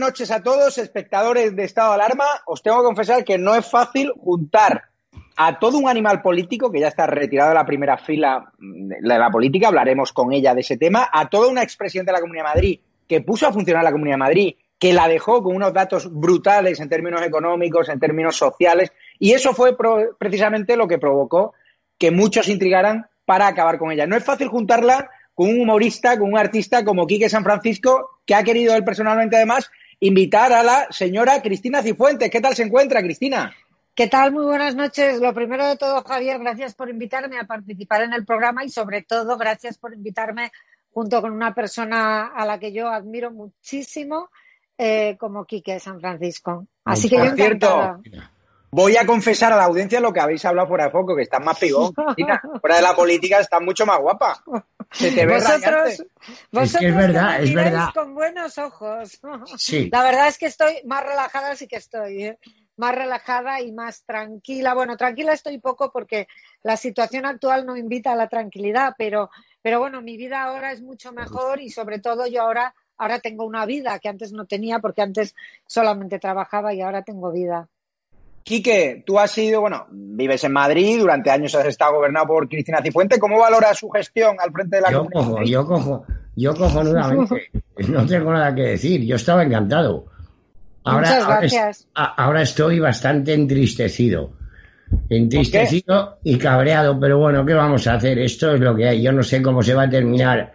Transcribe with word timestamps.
noches 0.00 0.30
a 0.30 0.42
todos, 0.42 0.78
espectadores 0.78 1.54
de 1.54 1.64
Estado 1.64 1.90
de 1.90 1.94
Alarma. 1.96 2.24
Os 2.46 2.62
tengo 2.62 2.78
que 2.78 2.86
confesar 2.86 3.24
que 3.24 3.38
no 3.38 3.54
es 3.54 3.64
fácil 3.64 4.10
juntar 4.18 4.84
a 5.36 5.58
todo 5.58 5.78
un 5.78 5.88
animal 5.88 6.20
político 6.20 6.70
que 6.72 6.80
ya 6.80 6.88
está 6.88 7.06
retirado 7.06 7.50
de 7.50 7.54
la 7.54 7.64
primera 7.64 7.96
fila 7.96 8.52
de 8.58 9.18
la 9.18 9.30
política, 9.30 9.68
hablaremos 9.68 10.12
con 10.12 10.32
ella 10.32 10.54
de 10.54 10.60
ese 10.62 10.76
tema, 10.76 11.08
a 11.12 11.28
toda 11.28 11.48
una 11.48 11.62
expresidenta 11.62 12.12
de 12.12 12.18
la 12.18 12.20
Comunidad 12.20 12.44
de 12.44 12.48
Madrid 12.48 12.80
que 13.06 13.20
puso 13.20 13.46
a 13.46 13.52
funcionar 13.52 13.84
la 13.84 13.92
Comunidad 13.92 14.14
de 14.14 14.18
Madrid, 14.18 14.54
que 14.78 14.92
la 14.92 15.08
dejó 15.08 15.42
con 15.42 15.56
unos 15.56 15.72
datos 15.72 16.12
brutales 16.12 16.80
en 16.80 16.88
términos 16.88 17.22
económicos, 17.22 17.88
en 17.88 18.00
términos 18.00 18.36
sociales, 18.36 18.92
y 19.18 19.32
eso 19.32 19.52
fue 19.52 19.76
precisamente 20.18 20.76
lo 20.76 20.88
que 20.88 20.98
provocó 20.98 21.54
que 21.98 22.10
muchos 22.10 22.48
intrigaran 22.48 23.06
para 23.24 23.46
acabar 23.46 23.78
con 23.78 23.92
ella. 23.92 24.06
No 24.06 24.16
es 24.16 24.24
fácil 24.24 24.48
juntarla 24.48 25.10
con 25.34 25.48
un 25.48 25.60
humorista, 25.60 26.18
con 26.18 26.32
un 26.32 26.38
artista 26.38 26.84
como 26.84 27.06
Quique 27.06 27.28
San 27.28 27.44
Francisco, 27.44 28.20
que 28.26 28.34
ha 28.34 28.44
querido 28.44 28.74
él 28.74 28.84
personalmente 28.84 29.36
además 29.36 29.70
invitar 30.00 30.52
a 30.52 30.62
la 30.62 30.86
señora 30.90 31.40
Cristina 31.42 31.82
Cifuentes. 31.82 32.30
¿Qué 32.30 32.40
tal 32.40 32.54
se 32.54 32.64
encuentra, 32.64 33.02
Cristina? 33.02 33.54
¿Qué 33.94 34.08
tal? 34.08 34.32
Muy 34.32 34.44
buenas 34.44 34.74
noches. 34.74 35.20
Lo 35.20 35.34
primero 35.34 35.66
de 35.66 35.76
todo, 35.76 36.02
Javier, 36.02 36.38
gracias 36.38 36.74
por 36.74 36.88
invitarme 36.88 37.38
a 37.38 37.44
participar 37.44 38.02
en 38.02 38.14
el 38.14 38.24
programa 38.24 38.64
y 38.64 38.70
sobre 38.70 39.02
todo 39.02 39.36
gracias 39.36 39.76
por 39.78 39.92
invitarme 39.92 40.52
junto 40.92 41.20
con 41.20 41.32
una 41.32 41.54
persona 41.54 42.28
a 42.28 42.46
la 42.46 42.58
que 42.58 42.72
yo 42.72 42.88
admiro 42.88 43.30
muchísimo, 43.30 44.30
eh, 44.78 45.16
como 45.18 45.44
Quique 45.44 45.78
San 45.78 46.00
Francisco. 46.00 46.66
Así 46.84 47.08
que 47.08 47.16
yo 47.16 47.24
encantada. 47.24 48.00
Voy 48.72 48.96
a 48.96 49.04
confesar 49.04 49.52
a 49.52 49.56
la 49.56 49.64
audiencia 49.64 50.00
lo 50.00 50.12
que 50.12 50.20
habéis 50.20 50.44
hablado 50.44 50.68
fuera 50.68 50.84
de 50.84 50.90
foco, 50.90 51.16
que 51.16 51.22
estás 51.22 51.44
más 51.44 51.58
pigón. 51.58 51.92
fuera 52.60 52.76
de 52.76 52.82
la 52.82 52.94
política 52.94 53.40
estás 53.40 53.60
mucho 53.60 53.84
más 53.84 53.98
guapa. 53.98 54.42
Se 54.92 55.10
te 55.10 55.26
ve 55.26 55.34
vosotros, 55.34 56.04
vosotros 56.52 56.82
es, 56.82 56.96
verdad, 56.96 57.42
es 57.42 57.54
verdad. 57.54 57.88
con 57.94 58.14
buenos 58.14 58.58
ojos. 58.58 59.20
Sí. 59.56 59.88
La 59.90 60.04
verdad 60.04 60.28
es 60.28 60.38
que 60.38 60.46
estoy 60.46 60.80
más 60.84 61.04
relajada, 61.04 61.56
sí 61.56 61.66
que 61.66 61.76
estoy. 61.76 62.24
¿eh? 62.24 62.38
Más 62.76 62.94
relajada 62.94 63.60
y 63.60 63.72
más 63.72 64.04
tranquila. 64.04 64.74
Bueno, 64.74 64.96
tranquila 64.96 65.32
estoy 65.32 65.58
poco 65.58 65.90
porque 65.90 66.28
la 66.62 66.76
situación 66.76 67.26
actual 67.26 67.66
no 67.66 67.76
invita 67.76 68.12
a 68.12 68.16
la 68.16 68.28
tranquilidad, 68.28 68.94
pero, 68.96 69.30
pero 69.62 69.80
bueno, 69.80 70.00
mi 70.00 70.16
vida 70.16 70.42
ahora 70.42 70.70
es 70.70 70.80
mucho 70.80 71.12
mejor 71.12 71.60
y 71.60 71.70
sobre 71.70 71.98
todo 71.98 72.26
yo 72.28 72.42
ahora, 72.42 72.74
ahora 72.96 73.18
tengo 73.18 73.44
una 73.44 73.66
vida 73.66 73.98
que 73.98 74.08
antes 74.08 74.32
no 74.32 74.46
tenía 74.46 74.78
porque 74.78 75.02
antes 75.02 75.34
solamente 75.66 76.20
trabajaba 76.20 76.72
y 76.72 76.82
ahora 76.82 77.02
tengo 77.02 77.32
vida. 77.32 77.68
Quique, 78.42 79.02
tú 79.06 79.18
has 79.18 79.30
sido, 79.30 79.60
bueno, 79.60 79.86
vives 79.90 80.42
en 80.44 80.52
Madrid, 80.52 80.98
durante 80.98 81.30
años 81.30 81.54
has 81.54 81.66
estado 81.66 81.96
gobernado 81.96 82.26
por 82.26 82.48
Cristina 82.48 82.80
Cifuente. 82.82 83.18
¿Cómo 83.18 83.38
valora 83.38 83.74
su 83.74 83.88
gestión 83.90 84.36
al 84.40 84.50
frente 84.50 84.76
de 84.76 84.82
la 84.82 84.90
Yo 84.90 85.06
cojo, 85.06 85.42
yo 85.42 85.66
cojo, 85.66 86.04
yo 86.36 86.54
cojo 86.54 86.82
nuevamente. 86.82 87.50
no 87.88 88.06
tengo 88.06 88.32
nada 88.32 88.54
que 88.54 88.62
decir. 88.62 89.04
Yo 89.04 89.16
estaba 89.16 89.44
encantado. 89.44 90.06
Ahora, 90.84 91.08
Muchas 91.08 91.26
gracias. 91.26 91.88
Ahora, 91.94 92.42
estoy 92.42 92.80
bastante 92.80 93.34
entristecido. 93.34 94.32
Entristecido 95.08 96.18
y 96.24 96.36
cabreado, 96.36 96.98
pero 96.98 97.18
bueno, 97.18 97.44
¿qué 97.46 97.54
vamos 97.54 97.86
a 97.86 97.94
hacer? 97.94 98.18
Esto 98.18 98.54
es 98.54 98.60
lo 98.60 98.74
que 98.74 98.88
hay. 98.88 99.02
Yo 99.02 99.12
no 99.12 99.22
sé 99.22 99.40
cómo 99.40 99.62
se 99.62 99.74
va 99.74 99.84
a 99.84 99.90
terminar 99.90 100.54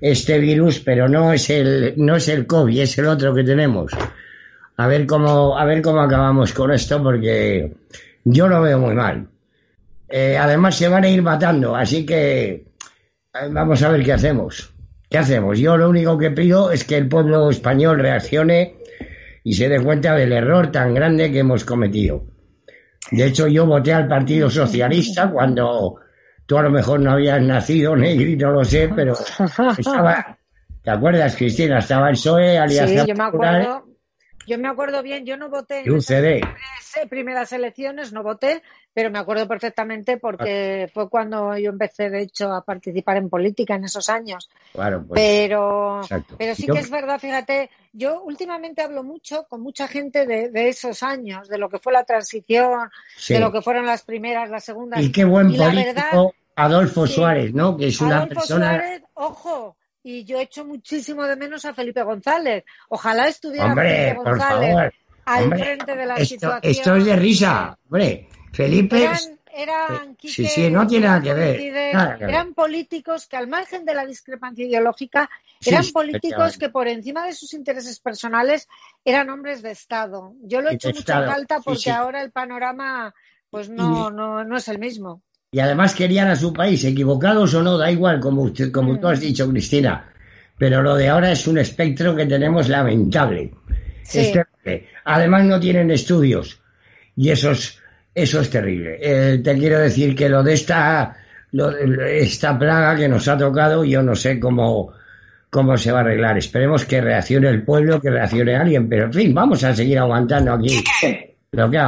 este 0.00 0.38
virus, 0.38 0.80
pero 0.80 1.08
no 1.08 1.32
es 1.32 1.48
el, 1.48 1.94
no 1.96 2.16
es 2.16 2.28
el 2.28 2.46
COVID, 2.46 2.80
es 2.80 2.98
el 2.98 3.06
otro 3.06 3.32
que 3.34 3.44
tenemos 3.44 3.92
a 4.76 4.86
ver 4.86 5.06
cómo, 5.06 5.56
a 5.56 5.64
ver 5.64 5.80
cómo 5.82 6.00
acabamos 6.00 6.52
con 6.52 6.72
esto, 6.72 7.02
porque 7.02 7.72
yo 8.24 8.48
lo 8.48 8.60
veo 8.60 8.78
muy 8.78 8.94
mal. 8.94 9.28
Eh, 10.08 10.36
además 10.38 10.76
se 10.76 10.88
van 10.88 11.04
a 11.04 11.08
ir 11.08 11.22
matando, 11.22 11.74
así 11.74 12.04
que 12.04 12.50
eh, 12.50 13.48
vamos 13.50 13.82
a 13.82 13.88
ver 13.90 14.04
qué 14.04 14.12
hacemos. 14.12 14.72
¿Qué 15.08 15.18
hacemos? 15.18 15.58
Yo 15.58 15.76
lo 15.76 15.88
único 15.88 16.18
que 16.18 16.30
pido 16.30 16.70
es 16.70 16.84
que 16.84 16.96
el 16.96 17.08
pueblo 17.08 17.48
español 17.50 17.98
reaccione 17.98 18.76
y 19.44 19.54
se 19.54 19.68
dé 19.68 19.80
cuenta 19.80 20.14
del 20.14 20.32
error 20.32 20.70
tan 20.70 20.94
grande 20.94 21.30
que 21.30 21.38
hemos 21.38 21.64
cometido. 21.64 22.24
De 23.12 23.26
hecho, 23.26 23.46
yo 23.46 23.66
voté 23.66 23.94
al 23.94 24.08
Partido 24.08 24.50
Socialista 24.50 25.30
cuando 25.30 26.00
tú 26.44 26.58
a 26.58 26.62
lo 26.62 26.70
mejor 26.70 27.00
no 27.00 27.12
habías 27.12 27.40
nacido, 27.40 27.96
Negri, 27.96 28.36
no 28.36 28.50
lo 28.50 28.64
sé, 28.64 28.90
pero 28.94 29.14
estaba... 29.78 30.36
¿Te 30.82 30.90
acuerdas, 30.92 31.34
Cristina? 31.34 31.78
Estaba 31.78 32.10
el 32.10 32.14
PSOE, 32.14 32.58
Alianza 32.58 33.02
Sí, 33.02 33.08
yo 33.08 33.14
me 33.16 33.24
acuerdo 33.24 33.86
yo 34.46 34.58
me 34.58 34.68
acuerdo 34.68 35.02
bien, 35.02 35.24
yo 35.26 35.36
no 35.36 35.48
voté 35.48 35.80
en 35.80 35.92
las 35.92 37.08
primeras 37.08 37.52
elecciones, 37.52 38.12
no 38.12 38.22
voté, 38.22 38.62
pero 38.92 39.10
me 39.10 39.18
acuerdo 39.18 39.46
perfectamente 39.46 40.16
porque 40.16 40.90
fue 40.92 41.08
cuando 41.08 41.56
yo 41.58 41.70
empecé, 41.70 42.08
de 42.10 42.22
hecho, 42.22 42.52
a 42.52 42.64
participar 42.64 43.18
en 43.18 43.28
política 43.28 43.74
en 43.74 43.84
esos 43.84 44.08
años. 44.08 44.48
Claro, 44.72 45.04
pues, 45.06 45.20
pero, 45.20 46.00
pero 46.38 46.54
sí 46.54 46.66
que 46.66 46.78
es 46.78 46.90
verdad, 46.90 47.18
fíjate, 47.18 47.70
yo 47.92 48.22
últimamente 48.22 48.82
hablo 48.82 49.02
mucho 49.02 49.46
con 49.48 49.60
mucha 49.60 49.88
gente 49.88 50.26
de, 50.26 50.68
esos 50.68 51.02
años, 51.02 51.48
de 51.48 51.58
lo 51.58 51.68
que 51.68 51.78
fue 51.78 51.92
la 51.92 52.04
transición, 52.04 52.90
de 53.28 53.40
lo 53.40 53.52
que 53.52 53.62
fueron 53.62 53.86
las 53.86 54.02
primeras, 54.02 54.48
las 54.48 54.64
segundas. 54.64 55.02
Y 55.02 55.12
qué 55.12 55.24
buen 55.24 55.54
político 55.54 56.34
Adolfo 56.56 57.06
Suárez, 57.06 57.52
¿no? 57.52 57.76
Que 57.76 57.88
es 57.88 58.00
una 58.00 58.16
Adolfo 58.16 58.34
persona. 58.34 58.70
Suárez, 58.70 59.02
ojo, 59.14 59.76
y 60.08 60.24
yo 60.24 60.38
echo 60.38 60.64
muchísimo 60.64 61.24
de 61.24 61.34
menos 61.34 61.64
a 61.64 61.74
Felipe 61.74 62.00
González. 62.00 62.62
Ojalá 62.90 63.26
estuviera 63.26 63.74
Felipe 63.74 64.14
González 64.14 64.94
al 65.24 65.48
frente 65.48 65.96
de 65.96 66.06
la 66.06 66.14
esto, 66.14 66.26
situación. 66.26 66.70
Esto 66.70 66.94
es 66.94 67.04
de 67.06 67.16
risa, 67.16 67.76
hombre. 67.84 68.28
Felipe. 68.52 69.02
Eran, 69.02 69.18
eran 69.52 70.16
sí, 70.22 70.46
sí, 70.46 70.70
no 70.70 70.86
tiene 70.86 71.08
nada 71.08 71.20
que, 71.20 71.34
ver, 71.34 71.60
Eran 72.20 72.54
políticos 72.54 73.26
que, 73.26 73.36
al 73.36 73.48
margen 73.48 73.84
de 73.84 73.94
la 73.94 74.06
discrepancia 74.06 74.64
ideológica, 74.64 75.28
eran 75.64 75.84
políticos 75.92 76.56
que, 76.56 76.68
por 76.68 76.86
encima 76.86 77.26
de 77.26 77.32
sus 77.32 77.52
intereses 77.52 77.98
personales, 77.98 78.68
eran 79.04 79.28
hombres 79.28 79.60
de 79.60 79.72
Estado. 79.72 80.34
Yo 80.42 80.60
lo 80.60 80.70
he 80.70 80.74
hecho 80.74 80.90
mucha 80.90 81.26
falta 81.26 81.58
porque 81.58 81.90
ahora 81.90 82.22
el 82.22 82.30
panorama 82.30 83.12
pues 83.50 83.68
no, 83.68 84.10
no, 84.10 84.44
no 84.44 84.56
es 84.56 84.68
el 84.68 84.78
mismo 84.78 85.22
y 85.50 85.60
además 85.60 85.94
querían 85.94 86.28
a 86.28 86.36
su 86.36 86.52
país, 86.52 86.84
equivocados 86.84 87.54
o 87.54 87.62
no, 87.62 87.78
da 87.78 87.90
igual, 87.90 88.20
como, 88.20 88.42
usted, 88.42 88.70
como 88.70 88.98
tú 88.98 89.08
has 89.08 89.20
dicho, 89.20 89.48
Cristina. 89.48 90.12
Pero 90.58 90.82
lo 90.82 90.96
de 90.96 91.08
ahora 91.08 91.32
es 91.32 91.46
un 91.46 91.58
espectro 91.58 92.16
que 92.16 92.26
tenemos 92.26 92.68
lamentable. 92.68 93.52
además 95.04 95.44
no 95.44 95.60
tienen 95.60 95.90
estudios 95.90 96.60
y 97.16 97.30
eso 97.30 97.52
es, 97.52 97.78
eso 98.14 98.40
es 98.40 98.50
terrible. 98.50 98.98
Eh, 99.00 99.38
te 99.38 99.56
quiero 99.56 99.78
decir 99.78 100.14
que 100.14 100.28
lo 100.28 100.42
de 100.42 100.54
esta, 100.54 101.16
esta 102.10 102.58
plaga 102.58 102.96
que 102.96 103.08
nos 103.08 103.28
ha 103.28 103.36
tocado, 103.36 103.84
yo 103.84 104.02
no 104.02 104.14
sé 104.14 104.40
cómo, 104.40 104.92
cómo 105.50 105.76
se 105.76 105.92
va 105.92 105.98
a 105.98 106.02
arreglar. 106.02 106.38
Esperemos 106.38 106.84
que 106.84 107.00
reaccione 107.00 107.48
el 107.48 107.62
pueblo, 107.62 108.00
que 108.00 108.10
reaccione 108.10 108.56
alguien, 108.56 108.88
pero 108.88 109.06
en 109.06 109.12
fin, 109.12 109.34
vamos 109.34 109.62
a 109.64 109.74
seguir 109.74 109.98
aguantando 109.98 110.52
aquí. 110.52 110.82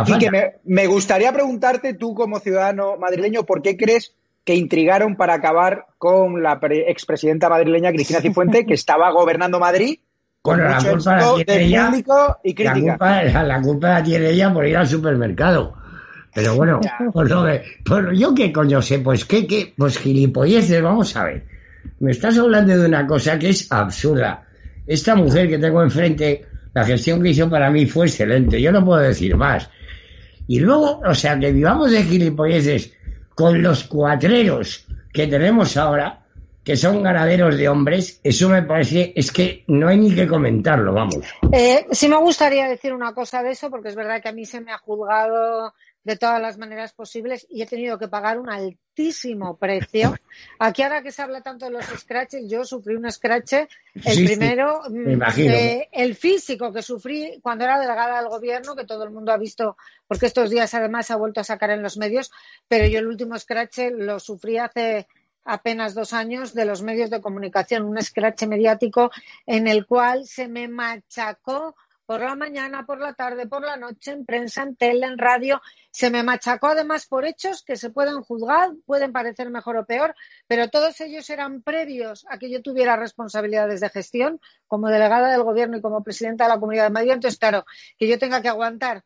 Y 0.07 0.19
que 0.19 0.31
me, 0.65 0.87
gustaría 0.87 1.33
preguntarte 1.33 1.95
tú 1.95 2.15
como 2.15 2.41
ciudadano 2.41 2.97
madrileño, 2.97 3.45
¿por 3.45 3.63
qué 3.63 3.77
crees 3.77 4.15
que 4.45 4.55
intrigaron 4.55 5.17
para 5.17 5.35
acabar 5.35 5.87
con 5.99 6.43
la 6.43 6.59
expresidenta 6.63 7.51
madrileña 7.51 7.93
Cristina 7.93 8.21
Cifuente, 8.21 8.65
que 8.65 8.75
estaba 8.75 9.11
gobernando 9.11 9.61
Madrid 9.61 9.99
con 10.41 10.59
la 10.63 10.79
culpa 10.79 11.17
la 11.17 11.45
tiene 11.45 11.65
ella, 11.65 11.91
y 12.45 12.55
crítica. 12.55 12.97
La 13.43 13.61
culpa, 13.61 13.89
la, 13.89 14.03
tiene 14.03 14.31
ella 14.31 14.53
por 14.53 14.67
ir 14.67 14.77
al 14.77 14.87
supermercado. 14.87 15.75
Pero 16.35 16.55
bueno, 16.55 16.81
pues 17.13 17.33
pues 17.85 18.19
yo 18.19 18.35
qué 18.35 18.53
coño 18.53 18.81
sé, 18.81 19.01
pues 19.01 19.25
qué, 19.25 19.47
qué, 19.47 19.75
pues 19.77 19.99
gilipolleces, 19.99 20.81
vamos 20.81 21.15
a 21.17 21.25
ver. 21.25 21.45
Me 22.01 22.13
estás 22.13 22.39
hablando 22.39 22.79
de 22.79 22.87
una 22.87 23.07
cosa 23.07 23.39
que 23.39 23.51
es 23.51 23.71
absurda. 23.73 24.45
Esta 24.87 25.15
mujer 25.15 25.49
que 25.49 25.59
tengo 25.59 25.83
enfrente 25.83 26.47
la 26.79 26.85
gestión 26.85 27.21
que 27.21 27.31
hizo 27.31 27.51
para 27.51 27.71
mí 27.71 27.87
fue 27.87 28.07
excelente, 28.07 28.63
yo 28.63 28.71
no 28.71 28.85
puedo 28.85 29.01
decir 29.01 29.37
más. 29.37 29.69
Y 30.47 30.61
luego, 30.61 31.01
o 31.05 31.15
sea, 31.15 31.37
que 31.37 31.51
vivamos 31.51 31.91
de 31.91 32.05
gilipolleces 32.05 32.93
con 33.35 33.61
los 33.61 33.83
cuatreros 33.85 34.87
que 35.13 35.27
tenemos 35.27 35.77
ahora, 35.77 36.25
que 36.63 36.77
son 36.77 37.03
ganaderos 37.03 37.57
de 37.57 37.69
hombres, 37.69 38.21
eso 38.23 38.49
me 38.49 38.63
parece, 38.63 39.13
es 39.17 39.33
que 39.33 39.65
no 39.67 39.89
hay 39.89 39.97
ni 39.97 40.15
que 40.15 40.29
comentarlo, 40.29 40.93
vamos. 40.93 41.25
Eh, 41.51 41.85
sí 41.91 42.09
me 42.09 42.17
gustaría 42.19 42.69
decir 42.69 42.93
una 42.93 43.13
cosa 43.13 43.43
de 43.43 43.51
eso, 43.51 43.71
porque 43.71 43.89
es 43.89 43.97
verdad 43.97 44.23
que 44.23 44.29
a 44.29 44.33
mí 44.33 44.45
se 44.45 44.61
me 44.61 44.71
ha 44.71 44.79
juzgado 44.79 45.75
de 46.09 46.17
todas 46.17 46.41
las 46.41 46.57
maneras 46.57 46.95
posibles 46.95 47.47
y 47.51 47.61
he 47.61 47.67
tenido 47.67 47.99
que 47.99 48.09
pagar 48.09 48.39
un 48.39 48.49
altísimo 48.49 49.59
precio. 49.59 50.15
Aquí 50.59 50.81
ahora 50.81 51.03
que 51.03 51.13
se 51.13 51.21
habla 51.21 51.43
tanto 51.43 51.67
de 51.67 51.73
los 51.73 51.85
scratches, 51.85 52.49
yo 52.49 52.65
sufrí 52.65 52.97
un 52.97 53.13
scratch, 53.13 53.53
el 53.53 54.25
primero, 54.25 54.81
mm, 54.89 55.23
eh, 55.37 55.91
el 55.93 56.15
físico 56.15 56.73
que 56.73 56.81
sufrí 56.81 57.39
cuando 57.43 57.65
era 57.65 57.79
delegada 57.79 58.23
del 58.23 58.31
gobierno, 58.31 58.75
que 58.75 58.87
todo 58.87 59.05
el 59.05 59.11
mundo 59.11 59.33
ha 59.33 59.37
visto, 59.37 59.77
porque 60.07 60.25
estos 60.25 60.49
días 60.49 60.73
además 60.73 61.07
se 61.07 61.13
ha 61.13 61.17
vuelto 61.17 61.43
a 61.43 61.45
sacar 61.45 61.73
en 61.73 61.83
los 61.83 61.99
medios, 61.99 62.33
pero 62.67 62.87
yo 62.87 63.01
el 63.01 63.07
último 63.07 63.39
scratch 63.39 63.91
lo 63.93 64.19
sufrí 64.19 64.57
hace 64.57 65.07
apenas 65.45 65.93
dos 65.93 66.15
años 66.15 66.55
de 66.55 66.65
los 66.65 66.83
medios 66.83 67.11
de 67.11 67.21
comunicación, 67.21 67.85
un 67.85 68.01
scratch 68.01 68.45
mediático 68.45 69.11
en 69.45 69.69
el 69.69 69.85
cual 69.85 70.27
se 70.27 70.49
me 70.49 70.69
machacó 70.69 71.77
por 72.09 72.23
la 72.23 72.35
mañana, 72.37 72.87
por 72.87 73.01
la 73.01 73.13
tarde, 73.13 73.47
por 73.47 73.61
la 73.61 73.77
noche, 73.77 74.13
en 74.13 74.25
prensa, 74.25 74.63
en 74.63 74.77
tele, 74.77 75.05
en 75.05 75.19
radio. 75.19 75.61
Se 75.91 76.09
me 76.09 76.23
machacó 76.23 76.69
además 76.69 77.07
por 77.07 77.27
hechos 77.27 77.63
que 77.63 77.77
se 77.77 77.91
pueden 77.91 78.23
juzgar, 78.23 78.71
pueden 78.87 79.13
parecer 79.13 79.51
mejor 79.51 79.77
o 79.77 79.85
peor, 79.85 80.15
pero 80.47 80.71
todos 80.71 80.99
ellos 81.03 81.29
eran 81.29 81.61
previos 81.61 82.25
a 82.31 82.39
que 82.39 82.51
yo 82.51 82.63
tuviera 82.63 82.97
responsabilidades 82.97 83.81
de 83.83 83.91
gestión 83.91 84.41
como 84.67 84.89
delegada 84.89 85.31
del 85.31 85.43
gobierno 85.43 85.77
y 85.77 85.83
como 85.83 86.03
presidenta 86.03 86.45
de 86.45 86.49
la 86.49 86.59
Comunidad 86.59 86.85
de 86.85 86.91
Madrid. 86.91 87.11
Entonces, 87.11 87.39
claro, 87.39 87.67
que 87.99 88.09
yo 88.09 88.19
tenga 88.19 88.41
que 88.41 88.49
aguantar 88.49 89.05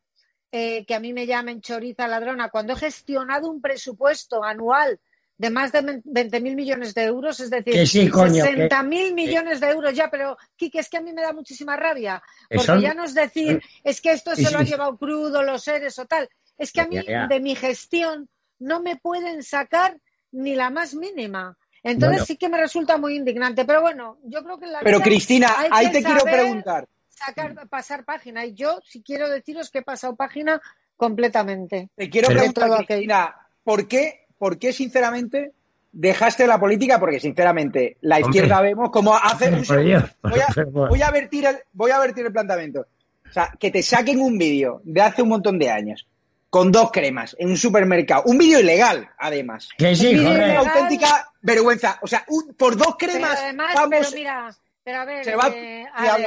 eh, 0.52 0.86
que 0.86 0.94
a 0.94 1.00
mí 1.00 1.12
me 1.12 1.26
llamen 1.26 1.60
choriza 1.60 2.06
ladrona 2.06 2.50
cuando 2.50 2.74
he 2.74 2.76
gestionado 2.76 3.50
un 3.50 3.60
presupuesto 3.60 4.44
anual 4.44 5.00
de 5.38 5.50
más 5.50 5.72
de 5.72 5.80
20.000 5.82 6.54
millones 6.54 6.94
de 6.94 7.04
euros, 7.04 7.40
es 7.40 7.50
decir, 7.50 7.74
60.000 7.74 9.14
millones 9.14 9.60
de 9.60 9.68
euros 9.68 9.94
ya, 9.94 10.08
pero 10.10 10.36
Kike, 10.56 10.78
es 10.78 10.88
que 10.88 10.98
a 10.98 11.00
mí 11.00 11.12
me 11.12 11.22
da 11.22 11.32
muchísima 11.32 11.76
rabia, 11.76 12.22
porque 12.48 12.80
ya 12.80 12.94
no 12.94 13.04
es 13.04 13.14
decir, 13.14 13.60
es 13.82 14.00
que 14.00 14.12
esto 14.12 14.36
se 14.36 14.50
lo 14.50 14.58
ha 14.58 14.62
llevado 14.62 14.96
crudo 14.96 15.42
los 15.42 15.64
seres 15.64 15.98
o 15.98 16.06
tal, 16.06 16.28
es 16.56 16.72
que 16.72 16.80
a 16.80 16.86
mí 16.86 16.98
de 17.28 17.40
mi 17.40 17.54
gestión 17.54 18.28
no 18.58 18.80
me 18.80 18.96
pueden 18.96 19.42
sacar 19.42 19.98
ni 20.30 20.54
la 20.54 20.70
más 20.70 20.94
mínima. 20.94 21.56
Entonces 21.82 22.26
sí 22.26 22.36
que 22.36 22.48
me 22.48 22.58
resulta 22.58 22.96
muy 22.96 23.16
indignante, 23.16 23.64
pero 23.64 23.80
bueno, 23.80 24.18
yo 24.22 24.44
creo 24.44 24.58
que 24.58 24.66
la 24.66 24.80
Pero 24.80 25.00
Cristina, 25.00 25.52
ahí 25.70 25.90
te 25.90 26.02
quiero 26.02 26.22
preguntar. 26.22 26.88
Sacar, 27.08 27.68
pasar 27.68 28.04
página 28.04 28.44
y 28.46 28.54
yo 28.54 28.80
si 28.84 29.02
quiero 29.02 29.28
deciros 29.28 29.70
que 29.70 29.78
he 29.78 29.82
pasado 29.82 30.14
página 30.14 30.60
completamente. 30.96 31.90
Te 31.94 32.08
quiero 32.08 32.28
preguntar, 32.28 32.86
Cristina, 32.86 33.34
¿por 33.64 33.88
qué 33.88 34.21
¿por 34.42 34.58
qué 34.58 34.72
sinceramente 34.72 35.52
dejaste 35.92 36.48
la 36.48 36.58
política? 36.58 36.98
Porque 36.98 37.20
sinceramente 37.20 37.98
la 38.00 38.18
izquierda 38.18 38.60
vemos 38.60 38.90
como 38.90 39.14
hace 39.14 39.48
un 39.52 39.62
voy, 40.72 41.00
a, 41.00 41.12
vertir 41.12 41.46
el, 41.46 41.58
voy 41.72 41.92
a 41.92 42.00
vertir 42.00 42.26
el 42.26 42.32
planteamiento. 42.32 42.80
O 43.24 43.32
sea, 43.32 43.52
que 43.56 43.70
te 43.70 43.84
saquen 43.84 44.18
un 44.18 44.36
vídeo 44.36 44.80
de 44.82 45.00
hace 45.00 45.22
un 45.22 45.28
montón 45.28 45.60
de 45.60 45.70
años 45.70 46.08
con 46.50 46.72
dos 46.72 46.90
cremas 46.90 47.36
en 47.38 47.50
un 47.50 47.56
supermercado. 47.56 48.24
Un 48.26 48.36
vídeo 48.36 48.58
ilegal, 48.58 49.08
además. 49.16 49.68
Que 49.78 49.94
sí, 49.94 50.08
un 50.18 50.34
vídeo 50.34 50.58
auténtica 50.58 51.30
vergüenza. 51.40 52.00
O 52.02 52.08
sea, 52.08 52.26
por 52.58 52.76
dos 52.76 52.96
cremas. 52.98 53.38
Pero 53.40 54.10
mira, 54.12 54.50
pero 54.82 54.98
a 54.98 55.04
ver, 55.04 55.28
eh, 55.54 55.86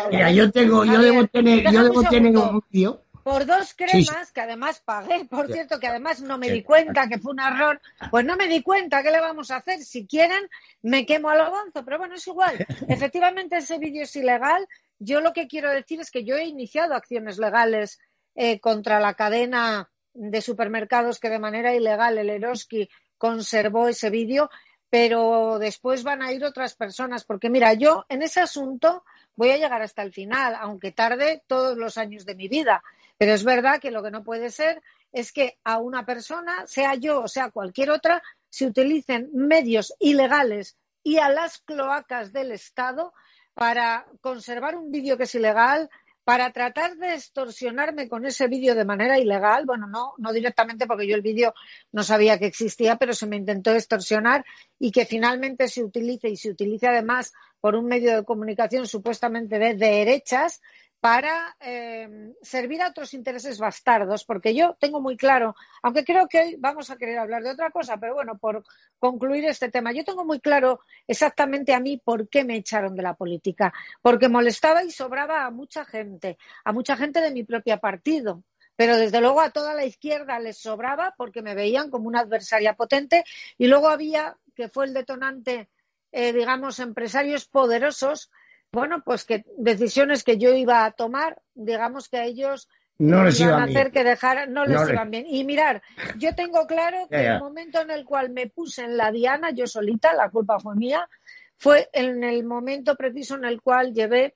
mira, 0.10 0.32
yo 0.32 0.50
tengo, 0.52 0.86
yo 0.86 1.02
debo 1.02 1.28
tener, 1.28 1.70
yo 1.70 1.84
debo 1.84 2.02
tener 2.04 2.38
un 2.38 2.64
vídeo 2.70 3.02
por 3.26 3.48
dos 3.48 3.74
cremas 3.74 4.32
que 4.32 4.42
además 4.42 4.84
pagué, 4.86 5.26
por 5.26 5.52
cierto, 5.52 5.80
que 5.80 5.88
además 5.88 6.22
no 6.22 6.38
me 6.38 6.48
di 6.48 6.62
cuenta 6.62 7.08
que 7.08 7.18
fue 7.18 7.32
un 7.32 7.40
error, 7.40 7.82
pues 8.12 8.24
no 8.24 8.36
me 8.36 8.48
di 8.48 8.62
cuenta, 8.62 9.02
¿qué 9.02 9.10
le 9.10 9.20
vamos 9.20 9.50
a 9.50 9.56
hacer? 9.56 9.80
Si 9.84 10.06
quieren, 10.06 10.48
me 10.84 11.08
quemo 11.08 11.30
al 11.30 11.42
avanzo, 11.42 11.84
pero 11.84 11.98
bueno, 11.98 12.14
es 12.14 12.28
igual. 12.28 12.56
Efectivamente, 12.88 13.58
ese 13.58 13.80
vídeo 13.80 14.04
es 14.04 14.16
ilegal. 14.16 14.68
Yo 15.00 15.22
lo 15.22 15.34
que 15.34 15.48
quiero 15.48 15.72
decir 15.72 16.00
es 16.00 16.12
que 16.12 16.24
yo 16.24 16.36
he 16.36 16.46
iniciado 16.46 16.94
acciones 16.94 17.40
legales 17.40 17.98
eh, 18.36 18.60
contra 18.60 19.00
la 19.00 19.16
cadena 19.16 19.90
de 20.14 20.42
supermercados 20.42 21.20
que 21.20 21.32
de 21.32 21.40
manera 21.40 21.74
ilegal 21.74 22.20
el 22.20 22.30
Eroski 22.30 22.88
conservó 23.18 23.88
ese 23.88 24.12
vídeo, 24.12 24.52
pero 24.88 25.58
después 25.58 26.04
van 26.04 26.22
a 26.22 26.32
ir 26.32 26.46
otras 26.46 26.76
personas, 26.76 27.24
porque 27.24 27.50
mira, 27.50 27.74
yo 27.74 28.06
en 28.08 28.22
ese 28.22 28.42
asunto 28.42 29.04
voy 29.36 29.50
a 29.50 29.58
llegar 29.58 29.82
hasta 29.82 30.04
el 30.04 30.14
final, 30.14 30.56
aunque 30.60 30.92
tarde 30.92 31.42
todos 31.48 31.76
los 31.76 31.98
años 31.98 32.24
de 32.24 32.36
mi 32.36 32.48
vida. 32.48 32.84
Pero 33.18 33.34
es 33.34 33.44
verdad 33.44 33.80
que 33.80 33.92
lo 33.92 34.04
que 34.04 34.12
no 34.12 34.24
puede 34.24 34.50
ser 34.50 34.82
es 35.12 35.32
que 35.32 35.58
a 35.64 35.78
una 35.80 36.06
persona, 36.06 36.68
sea 36.68 36.96
yo 36.96 37.22
o 37.22 37.28
sea 37.28 37.50
cualquier 37.50 37.90
otra, 37.90 38.22
se 38.50 38.66
utilicen 38.66 39.30
medios 39.34 39.94
ilegales 40.00 40.78
y 41.04 41.18
a 41.18 41.30
las 41.30 41.60
cloacas 41.60 42.34
del 42.34 42.52
Estado 42.52 43.14
para 43.54 44.06
conservar 44.22 44.76
un 44.76 44.92
vídeo 44.92 45.18
que 45.18 45.24
es 45.24 45.36
ilegal, 45.36 45.90
para 46.26 46.52
tratar 46.52 46.98
de 46.98 47.14
extorsionarme 47.14 48.10
con 48.10 48.26
ese 48.26 48.48
vídeo 48.48 48.74
de 48.74 48.84
manera 48.84 49.20
ilegal, 49.20 49.66
bueno, 49.68 49.86
no, 49.86 50.16
no 50.18 50.34
directamente 50.34 50.88
porque 50.88 51.08
yo 51.08 51.16
el 51.16 51.22
vídeo 51.22 51.54
no 51.92 52.04
sabía 52.04 52.40
que 52.40 52.48
existía, 52.48 52.96
pero 52.96 53.14
se 53.14 53.28
me 53.28 53.36
intentó 53.36 53.72
extorsionar 53.72 54.44
y 54.80 54.92
que 54.92 55.06
finalmente 55.06 55.68
se 55.68 55.84
utilice 55.84 56.28
y 56.30 56.36
se 56.36 56.50
utilice 56.50 56.88
además 56.88 57.32
por 57.62 57.76
un 57.76 57.86
medio 57.86 58.16
de 58.16 58.26
comunicación 58.26 58.88
supuestamente 58.88 59.60
de 59.60 59.76
derechas 59.76 60.62
para 61.00 61.56
eh, 61.60 62.34
servir 62.42 62.82
a 62.82 62.90
otros 62.90 63.14
intereses 63.14 63.60
bastardos, 63.60 64.26
porque 64.26 64.56
yo 64.56 64.76
tengo 64.80 65.00
muy 65.02 65.18
claro, 65.18 65.56
aunque 65.84 66.04
creo 66.04 66.28
que 66.28 66.40
hoy 66.40 66.56
vamos 66.58 66.90
a 66.90 66.98
querer 66.98 67.20
hablar 67.20 67.44
de 67.44 67.52
otra 67.52 67.70
cosa, 67.70 67.98
pero 67.98 68.16
bueno, 68.16 68.38
por 68.38 68.64
concluir 68.98 69.46
este 69.46 69.70
tema, 69.70 69.92
yo 69.92 70.04
tengo 70.04 70.26
muy 70.26 70.40
claro 70.40 70.80
exactamente 71.08 71.74
a 71.74 71.80
mí 71.80 72.02
por 72.04 72.28
qué 72.28 72.44
me 72.44 72.56
echaron 72.56 72.96
de 72.96 73.04
la 73.04 73.14
política, 73.14 73.72
porque 74.02 74.30
molestaba 74.30 74.84
y 74.84 74.92
sobraba 74.92 75.46
a 75.46 75.52
mucha 75.52 75.86
gente, 75.86 76.38
a 76.64 76.74
mucha 76.74 76.98
gente 76.98 77.22
de 77.22 77.32
mi 77.32 77.44
propio 77.44 77.80
partido, 77.80 78.44
pero 78.76 78.98
desde 78.98 79.22
luego 79.22 79.42
a 79.42 79.52
toda 79.52 79.74
la 79.74 79.86
izquierda 79.86 80.40
les 80.40 80.58
sobraba 80.58 81.14
porque 81.18 81.42
me 81.42 81.56
veían 81.56 81.90
como 81.90 82.08
una 82.08 82.22
adversaria 82.22 82.74
potente 82.74 83.24
y 83.58 83.68
luego 83.68 83.90
había, 83.90 84.38
que 84.56 84.70
fue 84.70 84.86
el 84.86 84.94
detonante, 84.94 85.70
eh, 86.12 86.34
digamos, 86.34 86.80
empresarios 86.80 87.46
poderosos 87.46 88.32
bueno, 88.76 89.02
pues 89.04 89.26
que 89.26 89.46
decisiones 89.58 90.24
que 90.24 90.38
yo 90.38 90.54
iba 90.54 90.86
a 90.86 90.92
tomar, 90.92 91.42
digamos 91.56 92.10
que 92.10 92.18
a 92.18 92.26
ellos 92.26 92.70
no 93.00 93.24
les 93.24 93.40
iban 93.40 93.62
a 93.62 93.64
hacer 93.64 93.92
que 93.92 94.04
dejaran, 94.04 94.54
no 94.54 94.66
les 94.66 94.90
iban 94.90 95.10
bien. 95.10 95.26
Y 95.28 95.44
mirar, 95.44 95.82
yo 96.18 96.36
tengo 96.36 96.68
claro 96.68 97.08
que 97.10 97.26
el 97.26 97.40
momento 97.40 97.82
en 97.82 97.90
el 97.90 98.06
cual 98.06 98.30
me 98.30 98.48
puse 98.48 98.84
en 98.84 98.98
la 98.98 99.12
diana, 99.12 99.50
yo 99.52 99.66
solita, 99.66 100.14
la 100.14 100.30
culpa 100.30 100.60
fue 100.60 100.76
mía, 100.76 101.10
fue 101.58 101.90
en 101.94 102.24
el 102.24 102.44
momento 102.44 102.96
preciso 102.96 103.36
en 103.36 103.46
el 103.46 103.62
cual 103.62 103.94
llevé 103.94 104.36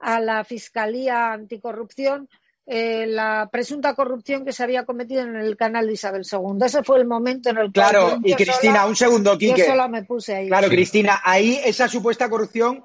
a 0.00 0.20
la 0.20 0.42
Fiscalía 0.44 1.32
Anticorrupción 1.32 2.28
eh, 2.66 3.06
la 3.06 3.50
presunta 3.52 3.94
corrupción 3.94 4.42
que 4.42 4.52
se 4.52 4.62
había 4.62 4.86
cometido 4.86 5.20
en 5.20 5.36
el 5.36 5.54
canal 5.54 5.86
de 5.86 5.92
Isabel 5.92 6.22
II. 6.30 6.64
Ese 6.64 6.82
fue 6.82 6.98
el 6.98 7.06
momento 7.06 7.50
en 7.50 7.58
el 7.58 7.70
cual. 7.70 7.90
Claro, 7.90 8.18
y 8.24 8.32
Cristina, 8.34 8.86
un 8.86 8.96
segundo, 8.96 9.36
Quique. 9.36 9.60
Yo 9.60 9.66
sola 9.66 9.86
me 9.86 10.02
puse 10.04 10.34
ahí. 10.34 10.48
Claro, 10.48 10.68
Cristina, 10.68 11.20
ahí 11.22 11.60
esa 11.62 11.88
supuesta 11.88 12.30
corrupción 12.30 12.82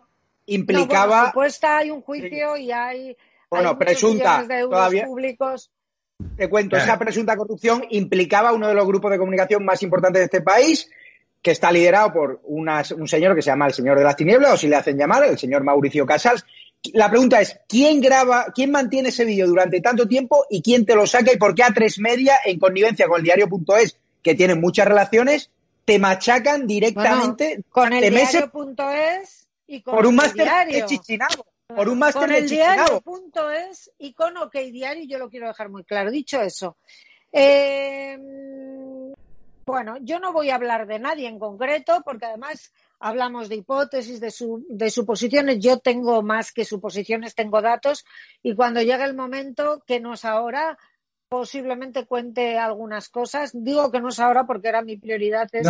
implicaba. 0.50 1.22
No, 1.22 1.28
supuesta 1.28 1.78
hay 1.78 1.92
un 1.92 2.02
juicio 2.02 2.58
y 2.58 2.72
hay. 2.72 3.18
Bueno, 3.50 3.78
presunta. 3.78 4.46
todavía. 4.48 5.06
públicos. 5.06 5.72
Te 6.36 6.50
cuento, 6.50 6.76
esa 6.76 7.00
presunta 7.00 7.38
corrupción 7.38 7.86
implicaba 7.90 8.52
uno 8.52 8.68
de 8.68 8.74
los 8.74 8.86
grupos 8.86 9.12
de 9.12 9.18
comunicación 9.18 9.64
más 9.64 9.82
importantes 9.84 10.20
de 10.20 10.26
este 10.26 10.42
país, 10.42 10.90
que 11.42 11.52
está 11.52 11.72
liderado 11.72 12.12
por 12.12 12.42
un 12.44 13.08
señor 13.08 13.36
que 13.36 13.42
se 13.42 13.50
llama 13.50 13.68
el 13.68 13.74
señor 13.74 13.98
de 13.98 14.04
las 14.04 14.18
tinieblas, 14.18 14.54
o 14.54 14.58
si 14.58 14.68
le 14.68 14.76
hacen 14.76 14.98
llamar, 14.98 15.24
el 15.24 15.38
señor 15.38 15.64
Mauricio 15.64 16.06
Casals. 16.06 16.46
La 16.94 17.10
pregunta 17.10 17.40
es, 17.40 17.60
¿quién 17.68 18.02
graba, 18.02 18.48
quién 18.54 18.72
mantiene 18.72 19.10
ese 19.10 19.24
vídeo 19.24 19.48
durante 19.48 19.80
tanto 19.80 20.08
tiempo 20.08 20.46
y 20.50 20.62
quién 20.62 20.86
te 20.86 20.96
lo 20.96 21.08
saca 21.08 21.32
y 21.32 21.38
por 21.38 21.56
qué 21.56 21.64
a 21.64 21.74
tres 21.74 22.00
media, 22.00 22.36
en 22.46 22.60
connivencia 22.60 23.08
con 23.08 23.20
el 23.20 23.24
diario.es, 23.24 23.98
que 24.22 24.36
tienen 24.36 24.60
muchas 24.60 24.88
relaciones, 24.88 25.52
te 25.86 26.00
machacan 26.00 26.68
directamente? 26.68 27.64
con 27.70 27.94
el 27.94 28.14
diario.es 28.14 29.39
por 29.84 30.06
un 30.06 30.16
máster 30.16 30.48
chichinabo. 30.86 31.46
Por 31.68 31.88
un 31.88 32.00
máster 32.00 32.24
con 32.24 32.32
el 32.32 32.50
diario 32.50 33.00
punto 33.02 33.52
es 33.52 33.92
y 34.00 34.14
con 34.14 34.36
OK 34.38 34.54
Diario, 34.54 35.06
yo 35.06 35.20
lo 35.20 35.30
quiero 35.30 35.48
dejar 35.48 35.70
muy 35.70 35.84
claro. 35.84 36.10
Dicho 36.10 36.42
eso, 36.42 36.78
eh, 37.32 38.18
bueno, 39.70 39.98
yo 40.02 40.20
no 40.20 40.34
voy 40.34 40.50
a 40.50 40.56
hablar 40.56 40.88
de 40.88 40.98
nadie 40.98 41.28
en 41.28 41.38
concreto, 41.38 42.02
porque 42.04 42.26
además 42.26 42.74
hablamos 43.00 43.50
de 43.50 43.58
hipótesis, 43.58 44.20
de, 44.20 44.32
su, 44.32 44.66
de 44.68 44.90
suposiciones. 44.90 45.60
Yo 45.60 45.78
tengo 45.78 46.24
más 46.24 46.52
que 46.52 46.66
suposiciones, 46.66 47.36
tengo 47.36 47.62
datos, 47.62 48.04
y 48.42 48.56
cuando 48.56 48.82
llegue 48.82 49.04
el 49.04 49.16
momento, 49.16 49.84
que 49.86 50.00
no 50.00 50.16
es 50.16 50.26
ahora, 50.26 50.76
posiblemente 51.30 52.06
cuente 52.06 52.58
algunas 52.58 53.08
cosas. 53.10 53.52
Digo 53.54 53.92
que 53.92 54.02
no 54.02 54.10
es 54.10 54.20
ahora 54.20 54.46
porque 54.46 54.68
era 54.68 54.82
mi 54.82 54.98
prioridad 54.98 55.48
es 55.54 55.68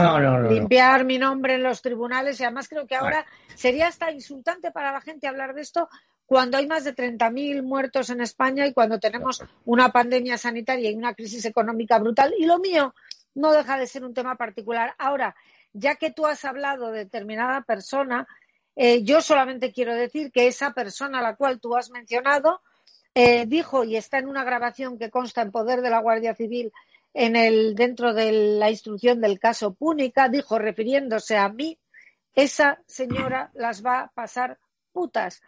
limpiar 0.50 1.04
mi 1.04 1.20
nombre 1.20 1.56
en 1.56 1.64
los 1.64 1.82
tribunales 1.82 2.40
y 2.40 2.46
además 2.46 2.70
creo 2.70 2.88
que 2.88 2.96
ahora 2.96 3.26
sería 3.56 3.88
hasta 3.88 4.10
insultante 4.12 4.72
para 4.72 4.94
la 4.94 5.02
gente 5.02 5.28
hablar 5.28 5.54
de 5.54 5.62
esto 5.62 5.90
cuando 6.26 6.58
hay 6.58 6.68
más 6.68 6.86
de 6.86 6.96
30.000 6.96 7.62
muertos 7.62 8.10
en 8.10 8.22
España 8.22 8.66
y 8.66 8.74
cuando 8.74 9.00
tenemos 9.00 9.44
una 9.66 9.92
pandemia 9.92 10.38
sanitaria 10.38 10.90
y 10.90 10.96
una 10.96 11.14
crisis 11.14 11.44
económica 11.44 12.00
brutal. 12.00 12.34
Y 12.38 12.46
lo 12.46 12.60
mío 12.60 12.96
no 13.36 13.52
deja 13.52 13.78
de 13.78 13.88
ser 13.88 14.06
un 14.06 14.14
tema 14.14 14.36
particular. 14.36 14.96
Ahora, 14.98 15.36
ya 15.74 15.96
que 15.96 16.12
tú 16.12 16.26
has 16.26 16.46
hablado 16.46 16.92
de 16.92 17.00
determinada 17.00 17.62
persona, 17.62 18.28
eh, 18.76 19.04
yo 19.04 19.22
solamente 19.22 19.74
quiero 19.74 19.94
decir 19.94 20.32
que 20.32 20.48
esa 20.48 20.72
persona 20.72 21.20
a 21.20 21.24
la 21.24 21.36
cual 21.36 21.60
tú 21.60 21.76
has 21.76 21.90
mencionado 21.90 22.62
eh, 23.22 23.46
dijo, 23.46 23.84
y 23.84 23.98
está 23.98 24.18
en 24.20 24.30
una 24.30 24.46
grabación 24.46 24.98
que 24.98 25.10
consta 25.10 25.42
en 25.42 25.52
poder 25.52 25.82
de 25.82 25.90
la 25.90 26.00
Guardia 26.00 26.36
Civil 26.36 26.72
en 27.14 27.36
el, 27.36 27.76
dentro 27.76 28.14
de 28.14 28.32
la 28.32 28.70
instrucción 28.70 29.20
del 29.20 29.42
caso 29.42 29.74
Púnica, 29.74 30.30
dijo, 30.30 30.58
refiriéndose 30.58 31.36
a 31.36 31.50
mí, 31.50 31.78
esa 32.34 32.80
señora 32.86 33.52
las 33.56 33.86
va 33.86 34.00
a 34.00 34.08
pasar 34.08 34.58
putas. 34.94 35.42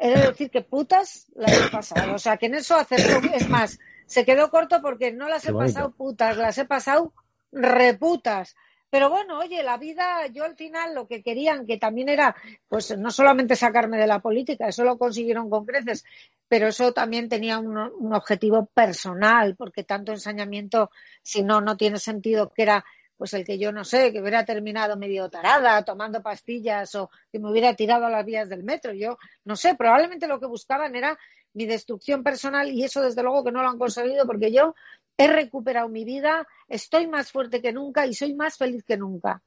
He 0.00 0.10
de 0.10 0.26
decir 0.26 0.50
que 0.50 0.62
putas 0.62 1.28
las 1.36 1.52
he 1.52 1.70
pasado. 1.70 2.12
O 2.12 2.18
sea, 2.18 2.38
que 2.38 2.46
en 2.46 2.56
eso 2.56 2.74
acertó. 2.74 3.24
Es 3.32 3.48
más, 3.48 3.78
se 4.06 4.24
quedó 4.24 4.50
corto 4.50 4.82
porque 4.82 5.12
no 5.12 5.28
las 5.28 5.46
he 5.46 5.52
pasado 5.52 5.92
putas, 5.92 6.36
las 6.36 6.58
he 6.58 6.64
pasado 6.64 7.12
reputas. 7.52 8.56
Pero 8.92 9.08
bueno, 9.08 9.38
oye, 9.38 9.62
la 9.62 9.78
vida, 9.78 10.26
yo 10.26 10.44
al 10.44 10.54
final 10.54 10.94
lo 10.94 11.08
que 11.08 11.22
querían, 11.22 11.64
que 11.66 11.78
también 11.78 12.10
era, 12.10 12.36
pues 12.68 12.94
no 12.98 13.10
solamente 13.10 13.56
sacarme 13.56 13.96
de 13.96 14.06
la 14.06 14.18
política, 14.18 14.68
eso 14.68 14.84
lo 14.84 14.98
consiguieron 14.98 15.48
con 15.48 15.64
creces, 15.64 16.04
pero 16.52 16.68
eso 16.68 16.92
también 16.92 17.30
tenía 17.30 17.58
un, 17.58 17.78
un, 17.78 18.12
objetivo 18.12 18.66
personal, 18.66 19.56
porque 19.56 19.84
tanto 19.84 20.12
ensañamiento, 20.12 20.90
si 21.22 21.42
no, 21.42 21.62
no 21.62 21.78
tiene 21.78 21.96
sentido 21.98 22.50
que 22.50 22.60
era 22.60 22.84
pues 23.16 23.32
el 23.32 23.42
que 23.42 23.58
yo 23.58 23.72
no 23.72 23.86
sé, 23.86 24.12
que 24.12 24.20
hubiera 24.20 24.44
terminado 24.44 24.98
medio 24.98 25.30
tarada, 25.30 25.82
tomando 25.82 26.20
pastillas 26.20 26.94
o 26.96 27.08
que 27.32 27.38
me 27.38 27.50
hubiera 27.50 27.72
tirado 27.72 28.04
a 28.04 28.10
las 28.10 28.26
vías 28.26 28.50
del 28.50 28.64
metro. 28.64 28.92
Yo 28.92 29.16
no 29.46 29.56
sé, 29.56 29.76
probablemente 29.76 30.26
lo 30.26 30.38
que 30.38 30.44
buscaban 30.44 30.94
era 30.94 31.18
mi 31.54 31.64
destrucción 31.64 32.22
personal 32.22 32.70
y 32.70 32.84
eso 32.84 33.00
desde 33.00 33.22
luego 33.22 33.44
que 33.44 33.52
no 33.52 33.62
lo 33.62 33.70
han 33.70 33.78
conseguido 33.78 34.26
porque 34.26 34.52
yo 34.52 34.74
he 35.16 35.28
recuperado 35.28 35.88
mi 35.88 36.04
vida, 36.04 36.46
estoy 36.68 37.06
más 37.06 37.32
fuerte 37.32 37.62
que 37.62 37.72
nunca 37.72 38.06
y 38.06 38.12
soy 38.12 38.34
más 38.34 38.58
feliz 38.58 38.84
que 38.84 38.98
nunca. 38.98 39.40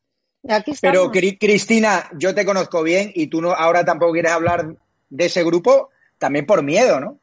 Pero 0.81 1.11
Cristina, 1.11 2.09
yo 2.17 2.33
te 2.33 2.47
conozco 2.47 2.81
bien 2.81 3.11
y 3.13 3.27
tú 3.27 3.43
no, 3.43 3.51
ahora 3.51 3.85
tampoco 3.85 4.13
quieres 4.13 4.31
hablar 4.31 4.75
de 5.07 5.25
ese 5.25 5.43
grupo, 5.43 5.91
también 6.17 6.45
por 6.45 6.63
miedo, 6.63 6.99
¿no? 6.99 7.19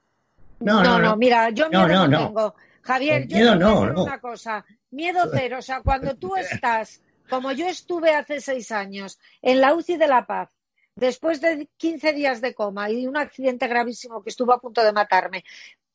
No, 0.61 0.83
no, 0.83 0.99
no, 0.99 1.17
mira, 1.17 1.51
yo 1.51 1.69
miedo 1.69 2.09
no, 2.09 2.27
tengo. 2.27 2.55
Javier, 2.83 3.27
yo 3.27 3.59
te 3.59 3.65
voy 3.65 3.89
una 3.91 4.21
cosa. 4.21 4.65
Miedo 4.91 5.29
cero. 5.33 5.59
O 5.59 5.63
sea, 5.63 5.81
cuando 5.83 6.15
tú 6.17 6.37
estás, 6.37 7.01
como 7.29 7.53
yo 7.53 7.67
estuve 7.67 8.15
hace 8.15 8.41
seis 8.41 8.71
años, 8.71 9.19
en 9.41 9.61
la 9.61 9.75
UCI 9.75 9.97
de 9.97 10.07
La 10.07 10.27
Paz, 10.27 10.51
después 10.95 11.41
de 11.41 11.69
15 11.77 12.13
días 12.13 12.41
de 12.41 12.55
coma 12.55 12.91
y 12.91 13.07
un 13.07 13.17
accidente 13.17 13.67
gravísimo 13.67 14.23
que 14.23 14.31
estuvo 14.31 14.53
a 14.53 14.61
punto 14.61 14.83
de 14.83 14.93
matarme, 14.93 15.45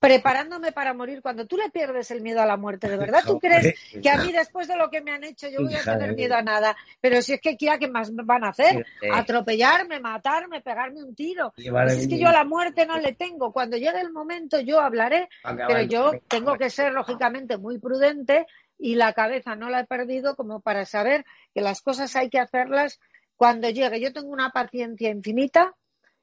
preparándome 0.07 0.71
para 0.71 0.93
morir, 0.93 1.21
cuando 1.21 1.45
tú 1.45 1.57
le 1.57 1.69
pierdes 1.69 2.09
el 2.11 2.21
miedo 2.21 2.41
a 2.41 2.45
la 2.45 2.55
muerte, 2.55 2.87
¿de 2.87 2.95
verdad 2.95 3.23
tú 3.25 3.39
crees 3.39 3.75
que 4.01 4.09
a 4.09 4.17
mí 4.17 4.31
después 4.31 4.67
de 4.69 4.77
lo 4.77 4.89
que 4.89 5.01
me 5.01 5.11
han 5.11 5.25
hecho 5.25 5.49
yo 5.49 5.61
voy 5.61 5.75
a 5.75 5.83
tener 5.83 6.15
miedo 6.15 6.35
a 6.35 6.41
nada? 6.41 6.77
Pero 7.01 7.21
si 7.21 7.33
es 7.33 7.41
que 7.41 7.57
¿qué 7.57 7.87
más 7.89 8.15
van 8.15 8.45
a 8.45 8.49
hacer? 8.49 8.85
Atropellarme, 9.13 9.99
matarme, 9.99 10.61
pegarme 10.61 11.03
un 11.03 11.13
tiro. 11.13 11.53
Pues 11.55 11.93
es 11.93 12.07
que 12.07 12.17
yo 12.17 12.29
a 12.29 12.31
la 12.31 12.45
muerte 12.45 12.85
no 12.85 12.97
le 12.97 13.13
tengo. 13.13 13.51
Cuando 13.51 13.75
llegue 13.75 13.99
el 13.99 14.13
momento 14.13 14.61
yo 14.61 14.79
hablaré, 14.79 15.27
pero 15.43 15.81
yo 15.81 16.11
tengo 16.29 16.57
que 16.57 16.69
ser 16.69 16.93
lógicamente 16.93 17.57
muy 17.57 17.77
prudente 17.77 18.47
y 18.79 18.95
la 18.95 19.11
cabeza 19.11 19.55
no 19.55 19.69
la 19.69 19.81
he 19.81 19.85
perdido 19.85 20.35
como 20.35 20.61
para 20.61 20.85
saber 20.85 21.25
que 21.53 21.61
las 21.61 21.81
cosas 21.81 22.15
hay 22.15 22.29
que 22.29 22.39
hacerlas 22.39 22.99
cuando 23.35 23.69
llegue. 23.69 23.99
Yo 23.99 24.13
tengo 24.13 24.29
una 24.29 24.51
paciencia 24.51 25.09
infinita 25.09 25.75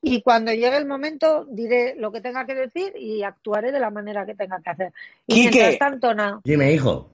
y 0.05 0.21
cuando 0.21 0.53
llegue 0.53 0.77
el 0.77 0.87
momento 0.87 1.47
diré 1.49 1.95
lo 1.97 2.13
que 2.13 2.21
tenga 2.21 2.45
que 2.45 2.55
decir 2.55 2.93
y 2.97 3.23
actuaré 3.23 3.73
de 3.73 3.81
la 3.81 3.91
manera 3.91 4.27
que 4.27 4.35
tenga 4.35 4.61
que 4.63 4.71
hacer. 4.71 4.93
Y 5.27 5.49
mientras 5.49 5.79
tanto, 5.79 6.13
nada. 6.13 6.41
Dime, 6.45 6.73
hijo. 6.73 7.11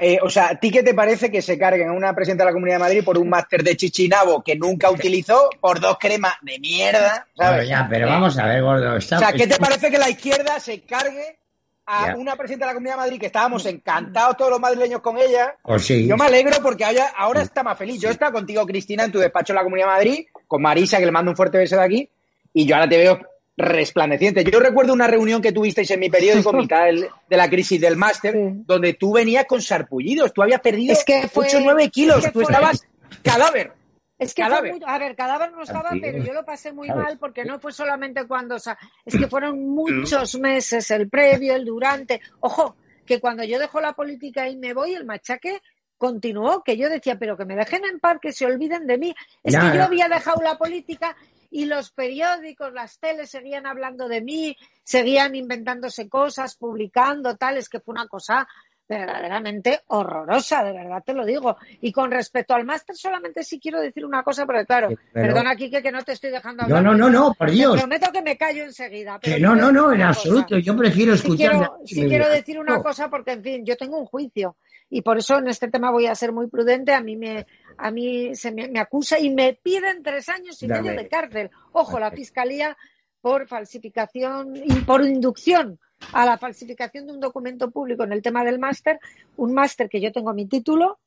Eh, 0.00 0.18
o 0.22 0.30
sea, 0.30 0.50
¿a 0.50 0.54
ti 0.54 0.70
qué 0.70 0.84
te 0.84 0.94
parece 0.94 1.30
que 1.30 1.42
se 1.42 1.58
carguen 1.58 1.88
a 1.88 1.92
una 1.92 2.14
presidenta 2.14 2.44
de 2.44 2.50
la 2.50 2.52
Comunidad 2.52 2.76
de 2.76 2.84
Madrid 2.84 3.04
por 3.04 3.18
un 3.18 3.28
máster 3.28 3.64
de 3.64 3.76
Chichinabo 3.76 4.42
que 4.44 4.54
nunca 4.54 4.90
utilizó 4.90 5.50
por 5.60 5.80
dos 5.80 5.98
cremas 5.98 6.34
de 6.42 6.60
mierda? 6.60 7.26
Pero 7.36 7.64
ya, 7.64 7.86
pero 7.90 8.06
vamos 8.06 8.38
a 8.38 8.46
ver, 8.46 8.62
gordo. 8.62 8.94
O 8.94 9.00
sea, 9.00 9.32
¿qué 9.32 9.48
te 9.48 9.56
parece 9.56 9.90
que 9.90 9.98
la 9.98 10.08
izquierda 10.08 10.60
se 10.60 10.82
cargue 10.82 11.38
a 11.86 12.14
una 12.16 12.36
presidenta 12.36 12.66
de 12.66 12.70
la 12.70 12.74
Comunidad 12.74 12.94
de 12.94 13.00
Madrid 13.00 13.18
que 13.18 13.26
estábamos 13.26 13.66
encantados 13.66 14.36
todos 14.36 14.52
los 14.52 14.60
madrileños 14.60 15.00
con 15.00 15.18
ella? 15.18 15.56
Pues 15.62 15.84
sí. 15.84 16.06
Yo 16.06 16.16
me 16.16 16.26
alegro 16.26 16.58
porque 16.62 16.84
ahora, 17.16 17.42
está 17.42 17.64
más 17.64 17.76
feliz. 17.76 18.00
Yo 18.00 18.10
estaba 18.10 18.30
contigo, 18.30 18.64
Cristina, 18.66 19.04
en 19.04 19.10
tu 19.10 19.18
despacho 19.18 19.52
en 19.52 19.56
la 19.56 19.64
Comunidad 19.64 19.86
de 19.86 19.92
Madrid, 19.92 20.26
con 20.46 20.62
Marisa, 20.62 20.98
que 20.98 21.06
le 21.06 21.12
mando 21.12 21.32
un 21.32 21.36
fuerte 21.36 21.58
beso 21.58 21.74
de 21.74 21.82
aquí, 21.82 22.10
y 22.58 22.66
yo 22.66 22.74
ahora 22.74 22.88
te 22.88 22.98
veo 22.98 23.20
resplandeciente. 23.56 24.42
Yo 24.42 24.58
recuerdo 24.58 24.92
una 24.92 25.06
reunión 25.06 25.40
que 25.40 25.52
tuvisteis 25.52 25.88
en 25.92 26.00
mi 26.00 26.10
periódico, 26.10 26.52
mitad 26.54 26.86
de 26.86 27.36
la 27.36 27.48
crisis 27.48 27.80
del 27.80 27.96
máster, 27.96 28.34
donde 28.66 28.94
tú 28.94 29.12
venías 29.12 29.44
con 29.46 29.62
sarpullidos, 29.62 30.32
tú 30.32 30.42
habías 30.42 30.60
perdido 30.60 30.92
es 30.92 31.04
que 31.04 31.30
8 31.32 31.58
o 31.58 31.60
9 31.60 31.88
kilos, 31.90 32.32
tú 32.32 32.40
estabas 32.40 32.84
cadáver. 33.22 33.72
Es 34.18 34.34
que 34.34 34.42
cadáver. 34.42 34.76
Fue 34.76 34.80
a 34.84 34.98
ver, 34.98 35.14
cadáver 35.14 35.52
no 35.52 35.62
estaba, 35.62 35.90
pero 36.00 36.18
yo 36.18 36.32
lo 36.32 36.44
pasé 36.44 36.72
muy 36.72 36.88
mal 36.88 37.16
porque 37.18 37.44
no 37.44 37.60
fue 37.60 37.72
solamente 37.72 38.26
cuando, 38.26 38.56
o 38.56 38.58
sea, 38.58 38.76
es 39.04 39.16
que 39.16 39.28
fueron 39.28 39.68
muchos 39.68 40.36
meses, 40.36 40.90
el 40.90 41.08
previo, 41.08 41.54
el 41.54 41.64
durante. 41.64 42.20
Ojo, 42.40 42.74
que 43.06 43.20
cuando 43.20 43.44
yo 43.44 43.60
dejo 43.60 43.80
la 43.80 43.92
política 43.92 44.48
y 44.48 44.56
me 44.56 44.74
voy, 44.74 44.94
el 44.94 45.04
machaque 45.04 45.60
continuó, 45.96 46.64
que 46.64 46.76
yo 46.76 46.88
decía, 46.88 47.16
pero 47.20 47.36
que 47.36 47.44
me 47.44 47.54
dejen 47.54 47.84
en 47.84 48.00
paz, 48.00 48.18
que 48.20 48.32
se 48.32 48.46
olviden 48.46 48.88
de 48.88 48.98
mí. 48.98 49.14
Es 49.44 49.56
que 49.56 49.76
yo 49.76 49.84
había 49.84 50.08
dejado 50.08 50.42
la 50.42 50.58
política 50.58 51.16
y 51.50 51.64
los 51.64 51.90
periódicos, 51.90 52.72
las 52.72 52.98
teles 52.98 53.30
seguían 53.30 53.66
hablando 53.66 54.08
de 54.08 54.20
mí, 54.20 54.56
seguían 54.84 55.34
inventándose 55.34 56.08
cosas, 56.08 56.56
publicando 56.56 57.36
tales, 57.36 57.68
que 57.68 57.80
fue 57.80 57.92
una 57.92 58.08
cosa 58.08 58.46
verdaderamente 58.88 59.82
horrorosa, 59.88 60.64
de 60.64 60.72
verdad 60.72 61.02
te 61.04 61.12
lo 61.12 61.26
digo. 61.26 61.56
Y 61.80 61.92
con 61.92 62.10
respecto 62.10 62.54
al 62.54 62.64
máster, 62.64 62.96
solamente 62.96 63.44
sí 63.44 63.60
quiero 63.60 63.80
decir 63.80 64.04
una 64.04 64.22
cosa, 64.22 64.46
porque 64.46 64.64
claro, 64.64 64.88
perdona, 65.12 65.54
Kike, 65.54 65.82
que 65.82 65.92
no 65.92 66.02
te 66.02 66.12
estoy 66.12 66.30
dejando 66.30 66.62
hablar. 66.62 66.82
No, 66.82 66.92
no, 66.92 67.10
no, 67.10 67.10
no, 67.10 67.34
por 67.34 67.50
Dios. 67.50 67.76
prometo 67.76 68.10
que 68.10 68.22
me 68.22 68.36
callo 68.36 68.64
enseguida. 68.64 69.18
que 69.20 69.38
no, 69.38 69.54
no, 69.54 69.70
no, 69.70 69.92
en 69.92 70.02
absoluto. 70.02 70.58
Yo 70.58 70.76
prefiero 70.76 71.12
escuchar. 71.14 71.70
Sí 71.84 72.06
quiero, 72.06 72.28
decir 72.28 72.58
una 72.58 72.82
cosa, 72.82 73.10
porque, 73.10 73.32
en 73.32 73.42
fin, 73.42 73.64
yo 73.64 73.76
tengo 73.76 73.98
un 73.98 74.06
juicio 74.06 74.56
y 74.90 75.02
por 75.02 75.18
eso 75.18 75.38
en 75.38 75.48
este 75.48 75.68
tema 75.68 75.90
voy 75.90 76.06
a 76.06 76.14
ser 76.14 76.32
muy 76.32 76.48
prudente. 76.48 76.94
A 76.94 77.02
mí 77.02 77.16
me, 77.16 77.46
a 77.76 77.90
mí 77.90 78.34
se 78.34 78.52
me, 78.52 78.78
acusa 78.80 79.18
y 79.18 79.30
me 79.30 79.52
piden 79.52 80.02
tres 80.02 80.28
años 80.28 80.62
y 80.62 80.68
medio 80.68 80.92
de 80.92 81.08
cárcel. 81.08 81.50
Ojo, 81.72 81.98
la 81.98 82.10
fiscalía 82.10 82.76
por 83.20 83.46
falsificación 83.46 84.54
y 84.56 84.80
por 84.80 85.04
inducción 85.04 85.78
a 86.12 86.24
la 86.24 86.38
falsificación 86.38 87.06
de 87.06 87.12
un 87.12 87.20
documento 87.20 87.70
público 87.70 88.04
en 88.04 88.12
el 88.12 88.22
tema 88.22 88.44
del 88.44 88.58
máster, 88.58 89.00
un 89.36 89.54
máster 89.54 89.88
que 89.88 90.00
yo 90.00 90.12
tengo 90.12 90.32
mi 90.34 90.46
título, 90.46 90.98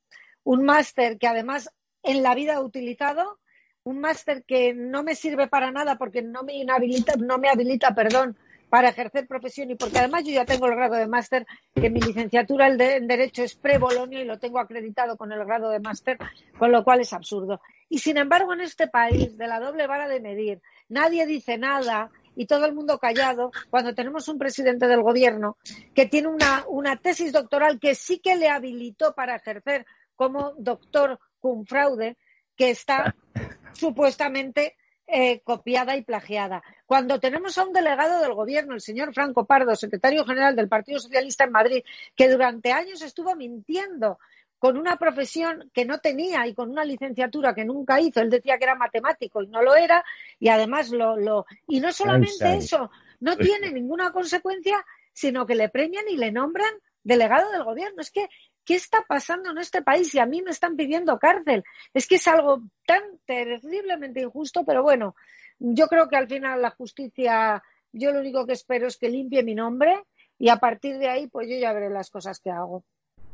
un 0.43 0.63
máster 0.63 1.17
que 1.17 1.27
además 1.27 1.69
en 2.03 2.24
la 2.24 2.36
vida 2.36 2.53
he 2.53 2.60
utilizado, 2.60 3.39
un 3.83 4.00
máster 4.00 4.43
que 4.43 4.74
no 4.74 5.03
me 5.03 5.15
sirve 5.15 5.48
para 5.48 5.71
nada 5.71 5.98
porque 5.98 6.21
no 6.21 6.43
me 6.43 6.53
inhabilita, 6.53 7.13
no 7.17 7.38
me 7.38 7.50
habilita, 7.50 7.93
perdón, 7.95 8.38
para 8.69 8.89
ejercer 8.89 9.27
profesión 9.27 9.69
y 9.69 9.75
porque 9.75 10.00
además 10.00 10.24
yo 10.24 10.31
ya 10.31 10.45
tengo 10.45 10.67
el 10.67 10.75
grado 10.75 10.95
de 10.95 11.07
máster, 11.07 11.45
que 11.75 11.89
mi 11.89 12.00
licenciatura 12.00 12.67
en 12.67 13.07
Derecho 13.07 13.43
es 13.43 13.55
pre-Bolonio 13.55 14.21
y 14.21 14.25
lo 14.25 14.39
tengo 14.39 14.60
acreditado 14.60 15.17
con 15.17 15.31
el 15.31 15.43
grado 15.43 15.69
de 15.69 15.79
máster, 15.79 16.17
con 16.57 16.71
lo 16.71 16.83
cual 16.83 17.01
es 17.01 17.12
absurdo. 17.12 17.60
Y 17.89 18.00
sin 18.00 18.17
embargo, 18.17 18.53
en 18.53 18.62
este 18.62 18.88
país, 18.88 19.38
de 19.38 19.48
la 19.48 19.60
doble 19.60 19.88
vara 19.88 20.07
de 20.07 20.21
medir, 20.21 20.62
nadie 20.88 21.25
dice 21.25 21.57
nada 21.57 22.10
y 22.36 22.46
todo 22.46 22.66
el 22.66 22.74
mundo 22.74 22.98
callado 22.98 23.52
cuando 23.70 23.94
tenemos 23.94 24.28
un 24.28 24.38
presidente 24.38 24.88
del 24.88 25.02
gobierno 25.02 25.58
que 25.94 26.06
tiene 26.06 26.28
una, 26.28 26.66
una 26.68 26.98
tesis 26.98 27.32
doctoral 27.32 27.80
que 27.80 27.96
sí 27.96 28.20
que 28.20 28.36
le 28.36 28.50
habilitó 28.50 29.14
para 29.14 29.36
ejercer 29.36 29.86
como 30.16 30.54
doctor 30.58 31.20
con 31.40 31.66
fraude, 31.66 32.18
que 32.56 32.70
está 32.70 33.16
supuestamente 33.74 34.76
eh, 35.08 35.42
copiada 35.44 35.98
y 35.98 36.04
plagiada. 36.04 36.64
Cuando 36.86 37.20
tenemos 37.20 37.58
a 37.58 37.66
un 37.66 37.74
delegado 37.74 38.22
del 38.22 38.34
gobierno, 38.34 38.76
el 38.76 38.82
señor 38.82 39.14
Franco 39.14 39.46
Pardo, 39.46 39.76
secretario 39.76 40.24
general 40.26 40.56
del 40.56 40.70
Partido 40.70 41.00
Socialista 41.00 41.44
en 41.44 41.52
Madrid, 41.52 41.84
que 42.16 42.30
durante 42.30 42.72
años 42.72 43.02
estuvo 43.02 43.36
mintiendo 43.36 44.20
con 44.62 44.77
una 44.77 44.96
profesión 44.98 45.72
que 45.74 45.86
no 45.86 45.98
tenía 45.98 46.46
y 46.46 46.53
con 46.53 46.70
una 46.70 46.86
licenciatura 46.86 47.56
que 47.56 47.65
nunca 47.65 48.00
hizo. 48.00 48.22
Él 48.22 48.30
decía 48.30 48.60
que 48.60 48.65
era 48.65 48.75
matemático 48.75 49.41
y 49.41 49.48
no 49.48 49.63
lo 49.63 49.75
era, 49.75 50.06
y 50.39 50.50
además 50.50 50.91
lo. 50.91 51.18
lo... 51.18 51.48
Y 51.68 51.80
no 51.80 51.91
solamente 51.91 52.58
eso, 52.58 52.91
no 53.22 53.36
tiene 53.38 53.72
ninguna 53.72 54.12
consecuencia, 54.12 54.86
sino 55.12 55.48
que 55.48 55.56
le 55.56 55.70
premian 55.70 56.06
y 56.08 56.15
le 56.15 56.32
nombran 56.32 56.72
delegado 57.03 57.51
del 57.51 57.63
gobierno. 57.63 58.01
Es 58.01 58.12
que 58.12 58.30
¿Qué 58.63 58.75
está 58.75 59.03
pasando 59.08 59.50
en 59.50 59.58
este 59.58 59.82
país? 59.82 60.13
Y 60.13 60.20
a 60.20 60.27
mí 60.27 60.44
me 60.44 60.51
están 60.51 60.75
pidiendo 60.75 61.18
cárcel. 61.18 61.63
Es 61.91 62.06
que 62.06 62.18
es 62.18 62.27
algo 62.27 62.62
tan 62.86 63.01
terriblemente 63.25 64.22
injusto, 64.22 64.63
pero 64.63 64.84
bueno, 64.84 65.15
yo 65.58 65.88
creo 65.88 66.08
que 66.08 66.18
al 66.18 66.27
final 66.27 66.62
la 66.62 66.70
justicia, 66.70 67.63
yo 67.91 68.12
lo 68.12 68.20
único 68.20 68.46
que 68.46 68.53
espero 68.53 68.86
es 68.86 68.98
que 68.98 69.10
limpie 69.10 69.41
mi 69.41 69.56
nombre 69.56 70.03
y 70.38 70.50
a 70.50 70.58
partir 70.58 71.00
de 71.00 71.10
ahí, 71.10 71.25
pues 71.25 71.50
yo 71.50 71.56
ya 71.56 71.74
veré 71.74 71.89
las 71.89 72.12
cosas 72.12 72.39
que 72.39 72.51
hago. 72.51 72.84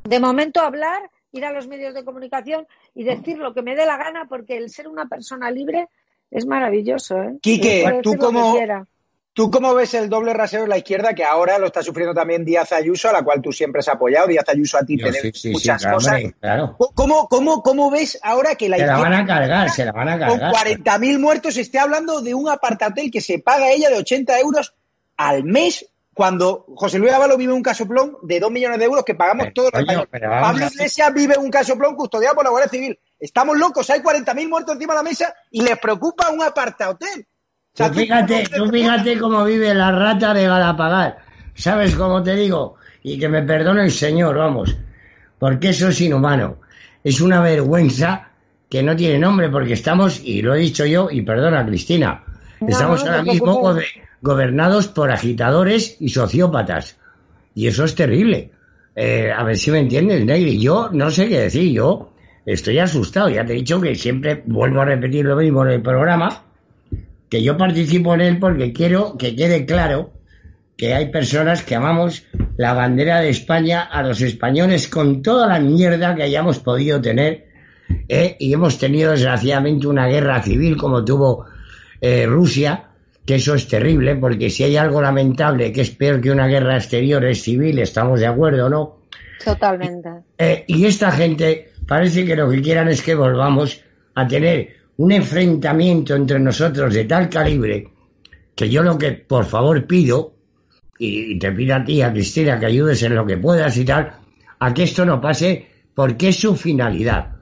De 0.04 0.22
momento 0.22 0.62
hablar, 0.62 1.12
ir 1.32 1.46
a 1.46 1.52
los 1.52 1.68
medios 1.68 1.94
de 1.94 2.04
comunicación 2.04 2.68
y 2.96 3.04
decir 3.04 3.38
lo 3.38 3.54
que 3.54 3.62
me 3.62 3.76
dé 3.76 3.86
la 3.86 3.98
gana, 3.98 4.26
porque 4.28 4.58
el 4.58 4.70
ser 4.70 4.88
una 4.88 5.08
persona 5.08 5.52
libre 5.52 5.88
es 6.32 6.46
maravilloso. 6.46 7.22
¿eh? 7.22 7.38
Quique, 7.42 8.00
tú 8.04 8.16
como, 8.18 8.56
¿Tú 9.38 9.52
cómo 9.52 9.76
ves 9.76 9.94
el 9.94 10.10
doble 10.10 10.34
rasero 10.34 10.64
de 10.64 10.70
la 10.70 10.80
izquierda 10.80 11.14
que 11.14 11.24
ahora 11.24 11.60
lo 11.60 11.68
está 11.68 11.84
sufriendo 11.84 12.12
también 12.12 12.44
Díaz 12.44 12.72
Ayuso, 12.72 13.10
a 13.10 13.14
la 13.14 13.22
cual 13.22 13.40
tú 13.40 13.52
siempre 13.52 13.82
has 13.82 13.88
apoyado? 13.88 14.26
Díaz 14.26 14.50
Ayuso 14.50 14.80
a 14.80 14.84
ti 14.84 14.98
te 14.98 15.32
muchas 15.52 15.86
cosas. 15.86 16.24
¿Cómo, 16.96 17.28
cómo, 17.28 17.62
cómo 17.62 17.92
ves 17.92 18.18
ahora 18.24 18.56
que 18.56 18.68
la 18.68 18.78
izquierda... 18.78 18.96
Se 18.96 19.04
la 19.04 19.10
van 19.10 19.22
a 19.22 19.28
cargar, 19.28 19.70
se 19.70 19.86
la 19.86 19.92
van 19.92 20.10
a 20.10 20.18
cargar. 20.18 20.40
Con 20.40 20.60
40.000 20.60 21.20
muertos 21.20 21.56
esté 21.56 21.78
hablando 21.78 22.22
de 22.22 22.34
un 22.34 22.50
apartatel 22.50 23.12
que 23.12 23.22
se 23.22 23.38
paga 23.38 23.70
ella 23.70 23.92
de 23.92 24.00
80 24.00 24.40
euros 24.40 24.74
al 25.18 25.44
mes 25.44 25.88
cuando 26.18 26.66
José 26.76 26.98
Luis 26.98 27.14
Ábalos 27.14 27.38
vive 27.38 27.54
un 27.54 27.62
casoplón 27.62 28.18
de 28.24 28.40
2 28.40 28.52
millones 28.52 28.80
de 28.80 28.86
euros 28.86 29.06
que 29.06 29.16
pagamos 29.16 29.54
todos 29.54 29.72
los 29.72 29.88
años. 29.88 30.08
Pablo 30.12 30.66
Iglesias 30.66 31.14
vive 31.14 31.38
un 31.38 31.52
casoplón 31.52 31.96
custodiado 31.96 32.36
por 32.36 32.44
la 32.44 32.50
Guardia 32.50 32.70
Civil. 32.70 33.00
Estamos 33.20 33.58
locos, 33.58 33.90
hay 33.92 34.02
40.000 34.02 34.50
muertos 34.50 34.74
encima 34.74 34.94
de 34.94 34.98
la 34.98 35.04
mesa 35.04 35.34
y 35.52 35.62
les 35.62 35.78
preocupa 35.78 36.30
un 36.32 36.42
apartahotel 36.42 37.28
fíjate, 37.94 38.48
tú 38.56 38.68
fíjate 38.70 39.20
cómo 39.20 39.46
vive 39.46 39.74
la 39.74 39.92
rata 39.92 40.34
de 40.34 40.48
Galapagar. 40.48 41.18
¿Sabes 41.54 41.96
cómo 41.96 42.24
te 42.24 42.36
digo? 42.36 42.76
Y 43.04 43.20
que 43.20 43.30
me 43.30 43.44
perdone 43.44 43.84
el 43.84 43.92
Señor, 43.92 44.38
vamos. 44.38 44.76
Porque 45.40 45.70
eso 45.70 45.90
es 45.90 46.02
inhumano. 46.02 46.58
Es 47.04 47.22
una 47.22 47.42
vergüenza 47.42 48.32
que 48.70 48.84
no 48.84 48.96
tiene 48.96 49.20
nombre 49.20 49.50
porque 49.50 49.74
estamos, 49.74 50.22
y 50.24 50.42
lo 50.42 50.56
he 50.56 50.60
dicho 50.60 50.86
yo, 50.86 51.10
y 51.10 51.22
perdona 51.22 51.66
Cristina, 51.66 52.24
Estamos 52.66 53.04
ahora 53.04 53.24
mismo 53.24 53.76
gobernados 54.22 54.88
por 54.88 55.12
agitadores 55.12 55.98
y 56.00 56.10
sociópatas. 56.10 56.98
Y 57.54 57.68
eso 57.68 57.86
es 57.86 57.96
terrible. 57.96 58.52
Eh, 58.96 59.32
a 59.36 59.44
ver 59.44 59.58
si 59.58 59.72
me 59.72 59.80
entiendes, 59.80 60.26
Negri. 60.26 60.60
Yo 60.60 60.90
no 60.92 61.12
sé 61.12 61.28
qué 61.28 61.42
decir. 61.42 61.72
Yo 61.72 62.14
estoy 62.46 62.80
asustado. 62.80 63.30
Ya 63.30 63.46
te 63.46 63.54
he 63.54 63.58
dicho 63.58 63.80
que 63.80 63.96
siempre 63.96 64.44
vuelvo 64.46 64.82
a 64.82 64.86
repetir 64.86 65.26
lo 65.26 65.36
mismo 65.36 65.66
en 65.66 65.72
el 65.72 65.82
programa, 65.82 66.44
que 67.30 67.44
yo 67.44 67.58
participo 67.58 68.14
en 68.14 68.22
él 68.22 68.40
porque 68.40 68.74
quiero 68.74 69.18
que 69.18 69.36
quede 69.36 69.66
claro 69.66 70.12
que 70.78 70.94
hay 70.94 71.10
personas 71.10 71.64
que 71.64 71.76
amamos 71.76 72.24
la 72.56 72.74
bandera 72.74 73.20
de 73.20 73.30
España 73.30 73.82
a 73.82 74.04
los 74.04 74.22
españoles 74.22 74.88
con 74.88 75.22
toda 75.24 75.48
la 75.48 75.60
mierda 75.60 76.16
que 76.16 76.24
hayamos 76.24 76.60
podido 76.60 77.02
tener 77.02 77.48
¿eh? 78.08 78.38
y 78.40 78.54
hemos 78.54 78.78
tenido 78.78 79.12
desgraciadamente 79.12 79.88
una 79.88 80.08
guerra 80.08 80.42
civil 80.44 80.78
como 80.78 81.04
tuvo 81.04 81.46
eh, 82.02 82.26
Rusia, 82.26 82.90
que 83.26 83.36
eso 83.36 83.56
es 83.56 83.68
terrible 83.68 84.16
porque 84.16 84.50
si 84.50 84.64
hay 84.64 84.78
algo 84.78 85.02
lamentable 85.02 85.72
que 85.72 85.82
es 85.82 85.92
peor 85.92 86.22
que 86.22 86.32
una 86.32 86.48
guerra 86.48 86.78
exterior 86.78 87.24
es 87.26 87.42
civil, 87.42 87.80
estamos 87.80 88.20
de 88.20 88.28
acuerdo, 88.28 88.70
¿no? 88.70 89.02
Totalmente. 89.44 90.10
Eh, 90.38 90.64
y 90.68 90.86
esta 90.86 91.12
gente 91.12 91.72
parece 91.88 92.26
que 92.26 92.36
lo 92.36 92.50
que 92.50 92.62
quieran 92.62 92.88
es 92.88 93.02
que 93.02 93.16
volvamos 93.16 93.82
a 94.16 94.28
tener 94.28 94.76
un 94.98 95.12
enfrentamiento 95.12 96.16
entre 96.16 96.40
nosotros 96.40 96.94
de 96.94 97.06
tal 97.06 97.30
calibre 97.30 97.90
que 98.58 98.70
yo 98.70 98.82
lo 98.82 98.98
que 98.98 99.12
por 99.12 99.46
favor 99.46 99.86
pido, 99.86 100.34
y 100.98 101.38
te 101.38 101.52
pido 101.52 101.76
a 101.76 101.86
ti, 101.86 102.02
a 102.02 102.12
Cristina, 102.12 102.60
que 102.60 102.66
ayudes 102.66 103.04
en 103.04 103.14
lo 103.14 103.24
que 103.24 103.38
puedas 103.38 103.78
y 103.78 103.86
tal, 103.86 104.12
a 104.58 104.74
que 104.74 104.84
esto 104.84 105.06
no 105.06 105.22
pase 105.22 105.68
porque 105.94 106.30
es 106.30 106.40
su 106.40 106.56
finalidad. 106.56 107.36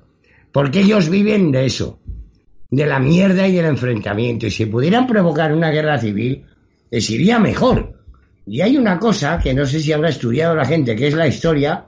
Porque 0.52 0.82
ellos 0.82 1.10
viven 1.10 1.54
de 1.54 1.68
eso, 1.68 2.00
de 2.76 2.86
la 2.86 3.00
mierda 3.00 3.48
y 3.48 3.54
del 3.54 3.66
enfrentamiento. 3.66 4.48
Y 4.48 4.52
si 4.52 4.66
pudieran 4.66 5.08
provocar 5.08 5.54
una 5.54 5.72
guerra 5.72 5.98
civil, 5.98 6.46
les 6.92 7.10
iría 7.10 7.40
mejor. 7.40 7.94
Y 8.46 8.62
hay 8.62 8.78
una 8.78 9.00
cosa 9.00 9.40
que 9.42 9.54
no 9.54 9.66
sé 9.66 9.80
si 9.80 9.92
habrá 9.92 10.10
estudiado 10.10 10.56
la 10.56 10.66
gente, 10.66 10.96
que 10.96 11.08
es 11.08 11.14
la 11.14 11.28
historia, 11.28 11.86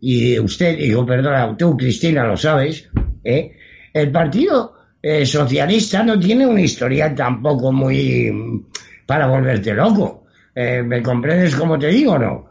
y 0.00 0.38
usted, 0.38 0.78
digo, 0.78 1.04
perdona, 1.04 1.56
tú, 1.56 1.76
Cristina, 1.76 2.24
lo 2.24 2.36
sabes, 2.36 2.88
¿eh? 3.24 3.52
el 3.92 4.10
Partido 4.10 4.74
eh, 5.02 5.26
Socialista 5.26 6.02
no 6.02 6.18
tiene 6.18 6.46
una 6.46 6.60
historia 6.60 7.14
tampoco 7.14 7.72
muy 7.72 8.30
mm, 8.30 8.66
para 9.06 9.26
volverte 9.26 9.74
loco. 9.74 10.24
Eh, 10.54 10.82
¿Me 10.82 11.02
comprendes 11.02 11.54
como 11.54 11.78
te 11.78 11.88
digo 11.88 12.12
o 12.12 12.18
no? 12.18 12.50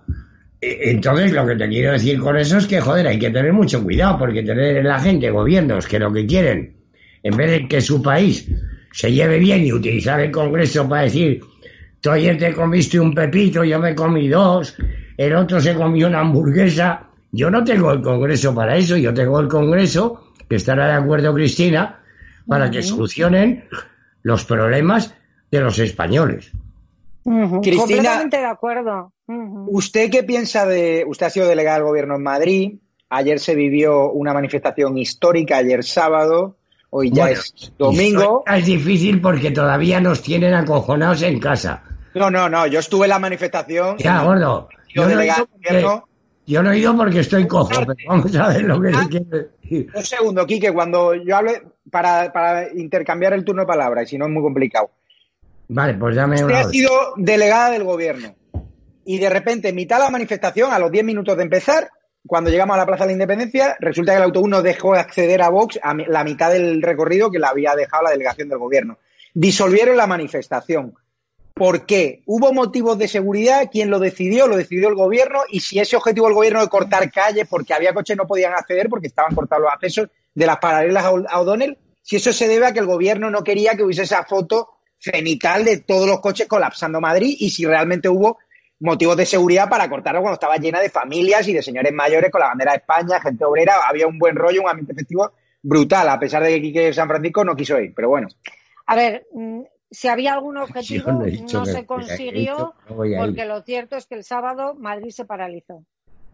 E, 0.59 0.91
entonces, 0.91 1.31
lo 1.31 1.45
que 1.45 1.55
te 1.55 1.67
quiero 1.67 1.93
decir 1.93 2.19
con 2.19 2.37
eso 2.37 2.57
es 2.57 2.67
que, 2.67 2.81
joder, 2.81 3.07
hay 3.07 3.19
que 3.19 3.29
tener 3.29 3.53
mucho 3.53 3.83
cuidado, 3.83 4.17
porque 4.17 4.43
tener 4.43 4.77
en 4.77 4.87
la 4.87 4.99
gente 4.99 5.29
gobiernos 5.29 5.87
que 5.87 5.99
lo 5.99 6.11
que 6.11 6.25
quieren, 6.25 6.76
en 7.27 7.36
vez 7.36 7.51
de 7.51 7.67
que 7.67 7.81
su 7.81 8.01
país 8.01 8.50
se 8.93 9.12
lleve 9.12 9.38
bien 9.38 9.65
y 9.65 9.74
utilizar 9.74 10.22
el 10.22 10.31
Congreso 10.31 10.88
para 10.88 11.03
decir, 11.03 11.41
tú 12.00 12.12
ayer 12.12 12.38
te 12.38 12.53
comiste 12.53 12.98
un 13.00 13.13
pepito, 13.13 13.65
yo 13.65 13.79
me 13.79 13.93
comí 13.93 14.29
dos, 14.29 14.77
el 15.17 15.36
otro 15.36 15.60
se 15.60 15.75
comió 15.75 16.07
una 16.07 16.22
hamburguesa, 16.22 17.03
yo 17.34 17.51
no 17.51 17.65
tengo 17.65 17.91
el 17.91 18.01
Congreso 18.01 18.55
para 18.55 18.77
eso, 18.77 18.96
yo 18.96 19.13
tengo 19.13 19.41
el 19.41 19.50
Congreso, 19.50 20.31
que 20.48 20.55
estará 20.55 20.88
de 20.88 20.93
acuerdo 20.93 21.34
Cristina, 21.34 21.99
para 22.47 22.71
que 22.71 22.82
solucionen 22.82 23.65
los 24.23 24.45
problemas 24.45 25.13
de 25.51 25.60
los 25.60 25.78
españoles. 25.80 26.54
Cristina, 27.62 27.82
Completamente 27.82 28.38
de 28.38 28.45
acuerdo. 28.45 29.12
¿Usted 29.67 30.10
qué 30.10 30.23
piensa 30.23 30.65
de... 30.65 31.04
Usted 31.06 31.25
ha 31.25 31.30
sido 31.30 31.49
delegada 31.49 31.80
del 31.80 31.88
gobierno 31.88 32.15
en 32.15 32.23
Madrid, 32.23 32.80
ayer 33.10 33.38
se 33.41 33.54
vivió 33.54 34.12
una 34.12 34.34
manifestación 34.34 34.97
histórica, 34.97 35.58
ayer 35.58 35.84
sábado, 35.84 36.57
hoy 36.89 37.12
ya 37.12 37.30
es 37.30 37.73
domingo. 37.78 38.43
Es 38.45 38.65
difícil 38.65 39.21
porque 39.21 39.52
todavía 39.52 40.00
nos 40.00 40.21
tienen 40.21 40.54
acojonados 40.54 41.21
en 41.21 41.39
casa. 41.39 41.84
No, 42.13 42.32
no, 42.32 42.50
no, 42.50 42.67
yo 42.67 42.80
estuve 42.80 43.06
en 43.06 43.10
la 43.10 43.19
manifestación. 43.19 43.97
Ya, 43.97 44.23
gordo. 44.23 44.69
Yo, 44.93 45.04
gobierno, 45.04 46.08
yo 46.47 46.63
no 46.63 46.71
he 46.71 46.80
ido 46.80 46.95
porque 46.95 47.19
estoy 47.19 47.45
cojo, 47.45 47.69
pero 47.69 47.93
vamos 48.08 48.36
a 48.36 48.47
ver 48.47 48.63
lo 48.63 48.82
que 48.82 48.93
se 48.93 49.08
quiere 49.10 49.26
decir. 49.62 49.91
Un 49.93 50.04
segundo, 50.04 50.45
Quique, 50.47 50.71
cuando 50.71 51.13
yo 51.13 51.36
hable, 51.36 51.62
para, 51.91 52.67
intercambiar 52.73 53.34
el 53.34 53.43
turno 53.43 53.63
de 53.63 53.67
palabra, 53.67 54.04
y 54.04 54.08
si 54.08 54.17
no 54.17 54.26
es 54.26 54.32
muy 54.32 54.41
complicado. 54.41 54.89
Vale, 55.67 55.95
pues 55.95 56.15
ya 56.15 56.26
me... 56.26 56.36
Usted 56.36 56.56
ha 56.56 56.69
sido 56.69 56.91
delegada 57.17 57.71
del 57.71 57.84
gobierno 57.84 58.34
y 59.08 59.19
de 59.19 59.30
repente, 59.30 59.69
en 59.69 59.76
mitad 59.76 59.97
de 59.97 60.04
la 60.04 60.10
manifestación, 60.10 60.73
a 60.73 60.80
los 60.80 60.91
10 60.91 61.06
minutos 61.06 61.38
de 61.38 61.43
empezar, 61.43 61.89
cuando 62.27 62.49
llegamos 62.49 62.75
a 62.75 62.77
la 62.77 62.85
Plaza 62.85 63.03
de 63.03 63.07
la 63.07 63.13
Independencia, 63.13 63.77
resulta 63.79 64.11
que 64.11 64.17
el 64.17 64.23
autobús 64.23 64.49
no 64.49 64.61
dejó 64.61 64.93
acceder 64.93 65.41
a 65.41 65.49
Vox 65.49 65.79
a 65.81 65.93
la 65.93 66.23
mitad 66.23 66.51
del 66.51 66.81
recorrido 66.81 67.31
que 67.31 67.39
le 67.39 67.47
había 67.47 67.75
dejado 67.75 68.03
la 68.03 68.11
delegación 68.11 68.49
del 68.49 68.59
gobierno. 68.59 68.97
Disolvieron 69.33 69.97
la 69.97 70.07
manifestación. 70.07 70.93
¿Por 71.53 71.87
qué? 71.87 72.21
¿Hubo 72.27 72.53
motivos 72.53 72.97
de 72.99 73.07
seguridad? 73.07 73.69
¿Quién 73.71 73.89
lo 73.89 73.97
decidió? 73.97 74.47
¿Lo 74.47 74.55
decidió 74.55 74.89
el 74.89 74.95
gobierno? 74.95 75.39
Y 75.49 75.61
si 75.61 75.79
ese 75.79 75.95
objetivo 75.95 76.27
del 76.27 76.35
gobierno 76.35 76.61
de 76.61 76.67
cortar 76.67 77.11
calles 77.11 77.47
porque 77.49 77.73
había 77.73 77.93
coches 77.93 78.15
no 78.15 78.27
podían 78.27 78.53
acceder 78.53 78.89
porque 78.89 79.07
estaban 79.07 79.33
cortados 79.33 79.63
los 79.63 79.73
accesos 79.73 80.09
de 80.35 80.45
las 80.45 80.57
paralelas 80.57 81.03
a 81.05 81.39
O'Donnell, 81.39 81.77
si 82.03 82.17
eso 82.17 82.31
se 82.31 82.47
debe 82.47 82.67
a 82.67 82.73
que 82.73 82.79
el 82.79 82.85
gobierno 82.85 83.31
no 83.31 83.43
quería 83.43 83.75
que 83.75 83.83
hubiese 83.83 84.03
esa 84.03 84.23
foto 84.23 84.69
cenital 84.99 85.65
de 85.65 85.77
todos 85.77 86.07
los 86.07 86.19
coches 86.19 86.47
colapsando 86.47 87.01
Madrid 87.01 87.35
y 87.39 87.49
si 87.49 87.65
realmente 87.65 88.09
hubo 88.09 88.37
motivos 88.79 89.17
de 89.17 89.25
seguridad 89.25 89.69
para 89.69 89.89
cortarlo 89.89 90.21
cuando 90.21 90.35
estaba 90.35 90.57
llena 90.57 90.79
de 90.79 90.89
familias 90.89 91.47
y 91.47 91.53
de 91.53 91.61
señores 91.61 91.91
mayores 91.93 92.31
con 92.31 92.41
la 92.41 92.47
bandera 92.47 92.71
de 92.71 92.77
España, 92.77 93.19
gente 93.19 93.43
obrera, 93.45 93.73
había 93.87 94.07
un 94.07 94.19
buen 94.19 94.35
rollo, 94.35 94.61
un 94.61 94.69
ambiente 94.69 94.93
festivo 94.93 95.31
brutal, 95.61 96.07
a 96.09 96.19
pesar 96.19 96.43
de 96.43 96.49
que 96.49 96.61
Quique 96.61 96.93
San 96.93 97.07
Francisco 97.07 97.43
no 97.43 97.55
quiso 97.55 97.79
ir, 97.79 97.93
pero 97.95 98.09
bueno. 98.09 98.27
A 98.85 98.95
ver, 98.95 99.27
mm, 99.33 99.61
si 99.89 100.07
había 100.07 100.33
algún 100.33 100.57
objetivo, 100.57 101.11
no, 101.11 101.65
se 101.65 101.85
consiguió, 101.85 102.75
porque 102.87 103.45
lo 103.45 103.61
cierto 103.63 103.95
es 103.95 104.05
que 104.05 104.15
el 104.15 104.23
sábado 104.23 104.75
Madrid 104.75 105.09
se 105.09 105.25
paralizó. 105.25 105.83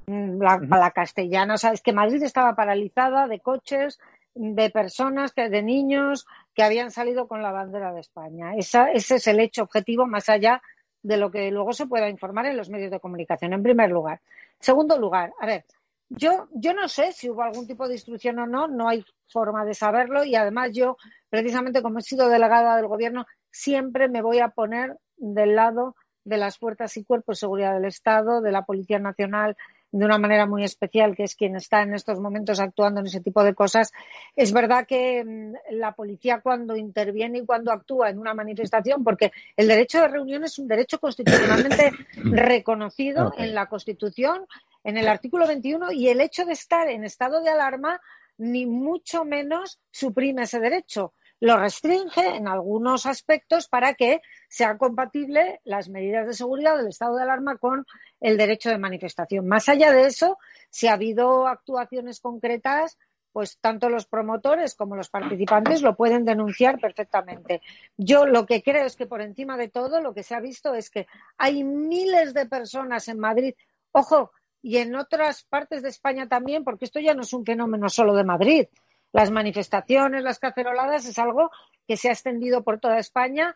Mm, 0.06 0.42
la, 0.42 0.92
castellana, 0.92 1.54
o 1.54 1.58
sea, 1.58 1.72
es 1.72 1.82
que 1.82 1.94
Madrid 1.94 2.22
estaba 2.24 2.56
paralizada 2.56 3.28
de 3.28 3.40
coches, 3.40 4.00
de 4.36 4.70
personas, 4.70 5.34
de 5.36 5.62
niños 5.62 6.26
que 6.54 6.64
habían 6.64 6.92
salido 6.92 7.28
con 7.28 7.42
la 7.42 7.52
bandera 7.52 7.94
de 7.94 8.02
España. 8.02 8.54
ese 8.56 8.92
es 8.96 9.28
el 9.28 9.40
hecho 9.40 9.64
objetivo, 9.64 10.08
más 10.08 10.28
allá 10.28 10.62
de 11.04 11.18
lo 11.18 11.30
que 11.30 11.52
luego 11.52 11.74
se 11.74 11.86
pueda 11.86 12.10
informar 12.10 12.48
en 12.48 12.58
los 12.58 12.70
medios 12.70 12.90
de 12.90 13.00
comunicación, 13.00 13.54
en 13.54 13.62
primer 13.62 13.92
lugar. 13.92 14.22
Segundo 14.60 14.98
lugar, 14.98 15.34
a 15.40 15.46
ver, 15.46 15.66
yo, 16.10 16.48
yo 16.54 16.74
no 16.74 16.88
sé 16.88 17.12
si 17.12 17.30
hubo 17.30 17.44
algún 17.44 17.68
tipo 17.68 17.88
de 17.88 17.96
instrucción 17.96 18.40
o 18.40 18.48
no, 18.48 18.68
no 18.68 18.88
hay 18.88 19.06
forma 19.28 19.66
de 19.66 19.74
saberlo 19.74 20.24
y 20.24 20.36
además 20.36 20.72
yo, 20.74 20.98
precisamente 21.30 21.82
como 21.82 22.00
he 22.00 22.02
sido 22.02 22.30
delegada 22.30 22.78
del 22.78 22.88
Gobierno, 22.88 23.26
siempre 23.52 24.08
me 24.08 24.22
voy 24.22 24.40
a 24.40 24.50
poner 24.50 24.98
del 25.18 25.56
lado 25.56 25.96
de 26.24 26.38
las 26.38 26.58
fuerzas 26.58 26.96
y 26.98 27.04
cuerpos 27.04 27.38
de 27.38 27.40
seguridad 27.42 27.74
del 27.74 27.86
Estado, 27.86 28.42
de 28.42 28.52
la 28.52 28.64
Policía 28.64 29.00
Nacional, 29.00 29.58
de 29.94 30.06
una 30.06 30.18
manera 30.18 30.48
muy 30.48 30.64
especial, 30.64 31.16
que 31.16 31.24
es 31.24 31.36
quien 31.36 31.56
está 31.56 31.84
en 31.84 31.94
estos 31.94 32.20
momentos 32.20 32.60
actuando 32.60 33.00
en 33.00 33.06
ese 33.06 33.22
tipo 33.22 33.44
de 33.44 33.54
cosas. 33.54 33.94
Es 34.36 34.52
verdad 34.52 34.88
que 34.88 35.24
mm, 35.24 35.76
la 35.76 35.94
policía 35.94 36.42
cuando 36.42 36.76
interviene 36.76 37.38
y 37.38 37.46
cuando 37.46 37.72
actúa 37.72 38.10
en 38.10 38.18
una 38.18 38.34
manifestación, 38.34 39.04
porque 39.04 39.32
el 39.56 39.68
derecho 39.68 40.02
de 40.02 40.08
reunión 40.08 40.44
es 40.44 40.58
un 40.58 40.68
derecho 40.68 41.00
constitucionalmente 41.00 41.92
reconocido 42.16 43.34
en 43.38 43.54
la 43.54 43.68
Constitución, 43.68 44.48
en 44.84 44.98
el 44.98 45.08
artículo 45.08 45.46
21, 45.46 45.92
y 45.92 46.10
el 46.10 46.22
hecho 46.22 46.44
de 46.44 46.54
estar 46.54 46.90
en 46.90 47.04
estado 47.04 47.42
de 47.42 47.52
alarma 47.52 48.02
ni 48.40 48.66
mucho 48.66 49.26
menos 49.26 49.80
suprime 49.92 50.42
ese 50.42 50.60
derecho 50.60 51.14
lo 51.44 51.58
restringe 51.58 52.38
en 52.38 52.48
algunos 52.48 53.06
aspectos 53.06 53.68
para 53.68 53.96
que 53.96 54.22
sean 54.48 54.78
compatibles 54.78 55.60
las 55.66 55.90
medidas 55.90 56.26
de 56.26 56.32
seguridad 56.32 56.78
del 56.78 56.88
estado 56.88 57.18
de 57.18 57.24
alarma 57.24 57.58
con 57.58 57.86
el 58.22 58.38
derecho 58.38 58.70
de 58.70 58.78
manifestación. 58.78 59.46
Más 59.46 59.68
allá 59.68 59.92
de 59.92 60.06
eso, 60.06 60.38
si 60.70 60.88
ha 60.88 60.94
habido 60.94 61.46
actuaciones 61.48 62.22
concretas, 62.22 62.98
pues 63.34 63.58
tanto 63.60 63.90
los 63.90 64.06
promotores 64.06 64.74
como 64.74 64.96
los 64.96 65.10
participantes 65.10 65.82
lo 65.82 65.98
pueden 65.98 66.24
denunciar 66.24 66.80
perfectamente. 66.80 67.62
Yo 67.98 68.26
lo 68.26 68.46
que 68.46 68.64
creo 68.64 68.86
es 68.86 68.96
que 68.96 69.06
por 69.06 69.20
encima 69.20 69.58
de 69.58 69.68
todo 69.68 70.00
lo 70.00 70.14
que 70.14 70.24
se 70.24 70.36
ha 70.36 70.40
visto 70.40 70.74
es 70.74 70.90
que 70.90 71.08
hay 71.38 71.66
miles 71.66 72.34
de 72.34 72.46
personas 72.46 73.10
en 73.10 73.20
Madrid, 73.20 73.54
ojo, 73.92 74.32
y 74.62 74.78
en 74.78 74.96
otras 74.96 75.44
partes 75.44 75.82
de 75.82 75.90
España 75.90 76.30
también, 76.30 76.64
porque 76.64 76.86
esto 76.86 77.02
ya 77.02 77.14
no 77.14 77.24
es 77.24 77.34
un 77.34 77.44
fenómeno 77.44 77.90
solo 77.90 78.16
de 78.16 78.24
Madrid 78.24 78.68
las 79.14 79.32
manifestaciones, 79.32 80.24
las 80.24 80.40
caceroladas, 80.40 81.06
es 81.06 81.18
algo 81.18 81.52
que 81.88 81.96
se 81.98 82.10
ha 82.10 82.12
extendido 82.12 82.64
por 82.64 82.80
toda 82.80 83.00
España 83.00 83.56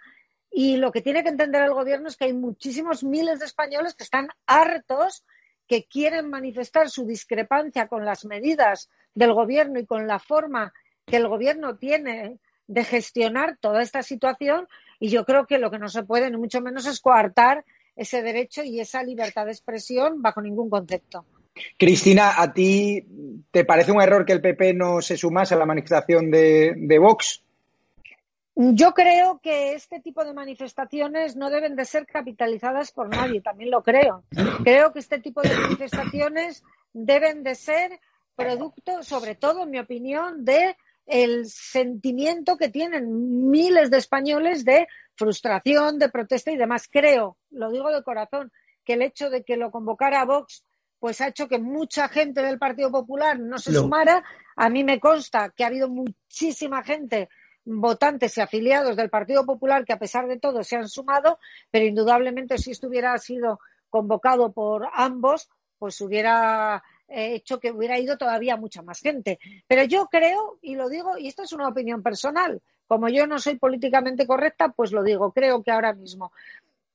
y 0.52 0.78
lo 0.78 0.92
que 0.92 1.02
tiene 1.02 1.24
que 1.24 1.30
entender 1.30 1.64
el 1.64 1.74
gobierno 1.74 2.08
es 2.08 2.16
que 2.16 2.26
hay 2.26 2.34
muchísimos 2.34 3.04
miles 3.04 3.40
de 3.40 3.46
españoles 3.46 3.96
que 3.96 4.04
están 4.04 4.30
hartos, 4.46 5.26
que 5.68 5.86
quieren 5.86 6.30
manifestar 6.30 6.90
su 6.90 7.06
discrepancia 7.06 7.88
con 7.88 8.06
las 8.06 8.24
medidas 8.24 8.90
del 9.14 9.34
gobierno 9.34 9.80
y 9.80 9.86
con 9.86 10.08
la 10.08 10.20
forma 10.20 10.74
que 11.06 11.18
el 11.18 11.28
gobierno 11.28 11.78
tiene 11.78 12.40
de 12.68 12.84
gestionar 12.84 13.58
toda 13.60 13.82
esta 13.82 14.04
situación 14.04 14.68
y 15.00 15.10
yo 15.10 15.26
creo 15.26 15.48
que 15.48 15.58
lo 15.58 15.72
que 15.72 15.80
no 15.80 15.90
se 15.90 16.04
puede 16.04 16.30
ni 16.30 16.38
mucho 16.38 16.62
menos 16.62 16.86
es 16.86 17.00
coartar 17.00 17.66
ese 17.96 18.22
derecho 18.22 18.64
y 18.64 18.80
esa 18.80 19.04
libertad 19.04 19.46
de 19.46 19.52
expresión 19.52 20.22
bajo 20.22 20.42
ningún 20.42 20.70
concepto. 20.70 21.26
Cristina, 21.78 22.42
¿a 22.42 22.54
ti 22.54 23.04
te 23.52 23.66
parece 23.66 23.92
un 23.92 24.02
error 24.02 24.26
que 24.26 24.34
el 24.34 24.42
PP 24.42 24.74
no 24.74 25.02
se 25.02 25.18
sumase 25.18 25.54
a 25.54 25.58
la 25.58 25.66
manifestación 25.66 26.32
de, 26.32 26.98
Vox? 27.00 27.44
Yo 28.56 28.94
creo 28.94 29.40
que 29.42 29.74
este 29.74 30.00
tipo 30.00 30.26
de 30.26 30.34
manifestaciones 30.34 31.36
no 31.36 31.50
deben 31.50 31.76
de 31.76 31.86
ser 31.86 32.08
capitalizadas 32.08 32.92
por 32.92 33.08
nadie, 33.08 33.42
también 33.42 33.70
lo 33.70 33.84
creo. 33.84 34.24
Creo 34.64 34.92
que 34.92 35.00
este 35.00 35.20
tipo 35.20 35.42
de 35.42 35.56
manifestaciones 35.56 36.64
deben 36.92 37.44
de 37.44 37.54
ser 37.54 38.00
producto, 38.36 39.04
sobre 39.04 39.36
todo, 39.36 39.64
en 39.64 39.72
mi 39.72 39.80
opinión, 39.80 40.44
de 40.44 40.76
sentimiento 41.46 42.58
que 42.58 42.70
tienen 42.70 43.50
miles 43.50 43.90
de 43.90 43.98
españoles 43.98 44.66
de 44.66 44.88
frustración, 45.16 46.00
de 46.00 46.10
protesta 46.10 46.52
y 46.52 46.58
demás. 46.58 46.88
Creo, 46.92 47.38
lo 47.52 47.72
digo 47.72 47.92
de 47.92 48.04
corazón, 48.04 48.52
que 48.84 48.94
el 48.94 49.02
hecho 49.02 49.30
de 49.30 49.44
que 49.44 49.58
lo 49.58 49.72
convocara 49.72 50.26
Vox 50.26 50.64
pues 51.00 51.22
ha 51.22 51.28
hecho 51.28 51.48
que 51.48 51.60
mucha 51.60 52.10
gente 52.10 52.42
del 52.42 52.58
Partido 52.58 52.92
Popular 52.92 53.40
no 53.40 53.60
se 53.60 53.74
sumara. 53.74 54.24
A 54.56 54.70
mí 54.70 54.84
me 54.84 55.00
consta 55.00 55.50
que 55.50 55.64
ha 55.64 55.68
habido 55.68 55.90
muchísima 55.90 56.84
gente 56.84 57.30
votantes 57.66 58.38
y 58.38 58.42
afiliados 58.42 58.96
del 58.96 59.10
Partido 59.10 59.46
Popular 59.46 59.86
que 59.86 59.94
a 59.94 60.00
pesar 60.00 60.28
de 60.28 60.40
todo 60.40 60.64
se 60.64 60.78
han 60.78 60.88
sumado, 60.88 61.40
pero 61.70 61.86
indudablemente 61.86 62.58
si 62.58 62.72
esto 62.72 62.88
hubiera 62.88 63.18
sido 63.18 63.60
convocado 63.90 64.52
por 64.52 64.88
ambos, 64.94 65.50
pues 65.78 66.00
hubiera 66.02 66.84
eh, 67.08 67.36
hecho 67.36 67.60
que 67.60 67.72
hubiera 67.72 68.00
ido 68.00 68.18
todavía 68.18 68.58
mucha 68.58 68.82
más 68.82 69.00
gente. 69.02 69.40
Pero 69.68 69.84
yo 69.84 70.08
creo, 70.08 70.58
y 70.62 70.76
lo 70.76 70.90
digo, 70.90 71.18
y 71.18 71.28
esto 71.28 71.44
es 71.44 71.52
una 71.52 71.68
opinión 71.68 72.02
personal, 72.02 72.62
como 72.88 73.10
yo 73.10 73.28
no 73.28 73.38
soy 73.38 73.58
políticamente 73.58 74.26
correcta, 74.26 74.70
pues 74.70 74.92
lo 74.94 75.04
digo, 75.04 75.32
creo 75.34 75.62
que 75.62 75.72
ahora 75.72 75.94
mismo 75.94 76.32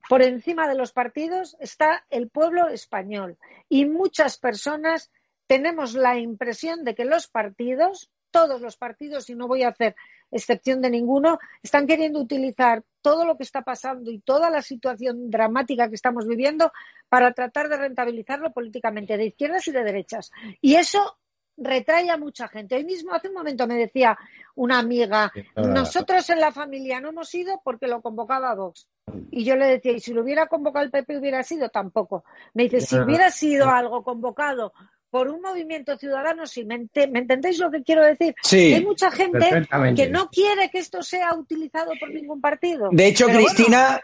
por 0.09 0.21
encima 0.21 0.67
de 0.67 0.75
los 0.75 0.91
partidos 0.91 1.55
está 1.59 2.05
el 2.09 2.29
pueblo 2.29 2.67
español 2.67 3.37
y 3.69 3.85
muchas 3.85 4.37
personas 4.37 5.11
tenemos 5.47 5.93
la 5.93 6.17
impresión 6.17 6.83
de 6.83 6.95
que 6.95 7.05
los 7.05 7.27
partidos, 7.27 8.09
todos 8.31 8.61
los 8.61 8.77
partidos, 8.77 9.29
y 9.29 9.35
no 9.35 9.47
voy 9.47 9.63
a 9.63 9.69
hacer 9.69 9.95
excepción 10.31 10.81
de 10.81 10.89
ninguno, 10.89 11.39
están 11.61 11.85
queriendo 11.85 12.19
utilizar 12.19 12.83
todo 13.01 13.25
lo 13.25 13.37
que 13.37 13.43
está 13.43 13.61
pasando 13.61 14.09
y 14.09 14.19
toda 14.19 14.49
la 14.49 14.61
situación 14.61 15.29
dramática 15.29 15.89
que 15.89 15.95
estamos 15.95 16.27
viviendo 16.27 16.71
para 17.09 17.33
tratar 17.33 17.69
de 17.69 17.77
rentabilizarlo 17.77 18.51
políticamente, 18.51 19.17
de 19.17 19.25
izquierdas 19.25 19.67
y 19.67 19.71
de 19.71 19.83
derechas. 19.83 20.31
Y 20.61 20.75
eso 20.75 21.17
retrae 21.57 22.09
a 22.09 22.17
mucha 22.17 22.47
gente. 22.47 22.75
Hoy 22.75 22.85
mismo, 22.85 23.13
hace 23.13 23.27
un 23.27 23.35
momento, 23.35 23.67
me 23.67 23.75
decía 23.75 24.17
una 24.55 24.79
amiga, 24.79 25.31
nosotros 25.55 26.27
en 26.29 26.39
la 26.39 26.51
familia 26.51 26.99
no 26.99 27.09
hemos 27.09 27.33
ido 27.35 27.61
porque 27.63 27.87
lo 27.87 28.01
convocaba 28.01 28.55
Vox. 28.55 28.87
Y 29.31 29.43
yo 29.43 29.55
le 29.55 29.65
decía, 29.65 29.91
y 29.91 29.99
si 29.99 30.13
lo 30.13 30.21
hubiera 30.21 30.47
convocado 30.47 30.85
el 30.85 30.91
PP 30.91 31.17
hubiera 31.17 31.43
sido 31.43 31.69
tampoco. 31.69 32.23
Me 32.53 32.63
dice, 32.63 32.81
si 32.81 32.97
hubiera 32.97 33.29
sido 33.31 33.69
algo 33.69 34.03
convocado 34.03 34.73
por 35.09 35.27
un 35.27 35.41
movimiento 35.41 35.97
ciudadano, 35.97 36.47
si 36.47 36.65
me, 36.65 36.87
entendéis 36.95 37.59
lo 37.59 37.69
que 37.69 37.83
quiero 37.83 38.03
decir, 38.03 38.33
sí, 38.41 38.73
hay 38.73 38.83
mucha 38.83 39.11
gente 39.11 39.67
que 39.95 40.09
no 40.09 40.29
quiere 40.29 40.69
que 40.71 40.79
esto 40.79 41.03
sea 41.03 41.35
utilizado 41.35 41.91
por 41.99 42.11
ningún 42.11 42.41
partido. 42.41 42.89
De 42.91 43.07
hecho, 43.07 43.27
Cristina, 43.27 44.01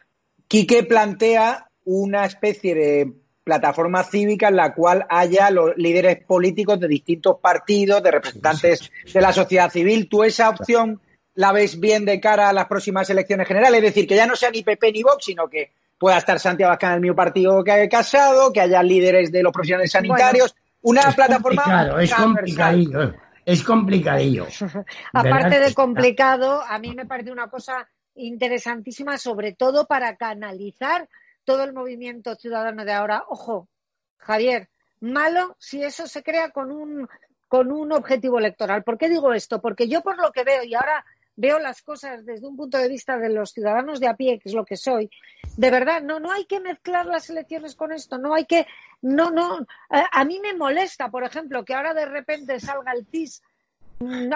Quique 0.48 0.84
plantea 0.84 1.70
una 1.86 2.26
especie 2.26 2.76
de 2.76 3.14
plataforma 3.44 4.04
cívica 4.04 4.50
en 4.50 4.58
la 4.58 4.76
cual 4.76 5.06
haya 5.10 5.50
los 5.50 5.76
líderes 5.78 6.24
políticos 6.26 6.80
de 6.80 6.88
distintos 6.88 7.38
partidos, 7.42 8.04
de 8.04 8.12
representantes 8.12 8.92
de 9.12 9.22
la 9.22 9.34
sociedad 9.34 9.72
civil. 9.72 10.08
¿Tú 10.08 10.24
esa 10.24 10.50
opción 10.50 11.02
la 11.40 11.54
ves 11.54 11.80
bien 11.80 12.04
de 12.04 12.20
cara 12.20 12.50
a 12.50 12.54
las 12.54 12.66
próximas 12.66 13.10
elecciones 13.10 13.48
generales? 13.48 13.78
Es 13.78 13.94
decir, 13.96 14.06
que 14.06 14.18
ya 14.18 14.26
no 14.26 14.36
sea 14.36 14.52
ni 14.52 14.62
PP 14.62 14.92
ni 14.92 15.04
Vox, 15.04 15.24
sino 15.24 15.48
que 15.48 15.72
pueda 15.98 16.18
estar 16.18 16.38
Santiago 16.38 16.70
Abascal 16.70 16.90
en 16.90 16.96
el 16.96 17.02
mismo 17.02 17.16
partido 17.16 17.64
que 17.64 17.72
ha 17.72 17.88
Casado, 17.88 18.52
que 18.52 18.60
haya 18.60 18.84
líderes 18.84 19.32
de 19.32 19.42
los 19.42 19.54
profesionales 19.54 19.90
sanitarios. 19.90 20.54
una 20.82 21.04
plataforma. 21.14 21.64
Complicado, 21.64 22.00
es 22.00 22.14
complicadillo. 22.14 23.14
Es 23.46 23.64
complicadillo. 23.64 24.48
Aparte 25.14 25.62
de 25.62 25.74
complicado, 25.74 26.62
a 26.62 26.78
mí 26.78 26.94
me 26.94 27.06
parece 27.06 27.32
una 27.32 27.50
cosa 27.50 27.88
interesantísima, 28.16 29.18
sobre 29.18 29.54
todo 29.54 29.88
para 29.88 30.18
canalizar 30.18 31.08
todo 31.46 31.64
el 31.64 31.72
movimiento 31.72 32.36
ciudadano 32.36 32.84
de 32.84 32.92
ahora. 32.92 33.24
Ojo, 33.30 33.70
Javier, 34.18 34.68
malo 35.00 35.56
si 35.58 35.82
eso 35.86 36.06
se 36.06 36.22
crea 36.22 36.50
con 36.50 36.70
un, 36.70 37.08
con 37.48 37.72
un 37.72 37.94
objetivo 37.94 38.40
electoral. 38.40 38.84
¿Por 38.84 38.98
qué 38.98 39.08
digo 39.08 39.32
esto? 39.32 39.62
Porque 39.62 39.88
yo 39.88 40.02
por 40.02 40.18
lo 40.22 40.34
que 40.34 40.44
veo 40.44 40.66
y 40.66 40.76
ahora 40.76 41.06
veo 41.40 41.58
las 41.58 41.82
cosas 41.82 42.26
desde 42.26 42.46
un 42.46 42.58
punto 42.58 42.78
de 42.78 42.90
vista 42.90 43.18
de 43.18 43.30
los 43.30 43.52
ciudadanos 43.54 44.02
de 44.02 44.10
a 44.10 44.16
pie, 44.18 44.40
que 44.40 44.50
es 44.50 44.54
lo 44.54 44.66
que 44.66 44.76
soy, 44.76 45.10
de 45.56 45.72
verdad, 45.72 46.02
no, 46.02 46.20
no 46.20 46.34
hay 46.34 46.44
que 46.44 46.60
mezclar 46.60 47.06
las 47.06 47.30
elecciones 47.30 47.76
con 47.76 47.94
esto, 47.94 48.18
no 48.18 48.34
hay 48.34 48.44
que, 48.44 48.68
no, 49.02 49.32
no, 49.32 49.66
a 49.90 50.26
mí 50.26 50.42
me 50.42 50.54
molesta, 50.54 51.10
por 51.10 51.24
ejemplo, 51.24 51.64
que 51.64 51.74
ahora 51.74 51.94
de 51.94 52.06
repente 52.06 52.60
salga 52.60 52.92
el 52.92 53.08
CIS 53.10 53.42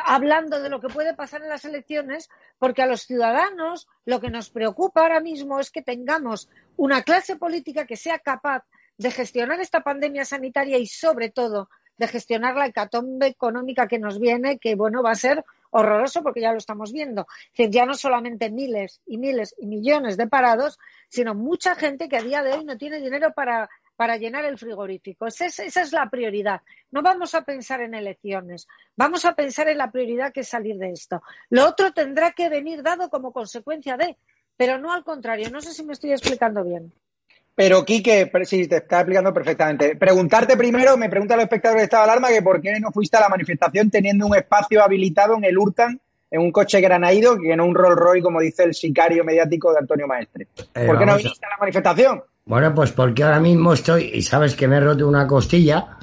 hablando 0.05 0.61
de 0.61 0.69
lo 0.69 0.79
que 0.79 0.87
puede 0.87 1.13
pasar 1.13 1.41
en 1.41 1.49
las 1.49 1.65
elecciones, 1.65 2.29
porque 2.57 2.81
a 2.81 2.87
los 2.87 3.01
ciudadanos 3.01 3.89
lo 4.05 4.21
que 4.21 4.29
nos 4.29 4.49
preocupa 4.49 5.01
ahora 5.01 5.19
mismo 5.19 5.59
es 5.59 5.71
que 5.71 5.81
tengamos 5.81 6.49
una 6.77 7.01
clase 7.03 7.35
política 7.35 7.85
que 7.85 7.97
sea 7.97 8.19
capaz 8.19 8.63
de 8.97 9.11
gestionar 9.11 9.59
esta 9.59 9.81
pandemia 9.81 10.23
sanitaria 10.23 10.77
y, 10.77 10.87
sobre 10.87 11.29
todo, 11.29 11.69
de 11.97 12.07
gestionar 12.07 12.55
la 12.55 12.67
hecatombe 12.67 13.27
económica 13.27 13.87
que 13.87 13.99
nos 13.99 14.19
viene, 14.19 14.57
que, 14.57 14.75
bueno, 14.75 15.03
va 15.03 15.11
a 15.11 15.15
ser 15.15 15.43
horroroso 15.73 16.23
porque 16.23 16.41
ya 16.41 16.51
lo 16.51 16.57
estamos 16.57 16.91
viendo. 16.93 17.27
ya 17.55 17.86
no 17.86 17.93
solamente 17.95 18.49
miles 18.49 19.01
y 19.05 19.17
miles 19.17 19.55
y 19.57 19.67
millones 19.67 20.17
de 20.17 20.27
parados, 20.27 20.79
sino 21.09 21.36
mucha 21.36 21.75
gente 21.75 22.07
que 22.07 22.17
a 22.17 22.23
día 22.23 22.43
de 22.43 22.53
hoy 22.53 22.63
no 22.63 22.77
tiene 22.77 23.01
dinero 23.01 23.33
para 23.33 23.69
para 23.95 24.17
llenar 24.17 24.45
el 24.45 24.57
frigorífico. 24.57 25.27
Esa 25.27 25.45
es, 25.45 25.93
la 25.93 26.09
prioridad. 26.09 26.62
No 26.91 27.01
vamos 27.01 27.36
a 27.36 27.43
pensar 27.43 27.81
en 27.81 27.93
elecciones, 27.93 28.67
vamos 28.95 29.25
a 29.25 29.36
pensar 29.36 29.67
en 29.67 29.77
la 29.77 29.91
prioridad 29.91 30.33
que 30.33 30.41
es 30.41 30.49
salir 30.49 30.77
de 30.77 30.91
esto. 30.91 31.21
Lo 31.49 31.67
otro 31.67 31.93
tendrá 31.93 32.31
que 32.31 32.49
venir 32.49 32.81
dado 32.81 33.09
como 33.09 33.31
consecuencia 33.31 33.97
de, 33.97 34.17
pero 34.57 34.77
no 34.77 34.91
al 34.91 35.03
contrario. 35.03 35.49
No 35.51 35.62
sé 35.62 35.73
si 35.73 35.83
me 35.83 35.93
estoy 35.93 36.12
explicando 36.12 36.63
bien. 36.63 36.91
Pero, 37.55 37.85
Quique, 37.85 38.31
sí, 38.45 38.67
te 38.67 38.77
está 38.77 39.01
explicando 39.01 39.33
perfectamente. 39.33 39.95
Preguntarte 39.95 40.57
primero, 40.57 40.97
me 40.97 41.09
pregunta 41.09 41.35
el 41.35 41.41
espectador 41.41 41.77
de 41.77 41.83
estado 41.83 42.05
de 42.05 42.11
alarma 42.11 42.29
que 42.29 42.41
por 42.41 42.59
qué 42.59 42.79
no 42.79 42.91
fuiste 42.91 43.17
a 43.17 43.21
la 43.21 43.29
manifestación 43.29 43.91
teniendo 43.91 44.25
un 44.25 44.35
espacio 44.35 44.83
habilitado 44.83 45.37
en 45.37 45.43
el 45.43 45.57
Urtan 45.57 45.99
en 46.31 46.41
un 46.41 46.51
coche 46.51 46.81
granaído 46.81 47.37
que 47.37 47.55
no 47.55 47.65
un 47.65 47.75
Rolls 47.75 47.95
Royce, 47.95 48.23
como 48.23 48.39
dice 48.39 48.63
el 48.63 48.73
sicario 48.73 49.23
mediático 49.23 49.71
de 49.71 49.77
Antonio 49.77 50.07
Maestre. 50.07 50.47
Eh, 50.73 50.87
¿Por 50.87 50.97
qué 50.97 51.05
no 51.05 51.15
viniste 51.15 51.45
a 51.45 51.49
la 51.49 51.57
manifestación? 51.59 52.23
Bueno, 52.45 52.73
pues 52.73 52.91
porque 52.91 53.23
ahora 53.23 53.39
mismo 53.39 53.73
estoy, 53.73 54.09
y 54.11 54.23
sabes 54.23 54.55
que 54.55 54.67
me 54.67 54.77
he 54.77 54.79
roto 54.79 55.07
una 55.07 55.27
costilla, 55.27 55.95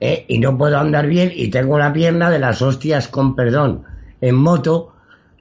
eh, 0.00 0.24
y 0.26 0.40
no 0.40 0.58
puedo 0.58 0.76
andar 0.78 1.06
bien, 1.06 1.30
y 1.32 1.48
tengo 1.48 1.78
la 1.78 1.92
pierna 1.92 2.28
de 2.28 2.40
las 2.40 2.60
hostias, 2.60 3.06
con 3.06 3.36
perdón, 3.36 3.84
en 4.20 4.34
moto, 4.34 4.94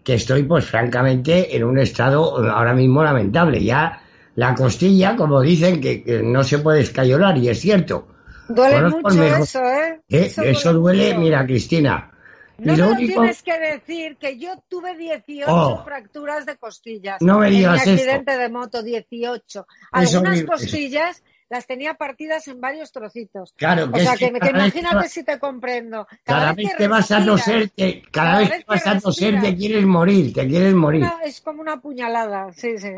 que 0.03 0.13
estoy, 0.13 0.43
pues 0.43 0.65
francamente, 0.65 1.55
en 1.55 1.63
un 1.63 1.79
estado 1.79 2.37
ahora 2.51 2.73
mismo 2.73 3.03
lamentable. 3.03 3.63
Ya 3.63 4.03
la 4.37 4.53
costilla, 4.53 5.15
como 5.15 5.41
dicen, 5.41 5.81
que, 5.81 6.21
no 6.23 6.43
se 6.43 6.59
puede 6.59 6.81
escayolar, 6.81 7.35
y 7.39 7.49
es 7.49 7.59
cierto. 7.59 8.07
Duele 8.47 8.83
mucho 8.83 9.23
eso, 9.23 9.59
¿eh? 9.63 9.99
¿eh? 10.07 10.31
Eso, 10.37 10.73
duele, 10.73 11.17
mira, 11.17 11.43
Cristina. 11.43 12.11
No 12.59 12.73
me 12.73 12.77
lo 12.77 12.95
tienes 12.95 13.41
que 13.41 13.59
decir 13.59 14.15
que 14.17 14.37
yo 14.37 14.51
tuve 14.67 14.95
18 14.95 15.83
fracturas 15.83 16.45
de 16.45 16.55
costillas. 16.57 17.19
No 17.19 17.39
me 17.39 17.49
digas 17.49 17.87
en 17.87 17.95
mi 17.95 17.99
accidente 17.99 18.37
de 18.37 18.49
moto, 18.49 18.83
18. 18.83 19.67
Algunas 19.91 20.43
costillas 20.43 21.23
las 21.49 21.65
tenía 21.65 21.93
partidas 21.93 22.47
en 22.47 22.59
varios 22.59 22.91
trocitos. 22.91 23.53
Claro, 23.55 23.91
que 23.91 24.01
o 24.01 24.03
sea, 24.03 24.15
que, 24.15 24.27
imagínate 24.27 25.09
si 25.09 25.23
te 25.23 25.39
comprendo. 25.39 26.07
Cada, 26.23 26.53
vez, 26.53 26.73
que, 26.77 26.87
vas 26.87 27.11
a 27.11 27.23
toser, 27.23 27.69
te, 27.69 28.03
cada, 28.11 28.39
vez 28.39 28.49
que 28.49 28.63
vas 28.67 28.87
a 28.87 28.99
toser 28.99 29.39
te 29.39 29.55
quieres 29.55 29.85
morir, 29.85 30.33
te 30.33 30.47
quieres 30.47 30.73
morir. 30.73 31.05
es 31.23 31.41
como 31.41 31.61
una 31.61 31.79
puñalada, 31.79 32.51
sí, 32.53 32.77
sí. 32.77 32.89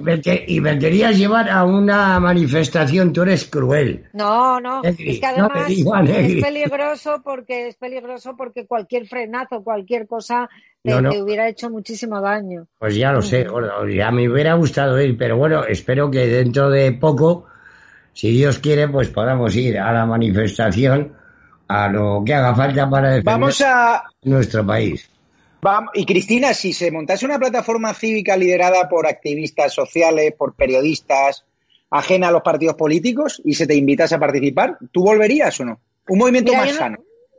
y 0.47 0.61
me 0.61 0.79
querías 0.79 1.17
llevar 1.17 1.49
a 1.49 1.63
una 1.63 2.19
manifestación, 2.19 3.13
tú 3.13 3.21
eres 3.21 3.45
cruel. 3.45 4.07
No, 4.13 4.59
no, 4.59 4.81
es 4.83 4.97
que 4.97 5.25
además 5.25 5.69
es 5.69 6.43
peligroso 6.43 7.21
porque 7.23 7.67
es 7.67 7.75
peligroso 7.75 8.35
porque 8.35 8.65
cualquier 8.65 9.07
frenazo, 9.07 9.63
cualquier 9.63 10.07
cosa 10.07 10.49
te, 10.83 11.21
hubiera 11.21 11.47
hecho 11.47 11.69
muchísimo 11.69 12.19
daño. 12.21 12.67
Pues 12.79 12.95
ya 12.95 13.11
lo 13.11 13.21
sé, 13.21 13.43
gordo, 13.43 13.87
ya 13.87 14.11
me 14.11 14.29
hubiera 14.29 14.55
gustado 14.55 14.99
ir, 15.01 15.17
pero 15.17 15.37
bueno, 15.37 15.63
espero 15.65 16.09
que 16.09 16.27
dentro 16.27 16.69
de 16.69 16.91
poco 16.93 17.45
si 18.19 18.31
Dios 18.31 18.59
quiere, 18.59 18.89
pues 18.89 19.07
podamos 19.07 19.55
ir 19.55 19.79
a 19.79 19.93
la 19.93 20.05
manifestación, 20.05 21.15
a 21.69 21.87
lo 21.87 22.21
que 22.25 22.33
haga 22.33 22.53
falta 22.53 22.89
para 22.89 23.11
defender 23.11 23.33
Vamos 23.33 23.61
a... 23.61 24.03
nuestro 24.23 24.67
país. 24.67 25.09
Y 25.93 26.05
Cristina, 26.05 26.53
si 26.53 26.73
se 26.73 26.91
montase 26.91 27.25
una 27.25 27.39
plataforma 27.39 27.93
cívica 27.93 28.35
liderada 28.35 28.89
por 28.89 29.07
activistas 29.07 29.73
sociales, 29.73 30.33
por 30.37 30.53
periodistas, 30.53 31.45
ajena 31.91 32.27
a 32.27 32.31
los 32.31 32.41
partidos 32.41 32.75
políticos, 32.75 33.41
y 33.45 33.53
se 33.53 33.65
te 33.65 33.75
invitase 33.75 34.15
a 34.15 34.19
participar, 34.19 34.77
¿tú 34.91 35.01
volverías 35.01 35.57
o 35.61 35.63
no? 35.63 35.79
Un 36.09 36.19
movimiento 36.19 36.53
más 36.53 36.71
sano. 36.75 36.97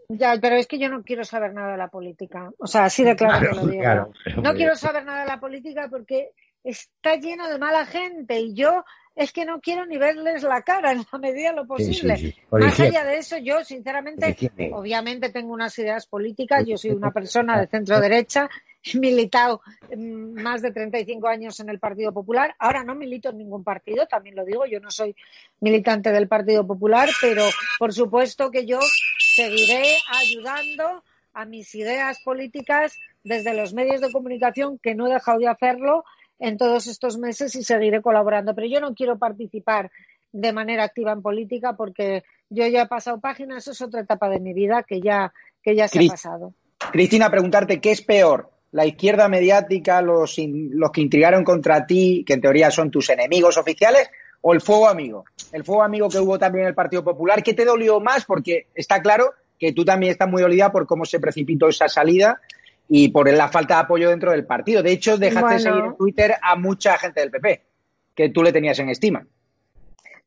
Ya, 0.09 0.39
pero 0.41 0.57
es 0.57 0.67
que 0.67 0.79
yo 0.79 0.89
no 0.89 1.03
quiero 1.03 1.25
saber 1.25 1.53
nada 1.53 1.73
de 1.73 1.77
la 1.77 1.89
política. 1.89 2.51
O 2.57 2.67
sea, 2.67 2.85
así 2.85 3.05
de 3.05 3.15
claro, 3.17 3.51
que 3.51 3.55
lo 3.55 3.67
digo. 3.67 4.43
no 4.43 4.55
quiero 4.55 4.75
saber 4.77 5.05
nada 5.05 5.21
de 5.21 5.27
la 5.27 5.41
política 5.41 5.89
porque 5.91 6.31
está 6.65 7.17
lleno 7.17 7.51
de 7.51 7.59
mala 7.59 7.85
gente 7.85 8.41
y 8.41 8.55
yo 8.55 8.83
es 9.17 9.33
que 9.33 9.45
no 9.45 9.61
quiero 9.61 9.85
ni 9.87 9.99
verles 9.99 10.43
la 10.43 10.63
cara 10.63 10.93
en 10.93 11.05
la 11.11 11.19
medida 11.19 11.51
de 11.51 11.57
lo 11.57 11.67
posible. 11.67 12.35
Más 12.51 12.79
allá 12.81 13.05
de 13.05 13.19
eso, 13.19 13.37
yo 13.39 13.65
sinceramente, 13.65 14.37
obviamente 14.73 15.31
tengo 15.31 15.53
unas 15.53 15.79
ideas 15.79 16.07
políticas, 16.07 16.65
yo 16.67 16.77
soy 16.77 16.93
una 16.93 17.11
persona 17.11 17.61
de 17.61 17.67
centro 17.71 18.01
derecha 18.01 18.49
militado 18.95 19.61
mm, 19.95 20.41
más 20.41 20.63
de 20.63 20.73
35 20.73 21.29
años 21.29 21.61
en 21.61 21.69
el 21.69 21.79
Partido 21.79 22.13
Popular. 22.13 22.55
Ahora 22.59 22.83
no 22.85 22.95
milito 22.95 23.31
en 23.31 23.39
ningún 23.39 23.63
partido, 23.63 24.07
también 24.07 24.37
lo 24.37 24.45
digo, 24.45 24.65
yo 24.67 24.81
no 24.81 24.91
soy 24.91 25.15
militante 25.61 26.13
del 26.13 26.29
Partido 26.29 26.67
Popular, 26.67 27.09
pero 27.21 27.45
por 27.79 27.93
supuesto 27.93 28.51
que 28.51 28.65
yo 28.65 28.81
seguiré 29.19 29.83
ayudando 30.09 31.05
a 31.33 31.45
mis 31.45 31.75
ideas 31.75 32.21
políticas 32.25 32.99
desde 33.23 33.55
los 33.55 33.75
medios 33.75 34.01
de 34.01 34.11
comunicación, 34.11 34.79
que 34.79 34.95
no 34.95 35.07
he 35.07 35.13
dejado 35.13 35.39
de 35.39 35.49
hacerlo 35.49 36.05
en 36.41 36.57
todos 36.57 36.87
estos 36.87 37.19
meses 37.19 37.55
y 37.55 37.63
seguiré 37.63 38.03
colaborando. 38.03 38.55
Pero 38.55 38.67
yo 38.67 38.81
no 38.81 38.95
quiero 38.95 39.19
participar 39.19 39.91
de 40.33 40.53
manera 40.53 40.85
activa 40.85 41.13
en 41.13 41.23
política 41.23 41.75
porque 41.77 42.25
yo 42.49 42.67
ya 42.67 42.83
he 42.83 42.89
pasado 42.89 43.21
páginas, 43.21 43.59
eso 43.59 43.73
es 43.73 43.83
otra 43.83 44.01
etapa 44.01 44.29
de 44.29 44.41
mi 44.41 44.53
vida 44.53 44.83
que 44.83 45.01
ya, 45.01 45.33
que 45.63 45.77
ya 45.77 45.87
se 45.87 46.05
ha 46.05 46.09
pasado. 46.09 46.55
Cristina, 46.93 47.31
preguntarte, 47.31 47.81
¿qué 47.81 47.93
es 47.93 48.03
peor? 48.03 48.51
¿La 48.73 48.87
izquierda 48.87 49.29
mediática, 49.29 50.01
los, 50.01 50.37
los 50.39 50.91
que 50.91 51.01
intrigaron 51.01 51.45
contra 51.45 51.87
ti, 51.87 52.25
que 52.27 52.35
en 52.35 52.41
teoría 52.41 52.71
son 52.71 52.91
tus 52.91 53.11
enemigos 53.11 53.59
oficiales, 53.59 54.09
o 54.41 54.55
el 54.55 54.61
fuego 54.61 54.89
amigo? 54.89 55.25
El 55.53 55.65
fuego 55.65 55.83
amigo 55.83 56.09
que 56.09 56.19
hubo 56.19 56.39
también 56.39 56.63
en 56.65 56.69
el 56.69 56.75
Partido 56.75 57.05
Popular, 57.05 57.43
¿qué 57.43 57.53
te 57.53 57.65
dolió 57.65 58.01
más? 58.01 58.25
Porque 58.25 58.69
está 58.75 59.03
claro 59.03 59.33
que 59.59 59.73
tú 59.73 59.85
también 59.85 60.13
estás 60.13 60.29
muy 60.29 60.41
dolida 60.41 60.73
por 60.73 60.87
cómo 60.87 61.05
se 61.05 61.21
precipitó 61.21 61.69
esa 61.69 61.89
salida 61.89 62.41
y 62.93 63.09
por 63.09 63.33
la 63.33 63.49
falta 63.49 63.77
de 63.77 63.81
apoyo 63.83 64.11
dentro 64.11 64.33
del 64.33 64.45
partido. 64.45 64.83
De 64.83 64.91
hecho, 64.91 65.17
dejaste 65.17 65.55
de 65.55 65.61
seguir 65.61 65.85
en 65.85 65.97
Twitter 65.97 66.35
a 66.43 66.57
mucha 66.57 66.99
gente 66.99 67.21
del 67.21 67.31
PP, 67.31 67.65
que 68.17 68.31
tú 68.31 68.43
le 68.43 68.53
tenías 68.53 68.81
en 68.81 68.89
estima. 68.89 69.25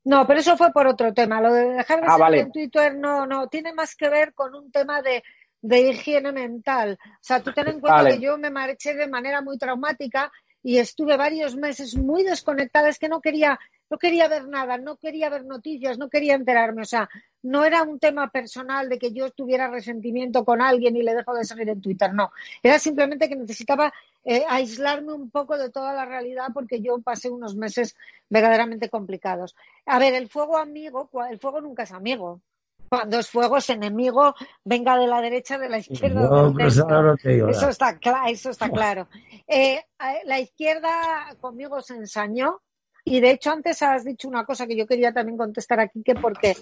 No, 0.05 0.25
pero 0.25 0.39
eso 0.39 0.55
fue 0.55 0.71
por 0.71 0.87
otro 0.87 1.13
tema. 1.13 1.41
Lo 1.41 1.51
de 1.53 1.65
dejar 1.73 1.99
de 1.99 2.07
ah, 2.07 2.17
seguir 2.17 2.39
en 2.39 2.51
Twitter 2.53 2.95
no, 2.95 3.27
no, 3.27 3.49
tiene 3.49 3.73
más 3.73 3.95
que 3.95 4.07
ver 4.07 4.33
con 4.33 4.55
un 4.55 4.71
tema 4.71 5.01
de, 5.01 5.21
higiene 5.61 6.31
mental. 6.31 6.97
O 7.01 7.17
sea, 7.19 7.41
tú 7.41 7.51
ten 7.51 7.67
en 7.67 7.81
cuenta 7.81 8.05
que 8.05 8.19
yo 8.19 8.37
me 8.37 8.49
marché 8.49 8.93
de 8.93 9.09
manera 9.09 9.41
muy 9.41 9.57
traumática 9.57 10.31
y 10.63 10.77
estuve 10.77 11.17
varios 11.17 11.57
meses 11.57 11.97
muy 11.97 12.23
desconectada, 12.23 12.87
es 12.87 12.97
que 12.97 13.09
no 13.09 13.19
quería, 13.19 13.59
no 13.93 13.99
quería 13.99 14.27
ver 14.27 14.47
nada, 14.47 14.79
no 14.79 14.97
quería 14.97 15.29
ver 15.29 15.45
noticias, 15.45 15.99
no 15.99 16.09
quería 16.09 16.33
enterarme, 16.33 16.81
o 16.81 16.85
sea, 16.85 17.07
no 17.43 17.63
era 17.63 17.83
un 17.83 17.99
tema 17.99 18.27
personal 18.31 18.89
de 18.89 18.97
que 18.97 19.11
yo 19.11 19.29
tuviera 19.29 19.67
resentimiento 19.67 20.43
con 20.43 20.63
alguien 20.63 20.95
y 20.95 21.03
le 21.03 21.13
dejo 21.13 21.35
de 21.35 21.45
seguir 21.45 21.69
en 21.69 21.79
Twitter, 21.79 22.11
no, 22.11 22.31
era 22.63 22.79
simplemente 22.79 23.29
que 23.29 23.35
necesitaba 23.35 23.93
eh, 24.23 24.43
aislarme 24.49 25.13
un 25.13 25.29
poco 25.29 25.59
de 25.59 25.69
toda 25.69 25.93
la 25.93 26.05
realidad 26.05 26.47
porque 26.55 26.81
yo 26.81 26.99
pasé 27.03 27.29
unos 27.29 27.55
meses 27.55 27.95
verdaderamente 28.29 28.89
complicados. 28.89 29.55
A 29.85 29.99
ver, 29.99 30.15
el 30.15 30.27
fuego 30.27 30.57
amigo, 30.57 31.07
el 31.29 31.37
fuego 31.37 31.61
nunca 31.61 31.83
es 31.83 31.91
amigo, 31.91 32.41
cuando 32.89 33.19
es 33.19 33.29
fuego 33.29 33.57
es 33.57 33.69
enemigo, 33.69 34.33
venga 34.63 34.97
de 34.97 35.05
la 35.05 35.21
derecha, 35.21 35.59
de 35.59 35.69
la 35.69 35.77
izquierda. 35.77 36.51
Pues 36.51 36.77
eso, 36.77 37.69
está 37.69 37.99
eso 38.27 38.49
está 38.49 38.69
claro. 38.69 39.07
Eh, 39.45 39.85
la 40.25 40.39
izquierda 40.39 41.35
conmigo 41.39 41.79
se 41.79 41.93
ensañó 41.93 42.59
y 43.05 43.19
de 43.19 43.31
hecho 43.31 43.51
antes 43.51 43.81
has 43.81 44.03
dicho 44.03 44.27
una 44.27 44.45
cosa 44.45 44.67
que 44.67 44.75
yo 44.75 44.87
quería 44.87 45.13
también 45.13 45.37
contestar 45.37 45.79
aquí, 45.79 46.03
que 46.03 46.15
porque, 46.15 46.55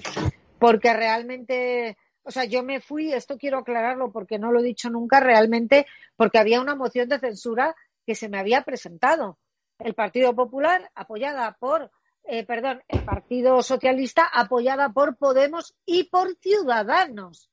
porque 0.60 0.94
realmente, 0.94 1.98
o 2.24 2.32
sea, 2.32 2.46
yo 2.46 2.64
me 2.64 2.82
fui, 2.82 3.14
esto 3.14 3.38
quiero 3.38 3.60
aclararlo 3.60 4.12
porque 4.12 4.40
no 4.40 4.52
lo 4.52 4.60
he 4.60 4.64
dicho 4.64 4.90
nunca, 4.90 5.20
realmente 5.20 5.86
porque 6.16 6.40
había 6.40 6.62
una 6.62 6.76
moción 6.76 7.10
de 7.10 7.20
censura 7.20 7.76
que 8.06 8.16
se 8.16 8.30
me 8.30 8.40
había 8.40 8.64
presentado. 8.64 9.38
El 9.80 9.94
Partido 9.94 10.36
Popular, 10.36 10.92
apoyada 10.96 11.58
por 11.60 11.92
eh, 12.24 12.46
perdón, 12.46 12.84
el 12.88 13.04
Partido 13.04 13.64
Socialista 13.64 14.26
apoyada 14.26 14.90
por 14.90 15.18
Podemos 15.18 15.76
y 15.86 16.04
por 16.06 16.36
Ciudadanos. 16.38 17.50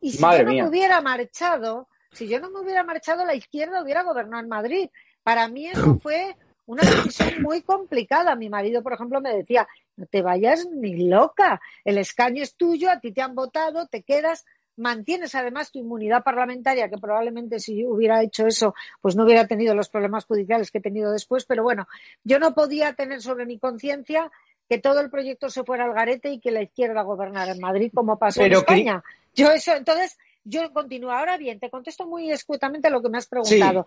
Y 0.00 0.12
si 0.12 0.22
yo 0.22 0.44
no 0.44 0.52
me 0.52 0.68
hubiera 0.68 1.00
marchado, 1.00 1.88
si 2.12 2.28
yo 2.28 2.40
no 2.40 2.50
me 2.50 2.60
hubiera 2.60 2.84
marchado, 2.84 3.24
la 3.24 3.34
izquierda 3.34 3.82
hubiera 3.82 4.02
gobernado 4.02 4.42
en 4.42 4.48
Madrid. 4.48 4.90
Para 5.22 5.48
mí 5.48 5.66
eso 5.66 5.98
fue 6.02 6.36
una 6.66 6.82
decisión 6.82 7.42
muy 7.42 7.62
complicada. 7.62 8.36
Mi 8.36 8.48
marido, 8.48 8.82
por 8.82 8.92
ejemplo, 8.92 9.20
me 9.20 9.34
decía, 9.34 9.68
no 9.96 10.06
te 10.06 10.22
vayas 10.22 10.66
ni 10.70 11.08
loca, 11.08 11.60
el 11.84 11.98
escaño 11.98 12.42
es 12.42 12.54
tuyo, 12.54 12.90
a 12.90 13.00
ti 13.00 13.12
te 13.12 13.22
han 13.22 13.34
votado, 13.34 13.86
te 13.86 14.02
quedas 14.02 14.44
mantienes 14.76 15.34
además 15.34 15.70
tu 15.70 15.78
inmunidad 15.78 16.22
parlamentaria, 16.22 16.88
que 16.88 16.98
probablemente 16.98 17.60
si 17.60 17.84
hubiera 17.84 18.22
hecho 18.22 18.46
eso, 18.46 18.74
pues 19.00 19.16
no 19.16 19.24
hubiera 19.24 19.46
tenido 19.46 19.74
los 19.74 19.88
problemas 19.88 20.24
judiciales 20.24 20.70
que 20.70 20.78
he 20.78 20.82
tenido 20.82 21.12
después, 21.12 21.44
pero 21.44 21.62
bueno, 21.62 21.86
yo 22.24 22.38
no 22.38 22.54
podía 22.54 22.94
tener 22.94 23.20
sobre 23.20 23.46
mi 23.46 23.58
conciencia 23.58 24.30
que 24.68 24.78
todo 24.78 25.00
el 25.00 25.10
proyecto 25.10 25.50
se 25.50 25.64
fuera 25.64 25.84
al 25.84 25.92
garete 25.92 26.30
y 26.30 26.40
que 26.40 26.50
la 26.50 26.62
izquierda 26.62 27.02
gobernara 27.02 27.52
en 27.52 27.60
Madrid 27.60 27.92
como 27.94 28.18
pasó 28.18 28.42
en 28.42 28.52
España. 28.52 29.04
Yo 29.34 29.50
eso, 29.50 29.74
entonces, 29.74 30.18
yo 30.44 30.72
continúo. 30.72 31.10
Ahora 31.10 31.36
bien, 31.36 31.60
te 31.60 31.70
contesto 31.70 32.06
muy 32.06 32.30
escuetamente 32.30 32.90
lo 32.90 33.02
que 33.02 33.08
me 33.08 33.18
has 33.18 33.26
preguntado. 33.26 33.86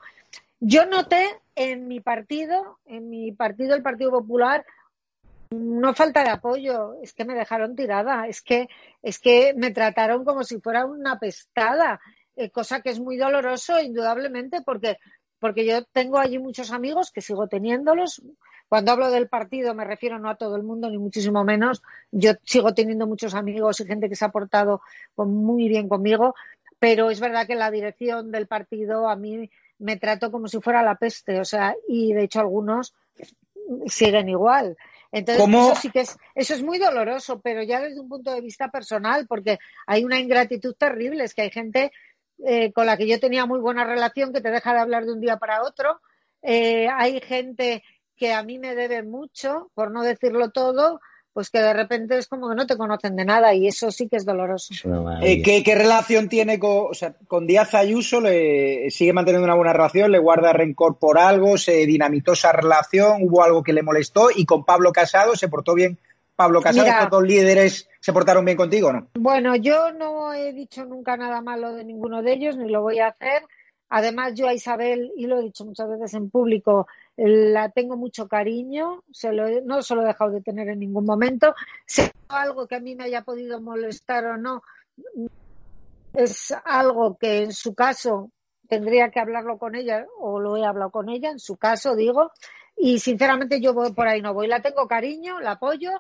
Yo 0.60 0.86
noté 0.86 1.28
en 1.56 1.88
mi 1.88 2.00
partido, 2.00 2.80
en 2.86 3.10
mi 3.10 3.32
partido, 3.32 3.76
el 3.76 3.84
Partido 3.84 4.12
Popular, 4.12 4.66
no 5.52 5.94
falta 5.94 6.24
de 6.24 6.30
apoyo, 6.30 6.96
es 7.02 7.14
que 7.14 7.26
me 7.26 7.36
dejaron 7.36 7.76
tirada, 7.76 8.28
es 8.28 8.42
que, 8.42 8.68
es 9.02 9.20
que 9.20 9.54
me 9.56 9.72
trataron 9.72 10.26
como 10.26 10.44
si 10.44 10.60
fuera 10.60 10.86
una 10.86 11.20
pestada, 11.20 12.00
eh, 12.36 12.50
cosa 12.50 12.82
que 12.82 12.90
es 12.90 13.00
muy 13.00 13.18
doloroso, 13.18 13.80
indudablemente, 13.80 14.62
porque, 14.62 14.98
porque 15.40 15.66
yo 15.66 15.84
tengo 15.86 16.18
allí 16.18 16.40
muchos 16.40 16.72
amigos 16.72 17.12
que 17.12 17.22
sigo 17.22 17.48
teniéndolos. 17.48 18.22
Cuando 18.68 18.92
hablo 18.92 19.12
del 19.12 19.30
partido 19.30 19.76
me 19.76 19.86
refiero 19.86 20.18
no 20.20 20.30
a 20.30 20.36
todo 20.36 20.56
el 20.56 20.64
mundo, 20.64 20.90
ni 20.90 20.98
muchísimo 20.98 21.44
menos. 21.44 21.84
Yo 22.12 22.32
sigo 22.44 22.74
teniendo 22.74 23.06
muchos 23.08 23.36
amigos 23.36 23.80
y 23.80 23.86
gente 23.86 24.10
que 24.10 24.16
se 24.16 24.26
ha 24.26 24.30
portado 24.30 24.82
muy 25.16 25.70
bien 25.70 25.88
conmigo, 25.88 26.34
pero 26.80 27.12
es 27.12 27.20
verdad 27.20 27.48
que 27.48 27.56
la 27.56 27.72
dirección 27.72 28.32
del 28.32 28.48
partido 28.48 29.08
a 29.08 29.16
mí 29.16 29.50
me 29.80 29.98
trato 29.98 30.32
como 30.32 30.48
si 30.48 30.60
fuera 30.60 30.84
la 30.84 30.96
peste, 30.96 31.40
o 31.40 31.46
sea, 31.46 31.76
y 31.88 32.14
de 32.14 32.24
hecho 32.24 32.40
algunos 32.40 32.94
siguen 33.88 34.30
igual. 34.30 34.78
Entonces, 35.12 35.48
eso 35.48 35.76
sí 35.76 35.90
que 35.92 36.02
es, 36.02 36.18
eso 36.34 36.54
es 36.54 36.62
muy 36.62 36.78
doloroso, 36.78 37.40
pero 37.40 37.64
ya 37.64 37.80
desde 37.80 38.00
un 38.00 38.10
punto 38.10 38.34
de 38.34 38.42
vista 38.42 38.70
personal, 38.70 39.28
porque 39.28 39.60
hay 39.88 40.04
una 40.04 40.20
ingratitud 40.20 40.76
terrible, 40.76 41.24
es 41.24 41.34
que 41.34 41.44
hay 41.44 41.52
gente 41.52 41.92
eh, 42.44 42.74
con 42.74 42.86
la 42.86 42.98
que 42.98 43.08
yo 43.08 43.20
tenía 43.20 43.46
muy 43.46 43.60
buena 43.60 43.86
relación 43.86 44.34
que 44.34 44.42
te 44.42 44.52
deja 44.52 44.74
de 44.74 44.80
hablar 44.80 45.06
de 45.06 45.14
un 45.14 45.22
día 45.22 45.38
para 45.38 45.64
otro, 45.64 46.02
eh, 46.42 46.90
hay 46.94 47.22
gente 47.22 47.84
que 48.16 48.34
a 48.34 48.44
mí 48.44 48.60
me 48.60 48.76
debe 48.76 49.04
mucho, 49.04 49.72
por 49.74 49.92
no 49.92 50.04
decirlo 50.04 50.52
todo, 50.52 51.00
pues 51.36 51.50
que 51.50 51.60
de 51.60 51.74
repente 51.74 52.18
es 52.18 52.30
como 52.30 52.48
que 52.48 52.56
no 52.56 52.66
te 52.66 52.78
conocen 52.78 53.18
de 53.18 53.26
nada 53.26 53.54
y 53.54 53.68
eso 53.68 53.92
sí 53.92 54.08
que 54.08 54.16
es 54.16 54.26
doloroso. 54.26 54.74
Eh, 55.22 55.42
¿qué, 55.42 55.76
relación 55.76 56.30
tiene 56.30 56.58
con, 56.58 56.88
o 56.92 56.94
sea, 56.94 57.14
con 57.28 57.46
Díaz 57.46 57.74
Ayuso? 57.74 58.22
¿Le 58.22 58.90
sigue 58.90 59.12
manteniendo 59.12 59.44
una 59.44 59.58
buena 59.58 59.74
relación? 59.74 60.14
¿Le 60.14 60.18
guarda 60.18 60.54
rencor 60.54 60.98
por 60.98 61.20
algo? 61.20 61.58
¿Se 61.58 61.86
dinamitó 61.86 62.32
esa 62.32 62.54
relación? 62.54 63.18
¿Hubo 63.24 63.44
algo 63.44 63.64
que 63.64 63.74
le 63.74 63.84
molestó? 63.84 64.30
¿Y 64.34 64.46
con 64.46 64.64
Pablo 64.64 64.94
Casado 64.94 65.36
se 65.36 65.50
portó 65.50 65.74
bien? 65.74 65.98
Pablo 66.38 66.62
Casado, 66.62 66.86
Mira, 66.86 67.10
¿todos 67.10 67.24
los 67.24 67.30
líderes 67.30 67.90
se 68.00 68.14
portaron 68.14 68.46
bien 68.46 68.56
contigo 68.56 68.88
o 68.88 68.94
no? 68.94 69.10
Bueno, 69.16 69.58
yo 69.58 69.92
no 69.92 70.34
he 70.34 70.54
dicho 70.54 70.86
nunca 70.86 71.18
nada 71.18 71.42
malo 71.42 71.74
de 71.74 71.84
ninguno 71.84 72.24
de 72.24 72.32
ellos, 72.32 72.56
ni 72.56 72.70
lo 72.70 72.82
voy 72.82 73.00
a 73.00 73.08
hacer. 73.08 73.44
Además, 73.90 74.36
yo 74.36 74.48
a 74.48 74.54
Isabel, 74.54 75.12
y 75.18 75.28
lo 75.28 75.40
he 75.40 75.44
dicho 75.44 75.66
muchas 75.66 75.90
veces 75.90 76.14
en 76.14 76.30
público, 76.30 76.88
la 77.18 77.70
tengo 77.70 77.96
mucho 77.96 78.28
cariño, 78.28 79.04
se 79.12 79.32
lo, 79.32 79.62
no 79.62 79.82
se 79.82 79.96
lo 79.96 80.02
he 80.02 80.08
dejado 80.08 80.32
de 80.32 80.42
tener 80.42 80.68
en 80.70 80.80
ningún 80.80 81.06
momento. 81.06 81.56
Si 81.86 82.04
algo 82.28 82.68
que 82.68 82.76
a 82.76 82.80
mí 82.80 82.96
me 82.96 83.06
haya 83.06 83.22
podido 83.24 83.62
molestar 83.62 84.26
o 84.26 84.38
no, 84.38 84.64
es 86.14 86.54
algo 86.66 87.18
que 87.18 87.44
en 87.44 87.54
su 87.54 87.74
caso 87.74 88.32
tendría 88.68 89.12
que 89.12 89.20
hablarlo 89.20 89.58
con 89.58 89.76
ella 89.76 90.06
o 90.20 90.40
lo 90.40 90.58
he 90.58 90.66
hablado 90.66 90.92
con 90.92 91.10
ella, 91.10 91.30
en 91.30 91.40
su 91.40 91.58
caso 91.58 91.96
digo, 91.96 92.32
y 92.76 93.00
sinceramente 93.00 93.62
yo 93.62 93.74
voy 93.74 93.94
por 93.94 94.08
ahí 94.08 94.22
no 94.22 94.34
voy. 94.34 94.48
La 94.48 94.62
tengo 94.62 94.88
cariño, 94.88 95.40
la 95.40 95.52
apoyo, 95.52 95.92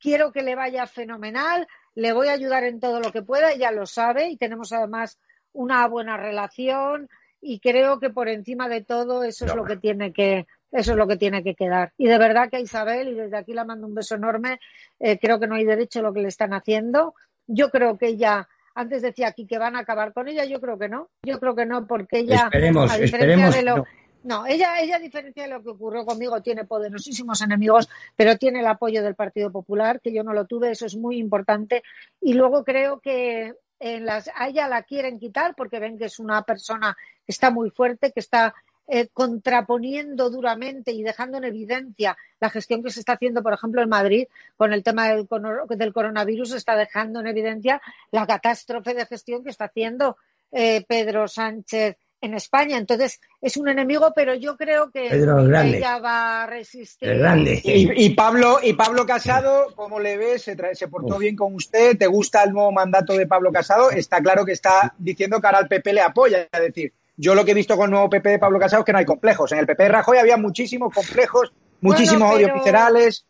quiero 0.00 0.32
que 0.32 0.42
le 0.42 0.54
vaya 0.54 0.86
fenomenal, 0.86 1.66
le 1.94 2.12
voy 2.12 2.28
a 2.28 2.32
ayudar 2.32 2.64
en 2.64 2.80
todo 2.80 3.00
lo 3.00 3.12
que 3.12 3.22
pueda, 3.22 3.52
ella 3.52 3.70
lo 3.70 3.86
sabe 3.86 4.28
y 4.30 4.36
tenemos 4.36 4.72
además 4.72 5.18
una 5.52 5.86
buena 5.88 6.16
relación 6.16 7.08
y 7.40 7.60
creo 7.60 8.00
que 8.00 8.10
por 8.10 8.28
encima 8.28 8.68
de 8.68 8.82
todo 8.82 9.22
eso 9.22 9.46
es 9.46 9.54
lo 9.54 9.64
que 9.64 9.76
tiene 9.76 10.12
que 10.12 10.46
eso 10.72 10.92
es 10.92 10.98
lo 10.98 11.06
que 11.06 11.16
tiene 11.16 11.42
que 11.42 11.54
quedar. 11.54 11.92
Y 11.96 12.06
de 12.06 12.18
verdad 12.18 12.50
que 12.50 12.56
a 12.56 12.60
Isabel, 12.60 13.08
y 13.08 13.14
desde 13.14 13.36
aquí 13.36 13.52
la 13.52 13.64
mando 13.64 13.86
un 13.86 13.94
beso 13.94 14.14
enorme, 14.14 14.60
eh, 14.98 15.18
creo 15.18 15.38
que 15.38 15.46
no 15.46 15.54
hay 15.54 15.64
derecho 15.64 16.00
a 16.00 16.02
lo 16.02 16.12
que 16.12 16.20
le 16.20 16.28
están 16.28 16.52
haciendo. 16.52 17.14
Yo 17.46 17.70
creo 17.70 17.96
que 17.96 18.08
ella, 18.08 18.48
antes 18.74 19.02
decía 19.02 19.28
aquí 19.28 19.46
que 19.46 19.58
van 19.58 19.76
a 19.76 19.80
acabar 19.80 20.12
con 20.12 20.28
ella, 20.28 20.44
yo 20.44 20.60
creo 20.60 20.78
que 20.78 20.88
no. 20.88 21.10
Yo 21.22 21.38
creo 21.38 21.54
que 21.54 21.66
no, 21.66 21.86
porque 21.86 22.18
ella, 22.18 22.50
a 22.52 22.98
diferencia 22.98 23.50
de 23.50 23.62
lo, 23.62 23.84
no. 24.24 24.46
ella, 24.46 24.80
ella, 24.80 24.96
a 24.96 25.00
diferencia 25.00 25.44
de 25.44 25.50
lo 25.50 25.62
que 25.62 25.70
ocurrió 25.70 26.04
conmigo, 26.04 26.42
tiene 26.42 26.64
poderosísimos 26.64 27.40
enemigos, 27.42 27.88
pero 28.16 28.36
tiene 28.36 28.60
el 28.60 28.66
apoyo 28.66 29.02
del 29.02 29.14
Partido 29.14 29.52
Popular, 29.52 30.00
que 30.00 30.12
yo 30.12 30.24
no 30.24 30.32
lo 30.32 30.46
tuve, 30.46 30.72
eso 30.72 30.86
es 30.86 30.96
muy 30.96 31.18
importante. 31.18 31.82
Y 32.20 32.34
luego 32.34 32.64
creo 32.64 33.00
que 33.00 33.54
en 33.78 34.06
las, 34.06 34.30
a 34.34 34.48
ella 34.48 34.68
la 34.68 34.82
quieren 34.82 35.18
quitar 35.18 35.54
porque 35.54 35.78
ven 35.78 35.98
que 35.98 36.06
es 36.06 36.18
una 36.18 36.42
persona 36.42 36.96
que 37.24 37.32
está 37.32 37.50
muy 37.50 37.70
fuerte, 37.70 38.10
que 38.10 38.20
está 38.20 38.54
eh, 38.88 39.08
contraponiendo 39.12 40.30
duramente 40.30 40.92
y 40.92 41.02
dejando 41.02 41.38
en 41.38 41.44
evidencia 41.44 42.16
la 42.40 42.50
gestión 42.50 42.82
que 42.82 42.90
se 42.90 43.00
está 43.00 43.14
haciendo, 43.14 43.42
por 43.42 43.52
ejemplo, 43.52 43.82
en 43.82 43.88
Madrid 43.88 44.28
con 44.56 44.72
el 44.72 44.82
tema 44.82 45.08
del, 45.08 45.26
del 45.68 45.92
coronavirus, 45.92 46.54
está 46.54 46.76
dejando 46.76 47.20
en 47.20 47.26
evidencia 47.26 47.80
la 48.12 48.26
catástrofe 48.26 48.94
de 48.94 49.06
gestión 49.06 49.42
que 49.42 49.50
está 49.50 49.66
haciendo 49.66 50.16
eh, 50.52 50.84
Pedro 50.86 51.26
Sánchez 51.26 51.96
en 52.20 52.34
España. 52.34 52.78
Entonces, 52.78 53.20
es 53.40 53.56
un 53.56 53.68
enemigo, 53.68 54.12
pero 54.14 54.34
yo 54.34 54.56
creo 54.56 54.90
que 54.90 55.06
ella 55.06 55.98
va 55.98 56.44
a 56.44 56.46
resistir. 56.46 57.08
grande. 57.18 57.60
Y, 57.64 58.10
Pablo, 58.10 58.58
y 58.62 58.72
Pablo 58.74 59.04
Casado, 59.04 59.72
¿cómo 59.74 59.98
le 60.00 60.16
ves? 60.16 60.42
¿Se, 60.42 60.56
se 60.74 60.88
portó 60.88 61.18
bien 61.18 61.36
con 61.36 61.54
usted? 61.54 61.98
¿Te 61.98 62.06
gusta 62.06 62.44
el 62.44 62.52
nuevo 62.52 62.72
mandato 62.72 63.14
de 63.14 63.26
Pablo 63.26 63.52
Casado? 63.52 63.90
Está 63.90 64.20
claro 64.20 64.44
que 64.44 64.52
está 64.52 64.94
diciendo 64.98 65.40
que 65.40 65.46
ahora 65.46 65.60
el 65.60 65.68
PP 65.68 65.92
le 65.92 66.00
apoya. 66.02 66.48
Es 66.52 66.60
decir, 66.60 66.92
yo 67.16 67.34
lo 67.34 67.44
que 67.44 67.52
he 67.52 67.54
visto 67.54 67.76
con 67.76 67.86
el 67.86 67.90
nuevo 67.92 68.10
PP 68.10 68.28
de 68.30 68.38
Pablo 68.38 68.58
Casado 68.58 68.80
es 68.80 68.86
que 68.86 68.92
no 68.92 68.98
hay 68.98 69.04
complejos. 69.04 69.52
En 69.52 69.58
el 69.58 69.66
PP 69.66 69.82
de 69.84 69.88
Rajoy 69.88 70.18
había 70.18 70.36
muchísimos 70.36 70.92
complejos, 70.92 71.52
muchísimos 71.80 72.34
odios 72.34 72.52
viscerales. 72.52 73.26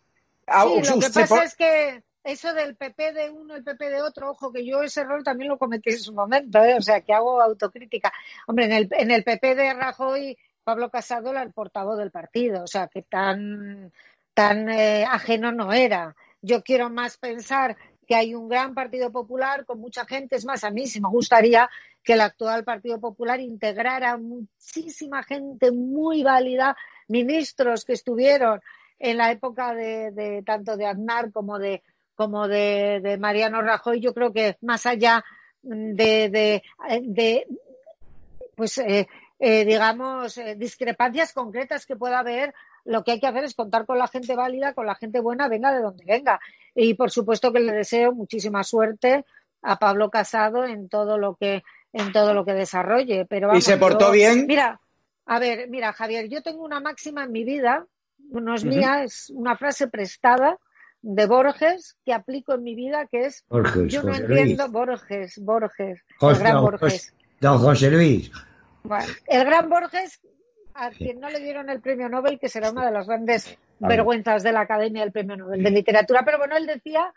lo 0.47 1.01
que 1.01 1.11
pasa 1.11 1.45
es 1.45 1.55
que 1.55 2.03
eso 2.25 2.53
del 2.53 2.75
PP 2.75 3.13
de 3.13 3.31
uno, 3.31 3.55
el 3.55 3.63
PP 3.63 3.89
de 3.89 4.03
otro, 4.03 4.31
ojo, 4.31 4.53
que 4.53 4.67
yo 4.67 4.83
ese 4.83 5.03
error 5.03 5.23
también 5.23 5.49
lo 5.49 5.59
cometí 5.59 5.91
en 5.91 6.01
su 6.01 6.13
momento, 6.13 6.63
¿eh? 6.65 6.75
o 6.77 6.83
sea, 6.83 7.01
que 7.01 7.13
hago 7.13 7.41
autocrítica. 7.41 8.13
Hombre, 8.49 8.65
en 8.65 8.73
el, 8.73 8.89
en 8.91 9.13
el 9.13 9.23
PP 9.23 9.55
de 9.55 9.73
Rajoy, 9.75 10.37
Pablo 10.65 10.91
Casado 10.91 11.31
era 11.31 11.43
el 11.43 11.53
portavoz 11.53 11.97
del 11.97 12.11
partido, 12.11 12.65
o 12.65 12.67
sea, 12.67 12.89
que 12.89 13.03
tan, 13.03 13.93
tan 14.35 14.69
eh, 14.69 15.05
ajeno 15.05 15.53
no 15.53 15.73
era. 15.73 16.17
Yo 16.43 16.65
quiero 16.65 16.91
más 16.91 17.17
pensar 17.17 17.77
que 18.07 18.15
hay 18.15 18.35
un 18.35 18.49
gran 18.49 18.75
Partido 18.75 19.11
Popular 19.11 19.65
con 19.65 19.81
mucha 19.81 20.05
gente. 20.07 20.37
Es 20.37 20.45
más, 20.45 20.65
a 20.65 20.71
mí 20.71 20.87
sí 20.87 21.01
me 21.01 21.09
gustaría 21.09 21.69
que 22.03 22.15
el 22.15 22.21
actual 22.21 22.65
Partido 22.65 23.01
Popular 23.01 23.41
integrara 23.41 24.17
muchísima 24.17 25.23
gente 25.23 25.73
muy 25.73 26.23
válida, 26.23 26.77
ministros 27.09 27.85
que 27.85 27.95
estuvieron 27.95 28.61
en 28.99 29.17
la 29.17 29.31
época 29.31 29.75
de, 29.75 30.43
tanto 30.47 30.77
de 30.77 30.87
Aznar 30.87 31.33
como 31.33 31.59
de 31.59 31.83
como 32.15 32.49
de, 32.49 33.19
Mariano 33.21 33.61
Rajoy, 33.61 34.01
yo 34.01 34.15
creo 34.15 34.33
que 34.33 34.57
más 34.63 34.87
allá 34.87 35.23
de, 35.63 36.63
de, 36.81 37.47
pues 38.55 38.79
eh, 38.79 39.07
eh, 39.39 39.67
digamos, 39.67 40.39
eh, 40.39 40.55
discrepancias 40.57 41.35
concretas 41.35 41.85
que 41.85 41.97
pueda 41.97 42.21
haber, 42.21 42.55
lo 42.85 43.05
que 43.05 43.13
hay 43.13 43.21
que 43.21 43.27
hacer 43.27 43.45
es 43.45 43.55
contar 43.55 43.85
con 43.85 43.99
la 43.99 44.09
gente 44.09 44.35
válida, 44.35 44.73
con 44.73 44.87
la 44.87 44.95
gente 44.95 45.21
buena, 45.21 45.49
venga 45.49 45.73
de 45.73 45.83
donde 45.83 46.05
venga. 46.07 46.41
Y 46.77 46.95
por 46.95 47.11
supuesto 47.11 47.53
que 47.53 47.61
le 47.61 47.73
deseo 47.73 48.13
muchísima 48.13 48.63
suerte 48.63 49.25
a 49.63 49.79
Pablo 49.79 50.11
Casado 50.11 50.65
en 50.65 50.89
todo 50.89 51.19
lo 51.19 51.35
que 51.35 51.65
en 51.93 52.13
todo 52.13 52.35
lo 52.35 52.45
que 52.45 52.53
desarrolle. 52.53 53.25
Pero 53.25 53.57
¿Y 53.57 53.63
se 53.63 53.79
portó 53.79 54.11
bien? 54.11 54.47
Mira, 54.47 54.81
a 55.25 55.39
ver, 55.39 55.69
mira, 55.69 55.93
Javier, 55.93 56.29
yo 56.29 56.43
tengo 56.43 56.63
una 56.63 56.79
máxima 56.79 57.25
en 57.25 57.33
mi 57.33 57.43
vida, 57.43 57.87
no 58.31 58.55
es 58.55 58.65
mía, 58.65 59.03
es 59.03 59.31
una 59.31 59.57
frase 59.57 59.89
prestada 59.89 60.59
de 61.03 61.27
Borges 61.27 61.97
que 62.05 62.13
aplico 62.13 62.55
en 62.55 62.63
mi 62.63 62.75
vida, 62.75 63.07
que 63.07 63.27
es 63.27 63.45
yo 63.89 64.03
no 64.03 64.15
entiendo 64.15 64.69
Borges, 64.69 65.39
Borges, 65.39 66.01
el 66.21 66.39
gran 66.39 66.61
Borges. 66.61 67.15
Don 67.41 67.59
José 67.59 67.91
Luis. 67.91 68.31
el 69.27 69.45
gran 69.45 69.69
Borges, 69.69 70.21
a 70.77 70.91
quien 70.91 71.21
no 71.21 71.31
le 71.31 71.41
dieron 71.41 71.71
el 71.71 71.81
premio 71.81 72.09
Nobel, 72.09 72.39
que 72.39 72.49
será 72.49 72.71
una 72.71 72.85
de 72.85 72.93
las 72.93 73.07
grandes 73.07 73.59
vergüenzas 73.79 74.43
de 74.43 74.53
la 74.53 74.61
Academia 74.61 75.03
del 75.03 75.13
Premio 75.13 75.37
Nobel 75.37 75.63
de 75.63 75.71
Literatura, 75.71 76.23
pero 76.25 76.39
bueno, 76.39 76.57
él 76.57 76.67
decía, 76.67 77.13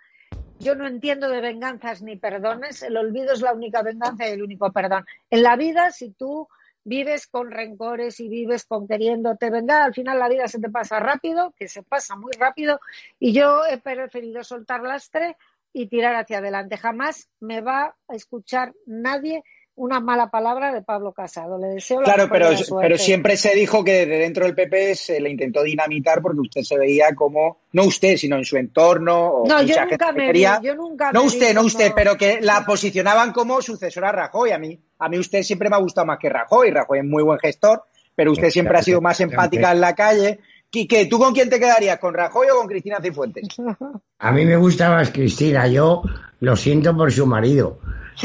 yo 0.59 0.75
no 0.75 0.87
entiendo 0.87 1.29
de 1.29 1.41
venganzas 1.41 2.01
ni 2.01 2.15
perdones, 2.15 2.83
el 2.83 2.97
olvido 2.97 3.33
es 3.33 3.41
la 3.41 3.53
única 3.53 3.81
venganza 3.81 4.27
y 4.27 4.31
el 4.31 4.43
único 4.43 4.71
perdón. 4.71 5.05
En 5.29 5.43
la 5.43 5.55
vida, 5.55 5.91
si 5.91 6.11
tú 6.11 6.47
vives 6.83 7.27
con 7.27 7.51
rencores 7.51 8.19
y 8.19 8.29
vives 8.29 8.65
con 8.65 8.87
queriéndote 8.87 9.49
vengar, 9.49 9.81
al 9.81 9.93
final 9.93 10.19
la 10.19 10.29
vida 10.29 10.47
se 10.47 10.59
te 10.59 10.69
pasa 10.69 10.99
rápido, 10.99 11.53
que 11.57 11.67
se 11.67 11.83
pasa 11.83 12.15
muy 12.15 12.31
rápido, 12.33 12.79
y 13.19 13.33
yo 13.33 13.65
he 13.65 13.77
preferido 13.77 14.43
soltar 14.43 14.81
lastre 14.81 15.35
y 15.73 15.87
tirar 15.87 16.15
hacia 16.15 16.39
adelante. 16.39 16.77
Jamás 16.77 17.29
me 17.39 17.61
va 17.61 17.95
a 18.07 18.15
escuchar 18.15 18.73
nadie 18.85 19.43
una 19.79 20.01
mala 20.01 20.29
palabra 20.29 20.73
de 20.73 20.81
Pablo 20.81 21.13
Casado. 21.13 21.57
Le 21.57 21.67
deseo 21.67 22.01
la 22.01 22.13
Claro, 22.13 22.29
pero, 22.29 22.49
pero 22.79 22.97
siempre 22.97 23.37
se 23.37 23.55
dijo 23.55 23.81
que 23.83 24.05
de 24.05 24.17
dentro 24.17 24.45
del 24.45 24.53
PP 24.53 24.93
se 24.93 25.21
le 25.21 25.29
intentó 25.29 25.63
dinamitar 25.63 26.21
porque 26.21 26.41
usted 26.41 26.61
se 26.63 26.77
veía 26.77 27.15
como, 27.15 27.59
no 27.71 27.83
usted, 27.85 28.17
sino 28.17 28.35
en 28.35 28.43
su 28.43 28.57
entorno. 28.57 29.43
no, 29.45 29.61
yo 29.63 29.75
nunca, 29.85 30.11
me 30.11 30.33
yo 30.61 30.75
nunca 30.75 31.11
No 31.13 31.23
usted, 31.23 31.53
no 31.55 31.61
usted, 31.61 31.93
pero 31.95 32.17
que 32.17 32.39
la 32.41 32.65
posicionaban 32.65 33.31
como 33.31 33.61
sucesora 33.61 34.09
a 34.09 34.11
Rajoy. 34.11 34.51
A 34.51 34.59
mí, 34.59 34.77
a 34.99 35.07
mí 35.07 35.17
usted 35.17 35.43
siempre 35.43 35.69
me 35.69 35.77
ha 35.77 35.79
gustado 35.79 36.07
más 36.07 36.19
que 36.19 36.29
Rajoy. 36.29 36.71
Rajoy 36.71 36.99
es 36.99 37.05
muy 37.05 37.23
buen 37.23 37.39
gestor, 37.39 37.83
pero 38.13 38.33
usted 38.33 38.49
siempre 38.49 38.77
ha 38.77 38.83
sido 38.83 38.99
más 38.99 39.21
empática 39.21 39.71
en 39.71 39.79
la 39.79 39.95
calle. 39.95 40.39
Quique, 40.69 41.05
¿tú 41.05 41.17
con 41.17 41.33
quién 41.33 41.49
te 41.49 41.57
quedarías? 41.57 41.97
¿Con 41.99 42.13
Rajoy 42.13 42.47
o 42.49 42.57
con 42.57 42.67
Cristina 42.67 42.99
Cifuentes? 43.01 43.47
A 44.19 44.31
mí 44.33 44.45
me 44.45 44.57
gusta 44.57 44.89
más 44.89 45.09
Cristina. 45.09 45.67
Yo 45.67 46.03
lo 46.39 46.55
siento 46.55 46.95
por 46.95 47.11
su 47.11 47.25
marido. 47.25 47.79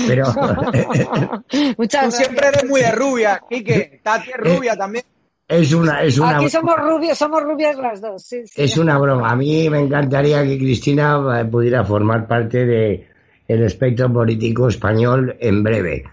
Pero. 0.06 0.26
Tú 1.48 2.10
siempre 2.10 2.48
eres 2.48 2.64
muy 2.64 2.80
de 2.80 2.92
rubia, 2.92 3.40
Quique. 3.48 4.00
Tati 4.02 4.30
es 4.30 4.36
rubia 4.36 4.76
también. 4.76 5.04
Es 5.46 5.72
una, 5.72 6.02
es 6.02 6.18
una. 6.18 6.38
Aquí 6.38 6.48
somos 6.48 6.76
rubios, 6.76 7.18
somos 7.18 7.42
rubias 7.42 7.76
las 7.76 8.00
dos. 8.00 8.32
Es 8.32 8.76
una 8.78 8.98
broma. 8.98 9.30
A 9.30 9.36
mí 9.36 9.68
me 9.68 9.78
encantaría 9.78 10.42
que 10.42 10.56
Cristina 10.58 11.40
eh, 11.40 11.44
pudiera 11.44 11.84
formar 11.84 12.26
parte 12.26 12.64
de 12.64 13.08
el 13.46 13.62
espectro 13.62 14.10
político 14.12 14.68
español 14.68 15.36
en 15.38 15.62
breve. 15.62 16.04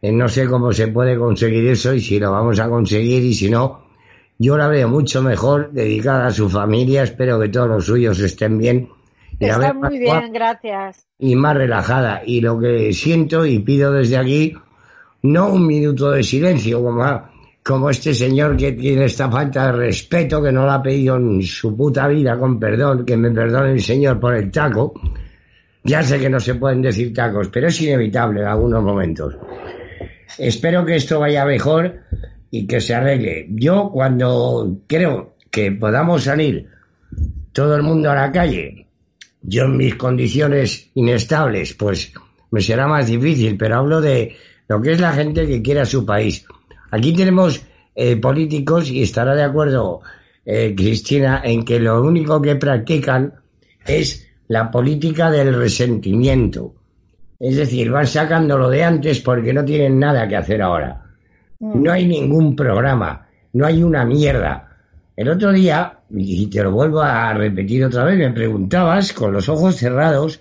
Eh, 0.00 0.12
no 0.12 0.28
sé 0.28 0.46
cómo 0.46 0.72
se 0.72 0.88
puede 0.88 1.18
conseguir 1.18 1.66
eso 1.68 1.92
y 1.92 2.00
si 2.00 2.20
lo 2.20 2.30
vamos 2.30 2.60
a 2.60 2.68
conseguir 2.68 3.24
y 3.24 3.34
si 3.34 3.50
no, 3.50 3.88
yo 4.38 4.56
la 4.56 4.68
veo 4.68 4.88
mucho 4.88 5.22
mejor 5.22 5.72
dedicada 5.72 6.26
a 6.26 6.30
su 6.30 6.48
familia. 6.48 7.02
Espero 7.02 7.40
que 7.40 7.48
todos 7.48 7.68
los 7.68 7.86
suyos 7.86 8.18
estén 8.20 8.58
bien 8.58 8.88
Está 9.38 9.72
muy 9.72 9.98
bien, 9.98 10.32
gracias. 10.32 11.06
Y 11.18 11.34
más 11.36 11.56
relajada. 11.56 12.22
Y 12.24 12.40
lo 12.40 12.58
que 12.58 12.92
siento 12.92 13.44
y 13.44 13.58
pido 13.58 13.92
desde 13.92 14.16
aquí, 14.16 14.54
no 15.22 15.52
un 15.52 15.66
minuto 15.66 16.10
de 16.10 16.22
silencio, 16.22 16.82
como, 16.82 17.04
como 17.62 17.90
este 17.90 18.14
señor 18.14 18.56
que 18.56 18.72
tiene 18.72 19.04
esta 19.04 19.30
falta 19.30 19.66
de 19.66 19.72
respeto, 19.72 20.42
que 20.42 20.52
no 20.52 20.66
la 20.66 20.74
ha 20.74 20.82
pedido 20.82 21.16
en 21.16 21.42
su 21.42 21.76
puta 21.76 22.08
vida, 22.08 22.38
con 22.38 22.58
perdón, 22.58 23.04
que 23.04 23.16
me 23.16 23.30
perdone 23.30 23.72
el 23.72 23.82
señor 23.82 24.18
por 24.18 24.34
el 24.34 24.50
taco. 24.50 24.94
Ya 25.84 26.02
sé 26.02 26.18
que 26.20 26.30
no 26.30 26.38
se 26.38 26.54
pueden 26.54 26.82
decir 26.82 27.12
tacos, 27.12 27.48
pero 27.48 27.68
es 27.68 27.80
inevitable 27.80 28.40
en 28.40 28.46
algunos 28.46 28.82
momentos. 28.82 29.36
Espero 30.38 30.84
que 30.84 30.96
esto 30.96 31.20
vaya 31.20 31.44
mejor 31.44 32.00
y 32.50 32.66
que 32.66 32.80
se 32.80 32.94
arregle. 32.94 33.46
Yo 33.50 33.90
cuando 33.92 34.78
creo 34.86 35.34
que 35.50 35.72
podamos 35.72 36.24
salir 36.24 36.68
todo 37.52 37.76
el 37.76 37.82
mundo 37.82 38.10
a 38.10 38.14
la 38.14 38.32
calle 38.32 38.86
yo 39.42 39.64
en 39.64 39.76
mis 39.76 39.94
condiciones 39.96 40.90
inestables, 40.94 41.74
pues 41.74 42.12
me 42.50 42.60
será 42.60 42.86
más 42.86 43.06
difícil, 43.06 43.56
pero 43.56 43.76
hablo 43.76 44.00
de 44.00 44.36
lo 44.68 44.80
que 44.80 44.92
es 44.92 45.00
la 45.00 45.12
gente 45.12 45.46
que 45.46 45.62
quiere 45.62 45.80
a 45.80 45.86
su 45.86 46.06
país. 46.06 46.44
Aquí 46.90 47.12
tenemos 47.14 47.62
eh, 47.94 48.16
políticos 48.16 48.90
y 48.90 49.02
estará 49.02 49.34
de 49.34 49.42
acuerdo 49.42 50.00
eh, 50.44 50.74
Cristina 50.76 51.42
en 51.44 51.64
que 51.64 51.78
lo 51.80 52.02
único 52.02 52.40
que 52.40 52.56
practican 52.56 53.34
es 53.86 54.28
la 54.48 54.70
política 54.70 55.30
del 55.30 55.54
resentimiento. 55.54 56.74
Es 57.38 57.56
decir, 57.56 57.90
van 57.90 58.06
sacando 58.06 58.56
lo 58.56 58.70
de 58.70 58.84
antes 58.84 59.20
porque 59.20 59.52
no 59.52 59.64
tienen 59.64 59.98
nada 59.98 60.28
que 60.28 60.36
hacer 60.36 60.62
ahora. 60.62 61.02
Mm. 61.58 61.82
No 61.82 61.92
hay 61.92 62.06
ningún 62.06 62.54
programa, 62.54 63.26
no 63.54 63.66
hay 63.66 63.82
una 63.82 64.04
mierda. 64.04 64.68
El 65.16 65.28
otro 65.28 65.52
día, 65.52 65.98
y 66.14 66.46
te 66.48 66.62
lo 66.62 66.72
vuelvo 66.72 67.00
a 67.00 67.32
repetir 67.32 67.84
otra 67.84 68.04
vez, 68.04 68.18
me 68.18 68.30
preguntabas 68.30 69.12
con 69.12 69.32
los 69.32 69.48
ojos 69.48 69.76
cerrados, 69.76 70.40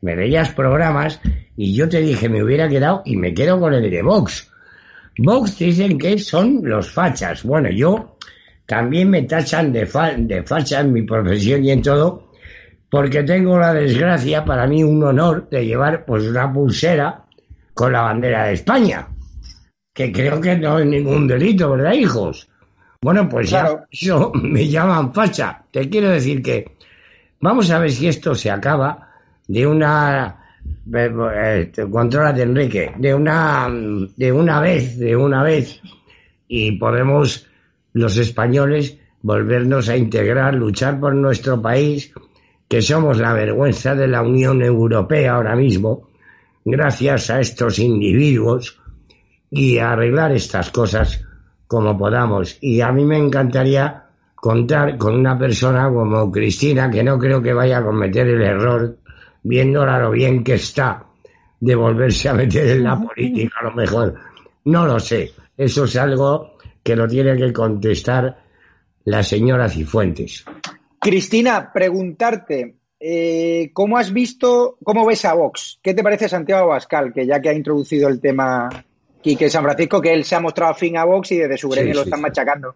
me 0.00 0.16
veías 0.16 0.50
programas 0.50 1.20
y 1.56 1.74
yo 1.74 1.88
te 1.88 2.00
dije 2.00 2.28
me 2.28 2.42
hubiera 2.42 2.68
quedado 2.68 3.02
y 3.04 3.16
me 3.16 3.34
quedo 3.34 3.60
con 3.60 3.74
el 3.74 3.90
de 3.90 4.02
Vox. 4.02 4.50
Vox 5.18 5.58
dicen 5.58 5.98
que 5.98 6.18
son 6.18 6.60
los 6.62 6.90
fachas. 6.90 7.42
Bueno, 7.42 7.70
yo 7.70 8.16
también 8.66 9.10
me 9.10 9.22
tachan 9.22 9.72
de, 9.72 9.88
de 10.18 10.42
facha 10.42 10.80
en 10.80 10.92
mi 10.92 11.02
profesión 11.02 11.64
y 11.64 11.72
en 11.72 11.82
todo, 11.82 12.30
porque 12.88 13.22
tengo 13.22 13.58
la 13.58 13.74
desgracia, 13.74 14.44
para 14.44 14.66
mí 14.66 14.82
un 14.82 15.02
honor, 15.04 15.48
de 15.50 15.66
llevar 15.66 16.04
pues 16.06 16.24
una 16.24 16.52
pulsera 16.52 17.24
con 17.74 17.92
la 17.92 18.02
bandera 18.02 18.46
de 18.46 18.54
España, 18.54 19.08
que 19.92 20.12
creo 20.12 20.40
que 20.40 20.56
no 20.56 20.78
es 20.78 20.86
ningún 20.86 21.26
delito, 21.26 21.70
¿verdad, 21.70 21.92
hijos? 21.92 22.49
Bueno, 23.02 23.26
pues 23.30 23.48
ya 23.48 23.86
eso 23.90 24.30
me 24.42 24.68
llaman 24.68 25.14
facha. 25.14 25.64
Te 25.70 25.88
quiero 25.88 26.10
decir 26.10 26.42
que 26.42 26.76
vamos 27.40 27.70
a 27.70 27.78
ver 27.78 27.90
si 27.90 28.08
esto 28.08 28.34
se 28.34 28.50
acaba 28.50 29.08
de 29.48 29.66
una 29.66 30.36
eh, 30.94 31.72
de 31.74 32.42
Enrique, 32.42 32.92
de 32.98 33.14
una 33.14 33.70
de 33.70 34.32
una 34.32 34.60
vez, 34.60 34.98
de 34.98 35.16
una 35.16 35.42
vez 35.42 35.80
y 36.46 36.72
podemos 36.72 37.46
los 37.94 38.18
españoles 38.18 38.98
volvernos 39.22 39.88
a 39.88 39.96
integrar, 39.96 40.54
luchar 40.54 41.00
por 41.00 41.14
nuestro 41.14 41.62
país, 41.62 42.12
que 42.68 42.82
somos 42.82 43.18
la 43.18 43.32
vergüenza 43.32 43.94
de 43.94 44.08
la 44.08 44.20
Unión 44.20 44.62
Europea 44.62 45.36
ahora 45.36 45.56
mismo, 45.56 46.10
gracias 46.66 47.30
a 47.30 47.40
estos 47.40 47.78
individuos 47.78 48.78
y 49.50 49.78
arreglar 49.78 50.32
estas 50.32 50.70
cosas 50.70 51.24
como 51.70 51.96
podamos. 51.96 52.58
Y 52.60 52.80
a 52.80 52.90
mí 52.90 53.04
me 53.04 53.16
encantaría 53.16 54.02
contar 54.34 54.98
con 54.98 55.14
una 55.14 55.38
persona 55.38 55.88
como 55.88 56.28
Cristina, 56.28 56.90
que 56.90 57.04
no 57.04 57.16
creo 57.16 57.40
que 57.40 57.52
vaya 57.52 57.78
a 57.78 57.84
cometer 57.84 58.26
el 58.26 58.42
error, 58.42 58.98
viéndola 59.44 60.00
lo 60.00 60.10
bien 60.10 60.42
que 60.42 60.54
está, 60.54 61.04
de 61.60 61.76
volverse 61.76 62.28
a 62.28 62.34
meter 62.34 62.70
en 62.70 62.82
la 62.82 63.00
política 63.00 63.54
a 63.60 63.64
lo 63.66 63.74
mejor. 63.76 64.16
No 64.64 64.84
lo 64.84 64.98
sé. 64.98 65.30
Eso 65.56 65.84
es 65.84 65.94
algo 65.94 66.56
que 66.82 66.96
lo 66.96 67.06
tiene 67.06 67.36
que 67.36 67.52
contestar 67.52 68.36
la 69.04 69.22
señora 69.22 69.68
Cifuentes. 69.68 70.44
Cristina, 70.98 71.70
preguntarte, 71.72 72.78
eh, 72.98 73.70
¿cómo 73.72 73.96
has 73.96 74.12
visto, 74.12 74.76
cómo 74.82 75.06
ves 75.06 75.24
a 75.24 75.34
Vox? 75.34 75.78
¿Qué 75.80 75.94
te 75.94 76.02
parece 76.02 76.28
Santiago 76.28 76.64
Abascal, 76.64 77.12
que 77.12 77.24
ya 77.24 77.40
que 77.40 77.50
ha 77.50 77.54
introducido 77.54 78.08
el 78.08 78.20
tema 78.20 78.68
Quique 79.22 79.50
San 79.50 79.62
Francisco, 79.62 80.00
que 80.00 80.12
él 80.12 80.24
se 80.24 80.34
ha 80.34 80.40
mostrado 80.40 80.72
afín 80.72 80.96
a 80.96 81.04
Vox 81.04 81.32
y 81.32 81.38
desde 81.38 81.58
su 81.58 81.68
gremio 81.68 81.94
lo 81.94 82.02
están 82.02 82.20
machacando? 82.20 82.74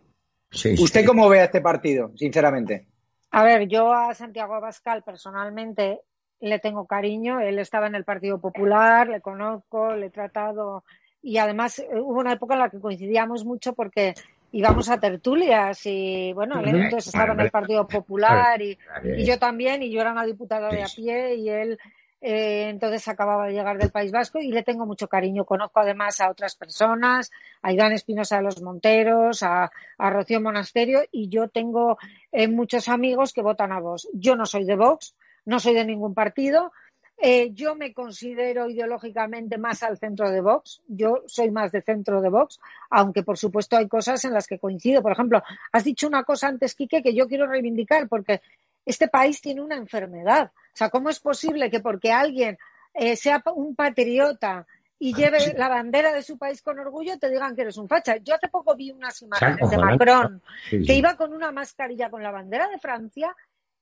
¿Usted 0.78 1.04
cómo 1.04 1.28
ve 1.28 1.40
a 1.40 1.44
este 1.44 1.60
partido, 1.60 2.12
sinceramente? 2.16 2.86
A 3.30 3.42
ver, 3.42 3.66
yo 3.66 3.92
a 3.92 4.14
Santiago 4.14 4.54
Abascal 4.54 5.02
personalmente 5.02 6.00
le 6.40 6.58
tengo 6.58 6.86
cariño. 6.86 7.40
Él 7.40 7.58
estaba 7.58 7.86
en 7.86 7.94
el 7.94 8.04
Partido 8.04 8.40
Popular, 8.40 9.08
le 9.08 9.20
conozco, 9.20 9.94
le 9.94 10.06
he 10.06 10.10
tratado. 10.10 10.84
Y 11.22 11.38
además 11.38 11.78
eh, 11.78 11.88
hubo 11.94 12.20
una 12.20 12.34
época 12.34 12.54
en 12.54 12.60
la 12.60 12.70
que 12.70 12.80
coincidíamos 12.80 13.44
mucho 13.44 13.72
porque 13.72 14.14
íbamos 14.52 14.88
a 14.88 15.00
tertulias 15.00 15.80
y 15.84 16.32
bueno, 16.32 16.60
él 16.60 16.68
entonces 16.68 17.08
estaba 17.08 17.32
en 17.32 17.40
el 17.40 17.50
Partido 17.50 17.88
Popular 17.88 18.62
y, 18.62 18.78
yo 19.24 19.36
también, 19.36 19.82
y 19.82 19.90
yo 19.90 20.00
era 20.00 20.12
una 20.12 20.24
diputada 20.24 20.68
de 20.68 20.84
a 20.84 20.86
pie 20.86 21.34
y 21.34 21.48
él 21.48 21.76
eh, 22.26 22.70
entonces 22.70 23.06
acababa 23.06 23.48
de 23.48 23.52
llegar 23.52 23.76
del 23.76 23.90
País 23.90 24.10
Vasco 24.10 24.38
y 24.40 24.50
le 24.50 24.62
tengo 24.62 24.86
mucho 24.86 25.08
cariño. 25.08 25.44
Conozco 25.44 25.80
además 25.80 26.22
a 26.22 26.30
otras 26.30 26.56
personas, 26.56 27.30
a 27.60 27.70
Iván 27.70 27.92
Espinosa 27.92 28.38
de 28.38 28.44
los 28.44 28.62
Monteros, 28.62 29.42
a, 29.42 29.70
Rocío 29.98 30.40
Monasterio 30.40 31.02
y 31.12 31.28
yo 31.28 31.48
tengo 31.48 31.98
eh, 32.32 32.48
muchos 32.48 32.88
amigos 32.88 33.34
que 33.34 33.42
votan 33.42 33.72
a 33.72 33.80
Vox. 33.80 34.08
Yo 34.14 34.36
no 34.36 34.46
soy 34.46 34.64
de 34.64 34.74
Vox, 34.74 35.14
no 35.44 35.60
soy 35.60 35.74
de 35.74 35.84
ningún 35.84 36.14
partido. 36.14 36.72
Eh, 37.18 37.50
yo 37.52 37.74
me 37.74 37.92
considero 37.92 38.70
ideológicamente 38.70 39.58
más 39.58 39.82
al 39.82 39.98
centro 39.98 40.30
de 40.30 40.40
Vox. 40.40 40.80
Yo 40.88 41.24
soy 41.26 41.50
más 41.50 41.72
de 41.72 41.82
centro 41.82 42.22
de 42.22 42.30
Vox, 42.30 42.58
aunque 42.88 43.22
por 43.22 43.36
supuesto 43.36 43.76
hay 43.76 43.86
cosas 43.86 44.24
en 44.24 44.32
las 44.32 44.46
que 44.46 44.58
coincido. 44.58 45.02
Por 45.02 45.12
ejemplo, 45.12 45.42
has 45.72 45.84
dicho 45.84 46.06
una 46.06 46.24
cosa 46.24 46.48
antes, 46.48 46.74
Quique, 46.74 47.02
que 47.02 47.14
yo 47.14 47.28
quiero 47.28 47.46
reivindicar, 47.46 48.08
porque 48.08 48.40
este 48.86 49.08
país 49.08 49.42
tiene 49.42 49.60
una 49.60 49.76
enfermedad. 49.76 50.52
O 50.74 50.76
sea, 50.76 50.90
¿cómo 50.90 51.08
es 51.08 51.20
posible 51.20 51.70
que 51.70 51.78
porque 51.78 52.10
alguien 52.10 52.58
eh, 52.92 53.14
sea 53.14 53.42
un 53.54 53.76
patriota 53.76 54.66
y 54.98 55.12
ah, 55.12 55.16
lleve 55.16 55.54
la 55.56 55.68
bandera 55.68 56.12
de 56.12 56.22
su 56.22 56.36
país 56.36 56.62
con 56.62 56.78
orgullo, 56.80 57.16
te 57.18 57.30
digan 57.30 57.54
que 57.54 57.62
eres 57.62 57.76
un 57.76 57.88
facha. 57.88 58.16
Yo 58.16 58.34
hace 58.34 58.48
poco 58.48 58.74
vi 58.74 58.90
unas 58.90 59.20
imágenes 59.22 59.70
de 59.70 59.78
Macron 59.78 60.42
que 60.68 60.94
iba 60.94 61.16
con 61.16 61.32
una 61.32 61.52
mascarilla 61.52 62.10
con 62.10 62.22
la 62.22 62.32
bandera 62.32 62.68
de 62.68 62.78
Francia 62.78 63.34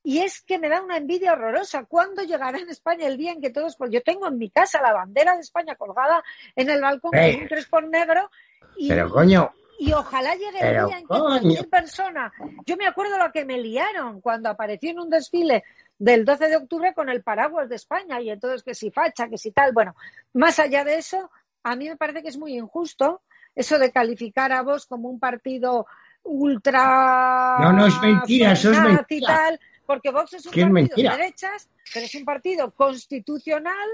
y 0.03 0.19
es 0.19 0.43
que 0.43 0.59
me 0.59 0.69
da 0.69 0.83
una 0.83 0.99
envidia 0.99 1.33
horrorosa. 1.33 1.85
¿Cuándo 1.85 2.23
llegará 2.25 2.59
en 2.59 2.69
España 2.69 3.07
el 3.07 3.17
día 3.17 3.33
en 3.33 3.41
que 3.41 3.51
todos... 3.51 3.77
Pues 3.77 3.91
yo 3.91 4.03
tengo 4.03 4.27
en 4.27 4.37
mi 4.37 4.51
casa 4.51 4.83
la 4.83 4.93
bandera 4.93 5.35
de 5.35 5.41
España 5.41 5.77
colgada 5.77 6.23
en 6.57 6.69
el 6.69 6.81
balcón 6.81 7.13
con 7.13 7.41
un 7.43 7.47
crespón 7.47 7.91
negro 7.91 8.31
y, 8.77 8.89
Pero 8.89 9.11
coño, 9.11 9.53
y 9.83 9.93
ojalá 9.93 10.35
llegue 10.35 10.61
el 10.61 10.87
día 10.87 10.99
en 10.99 11.07
que 11.09 11.19
cualquier 11.19 11.69
persona. 11.69 12.33
Yo 12.65 12.77
me 12.77 12.87
acuerdo 12.87 13.19
lo 13.19 13.33
que 13.33 13.45
me 13.45 13.59
liaron 13.59 14.21
cuando 14.21 14.49
apareció 14.49 14.91
en 14.91 15.01
un 15.01 15.11
desfile 15.11 15.65
del 16.03 16.25
12 16.25 16.49
de 16.49 16.57
octubre 16.57 16.95
con 16.95 17.09
el 17.09 17.23
paraguas 17.23 17.69
de 17.69 17.77
España 17.77 18.21
y 18.21 18.29
entonces 18.29 18.65
que 18.65 18.75
si 18.75 18.91
facha, 18.91 19.29
que 19.29 19.39
si 19.39 19.53
tal. 19.53 19.73
Bueno, 19.73 19.95
más 20.33 20.59
allá 20.59 20.83
de 20.85 20.97
eso, 20.97 21.31
a 21.63 21.77
mí 21.77 21.89
me 21.89 21.97
parece 21.97 22.23
que 22.23 22.29
es 22.29 22.37
muy 22.37 22.57
injusto 22.57 23.23
eso 23.55 23.79
de 23.79 23.93
calificar 23.93 24.51
a 24.51 24.63
vos 24.63 24.87
como 24.87 25.09
un 25.09 25.21
partido 25.21 25.87
ultra. 26.25 27.57
No, 27.61 27.73
no 27.73 27.87
es 27.87 28.01
mentira, 28.03 28.53
eso 28.53 28.73
es 28.73 28.81
mentira. 28.81 29.51
porque 29.87 30.11
Vox 30.11 30.33
es 30.35 30.47
un 30.47 30.53
partido 30.53 30.97
de 30.97 31.17
derechas, 31.17 31.69
pero 31.95 32.07
es 32.07 32.15
un 32.17 32.25
partido 32.25 32.73
constitucional 32.73 33.89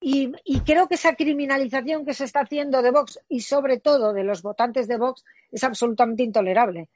y, 0.00 0.32
creo 0.64 0.88
que 0.88 0.94
esa 0.94 1.14
criminalización 1.14 2.06
que 2.06 2.14
se 2.14 2.24
está 2.24 2.40
haciendo 2.40 2.80
de 2.80 2.92
Vox 2.92 3.20
y 3.28 3.42
sobre 3.42 3.78
todo 3.78 4.14
de 4.14 4.24
los 4.24 4.40
votantes 4.40 4.88
de 4.88 4.96
Vox 4.96 5.22
es 5.50 5.62
absolutamente 5.64 6.22
intolerable. 6.22 6.88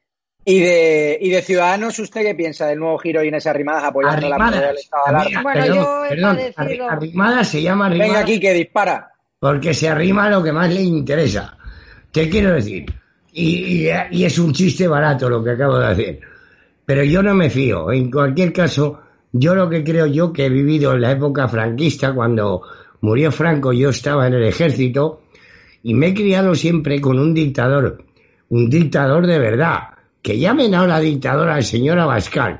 ¿Y 0.48 0.60
de, 0.60 1.18
y 1.20 1.30
de 1.30 1.42
Ciudadanos 1.42 1.98
usted 1.98 2.22
qué 2.22 2.32
piensa 2.36 2.68
del 2.68 2.78
nuevo 2.78 2.96
giro 2.98 3.20
Inés 3.24 3.48
Arrimadas 3.48 3.82
apoyando 3.82 4.28
la 4.28 4.38
medida 4.38 4.68
del 4.68 4.76
Estado 4.76 5.02
de 5.04 5.10
Alarma? 5.10 5.42
Bueno, 5.42 5.66
yo 5.66 6.04
he 6.04 6.22
padecido... 6.22 6.88
Arrimadas 6.88 7.48
se 7.48 7.62
llama 7.62 7.86
Arrimadas. 7.86 8.12
Venga 8.12 8.20
aquí 8.20 8.38
que 8.38 8.54
dispara. 8.54 9.10
Porque 9.40 9.74
se 9.74 9.88
arrima 9.88 10.30
lo 10.30 10.44
que 10.44 10.52
más 10.52 10.72
le 10.72 10.82
interesa. 10.82 11.58
¿Qué 12.12 12.30
quiero 12.30 12.54
decir? 12.54 12.86
Y, 13.32 13.88
y, 13.88 14.24
es 14.24 14.38
un 14.38 14.52
chiste 14.52 14.86
barato 14.86 15.28
lo 15.28 15.42
que 15.42 15.50
acabo 15.50 15.80
de 15.80 15.86
hacer. 15.88 16.20
Pero 16.84 17.02
yo 17.02 17.24
no 17.24 17.34
me 17.34 17.50
fío. 17.50 17.90
En 17.90 18.08
cualquier 18.08 18.52
caso, 18.52 19.00
yo 19.32 19.52
lo 19.52 19.68
que 19.68 19.82
creo 19.82 20.06
yo 20.06 20.32
que 20.32 20.46
he 20.46 20.48
vivido 20.48 20.92
en 20.92 21.00
la 21.00 21.10
época 21.10 21.48
franquista, 21.48 22.14
cuando 22.14 22.62
murió 23.00 23.32
Franco, 23.32 23.72
yo 23.72 23.90
estaba 23.90 24.28
en 24.28 24.34
el 24.34 24.44
ejército 24.44 25.22
y 25.82 25.92
me 25.92 26.06
he 26.06 26.14
criado 26.14 26.54
siempre 26.54 27.00
con 27.00 27.18
un 27.18 27.34
dictador, 27.34 27.98
un 28.50 28.70
dictador 28.70 29.26
de 29.26 29.40
verdad, 29.40 29.95
que 30.26 30.40
llamen 30.40 30.74
ahora 30.74 30.94
la 30.94 31.00
dictadora 31.00 31.54
al 31.54 31.62
señor 31.62 32.00
Abascal. 32.00 32.58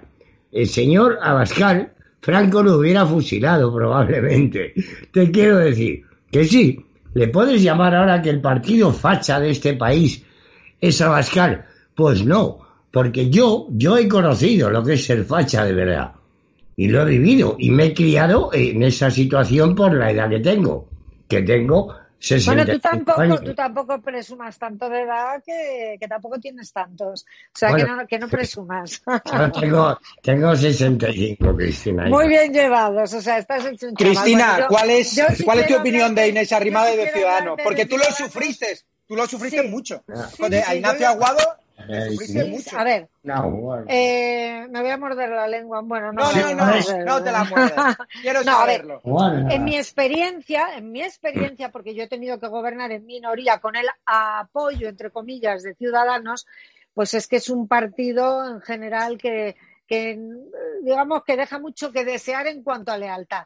El 0.53 0.69
señor 0.69 1.19
Abascal, 1.21 1.95
Franco 2.21 2.62
lo 2.62 2.79
hubiera 2.79 3.05
fusilado 3.05 3.75
probablemente. 3.75 4.73
Te 5.11 5.33
quiero 5.33 5.57
decir 5.57 6.05
que 6.31 6.45
sí, 6.45 6.79
le 7.14 7.27
puedes 7.27 7.61
llamar 7.61 7.97
ahora 7.97 8.23
que 8.23 8.31
el 8.31 8.41
partido 8.41 8.93
facha 8.93 9.41
de 9.41 9.51
este 9.51 9.75
país 9.75 10.25
es 10.81 11.01
Abascal. 11.01 11.64
Pues 11.93 12.25
no, 12.25 12.61
porque 12.93 13.31
yo, 13.31 13.67
yo 13.73 13.99
he 13.99 14.07
conocido 14.07 14.71
lo 14.71 14.85
que 14.85 14.93
es 14.93 15.05
ser 15.05 15.25
facha 15.25 15.64
de 15.64 15.73
verdad 15.73 16.12
y 16.77 16.87
lo 16.87 17.03
he 17.03 17.19
vivido 17.19 17.57
y 17.59 17.73
me 17.73 17.87
he 17.87 17.95
criado 17.95 18.51
en 18.53 18.85
esa 18.85 19.11
situación 19.11 19.75
por 19.75 19.93
la 19.93 20.12
edad 20.12 20.31
que 20.31 20.39
tengo, 20.39 20.89
que 21.27 21.43
tengo 21.43 21.93
60 21.93 22.06
Bueno, 22.47 22.64
tú 22.64 22.79
tampoco, 22.79 23.41
tú 23.41 23.55
tampoco 23.55 24.01
presumas 24.01 24.59
tanto 24.59 24.89
de 24.89 25.03
edad 25.03 25.43
que, 25.45 25.97
que 26.01 26.09
tampoco 26.09 26.39
tienes 26.41 26.73
tantos. 26.73 27.25
O 27.55 27.59
sea, 27.59 27.75
que, 27.75 27.85
no, 27.85 28.07
que 28.07 28.19
no 28.19 28.29
presumas. 28.29 29.03
Yo 29.07 29.53
tengo, 29.53 30.01
tengo 30.23 30.57
65, 30.57 31.57
Cristina. 31.57 32.07
Muy 32.07 32.29
bien 32.29 32.53
llevados, 32.53 33.12
o 33.12 33.21
sea, 33.21 33.39
estás 33.39 33.67
hecho 33.67 33.89
un 33.89 33.95
Cristina, 33.95 34.67
¿cuál 34.69 34.91
es, 34.91 35.23
¿cuál 35.45 35.61
es 35.61 35.67
tu 35.67 35.77
opinión 35.77 36.14
de 36.14 36.29
Inés 36.29 36.53
Arrimada 36.53 36.93
y 36.93 36.97
de 36.97 37.12
Ciudadanos? 37.12 37.57
Porque 37.62 37.87
tú 37.87 37.97
lo 37.97 38.05
sufriste, 38.05 38.79
tú 39.07 39.14
lo 39.14 39.27
sufriste 39.27 39.62
mucho. 39.62 40.03
a 40.09 40.75
Ignacio 40.75 41.09
Aguado 41.09 41.66
a 41.79 42.85
ver, 42.85 43.09
eh, 43.89 44.66
me 44.70 44.81
voy 44.81 44.91
a 44.91 44.97
morder 44.97 45.29
la 45.29 45.47
lengua. 45.47 45.83
Bueno, 45.83 46.12
no, 46.12 46.33
no, 46.33 46.55
no, 46.55 47.05
no, 47.05 47.22
te 47.22 47.31
la 47.31 47.45
muerdas. 47.51 47.97
Quiero 48.22 48.43
saberlo. 48.43 49.03
en 49.51 49.64
mi 49.64 49.77
experiencia, 49.77 50.77
en 50.77 50.91
mi 50.91 51.03
experiencia, 51.03 51.70
porque 51.70 51.95
yo 51.95 52.05
he 52.05 52.09
tenido 52.09 52.39
que 52.39 52.49
gobernar 52.49 52.93
en 52.93 53.05
minoría 53.05 53.59
con 53.59 53.77
el 53.77 53.87
apoyo, 54.07 54.89
entre 54.89 55.11
comillas, 55.11 55.62
de 55.62 55.74
ciudadanos, 55.74 56.47
pues 56.95 57.12
es 57.14 57.27
que 57.27 57.37
es 57.37 57.51
un 57.51 57.68
partido 57.68 58.45
en 58.47 58.62
general 58.62 59.18
que, 59.18 59.57
que 59.87 60.18
digamos 60.83 61.24
que 61.24 61.37
deja 61.37 61.59
mucho 61.59 61.93
que 61.93 62.05
desear 62.05 62.47
en 62.47 62.62
cuanto 62.62 62.91
a 62.91 62.99
lealtad. 62.99 63.45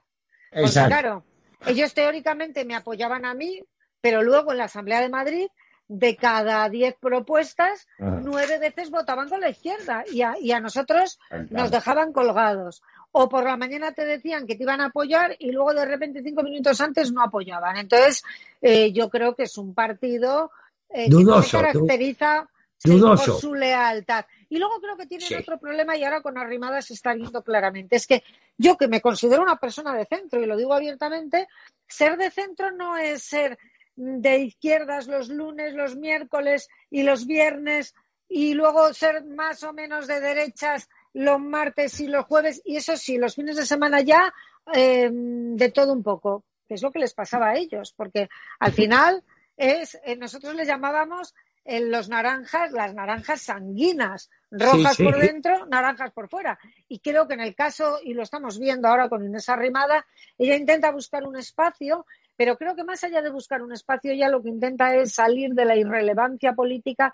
Porque 0.53 0.87
claro, 0.87 1.25
ellos 1.67 1.93
teóricamente 1.95 2.65
me 2.65 2.77
apoyaban 2.77 3.25
a 3.25 3.35
mí, 3.35 3.63
pero 4.01 4.23
luego 4.23 4.53
en 4.53 4.59
la 4.59 4.65
Asamblea 4.65 5.01
de 5.01 5.09
Madrid 5.09 5.49
de 5.93 6.15
cada 6.15 6.69
diez 6.69 6.95
propuestas, 7.01 7.89
nueve 7.99 8.61
veces 8.61 8.91
votaban 8.91 9.29
con 9.29 9.41
la 9.41 9.51
izquierda 9.51 10.05
y 10.09 10.23
a, 10.23 10.61
nosotros 10.61 11.19
nos 11.51 11.73
dejaban 11.73 12.13
colgados. 12.13 12.81
O 13.11 13.29
por 13.29 13.43
la 13.43 13.57
mañana 13.57 13.91
te 13.91 14.05
decían 14.05 14.47
que 14.47 14.55
te 14.55 14.63
iban 14.63 14.81
a 14.81 14.87
apoyar 14.87 15.35
y 15.41 15.51
luego 15.51 15.75
de 15.75 15.85
repente 15.85 16.23
cinco 16.23 16.45
minutos 16.45 16.81
antes 16.81 17.11
no 17.11 17.25
apoyaban. 17.25 17.77
Entonces, 17.77 18.23
eh, 18.63 18.93
yo 18.93 19.11
creo 19.11 19.35
que 19.35 19.43
es 19.43 19.59
un 19.59 19.75
partido 19.75 20.53
eh, 20.91 21.11
que 21.11 21.43
se 21.43 21.51
caracteriza 21.51 22.49
por 22.81 23.19
su 23.19 23.53
lealtad. 23.53 24.25
Y 24.49 24.59
luego 24.59 24.81
creo 24.81 24.97
que 24.97 25.07
tienen 25.07 25.41
otro 25.41 25.59
problema 25.59 25.97
y 25.97 26.05
ahora 26.05 26.23
con 26.23 26.39
Arrimadas 26.39 26.87
se 26.87 26.95
está 26.95 27.15
viendo 27.15 27.43
claramente. 27.43 27.97
Es 27.97 28.07
que 28.07 28.23
yo 28.57 28.77
que 28.77 28.87
me 28.87 29.01
considero 29.01 29.43
una 29.43 29.57
persona 29.57 29.93
de 29.93 30.07
centro 30.07 30.41
y 30.41 30.47
lo 30.47 30.57
digo 30.57 30.73
abiertamente, 30.73 31.49
ser 31.89 32.17
de 32.17 32.31
centro 32.31 32.71
no 32.71 32.97
es 32.97 33.25
ser 33.25 33.59
de 34.01 34.39
izquierdas 34.39 35.07
los 35.07 35.29
lunes, 35.29 35.75
los 35.75 35.95
miércoles 35.95 36.69
y 36.91 37.03
los 37.03 37.27
viernes 37.27 37.95
y 38.29 38.55
luego 38.55 38.95
ser 38.95 39.25
más 39.25 39.63
o 39.63 39.75
menos 39.75 40.07
de 40.07 40.21
derechas 40.21 40.89
los 41.13 41.39
martes 41.39 42.01
y 42.01 42.07
los 42.07 42.25
jueves 42.25 42.63
y 42.65 42.77
eso 42.77 42.97
sí, 42.97 43.19
los 43.19 43.35
fines 43.35 43.57
de 43.57 43.67
semana 43.67 44.01
ya 44.01 44.33
em, 44.73 45.55
de 45.55 45.71
todo 45.71 45.93
un 45.93 46.03
poco, 46.03 46.45
que 46.67 46.75
es 46.75 46.83
lo 46.83 46.91
que 46.91 47.01
les 47.01 47.13
pasaba 47.13 47.51
a 47.51 47.57
ellos, 47.57 47.93
porque 47.95 48.31
al 48.59 48.73
final 48.73 49.23
es, 49.57 50.01
eh, 50.05 50.17
nosotros 50.17 50.55
les 50.55 50.67
llamábamos 50.67 51.35
eh, 51.65 51.81
los 51.81 52.09
naranjas, 52.09 52.73
las 52.73 52.95
naranjas 52.95 53.43
sanguinas, 53.43 54.31
rojas 54.51 54.97
por 54.97 55.19
dentro, 55.19 55.67
naranjas 55.67 56.11
por 56.13 56.31
fuera. 56.31 56.59
Y 56.89 57.01
creo 57.01 57.29
que 57.29 57.35
en 57.35 57.41
el 57.41 57.55
caso, 57.55 57.99
y 58.03 58.15
lo 58.15 58.23
estamos 58.23 58.59
viendo 58.59 58.89
ahora 58.89 59.11
con 59.11 59.25
Inés 59.25 59.49
Arrimada, 59.51 60.07
ella 60.39 60.57
intenta 60.57 60.91
buscar 60.91 61.27
un 61.27 61.37
espacio 61.37 62.07
pero 62.41 62.57
creo 62.57 62.75
que 62.75 62.85
más 62.85 63.05
allá 63.05 63.21
de 63.21 63.29
buscar 63.29 63.63
un 63.63 63.71
espacio, 63.71 64.15
ya 64.15 64.31
lo 64.31 64.43
que 64.43 64.49
intenta 64.49 64.95
es 64.95 65.13
salir 65.13 65.51
de 65.51 65.67
la 65.67 65.77
irrelevancia 65.77 66.55
política 66.55 67.13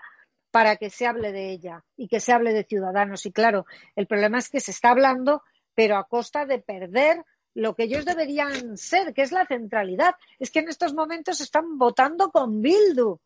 para 0.51 0.77
que 0.77 0.89
se 0.89 1.05
hable 1.05 1.33
de 1.33 1.51
ella 1.51 1.83
y 1.97 2.07
que 2.07 2.21
se 2.21 2.31
hable 2.31 2.53
de 2.53 2.63
ciudadanos. 2.63 3.25
Y 3.25 3.33
claro, 3.33 3.65
el 3.97 4.07
problema 4.07 4.37
es 4.37 4.47
que 4.47 4.61
se 4.61 4.71
está 4.71 4.91
hablando, 4.91 5.43
pero 5.75 5.97
a 5.97 6.07
costa 6.07 6.45
de 6.45 6.59
perder 6.59 7.25
lo 7.53 7.75
que 7.75 7.83
ellos 7.83 8.05
deberían 8.05 8.77
ser, 8.77 9.13
que 9.13 9.21
es 9.21 9.33
la 9.33 9.45
centralidad. 9.45 10.15
Es 10.39 10.49
que 10.49 10.59
en 10.59 10.69
estos 10.69 10.93
momentos 10.93 11.41
están 11.41 11.77
votando 11.77 12.31
con 12.31 12.61
Bildu. 12.61 13.19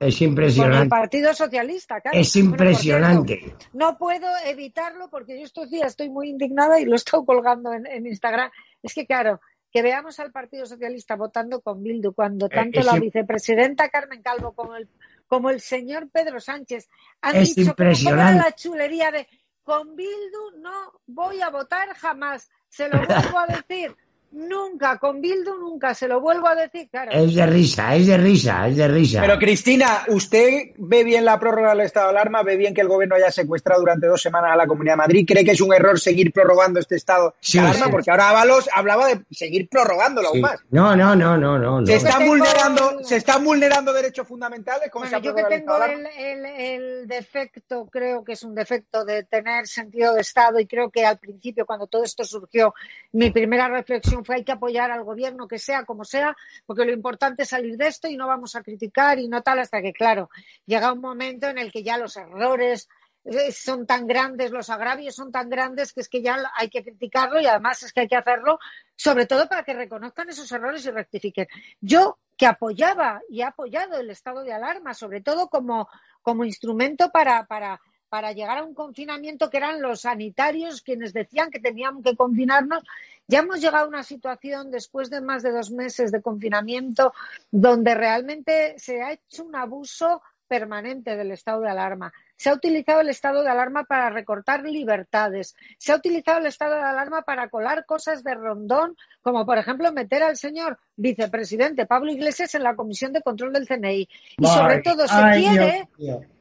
Es 0.00 0.22
impresionante. 0.22 0.84
el 0.84 0.88
Partido 0.88 1.34
Socialista, 1.34 2.00
claro. 2.00 2.18
Es 2.18 2.34
impresionante. 2.36 3.56
no 3.74 3.98
puedo 3.98 4.26
evitarlo 4.46 5.10
porque 5.10 5.38
yo 5.38 5.44
estos 5.44 5.70
días 5.70 5.88
estoy 5.88 6.08
muy 6.08 6.30
indignada 6.30 6.80
y 6.80 6.86
lo 6.86 6.92
he 6.92 6.96
estado 6.96 7.26
colgando 7.26 7.74
en, 7.74 8.06
Instagram. 8.06 8.50
Es 8.82 8.94
que, 8.94 9.06
claro, 9.06 9.40
que 9.76 9.82
veamos 9.82 10.18
al 10.20 10.32
Partido 10.32 10.64
Socialista 10.64 11.16
votando 11.16 11.60
con 11.60 11.82
Bildu 11.82 12.14
cuando 12.14 12.46
eh, 12.46 12.48
tanto 12.48 12.80
la 12.80 12.98
vicepresidenta 12.98 13.90
Carmen 13.90 14.22
Calvo 14.22 14.54
como 14.54 14.74
el, 14.74 14.88
como 15.26 15.50
el 15.50 15.60
señor 15.60 16.08
Pedro 16.08 16.40
Sánchez 16.40 16.88
han 17.20 17.36
es 17.36 17.54
dicho 17.54 17.72
impresionante. 17.72 18.42
la 18.42 18.52
chulería 18.52 19.10
de 19.10 19.28
con 19.62 19.94
Bildu 19.94 20.62
no 20.62 20.98
voy 21.06 21.42
a 21.42 21.50
votar 21.50 21.94
jamás. 21.94 22.48
Se 22.70 22.88
lo 22.88 23.04
vuelvo 23.06 23.38
a 23.38 23.46
decir. 23.48 23.94
Nunca, 24.36 24.98
con 24.98 25.22
Bildu 25.22 25.56
nunca, 25.58 25.94
se 25.94 26.06
lo 26.06 26.20
vuelvo 26.20 26.46
a 26.46 26.54
decir, 26.54 26.90
claro. 26.90 27.10
Es 27.10 27.34
de 27.34 27.46
risa, 27.46 27.96
es 27.96 28.06
de 28.06 28.18
risa, 28.18 28.68
es 28.68 28.76
de 28.76 28.86
risa. 28.86 29.22
Pero 29.22 29.38
Cristina, 29.38 30.04
¿usted 30.08 30.72
ve 30.76 31.04
bien 31.04 31.24
la 31.24 31.40
prórroga 31.40 31.70
del 31.70 31.80
estado 31.80 32.08
de 32.08 32.18
alarma? 32.18 32.42
¿Ve 32.42 32.58
bien 32.58 32.74
que 32.74 32.82
el 32.82 32.88
gobierno 32.88 33.16
haya 33.16 33.30
secuestrado 33.30 33.80
durante 33.80 34.06
dos 34.06 34.20
semanas 34.20 34.52
a 34.52 34.56
la 34.56 34.66
Comunidad 34.66 34.92
de 34.92 34.98
Madrid? 34.98 35.24
¿Cree 35.26 35.42
que 35.42 35.52
es 35.52 35.60
un 35.62 35.72
error 35.72 35.98
seguir 35.98 36.34
prorrogando 36.34 36.78
este 36.80 36.96
estado 36.96 37.34
de 37.50 37.60
alarma? 37.60 37.90
Porque 37.90 38.10
ahora 38.10 38.28
Ábalos 38.28 38.68
hablaba 38.74 39.06
de 39.06 39.22
seguir 39.30 39.70
prorrogándolo 39.70 40.28
aún 40.28 40.42
más. 40.42 40.60
No, 40.68 40.94
no, 40.94 41.16
no, 41.16 41.38
no, 41.38 41.58
no. 41.58 41.86
Se 41.86 41.94
están 41.94 42.26
vulnerando, 42.26 43.02
se 43.04 43.16
están 43.16 43.42
vulnerando 43.42 43.94
derechos 43.94 44.28
fundamentales 44.28 44.90
con 44.90 45.00
bueno, 45.00 45.18
yo 45.18 45.34
que 45.34 45.44
tengo 45.44 45.82
el, 45.82 46.44
el 46.44 47.08
defecto, 47.08 47.86
creo 47.90 48.22
que 48.22 48.32
es 48.32 48.42
un 48.42 48.54
defecto 48.54 49.02
de 49.06 49.22
tener 49.22 49.66
sentido 49.66 50.12
de 50.12 50.20
Estado 50.20 50.60
y 50.60 50.66
creo 50.66 50.90
que 50.90 51.06
al 51.06 51.16
principio, 51.16 51.64
cuando 51.64 51.86
todo 51.86 52.04
esto 52.04 52.22
surgió, 52.22 52.74
mi 53.12 53.30
primera 53.30 53.68
reflexión 53.68 54.25
hay 54.34 54.44
que 54.44 54.52
apoyar 54.52 54.90
al 54.90 55.04
gobierno, 55.04 55.48
que 55.48 55.58
sea 55.58 55.84
como 55.84 56.04
sea, 56.04 56.36
porque 56.64 56.84
lo 56.84 56.92
importante 56.92 57.44
es 57.44 57.48
salir 57.48 57.76
de 57.76 57.88
esto 57.88 58.08
y 58.08 58.16
no 58.16 58.26
vamos 58.26 58.56
a 58.56 58.62
criticar 58.62 59.18
y 59.18 59.28
no 59.28 59.42
tal, 59.42 59.60
hasta 59.60 59.80
que, 59.80 59.92
claro, 59.92 60.30
llega 60.64 60.92
un 60.92 61.00
momento 61.00 61.48
en 61.48 61.58
el 61.58 61.70
que 61.70 61.82
ya 61.82 61.98
los 61.98 62.16
errores 62.16 62.88
eh, 63.24 63.50
son 63.50 63.86
tan 63.86 64.06
grandes, 64.06 64.52
los 64.52 64.70
agravios 64.70 65.16
son 65.16 65.32
tan 65.32 65.50
grandes 65.50 65.92
que 65.92 66.00
es 66.00 66.08
que 66.08 66.22
ya 66.22 66.38
hay 66.54 66.70
que 66.70 66.84
criticarlo 66.84 67.40
y 67.40 67.46
además 67.46 67.82
es 67.82 67.92
que 67.92 68.02
hay 68.02 68.08
que 68.08 68.16
hacerlo, 68.16 68.60
sobre 68.94 69.26
todo 69.26 69.48
para 69.48 69.64
que 69.64 69.74
reconozcan 69.74 70.28
esos 70.28 70.50
errores 70.52 70.86
y 70.86 70.90
rectifiquen. 70.92 71.48
Yo 71.80 72.18
que 72.36 72.46
apoyaba 72.46 73.20
y 73.28 73.40
he 73.40 73.44
apoyado 73.44 73.98
el 73.98 74.10
estado 74.10 74.42
de 74.44 74.52
alarma, 74.52 74.94
sobre 74.94 75.22
todo 75.22 75.48
como, 75.48 75.88
como 76.22 76.44
instrumento 76.44 77.10
para, 77.10 77.46
para 77.46 77.80
para 78.08 78.32
llegar 78.32 78.58
a 78.58 78.64
un 78.64 78.74
confinamiento 78.74 79.50
que 79.50 79.56
eran 79.56 79.82
los 79.82 80.02
sanitarios 80.02 80.82
quienes 80.82 81.12
decían 81.12 81.50
que 81.50 81.60
teníamos 81.60 82.02
que 82.02 82.16
confinarnos. 82.16 82.84
Ya 83.26 83.40
hemos 83.40 83.60
llegado 83.60 83.86
a 83.86 83.88
una 83.88 84.02
situación 84.02 84.70
después 84.70 85.10
de 85.10 85.20
más 85.20 85.42
de 85.42 85.50
dos 85.50 85.70
meses 85.70 86.12
de 86.12 86.22
confinamiento 86.22 87.12
donde 87.50 87.94
realmente 87.94 88.78
se 88.78 89.02
ha 89.02 89.12
hecho 89.12 89.44
un 89.44 89.56
abuso 89.56 90.22
permanente 90.46 91.16
del 91.16 91.32
estado 91.32 91.62
de 91.62 91.70
alarma. 91.70 92.12
Se 92.36 92.50
ha 92.50 92.54
utilizado 92.54 93.00
el 93.00 93.08
estado 93.08 93.42
de 93.42 93.50
alarma 93.50 93.84
para 93.84 94.10
recortar 94.10 94.62
libertades. 94.64 95.54
Se 95.78 95.92
ha 95.92 95.96
utilizado 95.96 96.38
el 96.38 96.46
estado 96.46 96.76
de 96.76 96.82
alarma 96.82 97.22
para 97.22 97.48
colar 97.48 97.86
cosas 97.86 98.22
de 98.22 98.34
rondón, 98.34 98.96
como 99.22 99.46
por 99.46 99.58
ejemplo 99.58 99.92
meter 99.92 100.22
al 100.22 100.36
señor 100.36 100.78
vicepresidente 100.96 101.86
Pablo 101.86 102.12
Iglesias 102.12 102.54
en 102.54 102.62
la 102.62 102.76
comisión 102.76 103.12
de 103.12 103.22
control 103.22 103.52
del 103.52 103.66
CNI. 103.66 104.08
Y 104.38 104.46
sobre 104.46 104.82
todo 104.82 105.06
se 105.06 105.38
quiere 105.38 105.88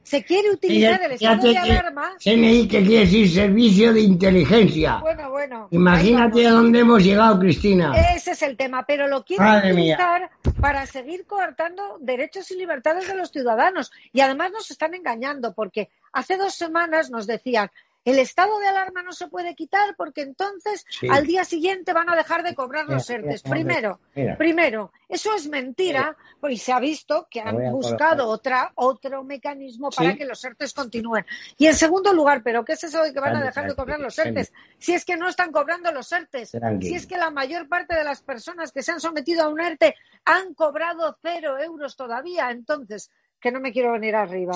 se 0.06 0.24
quiere 0.24 0.52
utilizar 0.52 1.02
el 1.02 1.14
estado 1.14 1.50
de 1.50 1.58
alarma. 1.58 2.16
CNI 2.24 2.68
que 2.68 2.84
quiere 2.84 3.06
decir 3.06 3.28
Servicio 3.28 3.92
de 3.92 4.02
Inteligencia. 4.02 5.00
Bueno, 5.00 5.32
bueno. 5.32 5.68
Imagínate 5.72 6.46
a 6.46 6.52
dónde 6.52 6.80
hemos 6.80 7.04
llegado, 7.04 7.40
Cristina. 7.40 7.92
Ese 8.16 8.32
es 8.32 8.42
el 8.44 8.56
tema, 8.56 8.86
pero 8.86 9.08
lo 9.08 9.26
quiere 9.26 9.44
utilizar 9.58 10.30
para 10.62 10.86
seguir 10.86 11.26
coartando 11.26 11.98
derechos 12.00 12.52
y 12.52 12.56
libertades 12.56 13.08
de 13.08 13.16
los 13.16 13.32
ciudadanos. 13.32 13.92
Y 14.14 14.22
además 14.22 14.52
nos 14.52 14.70
están 14.70 14.94
engañando, 14.94 15.56
porque 15.56 15.85
hace 16.14 16.38
dos 16.38 16.56
semanas 16.56 17.10
nos 17.10 17.28
decían 17.28 17.70
el 18.06 18.20
estado 18.20 18.60
de 18.60 18.68
alarma 18.68 19.02
no 19.02 19.14
se 19.14 19.28
puede 19.28 19.56
quitar 19.56 19.96
porque 19.98 20.22
entonces 20.22 20.86
al 21.10 21.26
día 21.26 21.44
siguiente 21.44 21.92
van 21.92 22.08
a 22.08 22.16
dejar 22.16 22.44
de 22.44 22.54
cobrar 22.54 22.88
los 22.88 23.10
ERTES. 23.10 23.42
Primero, 23.42 24.00
primero, 24.38 24.92
eso 25.10 25.34
es 25.34 25.48
mentira, 25.48 26.16
pues 26.40 26.62
se 26.62 26.72
ha 26.72 26.80
visto 26.80 27.28
que 27.32 27.42
han 27.42 27.72
buscado 27.72 28.28
otra, 28.28 28.72
otro 28.76 29.24
mecanismo 29.24 29.90
para 29.90 30.16
que 30.16 30.24
los 30.24 30.44
ERTES 30.46 30.74
continúen. 30.74 31.26
Y 31.58 31.66
en 31.66 31.74
segundo 31.74 32.14
lugar, 32.14 32.44
¿pero 32.44 32.64
qué 32.64 32.74
es 32.74 32.84
eso 32.84 33.02
de 33.02 33.12
que 33.12 33.20
van 33.20 33.38
a 33.38 33.44
dejar 33.44 33.68
de 33.68 33.76
cobrar 33.76 34.00
los 34.00 34.18
ERTES? 34.20 34.54
Si 34.78 34.94
es 34.94 35.04
que 35.04 35.18
no 35.18 35.28
están 35.28 35.52
cobrando 35.52 35.92
los 35.92 36.12
ERTES, 36.12 36.52
si 36.82 36.94
es 36.94 37.08
que 37.08 37.18
la 37.18 37.32
mayor 37.32 37.68
parte 37.68 37.96
de 37.96 38.04
las 38.04 38.22
personas 38.22 38.72
que 38.72 38.84
se 38.84 38.92
han 38.92 39.00
sometido 39.00 39.46
a 39.46 39.48
un 39.48 39.60
ERTE 39.60 39.96
han 40.26 40.54
cobrado 40.54 41.18
cero 41.24 41.58
euros 41.58 41.96
todavía, 41.96 42.52
entonces, 42.52 43.10
que 43.40 43.52
no 43.52 43.60
me 43.60 43.72
quiero 43.72 43.94
venir 43.94 44.16
arriba. 44.16 44.54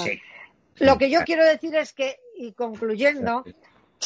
Lo 0.79 0.97
que 0.97 1.09
yo 1.09 1.21
quiero 1.25 1.45
decir 1.45 1.75
es 1.75 1.93
que, 1.93 2.19
y 2.37 2.53
concluyendo, 2.53 3.43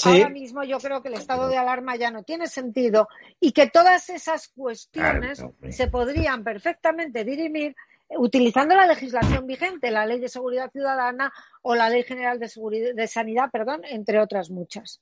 ahora 0.03 0.29
mismo 0.29 0.63
yo 0.63 0.79
creo 0.79 1.01
que 1.01 1.09
el 1.09 1.15
estado 1.15 1.47
de 1.47 1.57
alarma 1.57 1.95
ya 1.95 2.11
no 2.11 2.23
tiene 2.23 2.47
sentido 2.47 3.07
y 3.39 3.51
que 3.51 3.67
todas 3.67 4.09
esas 4.09 4.47
cuestiones 4.49 5.43
se 5.69 5.87
podrían 5.87 6.43
perfectamente 6.43 7.23
dirimir 7.23 7.75
utilizando 8.17 8.75
la 8.75 8.85
legislación 8.85 9.47
vigente, 9.47 9.91
la 9.91 10.05
Ley 10.05 10.19
de 10.19 10.29
Seguridad 10.29 10.71
Ciudadana 10.71 11.33
o 11.61 11.75
la 11.75 11.89
Ley 11.89 12.03
General 12.03 12.39
de, 12.39 12.49
Seguridad, 12.49 12.93
de 12.93 13.07
Sanidad, 13.07 13.49
perdón, 13.51 13.81
entre 13.85 14.19
otras 14.19 14.49
muchas. 14.49 15.01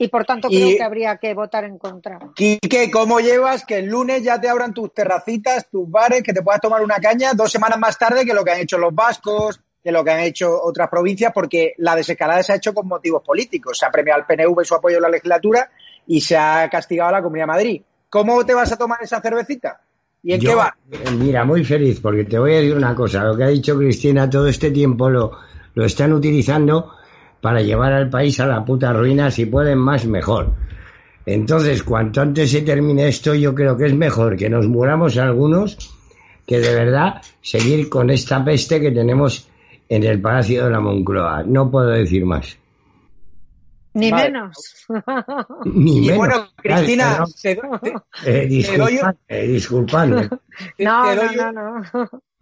Y 0.00 0.08
por 0.08 0.24
tanto 0.24 0.48
creo 0.48 0.76
que 0.76 0.82
habría 0.82 1.16
que 1.16 1.34
votar 1.34 1.64
en 1.64 1.76
contra. 1.76 2.20
Quique, 2.36 2.88
¿cómo 2.90 3.18
llevas 3.18 3.64
que 3.64 3.78
el 3.78 3.86
lunes 3.86 4.22
ya 4.22 4.40
te 4.40 4.48
abran 4.48 4.72
tus 4.72 4.94
terracitas, 4.94 5.68
tus 5.68 5.90
bares, 5.90 6.22
que 6.22 6.32
te 6.32 6.42
puedas 6.42 6.60
tomar 6.60 6.82
una 6.82 6.96
caña 6.96 7.32
dos 7.34 7.50
semanas 7.50 7.78
más 7.80 7.98
tarde 7.98 8.24
que 8.24 8.32
lo 8.32 8.44
que 8.44 8.52
han 8.52 8.60
hecho 8.60 8.78
los 8.78 8.94
vascos, 8.94 9.60
de 9.82 9.92
lo 9.92 10.04
que 10.04 10.10
han 10.10 10.20
hecho 10.20 10.60
otras 10.62 10.88
provincias, 10.88 11.32
porque 11.32 11.74
la 11.78 11.96
desescalada 11.96 12.42
se 12.42 12.52
ha 12.52 12.56
hecho 12.56 12.74
con 12.74 12.86
motivos 12.86 13.22
políticos. 13.22 13.78
Se 13.78 13.86
ha 13.86 13.90
premiado 13.90 14.20
al 14.20 14.26
PNV 14.26 14.64
su 14.64 14.74
apoyo 14.74 14.96
en 14.96 15.02
la 15.02 15.08
legislatura 15.08 15.70
y 16.06 16.20
se 16.20 16.36
ha 16.36 16.68
castigado 16.70 17.10
a 17.10 17.12
la 17.12 17.22
Comunidad 17.22 17.44
de 17.44 17.52
Madrid. 17.52 17.82
¿Cómo 18.10 18.44
te 18.44 18.54
vas 18.54 18.72
a 18.72 18.76
tomar 18.76 18.98
esa 19.02 19.20
cervecita? 19.20 19.80
¿Y 20.22 20.32
en 20.32 20.40
qué 20.40 20.54
va? 20.54 20.76
Eh, 20.90 21.10
mira, 21.12 21.44
muy 21.44 21.64
feliz, 21.64 22.00
porque 22.00 22.24
te 22.24 22.38
voy 22.38 22.52
a 22.52 22.56
decir 22.56 22.74
una 22.74 22.94
cosa. 22.94 23.22
Lo 23.22 23.36
que 23.36 23.44
ha 23.44 23.48
dicho 23.48 23.76
Cristina 23.78 24.28
todo 24.28 24.48
este 24.48 24.70
tiempo 24.70 25.08
lo, 25.08 25.38
lo 25.74 25.84
están 25.84 26.12
utilizando 26.12 26.94
para 27.40 27.60
llevar 27.60 27.92
al 27.92 28.10
país 28.10 28.40
a 28.40 28.46
la 28.46 28.64
puta 28.64 28.92
ruina. 28.92 29.30
Si 29.30 29.46
pueden 29.46 29.78
más, 29.78 30.06
mejor. 30.06 30.52
Entonces, 31.24 31.82
cuanto 31.82 32.22
antes 32.22 32.50
se 32.50 32.62
termine 32.62 33.06
esto, 33.06 33.34
yo 33.34 33.54
creo 33.54 33.76
que 33.76 33.86
es 33.86 33.94
mejor 33.94 34.36
que 34.36 34.48
nos 34.48 34.66
muramos 34.66 35.18
algunos 35.18 35.76
que 36.46 36.58
de 36.58 36.74
verdad 36.74 37.20
seguir 37.42 37.90
con 37.90 38.08
esta 38.08 38.42
peste 38.42 38.80
que 38.80 38.90
tenemos 38.90 39.46
en 39.88 40.04
el 40.04 40.20
Palacio 40.20 40.64
de 40.64 40.70
la 40.70 40.80
Moncloa. 40.80 41.42
No 41.44 41.70
puedo 41.70 41.88
decir 41.88 42.24
más. 42.24 42.58
Ni 43.94 44.12
menos. 44.12 44.86
Ni 45.64 46.00
menos. 46.02 46.16
bueno, 46.16 46.48
Cristina, 46.56 47.24
te, 49.26 49.46
disculpadme, 49.46 50.28
No, 50.78 51.14
no, 51.14 51.52
no, 51.52 51.82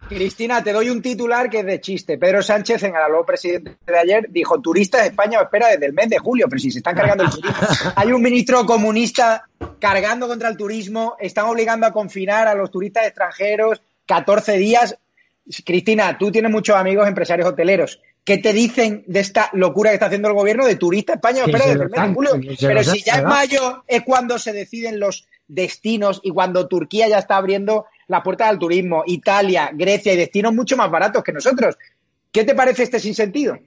Cristina, 0.07 0.63
te 0.63 0.71
doy 0.71 0.89
un 0.89 1.01
titular 1.01 1.49
que 1.49 1.59
es 1.59 1.65
de 1.65 1.81
chiste. 1.81 2.17
Pedro 2.17 2.43
Sánchez, 2.43 2.83
en 2.83 2.95
el 2.95 3.09
nuevo 3.09 3.25
presidente 3.25 3.77
de 3.85 3.97
ayer, 3.97 4.27
dijo: 4.29 4.61
Turistas 4.61 5.01
de 5.01 5.07
España 5.07 5.41
espera 5.41 5.69
desde 5.69 5.87
el 5.87 5.93
mes 5.93 6.09
de 6.09 6.19
julio, 6.19 6.45
pero 6.47 6.59
si 6.59 6.71
se 6.71 6.79
están 6.79 6.95
cargando 6.95 7.23
el 7.23 7.29
turismo. 7.31 7.57
Hay 7.95 8.11
un 8.11 8.21
ministro 8.21 8.65
comunista 8.65 9.49
cargando 9.79 10.27
contra 10.27 10.49
el 10.49 10.57
turismo, 10.57 11.15
están 11.19 11.45
obligando 11.45 11.87
a 11.87 11.91
confinar 11.91 12.47
a 12.47 12.55
los 12.55 12.69
turistas 12.69 13.07
extranjeros 13.07 13.81
14 14.05 14.57
días. 14.57 14.97
Cristina, 15.65 16.17
tú 16.17 16.31
tienes 16.31 16.51
muchos 16.51 16.75
amigos 16.75 17.07
empresarios 17.07 17.47
hoteleros. 17.47 18.01
¿Qué 18.23 18.37
te 18.39 18.51
dicen 18.51 19.03
de 19.07 19.21
esta 19.21 19.49
locura 19.53 19.89
que 19.89 19.95
está 19.95 20.07
haciendo 20.07 20.27
el 20.27 20.33
gobierno 20.33 20.65
de 20.65 20.75
turista 20.75 21.13
España? 21.13 21.45
Espera, 21.45 21.65
Pero 22.59 22.83
si 22.83 23.01
ya 23.01 23.19
en 23.19 23.25
mayo 23.25 23.83
es 23.87 24.01
cuando 24.03 24.37
se 24.37 24.51
deciden 24.51 24.99
los 24.99 25.27
destinos 25.47 26.19
y 26.23 26.31
cuando 26.31 26.67
Turquía 26.67 27.07
ya 27.07 27.19
está 27.19 27.37
abriendo 27.37 27.85
la 28.07 28.23
puerta 28.23 28.49
al 28.49 28.59
turismo, 28.59 29.03
Italia, 29.05 29.71
Grecia 29.73 30.13
y 30.13 30.17
destinos 30.17 30.53
mucho 30.53 30.75
más 30.75 30.91
baratos 30.91 31.23
que 31.23 31.31
nosotros. 31.31 31.77
¿Qué 32.31 32.43
te 32.43 32.53
parece 32.53 32.83
este 32.83 32.99
sinsentido? 32.99 33.57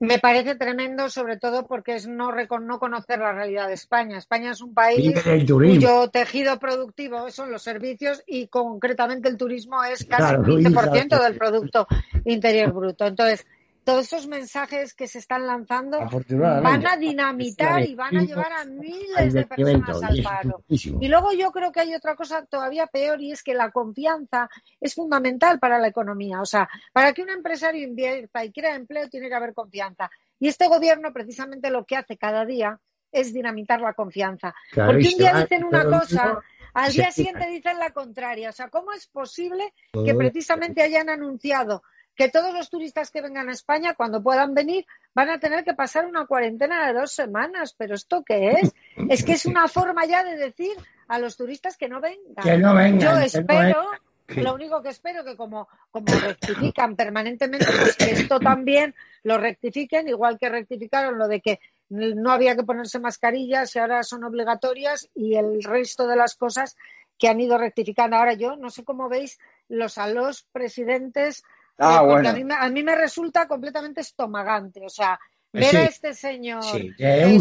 Me 0.00 0.18
parece 0.18 0.54
tremendo, 0.54 1.10
sobre 1.10 1.38
todo 1.38 1.66
porque 1.66 1.96
es 1.96 2.06
no, 2.06 2.30
no 2.32 2.78
conocer 2.78 3.18
la 3.18 3.32
realidad 3.32 3.66
de 3.66 3.74
España. 3.74 4.18
España 4.18 4.52
es 4.52 4.60
un 4.60 4.72
país 4.72 5.14
cuyo 5.48 6.08
tejido 6.08 6.58
productivo 6.58 7.30
son 7.30 7.50
los 7.50 7.62
servicios 7.62 8.22
y 8.26 8.46
concretamente 8.46 9.28
el 9.28 9.36
turismo 9.36 9.82
es 9.82 10.04
casi 10.04 10.34
el 10.34 10.40
15% 10.42 11.22
del 11.22 11.36
Producto 11.36 11.88
Interior 12.24 12.72
Bruto. 12.72 13.06
Entonces, 13.06 13.44
todos 13.88 14.04
esos 14.04 14.26
mensajes 14.26 14.92
que 14.92 15.08
se 15.08 15.18
están 15.18 15.46
lanzando 15.46 15.98
van 15.98 16.86
a 16.86 16.94
dinamitar 16.98 17.80
y 17.88 17.94
van 17.94 18.18
a 18.18 18.22
llevar 18.22 18.52
a 18.52 18.66
miles 18.66 19.32
de 19.32 19.46
personas 19.46 20.02
al 20.02 20.22
paro. 20.22 20.62
Y 20.68 21.08
luego 21.08 21.32
yo 21.32 21.50
creo 21.50 21.72
que 21.72 21.80
hay 21.80 21.94
otra 21.94 22.14
cosa 22.14 22.44
todavía 22.44 22.86
peor 22.86 23.18
y 23.22 23.32
es 23.32 23.42
que 23.42 23.54
la 23.54 23.70
confianza 23.70 24.50
es 24.78 24.94
fundamental 24.94 25.58
para 25.58 25.78
la 25.78 25.88
economía. 25.88 26.42
O 26.42 26.44
sea, 26.44 26.68
para 26.92 27.14
que 27.14 27.22
un 27.22 27.30
empresario 27.30 27.82
invierta 27.82 28.44
y 28.44 28.52
crea 28.52 28.76
empleo 28.76 29.08
tiene 29.08 29.30
que 29.30 29.34
haber 29.34 29.54
confianza. 29.54 30.10
Y 30.38 30.48
este 30.48 30.68
gobierno 30.68 31.10
precisamente 31.14 31.70
lo 31.70 31.86
que 31.86 31.96
hace 31.96 32.18
cada 32.18 32.44
día 32.44 32.78
es 33.10 33.32
dinamitar 33.32 33.80
la 33.80 33.94
confianza. 33.94 34.54
Porque 34.74 35.08
un 35.08 35.18
día 35.18 35.32
dicen 35.40 35.64
una 35.64 35.86
cosa, 35.86 36.42
al 36.74 36.92
día 36.92 37.10
siguiente 37.10 37.48
dicen 37.48 37.78
la 37.78 37.88
contraria. 37.92 38.50
O 38.50 38.52
sea, 38.52 38.68
¿cómo 38.68 38.92
es 38.92 39.06
posible 39.06 39.72
que 40.04 40.14
precisamente 40.14 40.82
hayan 40.82 41.08
anunciado 41.08 41.82
que 42.18 42.28
todos 42.28 42.52
los 42.52 42.68
turistas 42.68 43.12
que 43.12 43.22
vengan 43.22 43.48
a 43.48 43.52
España, 43.52 43.94
cuando 43.94 44.20
puedan 44.20 44.52
venir, 44.52 44.84
van 45.14 45.30
a 45.30 45.38
tener 45.38 45.62
que 45.62 45.74
pasar 45.74 46.04
una 46.04 46.26
cuarentena 46.26 46.88
de 46.88 46.98
dos 46.98 47.12
semanas. 47.12 47.76
¿Pero 47.78 47.94
esto 47.94 48.24
qué 48.24 48.50
es? 48.60 48.74
Es 49.08 49.24
que 49.24 49.34
es 49.34 49.46
una 49.46 49.68
forma 49.68 50.04
ya 50.04 50.24
de 50.24 50.36
decir 50.36 50.72
a 51.06 51.20
los 51.20 51.36
turistas 51.36 51.76
que 51.76 51.88
no 51.88 52.00
vengan. 52.00 52.42
Que 52.42 52.58
no 52.58 52.74
vengan. 52.74 52.98
Yo 52.98 53.16
espero, 53.18 53.86
lo 54.26 54.52
único 54.52 54.82
que 54.82 54.88
espero 54.88 55.24
que 55.24 55.36
como, 55.36 55.68
como 55.92 56.06
rectifican 56.06 56.96
permanentemente, 56.96 57.66
pues 57.66 57.96
que 57.96 58.10
esto 58.10 58.40
también 58.40 58.96
lo 59.22 59.38
rectifiquen, 59.38 60.08
igual 60.08 60.40
que 60.40 60.48
rectificaron 60.48 61.18
lo 61.18 61.28
de 61.28 61.40
que 61.40 61.60
no 61.88 62.32
había 62.32 62.56
que 62.56 62.64
ponerse 62.64 62.98
mascarillas 62.98 63.76
y 63.76 63.78
ahora 63.78 64.02
son 64.02 64.24
obligatorias 64.24 65.08
y 65.14 65.36
el 65.36 65.62
resto 65.62 66.08
de 66.08 66.16
las 66.16 66.34
cosas 66.34 66.76
que 67.16 67.28
han 67.28 67.40
ido 67.40 67.58
rectificando. 67.58 68.16
Ahora 68.16 68.34
yo 68.34 68.56
no 68.56 68.70
sé 68.70 68.82
cómo 68.82 69.08
veis 69.08 69.38
los 69.68 69.98
a 69.98 70.08
los 70.08 70.42
presidentes, 70.50 71.44
ah, 71.78 72.00
eh, 72.02 72.06
bueno. 72.06 72.28
a, 72.28 72.32
mí, 72.32 72.44
a 72.50 72.68
mí 72.70 72.82
me 72.82 72.94
resulta 72.94 73.46
completamente 73.48 74.00
estomagante. 74.00 74.84
O 74.84 74.88
sea, 74.88 75.18
ver 75.52 75.70
Sí. 75.70 75.76
a 75.76 75.84
este 75.84 76.14
señor 76.14 76.62
Sí, 76.62 76.92
eh, 76.98 77.38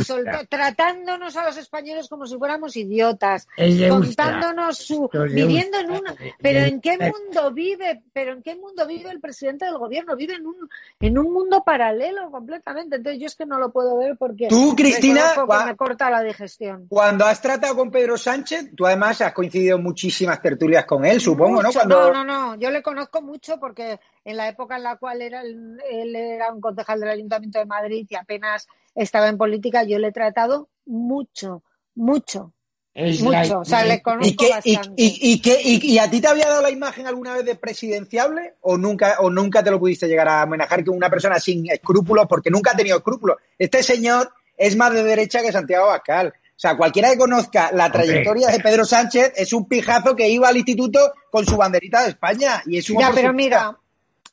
tratándonos 0.49 1.35
a 1.35 1.45
los 1.45 1.57
españoles 1.57 2.07
como 2.07 2.25
si 2.25 2.37
fuéramos 2.37 2.75
idiotas, 2.77 3.47
contándonos 3.89 4.77
su 4.77 5.09
viviendo 5.33 5.79
en 5.79 5.89
gusta. 5.89 6.11
un 6.13 6.17
pero 6.39 6.59
en 6.59 6.79
qué 6.79 6.97
mundo 6.97 7.51
vive 7.51 8.03
pero 8.13 8.31
en 8.33 8.41
qué 8.41 8.55
mundo 8.55 8.87
vive 8.87 9.09
el 9.11 9.19
presidente 9.19 9.65
del 9.65 9.77
gobierno 9.77 10.15
vive 10.15 10.35
en 10.35 10.47
un 10.47 10.69
en 10.99 11.17
un 11.17 11.33
mundo 11.33 11.63
paralelo 11.65 12.31
completamente 12.31 12.95
entonces 12.95 13.19
yo 13.19 13.27
es 13.27 13.35
que 13.35 13.45
no 13.45 13.59
lo 13.59 13.71
puedo 13.71 13.97
ver 13.97 14.15
porque 14.17 14.47
Tú, 14.47 14.73
Cristina, 14.75 15.33
me 15.65 15.75
corta 15.75 16.09
la 16.09 16.21
digestión 16.21 16.87
Cuando 16.87 17.25
has 17.25 17.41
tratado 17.41 17.75
con 17.75 17.91
Pedro 17.91 18.17
Sánchez, 18.17 18.71
tú 18.75 18.85
además 18.85 19.19
has 19.21 19.33
coincidido 19.33 19.77
en 19.77 19.83
muchísimas 19.83 20.41
tertulias 20.41 20.85
con 20.85 21.05
él, 21.05 21.19
supongo, 21.19 21.61
¿no? 21.61 21.71
Cuando... 21.71 22.13
no 22.13 22.23
no 22.23 22.23
no 22.23 22.55
yo 22.55 22.71
le 22.71 22.81
conozco 22.81 23.21
mucho 23.21 23.59
porque 23.59 23.99
en 24.27 24.35
la 24.35 24.49
época 24.49 24.75
en 24.75 24.83
la 24.83 24.97
cual 24.97 25.21
era 25.21 25.41
el- 25.41 25.79
él 25.89 26.13
era 26.15 26.51
un 26.51 26.59
concejal 26.59 26.99
del 26.99 27.09
Ayuntamiento 27.09 27.59
de 27.59 27.65
Madrid 27.65 28.05
y 28.09 28.15
apenas 28.15 28.67
estaba 28.93 29.29
en 29.29 29.37
política 29.37 29.83
yo 29.83 29.97
le 29.99 30.09
he 30.09 30.11
tratado 30.11 30.67
mucho 30.85 31.63
mucho 31.95 32.51
Es 32.93 33.21
la- 33.21 33.41
mucho 33.43 33.59
o 33.59 33.65
sea 33.65 33.85
le 33.85 34.01
conozco 34.01 34.25
¿Y, 34.27 34.35
qué, 34.35 34.45
y, 34.65 34.75
bastante 34.75 35.01
y- 35.01 35.19
y 35.31 35.41
qué- 35.41 35.61
y- 35.63 35.93
y 35.93 35.97
a 35.97 36.09
ti 36.09 36.19
te 36.19 36.27
había 36.27 36.49
dado 36.49 36.61
la 36.61 36.69
imagen 36.71 37.07
alguna 37.07 37.35
vez 37.35 37.45
de 37.45 37.55
presidenciable 37.55 38.55
o 38.61 38.77
nunca, 38.77 39.15
o 39.19 39.29
nunca 39.29 39.63
te 39.63 39.71
lo 39.71 39.79
pudiste 39.79 40.07
llegar 40.09 40.27
a 40.27 40.41
amenazar 40.41 40.83
con 40.83 40.97
una 40.97 41.09
persona 41.09 41.39
sin 41.39 41.71
escrúpulos 41.71 42.25
porque 42.27 42.49
nunca 42.49 42.71
ha 42.71 42.75
tenido 42.75 42.97
escrúpulos? 42.97 43.37
Este 43.57 43.81
señor 43.81 44.29
es 44.57 44.75
más 44.75 44.93
de 44.93 45.03
derecha 45.03 45.41
que 45.41 45.53
Santiago 45.53 45.85
Abascal. 45.85 46.27
O 46.29 46.59
sea, 46.59 46.75
cualquiera 46.75 47.11
que 47.11 47.17
conozca 47.19 47.71
la 47.71 47.89
trayectoria 47.91 48.47
de 48.49 48.59
Pedro 48.59 48.83
Sánchez 48.83 49.31
es 49.37 49.53
un 49.53 49.67
pijazo 49.67 50.15
que 50.15 50.27
iba 50.27 50.49
al 50.49 50.57
instituto 50.57 50.99
con 51.31 51.45
su 51.45 51.55
banderita 51.55 52.01
de 52.03 52.09
España 52.09 52.63
y 52.65 52.79
es 52.79 52.89
un 52.89 52.97
Ya, 52.99 53.11
pero 53.13 53.31
mira, 53.31 53.77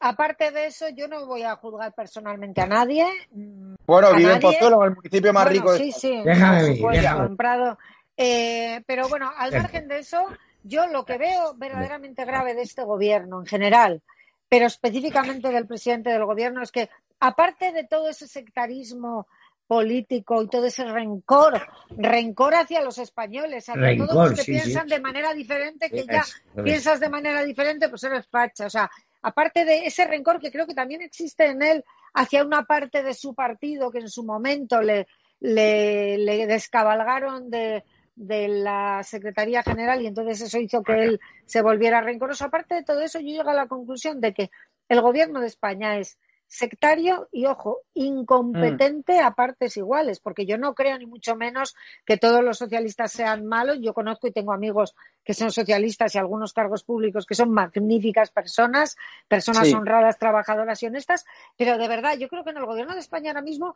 aparte 0.09 0.50
de 0.50 0.66
eso, 0.66 0.86
yo 0.90 1.09
no 1.09 1.26
voy 1.26 1.42
a 1.42 1.57
juzgar 1.57 1.92
personalmente 1.94 2.61
a 2.61 2.66
nadie. 2.66 3.07
Mm, 3.32 3.74
Bueno, 3.86 4.09
a 4.09 4.12
vive 4.12 4.32
en. 4.34 4.40
Pozuelo, 4.40 4.84
el 4.84 4.94
municipio 4.94 5.32
más 5.32 5.44
Bueno, 5.44 5.59
rico 5.61 5.72
de 5.72 5.78
sí, 5.78 5.92
sí, 5.92 6.22
Déjame 6.24 6.61
por 6.66 6.76
supuesto, 6.76 7.00
déjame. 7.02 7.26
en 7.26 7.36
Prado. 7.36 7.78
Eh, 8.16 8.82
pero 8.86 9.09
bueno, 9.09 9.30
al 9.36 9.50
margen 9.52 9.88
de 9.88 9.98
eso, 9.98 10.24
yo 10.62 10.86
lo 10.86 11.05
que 11.05 11.18
veo 11.18 11.55
verdaderamente 11.57 12.24
grave 12.24 12.55
de 12.55 12.62
este 12.62 12.84
gobierno 12.84 13.40
en 13.40 13.46
general, 13.46 14.02
pero 14.48 14.66
específicamente 14.66 15.48
del 15.50 15.66
presidente 15.66 16.11
del 16.11 16.24
gobierno, 16.24 16.62
es 16.62 16.70
que 16.70 16.88
aparte 17.20 17.72
de 17.72 17.84
todo 17.84 18.09
ese 18.09 18.28
sectarismo 18.28 19.26
político 19.66 20.42
y 20.42 20.48
todo 20.48 20.66
ese 20.66 20.84
rencor, 20.84 21.61
rencor 21.96 22.55
hacia 22.55 22.82
los 22.82 22.98
españoles, 22.98 23.68
hacia 23.68 23.80
Rencor, 23.80 24.09
todos 24.09 24.28
los 24.30 24.38
que 24.38 24.44
sí, 24.44 24.52
piensan 24.52 24.86
sí. 24.88 24.94
de 24.94 25.00
manera 25.00 25.32
diferente, 25.32 25.88
que 25.90 26.05
ya 26.05 26.20
es- 26.20 26.42
piensas 26.62 27.00
de 27.00 27.09
manera 27.09 27.42
diferente, 27.42 27.88
pues 27.88 28.05
eres 28.05 28.26
facha. 28.28 28.66
O 28.66 28.70
sea, 28.70 28.90
aparte 29.25 29.64
de 29.64 29.87
ese 29.87 30.07
rencor 30.07 30.39
que 30.39 30.53
creo 30.53 30.66
que 30.66 30.75
también 30.75 31.01
existe 31.01 31.47
en 31.47 31.62
él 31.62 31.85
hacia 32.12 32.45
una 32.45 32.64
parte 32.64 33.03
de 33.03 33.14
su 33.14 33.35
partido 33.35 33.91
que 33.91 34.01
en 34.01 34.11
su 34.11 34.22
momento 34.22 34.83
le, 34.83 35.07
le, 35.41 36.18
le 36.18 36.47
descabalgaron 36.47 37.51
de, 37.51 37.85
de 38.14 38.49
la 38.49 39.03
Secretaría 39.03 39.62
General 39.62 40.01
y 40.03 40.07
entonces 40.09 40.43
eso 40.43 40.59
hizo 40.59 40.83
que 40.83 41.03
él 41.03 41.20
se 41.47 41.62
volviera 41.62 42.03
rencoroso. 42.03 42.45
Aparte 42.45 42.75
de 42.75 42.85
todo 42.85 43.01
eso, 43.01 43.18
yo 43.18 43.29
llego 43.29 43.49
a 43.49 43.55
la 43.55 43.66
conclusión 43.66 44.20
de 44.20 44.35
que 44.35 44.51
el 44.91 45.01
gobierno 45.01 45.41
de 45.41 45.47
España 45.47 45.99
es 45.99 46.18
sectario 46.55 47.28
y, 47.32 47.46
ojo, 47.46 47.80
incompetente 47.94 49.18
a 49.20 49.32
partes 49.32 49.76
iguales, 49.76 50.20
porque 50.20 50.46
yo 50.46 50.57
no 50.57 50.74
creo 50.74 50.96
ni 50.98 51.07
mucho 51.07 51.34
menos 51.36 51.74
que 52.05 52.16
todos 52.16 52.44
los 52.44 52.59
socialistas 52.59 53.12
sean 53.12 53.44
malos. 53.46 53.78
Yo 53.80 53.92
conozco 53.92 54.26
y 54.26 54.32
tengo 54.32 54.52
amigos 54.52 54.94
que 55.24 55.34
son 55.34 55.50
socialistas 55.50 56.14
y 56.14 56.18
algunos 56.18 56.52
cargos 56.52 56.84
públicos 56.84 57.26
que 57.26 57.34
son 57.34 57.50
magníficas 57.50 58.30
personas, 58.30 58.96
personas 59.26 59.66
Sí. 59.68 59.74
honradas, 59.74 60.18
trabajadoras 60.18 60.82
y 60.82 60.86
honestas, 60.86 61.24
pero 61.57 61.76
de 61.76 61.88
verdad, 61.88 62.16
yo 62.18 62.28
creo 62.28 62.44
que 62.44 62.50
en 62.50 62.59
el 62.59 62.66
gobierno 62.66 62.94
de 62.94 63.00
España 63.00 63.30
ahora 63.30 63.42
mismo 63.42 63.74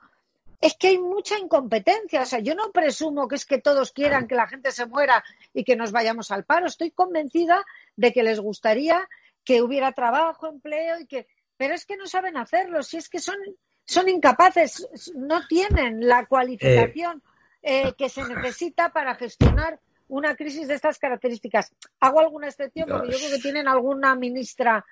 es 0.60 0.74
que 0.76 0.88
hay 0.88 0.98
mucha 0.98 1.38
incompetencia. 1.38 2.22
O 2.22 2.26
sea, 2.26 2.40
yo 2.40 2.54
no 2.54 2.70
presumo 2.72 3.28
que 3.28 3.36
es 3.36 3.46
que 3.46 3.58
todos 3.58 3.92
quieran 3.92 4.26
que 4.26 4.34
la 4.34 4.48
gente 4.48 4.72
se 4.72 4.86
muera 4.86 5.24
y 5.52 5.64
que 5.64 5.76
nos 5.76 5.92
vayamos 5.92 6.30
al 6.30 6.44
paro. 6.44 6.66
Estoy 6.66 6.90
convencida 6.90 7.64
de 7.96 8.12
que 8.12 8.22
les 8.22 8.40
gustaría 8.40 9.08
que 9.44 9.62
hubiera 9.62 9.92
trabajo, 9.92 10.46
empleo 10.48 11.00
y 11.00 11.06
que. 11.06 11.26
Pero 11.58 11.74
es 11.74 11.84
que 11.84 11.96
no 11.96 12.06
saben 12.06 12.36
hacerlo. 12.38 12.82
Si 12.82 12.96
es 12.96 13.08
que 13.10 13.18
son, 13.18 13.36
son 13.84 14.08
incapaces, 14.08 14.88
no 15.14 15.46
tienen 15.46 16.06
la 16.06 16.24
cualificación 16.26 17.22
eh, 17.62 17.92
que 17.98 18.08
se 18.08 18.24
necesita 18.24 18.90
para 18.90 19.14
gestionar 19.16 19.78
una 20.08 20.34
crisis 20.36 20.68
de 20.68 20.74
estas 20.74 20.98
características. 20.98 21.70
Hago 22.00 22.20
alguna 22.20 22.46
excepción 22.48 22.88
porque 22.88 23.10
yo 23.10 23.18
creo 23.18 23.30
que 23.32 23.42
tienen 23.42 23.68
alguna 23.68 24.14
ministra 24.14 24.86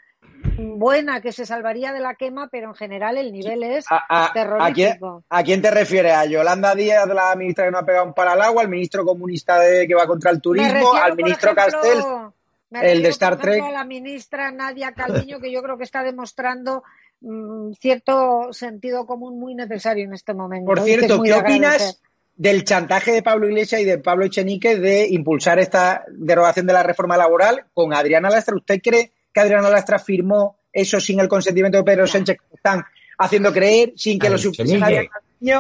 buena 0.59 1.21
que 1.21 1.33
se 1.33 1.47
salvaría 1.47 1.93
de 1.93 2.01
la 2.01 2.15
quema, 2.15 2.49
pero 2.49 2.69
en 2.71 2.75
general 2.75 3.17
el 3.17 3.33
nivel 3.33 3.63
es 3.63 3.87
¿A, 3.91 4.05
a- 4.09 4.33
a 4.67 4.73
quién, 4.73 4.99
a 5.29 5.43
quién 5.45 5.63
te 5.63 5.71
refieres? 5.71 6.13
¿A 6.15 6.25
Yolanda 6.27 6.75
Díaz, 6.75 7.07
la 7.09 7.35
ministra 7.37 7.67
que 7.67 7.71
no 7.71 7.79
ha 7.79 7.87
pegado 7.87 8.07
un 8.07 8.15
para 8.15 8.33
al 8.33 8.43
agua? 8.43 8.63
¿Al 8.63 8.69
ministro 8.69 9.05
comunista 9.05 9.59
de, 9.59 9.87
que 9.87 9.95
va 9.95 10.07
contra 10.07 10.31
el 10.31 10.41
turismo? 10.41 10.69
refiero, 10.73 11.05
¿Al 11.05 11.17
ministro 11.17 11.53
ejemplo, 11.53 11.81
Castel? 11.81 12.05
Me 12.71 12.93
el 12.93 13.03
de 13.03 13.09
Star 13.11 13.39
Trek. 13.39 13.63
a 13.63 13.71
la 13.71 13.85
ministra 13.85 14.51
Nadia 14.51 14.93
Calviño, 14.93 15.41
que 15.41 15.53
yo 15.53 15.63
creo 15.63 15.77
que 15.79 15.85
está 15.85 16.03
demostrando 16.03 16.83
mm, 17.21 17.73
cierto 17.81 18.53
sentido 18.53 19.07
común 19.07 19.39
muy 19.39 19.55
necesario 19.55 20.05
en 20.05 20.13
este 20.15 20.35
momento. 20.35 20.67
Por 20.67 20.81
cierto, 20.81 21.23
¿qué 21.23 21.33
opinas 21.35 22.01
del 22.35 22.65
chantaje 22.65 23.13
de 23.13 23.23
Pablo 23.23 23.49
Iglesias 23.49 23.81
y 23.81 23.85
de 23.85 23.99
Pablo 23.99 24.25
Echenique 24.27 24.77
de 24.79 25.07
impulsar 25.09 25.59
esta 25.59 26.05
derogación 26.11 26.67
de 26.67 26.73
la 26.75 26.83
reforma 26.83 27.17
laboral 27.17 27.65
con 27.73 27.95
Adriana 27.95 28.29
Lastra? 28.31 28.57
¿Usted 28.57 28.81
cree 28.83 29.13
que 29.33 29.41
Adriana 29.41 29.71
Lastra 29.71 29.99
firmó 29.99 30.59
eso 30.73 31.01
sin 31.01 31.21
el 31.21 31.29
consentimiento 31.29 31.79
de 31.79 31.85
Pedro 31.85 32.07
Sánchez 32.07 32.37
que 32.39 32.57
están 32.57 32.85
haciendo 33.19 33.53
creer, 33.53 33.93
sin 33.97 34.19
que 34.19 34.27
Ay, 34.27 34.33
lo 34.33 34.39
supiese? 34.39 34.75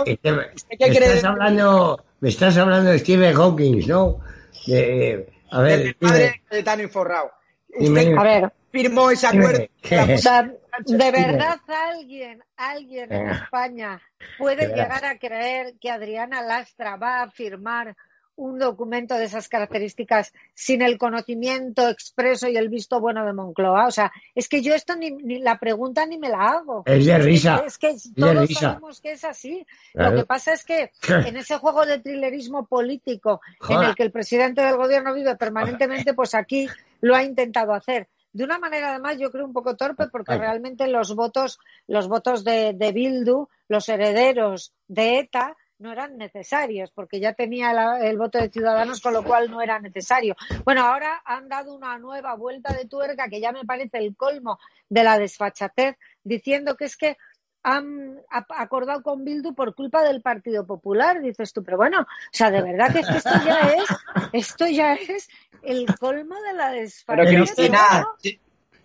Este- 0.04 0.30
¿Usted 0.54 0.76
qué 0.78 0.88
me, 0.88 0.96
cree 0.96 1.08
estás 1.08 1.22
de- 1.22 1.28
hablando, 1.28 2.04
me 2.20 2.28
estás 2.28 2.56
hablando 2.58 2.90
de 2.90 2.98
Stephen 2.98 3.34
Hawking, 3.34 3.86
¿no? 3.86 4.18
De- 4.66 5.28
a 5.50 5.60
ver, 5.60 5.78
del 5.82 5.94
padre 5.96 6.22
de 6.22 6.42
Cayetano 6.48 6.82
y 6.82 6.88
Forrao? 6.88 7.32
Dime. 7.78 8.00
¿Usted 8.00 8.16
A 8.16 8.22
ver, 8.22 8.52
firmó 8.70 9.10
ese 9.10 9.26
acuerdo? 9.26 9.64
o 10.14 10.18
sea, 10.18 10.42
de 10.84 11.10
verdad 11.10 11.58
alguien, 11.68 12.42
alguien 12.56 13.12
en. 13.12 13.30
España 13.30 14.00
puede 14.38 14.68
llegar 14.68 15.04
a 15.04 15.18
creer 15.18 15.74
que 15.80 15.90
Adriana 15.90 16.42
Lastra 16.42 16.96
va 16.96 17.22
a 17.22 17.30
firmar 17.30 17.96
un 18.36 18.58
documento 18.58 19.14
de 19.14 19.24
esas 19.24 19.48
características 19.48 20.32
sin 20.54 20.82
el 20.82 20.98
conocimiento 20.98 21.88
expreso 21.88 22.48
y 22.48 22.56
el 22.56 22.68
visto 22.68 23.00
bueno 23.00 23.24
de 23.24 23.32
Moncloa. 23.32 23.86
O 23.86 23.90
sea, 23.90 24.12
es 24.34 24.48
que 24.48 24.62
yo 24.62 24.74
esto 24.74 24.94
ni, 24.94 25.10
ni 25.10 25.38
la 25.38 25.58
pregunta 25.58 26.06
ni 26.06 26.18
me 26.18 26.28
la 26.28 26.48
hago. 26.48 26.82
es 26.86 27.06
de 27.06 27.18
risa. 27.18 27.62
Es 27.66 27.78
que 27.78 27.96
todos 28.14 28.48
risa. 28.48 28.60
sabemos 28.60 29.00
que 29.00 29.12
es 29.12 29.24
así. 29.24 29.66
Claro. 29.92 30.12
Lo 30.12 30.20
que 30.20 30.26
pasa 30.26 30.52
es 30.52 30.64
que 30.64 30.90
en 31.08 31.36
ese 31.36 31.56
juego 31.56 31.84
de 31.86 31.98
thrillerismo 31.98 32.66
político 32.66 33.40
en 33.68 33.82
el 33.82 33.94
que 33.94 34.02
el 34.02 34.12
presidente 34.12 34.62
del 34.62 34.76
gobierno 34.76 35.14
vive 35.14 35.34
permanentemente, 35.36 36.14
pues 36.14 36.34
aquí 36.34 36.68
lo 37.00 37.14
ha 37.14 37.22
intentado 37.22 37.72
hacer. 37.72 38.08
De 38.32 38.44
una 38.44 38.58
manera, 38.58 38.90
además, 38.90 39.16
yo 39.18 39.32
creo 39.32 39.46
un 39.46 39.54
poco 39.54 39.76
torpe, 39.76 40.08
porque 40.08 40.34
Ay. 40.34 40.40
realmente 40.40 40.86
los 40.88 41.14
votos, 41.14 41.58
los 41.86 42.06
votos 42.06 42.44
de, 42.44 42.74
de 42.74 42.92
Bildu, 42.92 43.48
los 43.66 43.88
herederos 43.88 44.74
de 44.88 45.20
ETA, 45.20 45.56
no 45.78 45.92
eran 45.92 46.16
necesarios, 46.16 46.90
porque 46.94 47.20
ya 47.20 47.34
tenía 47.34 47.72
la- 47.72 48.00
el 48.00 48.16
voto 48.16 48.38
de 48.38 48.48
Ciudadanos, 48.48 49.00
con 49.00 49.12
lo 49.12 49.22
cual 49.22 49.50
no 49.50 49.60
era 49.60 49.78
necesario. 49.78 50.34
Bueno, 50.64 50.84
ahora 50.84 51.20
han 51.24 51.48
dado 51.48 51.74
una 51.74 51.98
nueva 51.98 52.34
vuelta 52.34 52.72
de 52.72 52.86
tuerca 52.86 53.28
que 53.28 53.40
ya 53.40 53.52
me 53.52 53.64
parece 53.64 53.98
el 53.98 54.16
colmo 54.16 54.58
de 54.88 55.04
la 55.04 55.18
desfachatez, 55.18 55.96
diciendo 56.24 56.76
que 56.76 56.86
es 56.86 56.96
que 56.96 57.16
han 57.62 58.20
acordado 58.30 59.02
con 59.02 59.24
Bildu 59.24 59.52
por 59.54 59.74
culpa 59.74 60.02
del 60.04 60.22
Partido 60.22 60.64
Popular, 60.64 61.20
dices 61.20 61.52
tú, 61.52 61.64
pero 61.64 61.76
bueno, 61.76 62.02
o 62.02 62.06
sea, 62.30 62.50
de 62.50 62.62
verdad 62.62 62.92
que, 62.92 63.00
es 63.00 63.06
que 63.08 63.16
esto 63.16 63.30
ya 63.44 63.60
es, 63.72 63.84
esto 64.32 64.66
ya 64.68 64.94
es 64.94 65.28
el 65.62 65.84
colmo 65.98 66.36
de 66.42 66.52
la 66.54 66.68
Pero 66.70 66.80
desfachatez. 66.80 67.34
Cristina, 67.34 67.78
¿no? 68.02 68.06
si, 68.18 68.30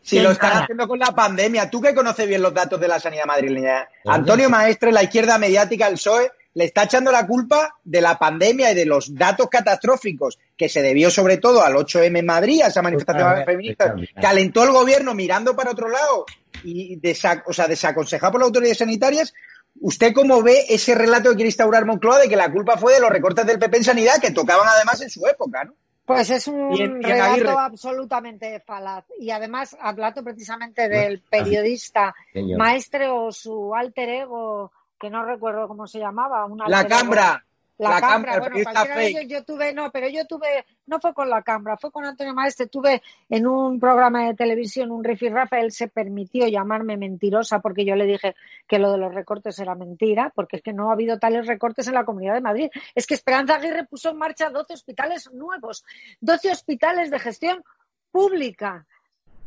si 0.01 0.15
¿Quién 0.15 0.23
lo 0.23 0.31
están 0.31 0.63
haciendo 0.63 0.87
con 0.87 0.97
la 0.97 1.11
pandemia, 1.13 1.69
tú 1.69 1.79
que 1.79 1.93
conoces 1.93 2.27
bien 2.27 2.41
los 2.41 2.53
datos 2.55 2.79
de 2.81 2.87
la 2.87 2.99
sanidad 2.99 3.25
madrileña, 3.25 3.87
¿Dónde? 4.03 4.19
Antonio 4.19 4.49
Maestre, 4.49 4.91
la 4.91 5.03
izquierda 5.03 5.37
mediática, 5.37 5.87
el 5.87 5.93
PSOE, 5.93 6.31
le 6.54 6.66
está 6.66 6.84
echando 6.84 7.12
la 7.12 7.26
culpa 7.26 7.76
de 7.84 8.02
la 8.02 8.18
pandemia 8.18 8.72
y 8.72 8.76
de 8.76 8.86
los 8.86 9.16
datos 9.16 9.47
catastróficos 9.49 10.38
que 10.58 10.70
se 10.70 10.82
debió 10.82 11.10
sobre 11.10 11.38
todo 11.38 11.64
al 11.64 11.74
8M 11.74 12.20
en 12.20 12.26
Madrid, 12.26 12.62
a 12.62 12.68
esa 12.68 12.82
manifestación 12.82 13.45
feminista, 13.45 13.95
que 14.20 14.28
alentó 14.28 14.64
el 14.64 14.72
gobierno 14.72 15.14
mirando 15.14 15.56
para 15.56 15.72
otro 15.72 15.88
lado 15.89 16.26
y 16.64 16.99
o 17.45 17.54
sea, 17.54 17.68
desaconsejado 17.68 18.34
por 18.34 18.41
las 18.41 18.47
autoridades 18.47 18.80
sanitarias. 18.80 19.34
¿Usted 19.80 20.14
cómo 20.14 20.43
ve 20.43 20.66
ese 20.68 20.93
relato 20.95 21.30
que 21.30 21.38
quiere 21.38 21.49
instaurar 21.49 21.86
Moncloa 21.86 22.20
de 22.20 22.28
que 22.28 22.36
la 22.36 22.52
culpa 22.52 22.78
fue 22.78 22.93
de 22.93 22.99
los 22.99 23.10
recortes 23.10 23.45
del 23.45 23.58
PP 23.58 23.78
en 23.78 23.84
sanidad 23.84 24.22
que 24.22 24.32
tocaban 24.32 24.68
además 24.68 25.02
en 25.02 25.10
su 25.10 25.26
época, 25.26 25.64
¿no? 25.64 25.74
Pues 26.06 26.30
es 26.30 26.47
un 26.47 27.02
relato 27.02 27.58
absolutamente 27.58 28.60
falaz. 28.60 29.06
Y 29.18 29.32
además, 29.32 29.78
hablato 29.80 30.24
precisamente 30.24 30.89
del 30.89 31.22
periodista 31.22 32.14
maestro 32.58 33.28
o 33.28 33.32
su 33.32 33.74
alter 33.74 34.10
ego, 34.10 34.72
que 35.02 35.10
no 35.10 35.26
recuerdo 35.26 35.68
cómo 35.68 35.88
se 35.88 35.99
llamaba. 35.99 36.47
la 36.68 36.88
Cambra. 36.88 37.43
La, 37.82 37.99
cámara, 37.99 38.38
bueno, 38.38 38.58
cualquiera 38.62 39.24
yo 39.24 39.43
tuve, 39.43 39.74
no, 39.74 39.91
pero 39.91 40.08
yo 40.08 40.28
tuve, 40.28 40.66
no 40.86 40.99
fue 40.99 41.16
con 41.16 41.32
la 41.32 41.41
cámara, 41.41 41.78
fue 41.78 41.91
con 41.91 42.06
Antonio 42.06 42.32
Maestre, 42.32 42.68
tuve 42.68 43.02
en 43.28 43.47
un 43.47 43.80
programa 43.80 44.28
de 44.28 44.36
televisión 44.36 44.91
un 44.91 45.04
rifirrafe, 45.04 45.60
él 45.60 45.72
se 45.72 45.88
permitió 45.88 46.47
llamarme 46.47 46.95
mentirosa 46.95 47.60
porque 47.60 47.84
yo 47.84 47.95
le 47.95 48.06
dije 48.06 48.36
que 48.68 48.78
lo 48.78 48.91
de 48.91 48.99
los 48.99 49.16
recortes 49.16 49.58
era 49.58 49.74
mentira, 49.74 50.32
porque 50.36 50.58
es 50.58 50.62
que 50.62 50.74
no 50.74 50.91
ha 50.91 50.93
habido 50.93 51.18
tales 51.18 51.47
recortes 51.47 51.88
en 51.88 51.95
la 51.95 52.06
Comunidad 52.06 52.36
de 52.36 52.41
Madrid. 52.41 52.70
Es 52.93 53.08
que 53.08 53.16
Esperanza 53.16 53.56
Aguirre 53.56 53.88
puso 53.88 54.12
en 54.12 54.18
marcha 54.18 54.52
12 54.52 54.74
hospitales 54.74 55.32
nuevos, 55.34 55.84
12 56.20 56.52
hospitales 56.52 57.10
de 57.10 57.18
gestión 57.18 57.64
pública. 58.12 58.86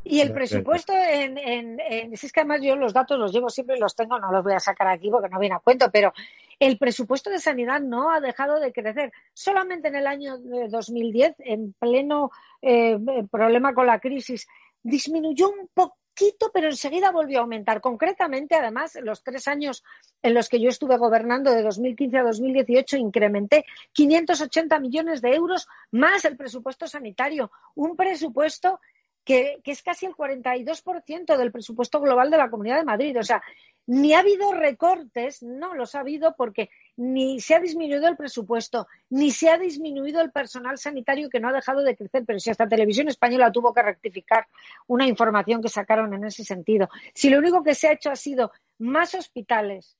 Y 0.05 0.21
el 0.21 0.33
presupuesto 0.33 0.93
en, 0.93 1.39
en, 1.39 1.81
en, 1.81 2.13
es 2.13 2.31
que 2.31 2.41
además 2.41 2.61
yo 2.63 2.77
los 2.77 2.93
datos 2.93 3.19
los 3.19 3.33
llevo 3.33 3.49
siempre 3.49 3.77
y 3.77 3.81
los 3.81 3.97
tengo, 3.97 4.19
no 4.19 4.31
los 4.31 4.45
voy 4.45 4.53
a 4.53 4.61
sacar 4.61 4.87
aquí 4.89 5.11
porque 5.11 5.31
no 5.31 5.39
viene 5.39 5.55
a 5.55 5.61
cuento, 5.61 5.91
pero 5.91 6.13
el 6.61 6.79
presupuesto 6.79 7.31
de 7.31 7.39
sanidad 7.39 7.81
no 7.81 8.11
ha 8.11 8.21
dejado 8.21 8.61
de 8.61 8.73
crecer. 8.73 9.13
Solamente 9.33 9.89
en 9.89 9.97
el 9.97 10.07
año 10.07 10.39
2010, 10.39 11.37
en 11.39 11.73
pleno 11.73 12.31
eh, 12.61 12.99
problema 13.31 13.75
con 13.75 13.87
la 13.87 13.99
crisis, 13.99 14.47
disminuyó 14.83 15.49
un 15.49 15.69
poquito, 15.73 16.51
pero 16.53 16.69
enseguida 16.69 17.11
volvió 17.11 17.39
a 17.39 17.43
aumentar. 17.43 17.81
Concretamente, 17.81 18.55
además, 18.55 18.97
en 18.97 19.07
los 19.07 19.23
tres 19.23 19.49
años 19.49 19.83
en 20.23 20.35
los 20.35 20.49
que 20.49 20.61
yo 20.61 20.69
estuve 20.69 20.97
gobernando, 20.97 21.51
de 21.51 21.63
2015 21.63 22.19
a 22.19 22.23
2018, 22.25 22.99
incrementé 22.99 23.65
580 23.93 24.79
millones 24.81 25.23
de 25.23 25.35
euros 25.35 25.67
más 25.91 26.25
el 26.25 26.37
presupuesto 26.37 26.87
sanitario. 26.87 27.51
Un 27.75 27.97
presupuesto 27.97 28.81
que, 29.25 29.61
es 29.65 29.83
casi 29.83 30.07
el 30.07 30.15
42% 30.15 31.37
del 31.37 31.53
presupuesto 31.53 32.01
global 32.01 32.31
de 32.31 32.37
la 32.37 32.51
Comunidad 32.51 32.79
de 32.79 32.85
Madrid. 32.85 33.19
O 33.19 33.23
sea, 33.23 33.43
ni 33.87 34.15
ha 34.15 34.21
habido 34.21 34.53
recortes, 34.53 35.43
no 35.43 35.75
los 35.75 35.95
ha 35.95 36.01
habido 36.01 36.35
porque 36.37 36.71
ni 36.97 37.41
se 37.41 37.55
ha 37.55 37.61
disminuido 37.61 38.07
el 38.09 38.17
presupuesto, 38.17 38.87
ni 39.11 39.31
se 39.31 39.51
ha 39.51 39.59
disminuido 39.59 40.21
el 40.21 40.31
personal 40.31 40.79
sanitario 40.79 41.31
que 41.31 41.41
no 41.41 41.49
ha 41.49 41.53
dejado 41.53 41.83
de 41.83 41.97
crecer. 41.97 42.25
Pero 42.27 42.39
si 42.39 42.51
hasta 42.51 42.69
Televisión 42.69 43.09
Española 43.09 43.51
tuvo 43.51 43.73
que 43.73 43.83
rectificar 43.83 44.47
una 44.87 45.07
información 45.07 45.63
que 45.63 45.69
sacaron 45.69 46.13
en 46.15 46.25
ese 46.25 46.45
sentido. 46.45 46.89
Si 47.15 47.31
lo 47.31 47.39
único 47.39 47.63
que 47.63 47.75
se 47.75 47.89
ha 47.89 47.93
hecho 47.93 48.11
ha 48.11 48.17
sido 48.17 48.53
más 48.79 49.15
hospitales, 49.15 49.97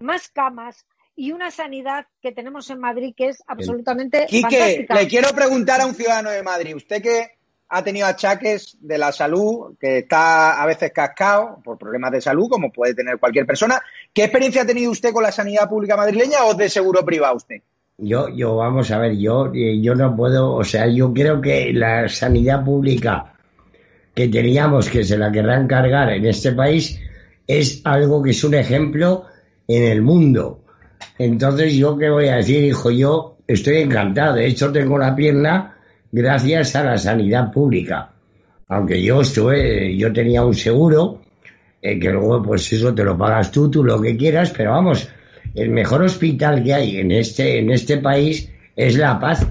más 0.00 0.28
camas, 0.28 0.86
y 1.16 1.30
una 1.30 1.52
sanidad 1.52 2.06
que 2.20 2.32
tenemos 2.32 2.68
en 2.70 2.80
Madrid 2.80 3.14
que 3.16 3.28
es 3.28 3.42
absolutamente 3.46 4.26
Quique, 4.28 4.84
le 4.92 5.06
quiero 5.06 5.28
preguntar 5.28 5.80
a 5.80 5.86
un 5.86 5.94
ciudadano 5.94 6.30
de 6.30 6.42
Madrid, 6.42 6.74
usted 6.74 7.00
que 7.00 7.38
ha 7.68 7.82
tenido 7.82 8.06
achaques 8.06 8.76
de 8.80 8.98
la 8.98 9.10
salud, 9.10 9.76
que 9.80 9.98
está 9.98 10.62
a 10.62 10.66
veces 10.66 10.92
cascado 10.92 11.60
por 11.64 11.78
problemas 11.78 12.12
de 12.12 12.20
salud, 12.20 12.48
como 12.48 12.70
puede 12.70 12.94
tener 12.94 13.18
cualquier 13.18 13.46
persona. 13.46 13.80
¿Qué 14.12 14.24
experiencia 14.24 14.62
ha 14.62 14.66
tenido 14.66 14.90
usted 14.90 15.12
con 15.12 15.22
la 15.22 15.32
sanidad 15.32 15.68
pública 15.68 15.96
madrileña 15.96 16.44
o 16.44 16.54
de 16.54 16.68
seguro 16.68 17.04
privado 17.04 17.36
usted? 17.36 17.56
Yo, 17.96 18.28
yo, 18.28 18.56
vamos 18.56 18.90
a 18.90 18.98
ver, 18.98 19.16
yo, 19.16 19.52
eh, 19.54 19.80
yo 19.80 19.94
no 19.94 20.16
puedo, 20.16 20.52
o 20.54 20.64
sea, 20.64 20.86
yo 20.88 21.12
creo 21.12 21.40
que 21.40 21.72
la 21.72 22.08
sanidad 22.08 22.64
pública 22.64 23.34
que 24.14 24.28
teníamos, 24.28 24.88
que 24.88 25.04
se 25.04 25.16
la 25.16 25.30
querrán 25.30 25.66
cargar 25.66 26.10
en 26.10 26.26
este 26.26 26.52
país, 26.52 27.00
es 27.46 27.80
algo 27.84 28.22
que 28.22 28.30
es 28.30 28.44
un 28.44 28.54
ejemplo 28.54 29.24
en 29.66 29.84
el 29.84 30.02
mundo. 30.02 30.64
Entonces, 31.18 31.74
yo 31.74 31.96
qué 31.96 32.10
voy 32.10 32.28
a 32.28 32.36
decir, 32.36 32.64
hijo, 32.64 32.90
yo 32.90 33.38
estoy 33.46 33.78
encantado. 33.78 34.34
De 34.34 34.46
hecho, 34.46 34.72
tengo 34.72 34.98
la 34.98 35.14
pierna 35.14 35.73
gracias 36.14 36.76
a 36.76 36.84
la 36.84 36.96
sanidad 36.96 37.50
pública. 37.50 38.10
Aunque 38.68 39.02
yo 39.02 39.20
estuve, 39.20 39.96
yo 39.96 40.12
tenía 40.12 40.44
un 40.44 40.54
seguro, 40.54 41.20
eh, 41.82 41.98
que 41.98 42.10
luego 42.10 42.40
pues 42.42 42.72
eso 42.72 42.94
te 42.94 43.02
lo 43.02 43.18
pagas 43.18 43.50
tú, 43.50 43.68
tú 43.68 43.82
lo 43.82 44.00
que 44.00 44.16
quieras, 44.16 44.52
pero 44.56 44.70
vamos, 44.70 45.08
el 45.54 45.70
mejor 45.70 46.02
hospital 46.02 46.62
que 46.62 46.72
hay 46.72 46.98
en 46.98 47.10
este, 47.10 47.58
en 47.58 47.70
este 47.70 47.98
país 47.98 48.48
es 48.76 48.96
La 48.96 49.18
Paz, 49.18 49.46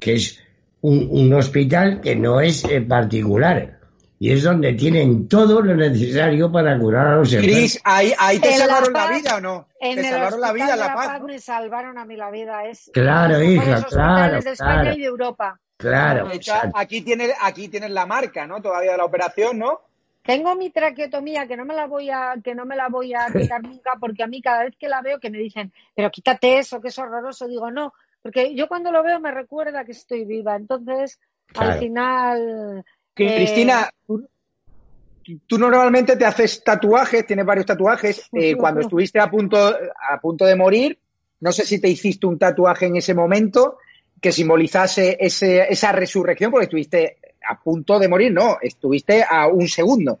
que 0.00 0.14
es 0.14 0.40
un, 0.80 1.32
hospital 1.32 2.00
que 2.00 2.16
no 2.16 2.40
es 2.40 2.64
eh, 2.64 2.80
particular. 2.80 3.78
Y 4.18 4.32
es 4.32 4.42
donde 4.42 4.72
tienen 4.74 5.28
todo 5.28 5.60
lo 5.62 5.74
necesario 5.74 6.50
para 6.50 6.78
curar 6.78 7.06
a 7.08 7.16
los 7.16 7.32
enfermos. 7.32 7.58
Cris, 7.58 7.80
¿ahí, 7.84 8.38
te 8.40 8.56
salvaron 8.56 8.92
la, 8.92 9.10
vida 9.10 9.36
o 9.36 9.40
no? 9.40 9.68
¿Te 9.80 10.02
salvaron 10.02 10.40
la 10.40 10.52
vida 10.52 10.76
La 10.76 10.94
Paz? 10.94 11.22
me 11.22 11.38
salvaron 11.40 11.98
a 11.98 12.04
mí 12.04 12.16
la 12.16 12.30
vida. 12.30 12.64
Es, 12.66 12.90
claro, 12.92 13.42
hija, 13.42 13.82
claro. 13.82 14.40
de 14.40 14.50
España 14.50 14.94
y 14.94 15.00
de 15.00 15.06
Europa. 15.06 15.60
Claro. 15.82 16.28
aquí 16.74 17.02
tienes 17.02 17.32
aquí 17.40 17.68
tienes 17.68 17.90
la 17.90 18.06
marca, 18.06 18.46
¿no? 18.46 18.62
Todavía 18.62 18.92
de 18.92 18.98
la 18.98 19.04
operación, 19.04 19.58
¿no? 19.58 19.80
Tengo 20.24 20.54
mi 20.54 20.70
traqueotomía 20.70 21.48
que 21.48 21.56
no 21.56 21.64
me 21.64 21.74
la 21.74 21.86
voy 21.86 22.08
a 22.10 22.34
que 22.42 22.54
no 22.54 22.64
me 22.64 22.76
la 22.76 22.88
voy 22.88 23.12
a 23.14 23.26
quitar 23.32 23.62
nunca 23.62 23.96
porque 23.98 24.22
a 24.22 24.26
mí 24.26 24.40
cada 24.40 24.64
vez 24.64 24.76
que 24.78 24.88
la 24.88 25.02
veo 25.02 25.18
que 25.18 25.30
me 25.30 25.38
dicen, 25.38 25.72
"Pero 25.94 26.10
quítate 26.10 26.58
eso, 26.58 26.80
que 26.80 26.88
es 26.88 26.98
horroroso." 26.98 27.48
Digo, 27.48 27.70
"No, 27.70 27.92
porque 28.22 28.54
yo 28.54 28.68
cuando 28.68 28.92
lo 28.92 29.02
veo 29.02 29.18
me 29.20 29.32
recuerda 29.32 29.84
que 29.84 29.92
estoy 29.92 30.24
viva." 30.24 30.54
Entonces, 30.56 31.18
al 31.54 31.78
final 31.78 32.84
que, 33.14 33.34
Cristina, 33.34 33.90
eh, 34.08 35.38
tú, 35.46 35.58
normalmente 35.58 36.16
te 36.16 36.24
haces 36.24 36.62
tatuajes, 36.64 37.26
tienes 37.26 37.44
varios 37.44 37.66
tatuajes. 37.66 38.28
Eh, 38.32 38.56
cuando 38.56 38.80
estuviste 38.80 39.20
a 39.20 39.30
punto, 39.30 39.58
a 39.58 40.20
punto 40.20 40.46
de 40.46 40.56
morir, 40.56 40.98
no 41.40 41.52
sé 41.52 41.64
si 41.66 41.80
te 41.80 41.88
hiciste 41.88 42.26
un 42.26 42.38
tatuaje 42.38 42.86
en 42.86 42.96
ese 42.96 43.14
momento 43.14 43.78
que 44.22 44.30
simbolizase 44.30 45.16
ese, 45.18 45.66
esa 45.68 45.90
resurrección, 45.90 46.52
porque 46.52 46.66
estuviste 46.66 47.18
a 47.46 47.58
punto 47.58 47.98
de 47.98 48.08
morir, 48.08 48.32
no, 48.32 48.56
estuviste 48.62 49.24
a 49.28 49.48
un 49.48 49.66
segundo. 49.66 50.20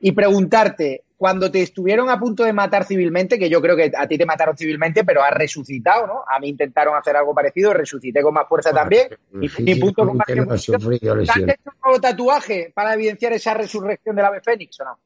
Y 0.00 0.12
preguntarte, 0.12 1.02
cuando 1.16 1.50
te 1.50 1.60
estuvieron 1.60 2.08
a 2.10 2.18
punto 2.18 2.44
de 2.44 2.52
matar 2.52 2.84
civilmente, 2.84 3.40
que 3.40 3.50
yo 3.50 3.60
creo 3.60 3.76
que 3.76 3.90
a 3.94 4.06
ti 4.06 4.16
te 4.16 4.24
mataron 4.24 4.56
civilmente, 4.56 5.04
pero 5.04 5.24
has 5.24 5.32
resucitado, 5.32 6.06
¿no? 6.06 6.24
A 6.26 6.38
mí 6.38 6.48
intentaron 6.48 6.96
hacer 6.96 7.16
algo 7.16 7.34
parecido, 7.34 7.74
resucité 7.74 8.22
con 8.22 8.34
más 8.34 8.46
fuerza 8.48 8.72
también. 8.72 9.08
Y, 9.40 9.74
punto 9.80 10.06
con 10.06 10.16
más 10.16 10.26
que 10.26 10.40
¿Has 10.40 10.68
hecho 10.68 10.72
un 10.74 11.80
nuevo 11.84 12.00
tatuaje 12.00 12.70
para 12.72 12.94
evidenciar 12.94 13.32
esa 13.32 13.52
resurrección 13.52 14.14
del 14.14 14.26
ave 14.26 14.40
fénix 14.40 14.80
o 14.80 14.84
no? 14.84 14.98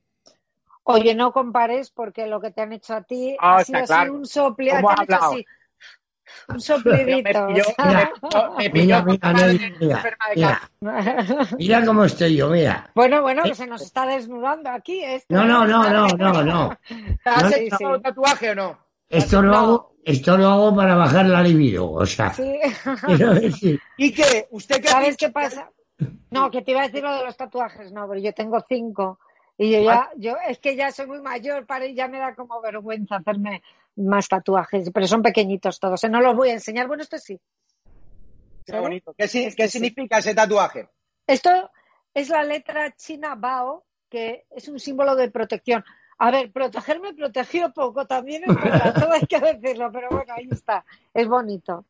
Oye, 0.82 1.14
no 1.14 1.32
compares 1.32 1.90
porque 1.90 2.26
lo 2.26 2.42
que 2.42 2.50
te 2.50 2.60
han 2.60 2.74
hecho 2.74 2.92
a 2.92 3.02
ti 3.02 3.34
ah, 3.40 3.56
ha 3.56 3.64
sido 3.64 3.78
así 3.78 4.10
un 4.10 4.26
sople, 4.26 4.70
un 6.48 6.60
soplidito. 6.60 7.46
Mira, 7.46 8.12
mira, 10.34 10.70
mira, 11.58 11.84
cómo 11.84 12.04
estoy 12.04 12.36
yo, 12.36 12.48
mira. 12.48 12.90
Bueno, 12.94 13.22
bueno, 13.22 13.42
que 13.42 13.54
se 13.54 13.66
nos 13.66 13.82
está 13.82 14.06
desnudando 14.06 14.70
aquí. 14.70 15.02
no, 15.28 15.44
no, 15.44 15.66
no, 15.66 15.90
no, 15.90 16.08
no, 16.08 16.42
no. 16.42 16.78
¿Has 17.24 17.56
hecho 17.56 18.00
tatuaje 18.00 18.50
o 18.50 18.54
no? 18.54 18.78
Esto 19.08 19.42
lo 19.42 19.54
hago, 19.54 19.96
esto 20.04 20.36
lo 20.36 20.48
hago 20.48 20.74
para 20.74 20.96
bajar 20.96 21.26
la 21.26 21.42
libido, 21.42 21.90
o 21.90 22.06
sea. 22.06 22.32
Sí. 22.32 22.58
¿Y 23.96 24.12
qué? 24.12 24.48
¿Usted 24.50 24.80
qué 24.80 24.88
¿Sabes 24.88 25.16
qué 25.16 25.30
pasa? 25.30 25.70
No, 26.30 26.50
que 26.50 26.62
te 26.62 26.72
iba 26.72 26.80
a 26.80 26.86
decir 26.86 27.02
lo 27.02 27.14
de 27.16 27.24
los 27.24 27.36
tatuajes, 27.36 27.92
no, 27.92 28.08
pero 28.08 28.20
yo 28.20 28.32
tengo 28.32 28.58
cinco. 28.68 29.20
Y 29.56 29.70
yo 29.70 29.82
ya, 29.82 30.10
yo 30.16 30.34
es 30.48 30.58
que 30.58 30.74
ya 30.74 30.90
soy 30.90 31.06
muy 31.06 31.20
mayor 31.20 31.64
para 31.64 31.86
y 31.86 31.94
ya 31.94 32.08
me 32.08 32.18
da 32.18 32.34
como 32.34 32.60
vergüenza 32.60 33.16
hacerme 33.16 33.62
más 33.96 34.28
tatuajes, 34.28 34.90
pero 34.92 35.06
son 35.06 35.22
pequeñitos 35.22 35.78
todos. 35.78 36.02
¿eh? 36.04 36.08
No 36.08 36.20
los 36.20 36.36
voy 36.36 36.50
a 36.50 36.54
enseñar. 36.54 36.86
Bueno, 36.86 37.02
esto 37.02 37.18
sí. 37.18 37.40
Qué 38.64 38.78
bonito. 38.78 39.14
¿Qué, 39.16 39.28
significa 39.28 40.18
ese 40.18 40.34
tatuaje? 40.34 40.88
Esto 41.26 41.70
es 42.12 42.28
la 42.28 42.44
letra 42.44 42.94
china 42.96 43.34
Bao, 43.34 43.84
que 44.08 44.46
es 44.50 44.68
un 44.68 44.78
símbolo 44.78 45.14
de 45.16 45.30
protección. 45.30 45.84
A 46.18 46.30
ver, 46.30 46.52
protegerme 46.52 47.12
protegió 47.12 47.72
poco, 47.72 48.06
también 48.06 48.44
es 48.46 48.54
verdad, 48.54 48.94
todo 49.00 49.12
hay 49.12 49.26
que 49.26 49.40
decirlo, 49.40 49.90
pero 49.92 50.08
bueno, 50.10 50.32
ahí 50.34 50.48
está. 50.50 50.84
Es 51.12 51.26
bonito. 51.26 51.84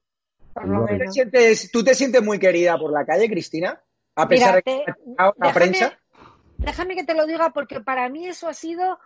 ¿Tú 1.72 1.84
te 1.84 1.94
sientes 1.94 2.22
muy 2.22 2.38
querida 2.38 2.78
por 2.78 2.92
la 2.92 3.04
calle, 3.04 3.28
Cristina? 3.28 3.80
A 4.16 4.28
pesar 4.28 4.62
de 4.62 4.84
la 5.16 5.52
prensa. 5.52 5.98
Déjame 6.58 6.94
que 6.94 7.04
te 7.04 7.14
lo 7.14 7.26
diga 7.26 7.50
porque 7.50 7.80
para 7.80 8.08
mí 8.08 8.26
eso 8.26 8.48
ha 8.48 8.54
sido 8.54 8.98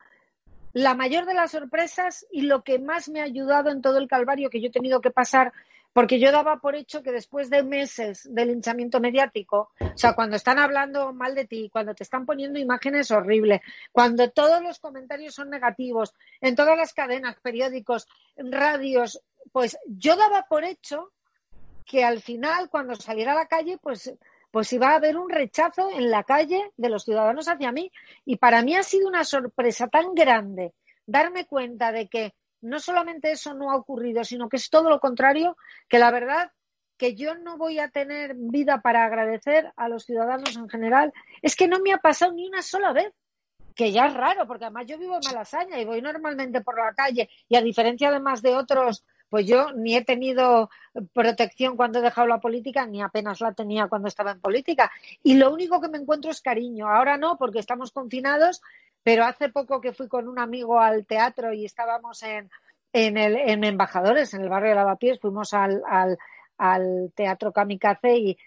la 0.78 0.94
mayor 0.94 1.26
de 1.26 1.34
las 1.34 1.50
sorpresas 1.50 2.24
y 2.30 2.42
lo 2.42 2.62
que 2.62 2.78
más 2.78 3.08
me 3.08 3.20
ha 3.20 3.24
ayudado 3.24 3.70
en 3.70 3.82
todo 3.82 3.98
el 3.98 4.06
calvario 4.06 4.48
que 4.48 4.60
yo 4.60 4.68
he 4.68 4.70
tenido 4.70 5.00
que 5.00 5.10
pasar, 5.10 5.52
porque 5.92 6.20
yo 6.20 6.30
daba 6.30 6.58
por 6.58 6.76
hecho 6.76 7.02
que 7.02 7.10
después 7.10 7.50
de 7.50 7.64
meses 7.64 8.28
de 8.32 8.46
linchamiento 8.46 9.00
mediático, 9.00 9.72
o 9.80 9.98
sea, 9.98 10.12
cuando 10.12 10.36
están 10.36 10.60
hablando 10.60 11.12
mal 11.12 11.34
de 11.34 11.46
ti, 11.46 11.68
cuando 11.72 11.96
te 11.96 12.04
están 12.04 12.24
poniendo 12.24 12.60
imágenes 12.60 13.10
horribles, 13.10 13.60
cuando 13.90 14.30
todos 14.30 14.62
los 14.62 14.78
comentarios 14.78 15.34
son 15.34 15.50
negativos, 15.50 16.14
en 16.40 16.54
todas 16.54 16.76
las 16.76 16.94
cadenas, 16.94 17.34
periódicos, 17.42 18.06
radios, 18.36 19.20
pues 19.50 19.76
yo 19.88 20.14
daba 20.14 20.46
por 20.48 20.62
hecho 20.62 21.10
que 21.84 22.04
al 22.04 22.20
final, 22.20 22.70
cuando 22.70 22.94
saliera 22.94 23.32
a 23.32 23.36
la 23.36 23.46
calle, 23.46 23.78
pues, 23.78 24.14
pues 24.50 24.72
iba 24.72 24.90
a 24.90 24.96
haber 24.96 25.16
un 25.16 25.30
rechazo 25.30 25.90
en 25.90 26.10
la 26.10 26.24
calle 26.24 26.72
de 26.76 26.88
los 26.88 27.04
ciudadanos 27.04 27.48
hacia 27.48 27.72
mí. 27.72 27.90
Y 28.24 28.36
para 28.36 28.62
mí 28.62 28.74
ha 28.76 28.82
sido 28.82 29.08
una 29.08 29.24
sorpresa 29.24 29.88
tan 29.88 30.14
grande 30.14 30.74
darme 31.06 31.46
cuenta 31.46 31.90
de 31.92 32.08
que 32.08 32.34
no 32.60 32.80
solamente 32.80 33.30
eso 33.30 33.54
no 33.54 33.70
ha 33.70 33.76
ocurrido, 33.76 34.24
sino 34.24 34.48
que 34.48 34.56
es 34.56 34.68
todo 34.68 34.90
lo 34.90 35.00
contrario, 35.00 35.56
que 35.88 35.98
la 35.98 36.10
verdad 36.10 36.52
que 36.96 37.14
yo 37.14 37.36
no 37.36 37.56
voy 37.56 37.78
a 37.78 37.88
tener 37.88 38.34
vida 38.36 38.82
para 38.82 39.04
agradecer 39.04 39.72
a 39.76 39.88
los 39.88 40.04
ciudadanos 40.04 40.56
en 40.56 40.68
general, 40.68 41.12
es 41.40 41.54
que 41.54 41.68
no 41.68 41.78
me 41.78 41.92
ha 41.92 41.98
pasado 41.98 42.32
ni 42.32 42.46
una 42.46 42.60
sola 42.60 42.92
vez, 42.92 43.14
que 43.74 43.92
ya 43.92 44.06
es 44.06 44.14
raro, 44.14 44.46
porque 44.48 44.64
además 44.64 44.86
yo 44.86 44.98
vivo 44.98 45.14
en 45.14 45.20
Malasaña 45.24 45.80
y 45.80 45.84
voy 45.84 46.02
normalmente 46.02 46.60
por 46.62 46.76
la 46.76 46.92
calle 46.94 47.30
y 47.48 47.54
a 47.54 47.62
diferencia 47.62 48.08
además 48.08 48.42
de 48.42 48.56
otros, 48.56 49.04
pues 49.28 49.46
yo 49.46 49.72
ni 49.72 49.96
he 49.96 50.04
tenido 50.04 50.70
protección 51.12 51.76
cuando 51.76 51.98
he 51.98 52.02
dejado 52.02 52.26
la 52.26 52.40
política, 52.40 52.86
ni 52.86 53.02
apenas 53.02 53.40
la 53.40 53.52
tenía 53.52 53.88
cuando 53.88 54.08
estaba 54.08 54.32
en 54.32 54.40
política. 54.40 54.90
Y 55.22 55.34
lo 55.34 55.52
único 55.52 55.80
que 55.80 55.88
me 55.88 55.98
encuentro 55.98 56.30
es 56.30 56.40
cariño. 56.40 56.88
Ahora 56.88 57.16
no, 57.16 57.36
porque 57.36 57.58
estamos 57.58 57.92
confinados, 57.92 58.62
pero 59.02 59.24
hace 59.24 59.48
poco 59.48 59.80
que 59.80 59.92
fui 59.92 60.08
con 60.08 60.28
un 60.28 60.38
amigo 60.38 60.80
al 60.80 61.06
teatro 61.06 61.52
y 61.52 61.64
estábamos 61.64 62.22
en, 62.22 62.50
en, 62.92 63.16
el, 63.16 63.36
en 63.36 63.64
Embajadores, 63.64 64.34
en 64.34 64.42
el 64.42 64.48
barrio 64.48 64.70
de 64.70 64.76
Lavapiés, 64.76 65.20
fuimos 65.20 65.54
al, 65.54 65.82
al 65.88 66.18
al 66.58 67.12
Teatro 67.14 67.52
Kamikaze 67.52 68.16
y, 68.16 68.38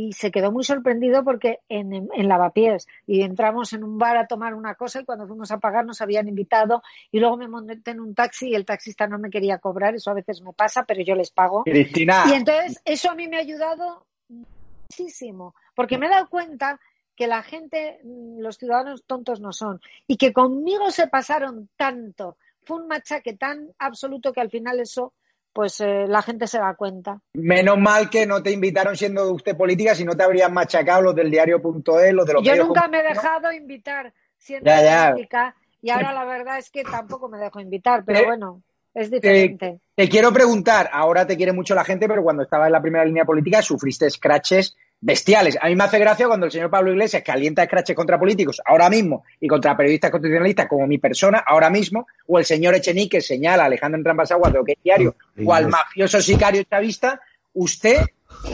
y 0.00 0.12
se 0.12 0.30
quedó 0.30 0.50
muy 0.50 0.64
sorprendido 0.64 1.22
porque 1.24 1.58
en, 1.68 1.92
en, 1.92 2.28
Lavapiés 2.28 2.86
y 3.06 3.22
entramos 3.22 3.72
en 3.72 3.84
un 3.84 3.98
bar 3.98 4.16
a 4.16 4.26
tomar 4.26 4.54
una 4.54 4.74
cosa 4.74 5.00
y 5.00 5.04
cuando 5.04 5.26
fuimos 5.26 5.50
a 5.50 5.58
pagar 5.58 5.84
nos 5.84 6.00
habían 6.00 6.28
invitado 6.28 6.82
y 7.10 7.20
luego 7.20 7.36
me 7.36 7.48
monté 7.48 7.90
en 7.90 8.00
un 8.00 8.14
taxi 8.14 8.48
y 8.48 8.54
el 8.54 8.64
taxista 8.64 9.06
no 9.06 9.18
me 9.18 9.30
quería 9.30 9.58
cobrar, 9.58 9.94
eso 9.94 10.10
a 10.10 10.14
veces 10.14 10.40
me 10.42 10.52
pasa, 10.52 10.84
pero 10.84 11.02
yo 11.02 11.14
les 11.14 11.30
pago. 11.30 11.64
Cristina. 11.64 12.24
Y 12.28 12.32
entonces 12.32 12.80
eso 12.84 13.10
a 13.10 13.14
mí 13.14 13.28
me 13.28 13.36
ha 13.36 13.40
ayudado 13.40 14.06
muchísimo, 14.28 15.54
porque 15.74 15.98
me 15.98 16.06
he 16.06 16.10
dado 16.10 16.28
cuenta 16.28 16.80
que 17.14 17.26
la 17.26 17.42
gente, 17.42 18.00
los 18.04 18.56
ciudadanos 18.56 19.04
tontos 19.04 19.40
no 19.40 19.52
son 19.52 19.80
y 20.06 20.16
que 20.16 20.32
conmigo 20.32 20.90
se 20.90 21.08
pasaron 21.08 21.68
tanto, 21.76 22.38
fue 22.62 22.78
un 22.78 22.88
machaque 22.88 23.34
tan 23.34 23.68
absoluto 23.78 24.32
que 24.32 24.40
al 24.40 24.50
final 24.50 24.80
eso 24.80 25.12
pues 25.52 25.80
eh, 25.80 26.06
la 26.06 26.22
gente 26.22 26.46
se 26.46 26.58
da 26.58 26.74
cuenta. 26.74 27.20
Menos 27.34 27.78
mal 27.78 28.08
que 28.08 28.26
no 28.26 28.42
te 28.42 28.50
invitaron 28.50 28.96
siendo 28.96 29.32
usted 29.32 29.56
política, 29.56 29.94
si 29.94 30.04
no 30.04 30.16
te 30.16 30.22
habrían 30.22 30.52
machacado 30.52 31.02
los 31.02 31.14
del 31.14 31.30
diario.es, 31.30 32.12
los 32.12 32.26
de 32.26 32.32
los 32.32 32.42
Yo 32.42 32.56
nunca 32.56 32.88
me 32.88 33.00
he 33.00 33.02
dejado 33.02 33.52
invitar 33.52 34.12
siendo 34.36 34.70
política 34.70 35.54
y 35.82 35.90
ahora 35.90 36.12
la 36.12 36.24
verdad 36.24 36.58
es 36.58 36.70
que 36.70 36.84
tampoco 36.84 37.28
me 37.28 37.38
dejo 37.38 37.60
invitar, 37.60 38.04
pero 38.04 38.24
bueno, 38.24 38.62
es 38.94 39.10
diferente. 39.10 39.80
Te, 39.94 40.04
te, 40.04 40.08
quiero 40.08 40.32
preguntar, 40.32 40.88
ahora 40.92 41.26
te 41.26 41.36
quiere 41.36 41.52
mucho 41.52 41.74
la 41.74 41.84
gente, 41.84 42.06
pero 42.06 42.22
cuando 42.22 42.42
estaba 42.42 42.66
en 42.66 42.72
la 42.72 42.82
primera 42.82 43.04
línea 43.04 43.24
política 43.24 43.62
sufriste 43.62 44.08
scratches 44.10 44.76
bestiales. 45.00 45.56
A 45.60 45.68
mí 45.68 45.76
me 45.76 45.84
hace 45.84 45.98
gracia 45.98 46.26
cuando 46.26 46.46
el 46.46 46.52
señor 46.52 46.70
Pablo 46.70 46.90
Iglesias 46.92 47.22
calienta 47.24 47.64
scratches 47.64 47.96
contra 47.96 48.18
políticos 48.18 48.60
ahora 48.64 48.90
mismo 48.90 49.24
y 49.40 49.48
contra 49.48 49.76
periodistas 49.76 50.10
constitucionalistas 50.10 50.68
como 50.68 50.86
mi 50.86 50.98
persona 50.98 51.42
ahora 51.46 51.70
mismo, 51.70 52.06
o 52.26 52.38
el 52.38 52.44
señor 52.44 52.74
Echenique 52.74 53.20
señala 53.20 53.64
a 53.64 53.66
Alejandro 53.66 53.98
Entrambasaguas 53.98 54.52
de 54.52 54.58
lo 54.58 54.64
que 54.64 54.72
es 54.72 54.82
diario, 54.82 55.16
o 55.44 55.54
al 55.54 55.68
mafioso 55.68 56.20
sicario 56.20 56.62
chavista, 56.64 57.20
usted, 57.54 58.04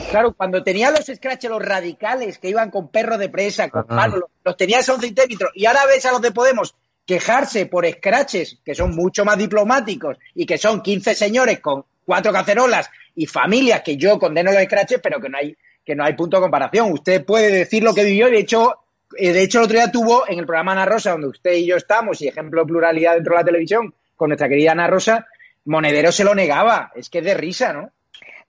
claro, 0.09 0.33
cuando 0.33 0.63
tenía 0.63 0.89
los 0.91 1.05
scratches, 1.05 1.49
los 1.49 1.61
radicales 1.61 2.37
que 2.37 2.49
iban 2.49 2.71
con 2.71 2.89
perros 2.89 3.19
de 3.19 3.29
presa, 3.29 3.69
con 3.69 3.85
palos, 3.85 4.23
los, 4.43 4.57
tenía 4.57 4.79
esos 4.79 4.99
centímetros, 5.01 5.51
y 5.53 5.65
ahora 5.65 5.85
ves 5.85 6.05
a 6.05 6.11
los 6.11 6.21
de 6.21 6.31
Podemos 6.31 6.75
quejarse 7.05 7.67
por 7.67 7.89
scratches 7.89 8.59
que 8.65 8.75
son 8.75 8.93
mucho 8.95 9.23
más 9.23 9.37
diplomáticos 9.37 10.17
y 10.35 10.45
que 10.45 10.57
son 10.57 10.81
15 10.81 11.15
señores 11.15 11.61
con 11.61 11.85
cuatro 12.03 12.33
cacerolas 12.33 12.89
y 13.15 13.25
familias 13.25 13.81
que 13.81 13.95
yo 13.95 14.19
condeno 14.19 14.51
los 14.51 14.63
scratches, 14.63 14.99
pero 15.01 15.19
que 15.19 15.29
no 15.29 15.37
hay 15.37 15.55
que 15.87 15.95
no 15.95 16.03
hay 16.03 16.13
punto 16.15 16.35
de 16.35 16.41
comparación. 16.41 16.91
Usted 16.91 17.23
puede 17.23 17.49
decir 17.49 17.81
lo 17.81 17.93
que 17.93 18.03
vivió, 18.03 18.29
de 18.29 18.39
hecho, 18.39 18.75
eh, 19.17 19.31
de 19.31 19.41
hecho 19.41 19.59
el 19.59 19.65
otro 19.65 19.77
día 19.77 19.89
tuvo 19.89 20.27
en 20.27 20.37
el 20.37 20.45
programa 20.45 20.73
Ana 20.73 20.85
Rosa, 20.85 21.11
donde 21.11 21.27
usted 21.27 21.53
y 21.53 21.65
yo 21.65 21.77
estamos, 21.77 22.21
y 22.21 22.27
ejemplo 22.27 22.59
de 22.59 22.67
pluralidad 22.67 23.15
dentro 23.15 23.33
de 23.33 23.39
la 23.39 23.45
televisión, 23.45 23.93
con 24.17 24.27
nuestra 24.27 24.49
querida 24.49 24.73
Ana 24.73 24.87
Rosa, 24.87 25.25
Monedero 25.63 26.11
se 26.11 26.25
lo 26.25 26.35
negaba. 26.35 26.91
Es 26.93 27.09
que 27.09 27.19
es 27.19 27.23
de 27.23 27.33
risa, 27.35 27.71
¿no? 27.71 27.89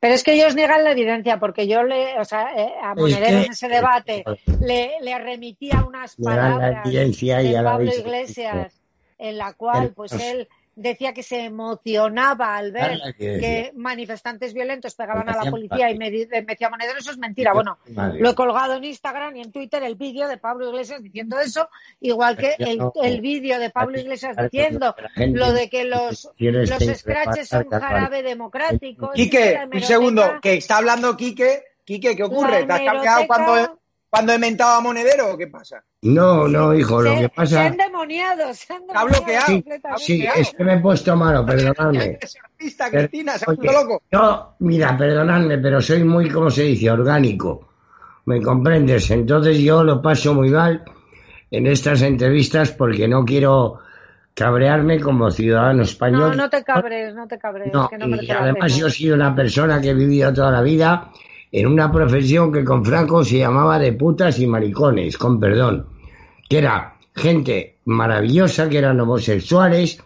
Pero 0.01 0.14
es 0.14 0.24
que 0.24 0.32
ellos 0.32 0.57
niegan 0.57 0.82
la 0.82 0.91
evidencia, 0.91 1.39
porque 1.39 1.68
yo 1.68 1.84
le, 1.84 2.18
o 2.18 2.24
sea, 2.24 2.53
eh, 2.57 2.72
a 2.82 2.97
Monedero 2.97 3.39
en 3.39 3.53
ese 3.53 3.68
debate 3.68 4.24
le, 4.61 4.95
le 5.01 5.18
remitía 5.20 5.84
unas 5.86 6.16
palabras 6.16 6.91
de 6.91 7.61
Pablo 7.62 7.93
Iglesias, 7.95 8.80
en 9.16 9.39
la 9.39 9.53
cual, 9.53 9.93
pues 9.95 10.11
él 10.12 10.49
decía 10.79 11.12
que 11.12 11.22
se 11.22 11.45
emocionaba 11.45 12.57
al 12.57 12.72
ver 12.72 13.01
que 13.18 13.72
manifestantes 13.74 14.55
violentos 14.55 14.95
pegaban 14.95 15.29
a 15.29 15.45
la 15.45 15.51
policía 15.51 15.91
y 15.91 15.99
me, 15.99 16.11
decía 16.11 16.70
Monedero, 16.70 16.99
eso 16.99 17.11
es 17.11 17.18
mentira. 17.18 17.53
Bueno, 17.53 17.79
lo 17.87 18.31
he 18.31 18.35
colgado 18.35 18.74
en 18.74 18.85
Instagram 18.85 19.37
y 19.37 19.41
en 19.43 19.53
Twitter 19.53 19.83
el 19.83 19.97
vídeo 19.97 20.29
de 20.29 20.39
Pablo 20.39 20.68
Iglesias 20.68 21.03
diciendo 21.03 21.39
eso, 21.39 21.68
igual 22.01 22.37
que 22.37 22.55
el, 22.59 23.20
vídeo 23.20 23.59
de 23.59 23.70
Pablo 23.70 23.99
Iglesias 23.99 24.37
diciendo 24.37 24.95
lo 25.16 25.53
de 25.53 25.68
que 25.68 25.85
los, 25.85 26.31
los 26.39 26.99
scratches 26.99 27.49
son 27.49 27.68
jarabe 27.68 28.22
democrático. 28.22 29.11
Quique, 29.12 29.59
un 29.72 29.83
segundo, 29.83 30.22
que 30.41 30.55
está 30.55 30.79
hablando 30.79 31.16
Quique. 31.16 31.64
Quique, 31.85 32.14
¿qué 32.14 32.22
ocurre? 32.22 32.64
¿Te 32.64 32.72
has 32.72 32.81
cambiado 32.83 33.26
cuando 33.26 33.78
cuando 34.11 34.32
he 34.32 34.36
inventado 34.36 34.78
a 34.78 34.80
Monedero 34.80 35.32
o 35.32 35.36
qué 35.36 35.48
pasa? 35.48 35.84
No, 36.02 36.48
no, 36.48 36.74
hijo, 36.74 37.02
lo 37.02 37.14
que 37.14 37.28
pasa... 37.28 37.50
Se 37.50 37.59
han 37.59 37.76
demoniado, 37.76 38.54
se 38.54 38.72
han 38.72 38.86
demoniado. 38.86 39.09
Está 39.09 39.52
bloqueado. 39.52 39.98
Sí, 39.98 40.26
es 40.36 40.54
que 40.54 40.64
me 40.64 40.74
he 40.74 40.80
puesto 40.80 41.14
malo, 41.16 41.44
perdonadme. 41.44 42.18
Cristina, 42.90 43.36
se 43.36 43.44
ha 43.44 43.46
puesto 43.46 43.72
loco. 43.72 44.02
Yo, 44.11 44.54
mira, 44.61 44.96
perdonadme, 44.96 45.59
pero 45.59 45.80
soy 45.82 46.04
muy, 46.04 46.30
¿cómo 46.30 46.50
se 46.50 46.62
dice? 46.62 46.90
Orgánico. 46.90 47.68
¿Me 48.24 48.40
comprendes? 48.42 49.11
Entonces 49.11 49.59
yo 49.59 49.84
lo 49.84 50.00
paso 50.00 50.34
muy 50.34 50.50
mal 50.50 50.84
en 51.50 51.66
estas 51.66 52.02
entrevistas 52.02 52.72
porque 52.72 53.09
no 53.09 53.24
quiero 53.24 53.80
cabrearme 54.34 55.00
como 55.00 55.30
ciudadano 55.30 55.82
español. 55.82 56.30
No, 56.30 56.34
no 56.34 56.50
te 56.50 56.62
cabres, 56.62 57.14
no 57.14 57.26
te 57.26 57.38
cabres. 57.38 57.72
No, 57.72 57.88
que 57.88 57.98
no 57.98 58.06
y 58.22 58.30
además 58.30 58.76
yo 58.76 58.88
soy 58.88 59.11
una 59.11 59.34
persona 59.34 59.80
que 59.80 59.90
he 59.90 59.94
vivido 59.94 60.32
toda 60.32 60.50
la 60.50 60.62
vida 60.62 61.11
en 61.51 61.66
una 61.66 61.90
profesión 61.90 62.53
que 62.53 62.64
con 62.64 62.84
Franco 62.84 63.24
se 63.24 63.38
llamaba 63.38 63.78
de 63.78 63.92
putas 63.92 64.38
y 64.38 64.46
maricones, 64.46 65.16
con 65.16 65.40
perdón, 65.40 65.86
que 66.49 66.59
era 66.59 66.96
gente 67.14 67.78
maravillosa, 67.84 68.68
que 68.68 68.78
eran 68.78 69.01
homosexuales 69.01 70.03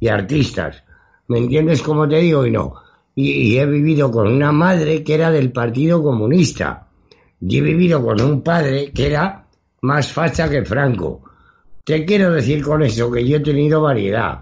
y 0.00 0.08
artistas. 0.08 0.82
¿Me 1.28 1.38
entiendes 1.38 1.82
cómo 1.82 2.08
te 2.08 2.16
digo? 2.16 2.46
Y 2.46 2.50
no. 2.50 2.74
Y, 3.14 3.56
he 3.56 3.66
vivido 3.66 4.10
con 4.10 4.28
una 4.28 4.52
madre 4.52 5.02
que 5.02 5.14
era 5.14 5.30
del 5.30 5.50
Partido 5.50 6.02
Comunista. 6.02 6.86
Y 7.40 7.58
he 7.58 7.62
vivido 7.62 8.04
con 8.04 8.20
un 8.20 8.42
padre 8.42 8.92
que 8.92 9.06
era 9.06 9.46
más 9.82 10.12
facha 10.12 10.48
que 10.48 10.64
Franco. 10.64 11.22
Te 11.84 12.04
quiero 12.04 12.32
decir 12.32 12.62
con 12.62 12.82
eso 12.82 13.10
que 13.10 13.26
yo 13.26 13.38
he 13.38 13.40
tenido 13.40 13.80
variedad. 13.80 14.40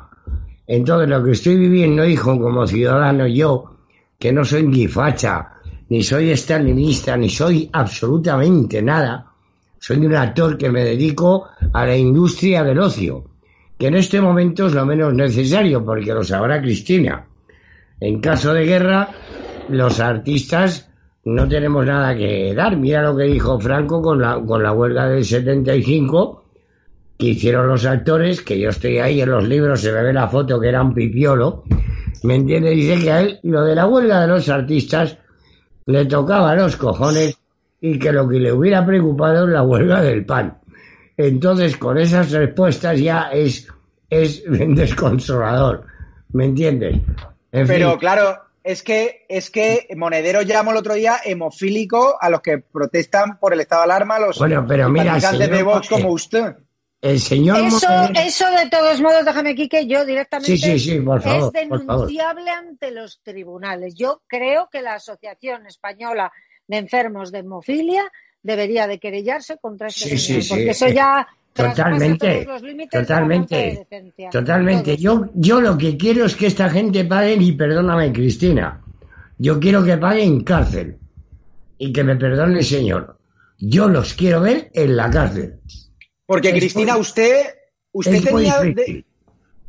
Entonces 0.66 1.09
lo 1.09 1.22
que 1.22 1.32
estoy 1.32 1.57
viviendo, 1.57 2.05
hijo, 2.05 2.38
como 2.38 2.66
ciudadano 2.66 3.26
yo, 3.26 3.76
que 4.18 4.32
no 4.32 4.44
soy 4.44 4.66
ni 4.66 4.88
facha, 4.88 5.55
ni 5.89 6.03
soy 6.03 6.30
estalinista, 6.30 7.16
ni 7.16 7.28
soy 7.28 7.68
absolutamente 7.72 8.82
nada. 8.82 9.26
Soy 9.78 9.99
un 9.99 10.14
actor 10.14 10.57
que 10.57 10.70
me 10.70 10.85
dedico 10.85 11.49
a 11.72 11.87
la 11.87 11.97
industria 11.97 12.64
del 12.64 12.78
ocio, 12.78 13.24
que 13.78 13.89
en 13.89 13.97
este 13.97 14.20
momento 14.20 14.66
es 14.66 14.72
lo 14.72 14.87
menos 14.87 15.12
necesario, 15.12 15.85
porque 15.85 16.14
lo 16.14 16.24
sabrá 16.24 16.61
Cristina. 16.62 17.26
En 18.01 18.20
caso 18.20 18.55
de 18.55 18.64
guerra, 18.64 19.11
los 19.68 20.01
artistas 20.01 20.91
no 21.24 21.47
tenemos 21.49 21.85
nada 21.85 22.16
que 22.16 22.55
dar. 22.55 22.76
Mira 22.76 23.03
lo 23.03 23.16
que 23.16 23.24
dijo 23.24 23.61
Franco 23.61 24.01
con 24.01 24.20
la, 24.20 24.41
con 24.41 24.62
la 24.62 24.72
huelga 24.72 25.07
del 25.07 25.24
75, 25.24 26.45
que 27.18 27.26
hicieron 27.26 27.68
los 27.68 27.85
actores, 27.85 28.43
que 28.43 28.59
yo 28.59 28.70
estoy 28.70 28.99
ahí 28.99 29.20
en 29.20 29.30
los 29.30 29.47
libros, 29.47 29.80
se 29.80 29.93
me 29.93 30.03
ve 30.03 30.12
la 30.12 30.28
foto 30.28 30.59
que 30.61 30.68
era 30.68 30.82
un 30.82 30.95
pipiolo. 30.95 31.64
¿Me 32.22 32.37
entiende? 32.37 32.70
Dice 32.70 33.03
que 33.03 33.12
a 33.12 33.20
él 33.20 33.39
lo 33.43 33.62
de 33.64 33.74
la 33.74 33.87
huelga 33.87 34.22
de 34.22 34.28
los 34.28 34.49
artistas 34.49 35.18
le 35.87 36.07
tocaba 36.07 36.55
los 36.55 36.76
cojones 36.76 37.39
y 37.80 37.99
que 37.99 38.12
lo 38.12 38.28
que 38.28 38.39
le 38.39 38.53
hubiera 38.53 38.85
preocupado 38.85 39.45
es 39.45 39.53
la 39.53 39.62
huelga 39.62 40.01
del 40.01 40.24
pan. 40.24 40.59
Entonces, 41.16 41.76
con 41.76 41.99
esas 41.99 42.32
respuestas 42.32 42.99
ya 42.99 43.30
es, 43.30 43.68
es 44.11 44.43
desconsolador. 44.49 45.87
¿Me 46.32 46.47
entiendes? 46.47 47.01
Pero 47.51 47.97
claro, 47.99 48.41
es 48.64 48.82
que, 48.82 49.26
es 49.28 49.51
que 49.51 49.87
Monedero 49.95 50.43
llamó 50.43 50.72
el 50.72 50.78
otro 50.78 50.95
día 50.95 51.18
hemofílico 51.24 52.16
a 52.20 52.30
los 52.30 52.41
que 52.41 52.59
protestan 52.59 53.39
por 53.39 53.53
el 53.53 53.61
estado 53.61 53.82
de 53.82 53.85
alarma, 53.85 54.18
los 54.18 54.39
bueno, 54.39 54.64
pero 54.66 54.89
mira, 54.89 55.18
de 55.18 55.62
Vox 55.62 55.89
como 55.89 56.11
usted. 56.11 56.57
El 57.05 57.20
señor 57.20 57.59
eso, 57.59 57.86
eso 58.14 58.50
de 58.50 58.70
todos 58.70 58.98
modos, 59.02 59.26
déjame 59.26 59.50
aquí 59.50 59.68
que 59.68 59.86
yo 59.86 60.07
directamente 60.07 60.57
sí, 60.57 60.78
sí, 60.78 61.00
por 61.00 61.20
favor, 61.20 61.52
es 61.55 61.68
denunciable 61.68 62.50
ante 62.50 62.90
los 62.92 63.20
tribunales. 63.22 63.94
Yo 63.94 64.22
creo 64.26 64.70
que 64.72 64.80
la 64.80 64.94
Asociación 64.94 65.66
Española 65.66 66.32
de 66.66 66.78
Enfermos 66.78 67.30
de 67.30 67.40
Hemofilia 67.40 68.11
debería 68.42 68.86
de 68.86 68.98
querellarse 68.98 69.59
contra 69.59 69.88
este 69.88 70.16
señor, 70.16 70.44
porque 70.48 70.70
eso 70.70 70.88
ya 70.88 71.28
Totalmente, 71.52 72.48
totalmente, 72.90 73.86
totalmente. 74.32 74.96
Yo, 74.96 75.26
yo 75.34 75.61
lo 75.61 75.76
que 75.76 75.98
quiero 75.98 76.24
es 76.24 76.34
que 76.34 76.46
esta 76.46 76.70
gente 76.70 77.05
pague, 77.05 77.34
y 77.34 77.52
perdóname 77.52 78.12
Cristina, 78.14 78.80
yo 79.36 79.61
quiero 79.61 79.84
que 79.84 79.98
paguen 79.98 80.42
cárcel 80.42 80.96
y 81.76 81.92
que 81.92 82.02
me 82.02 82.16
perdone 82.16 82.61
el 82.61 82.64
señor. 82.64 83.18
Yo 83.59 83.88
los 83.88 84.14
quiero 84.14 84.40
ver 84.40 84.70
en 84.72 84.96
la 84.96 85.11
cárcel. 85.11 85.61
Porque 86.26 86.52
Cristina, 86.52 86.96
usted, 86.96 87.54
usted 87.92 88.22
tenía, 88.22 88.60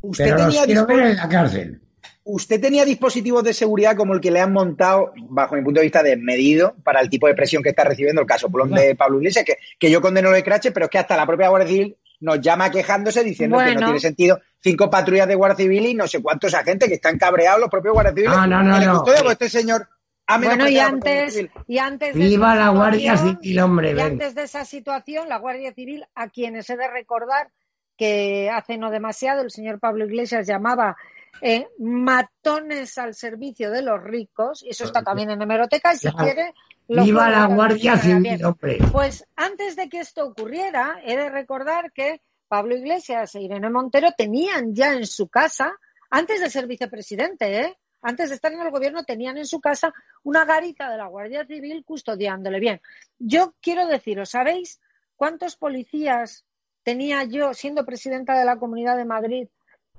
usted 0.01 0.35
tenía 0.35 0.65
quiero 0.65 0.85
ver 0.85 0.99
en 0.99 1.15
la 1.15 1.29
cárcel. 1.29 1.81
¿Usted 2.27 2.59
tenía 2.59 2.85
dispositivos 2.85 3.43
de 3.43 3.53
seguridad 3.53 3.95
como 3.95 4.15
el 4.15 4.19
que 4.19 4.31
le 4.31 4.39
han 4.39 4.51
montado, 4.51 5.13
bajo 5.29 5.55
mi 5.55 5.61
punto 5.61 5.79
de 5.79 5.85
vista, 5.85 6.01
desmedido 6.01 6.75
para 6.83 6.99
el 6.99 7.09
tipo 7.09 7.27
de 7.27 7.35
presión 7.35 7.61
que 7.61 7.69
está 7.69 7.83
recibiendo 7.83 8.21
el 8.21 8.27
caso 8.27 8.47
de 8.49 8.95
Pablo 8.95 9.19
Iglesias? 9.19 9.45
Que, 9.45 9.57
que 9.77 9.91
yo 9.91 10.01
condeno 10.01 10.31
de 10.31 10.43
crache, 10.43 10.71
pero 10.71 10.85
es 10.85 10.89
que 10.89 10.97
hasta 10.97 11.15
la 11.15 11.27
propia 11.27 11.49
Guardia 11.49 11.69
Civil 11.69 11.97
nos 12.21 12.41
llama 12.41 12.71
quejándose 12.71 13.23
diciendo 13.23 13.57
que 13.59 13.75
no 13.75 13.81
tiene 13.81 13.99
sentido 13.99 14.39
cinco 14.59 14.89
patrullas 14.89 15.27
de 15.27 15.35
Guardia 15.35 15.65
Civil 15.65 15.85
y 15.85 15.93
no 15.93 16.07
sé 16.07 16.21
cuántos 16.21 16.53
agentes 16.55 16.89
que 16.89 16.95
están 16.95 17.19
cabreados 17.19 17.59
los 17.59 17.69
propios 17.69 17.93
Guardia 17.93 18.13
Civiles. 18.13 18.35
No, 18.35 18.47
no, 18.47 18.63
no. 18.63 18.79
no. 18.79 19.31
este 19.31 19.47
señor 19.47 19.87
bueno, 20.28 20.67
y 20.67 20.80
antes, 20.80 21.45
y 21.67 21.78
antes 21.78 22.13
de 22.13 22.19
Viva 22.19 22.55
la 22.55 22.69
Guardia 22.69 23.17
Civil, 23.17 23.59
hombre. 23.59 23.93
Y 23.93 23.99
antes 23.99 24.36
de 24.36 24.43
esa 24.43 24.65
situación, 24.65 25.30
la 25.30 25.38
Guardia 25.38 25.73
Civil, 25.73 26.05
a 26.15 26.30
quienes 26.30 26.69
he 26.69 26.78
de 26.78 26.88
recordar 26.88 27.51
que 27.97 28.49
hace 28.49 28.78
no 28.78 28.91
demasiado 28.91 29.41
el 29.41 29.51
señor 29.51 29.80
Pablo 29.80 30.05
Iglesias 30.05 30.47
llamaba 30.47 30.97
eh, 31.41 31.67
matones 31.80 32.97
al 32.97 33.13
servicio 33.13 33.71
de 33.71 33.82
los 33.82 34.01
ricos, 34.01 34.63
y 34.63 34.69
eso 34.69 34.86
está 34.86 35.03
también 35.03 35.30
en 35.32 35.41
hemeroteca, 35.41 35.93
y 35.93 35.97
si 35.97 36.11
quiere... 36.11 36.53
¡Viva 36.88 37.30
la 37.30 37.45
Guardia 37.47 37.97
Civil, 37.97 38.45
hombre! 38.45 38.78
Pues 38.91 39.26
antes 39.36 39.76
de 39.76 39.89
que 39.89 39.99
esto 39.99 40.26
ocurriera, 40.26 40.99
he 41.03 41.17
de 41.17 41.30
recordar 41.30 41.91
que 41.91 42.21
Pablo 42.47 42.76
Iglesias 42.76 43.36
e 43.36 43.41
Irene 43.41 43.69
Montero 43.69 44.09
tenían 44.15 44.73
ya 44.73 44.93
en 44.93 45.07
su 45.07 45.28
casa, 45.28 45.73
antes 46.09 46.41
de 46.41 46.49
ser 46.49 46.67
vicepresidente, 46.67 47.61
¿eh? 47.61 47.78
Antes 48.05 48.29
de 48.29 48.35
estar 48.35 48.53
en 48.53 48.61
el 48.61 48.69
gobierno, 48.69 49.03
tenían 49.03 49.37
en 49.37 49.47
su 49.47 49.59
casa 49.59 49.91
una 50.23 50.45
garita 50.45 50.91
de 50.91 50.97
la 50.97 51.07
Guardia 51.07 51.43
Civil 51.45 51.83
custodiándole. 51.83 52.59
Bien, 52.59 52.79
yo 53.17 53.55
quiero 53.61 53.87
deciros, 53.87 54.29
¿sabéis 54.29 54.79
cuántos 55.15 55.55
policías 55.55 56.45
tenía 56.83 57.23
yo 57.23 57.55
siendo 57.55 57.83
presidenta 57.83 58.37
de 58.37 58.45
la 58.45 58.57
Comunidad 58.57 58.95
de 58.95 59.05
Madrid 59.05 59.47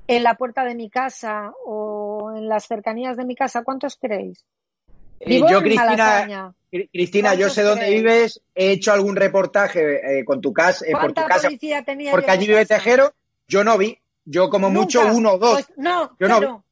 en 0.07 0.23
la 0.23 0.37
puerta 0.37 0.65
de 0.65 0.77
mi 0.77 0.89
casa 0.89 1.53
o 1.65 2.33
en 2.37 2.49
las 2.49 2.67
cercanías 2.67 3.17
de 3.17 3.25
mi 3.25 3.35
casa? 3.35 3.65
¿Cuántos 3.65 3.97
creéis? 3.97 4.45
Eh, 5.19 5.41
yo, 5.41 5.61
Cristina, 5.61 6.55
Cristina 6.93 7.35
yo 7.35 7.49
sé 7.49 7.63
dónde 7.63 7.91
vives, 7.91 8.41
he 8.55 8.71
hecho 8.71 8.93
algún 8.93 9.17
reportaje 9.17 10.21
eh, 10.21 10.25
con 10.25 10.41
tu 10.41 10.53
casa, 10.53 10.85
eh, 10.87 10.93
por 10.93 11.13
tu 11.13 11.25
casa, 11.25 11.49
porque 12.13 12.31
allí 12.31 12.47
vive 12.47 12.67
Tejero, 12.67 13.15
yo 13.49 13.65
no 13.65 13.77
vi, 13.77 13.99
yo 14.25 14.49
como 14.49 14.71
mucho 14.71 15.05
uno 15.13 15.33
o 15.33 15.39
dos. 15.39 15.55
Pues 15.55 15.73
no, 15.77 16.17
yo 16.21 16.29
no 16.29 16.66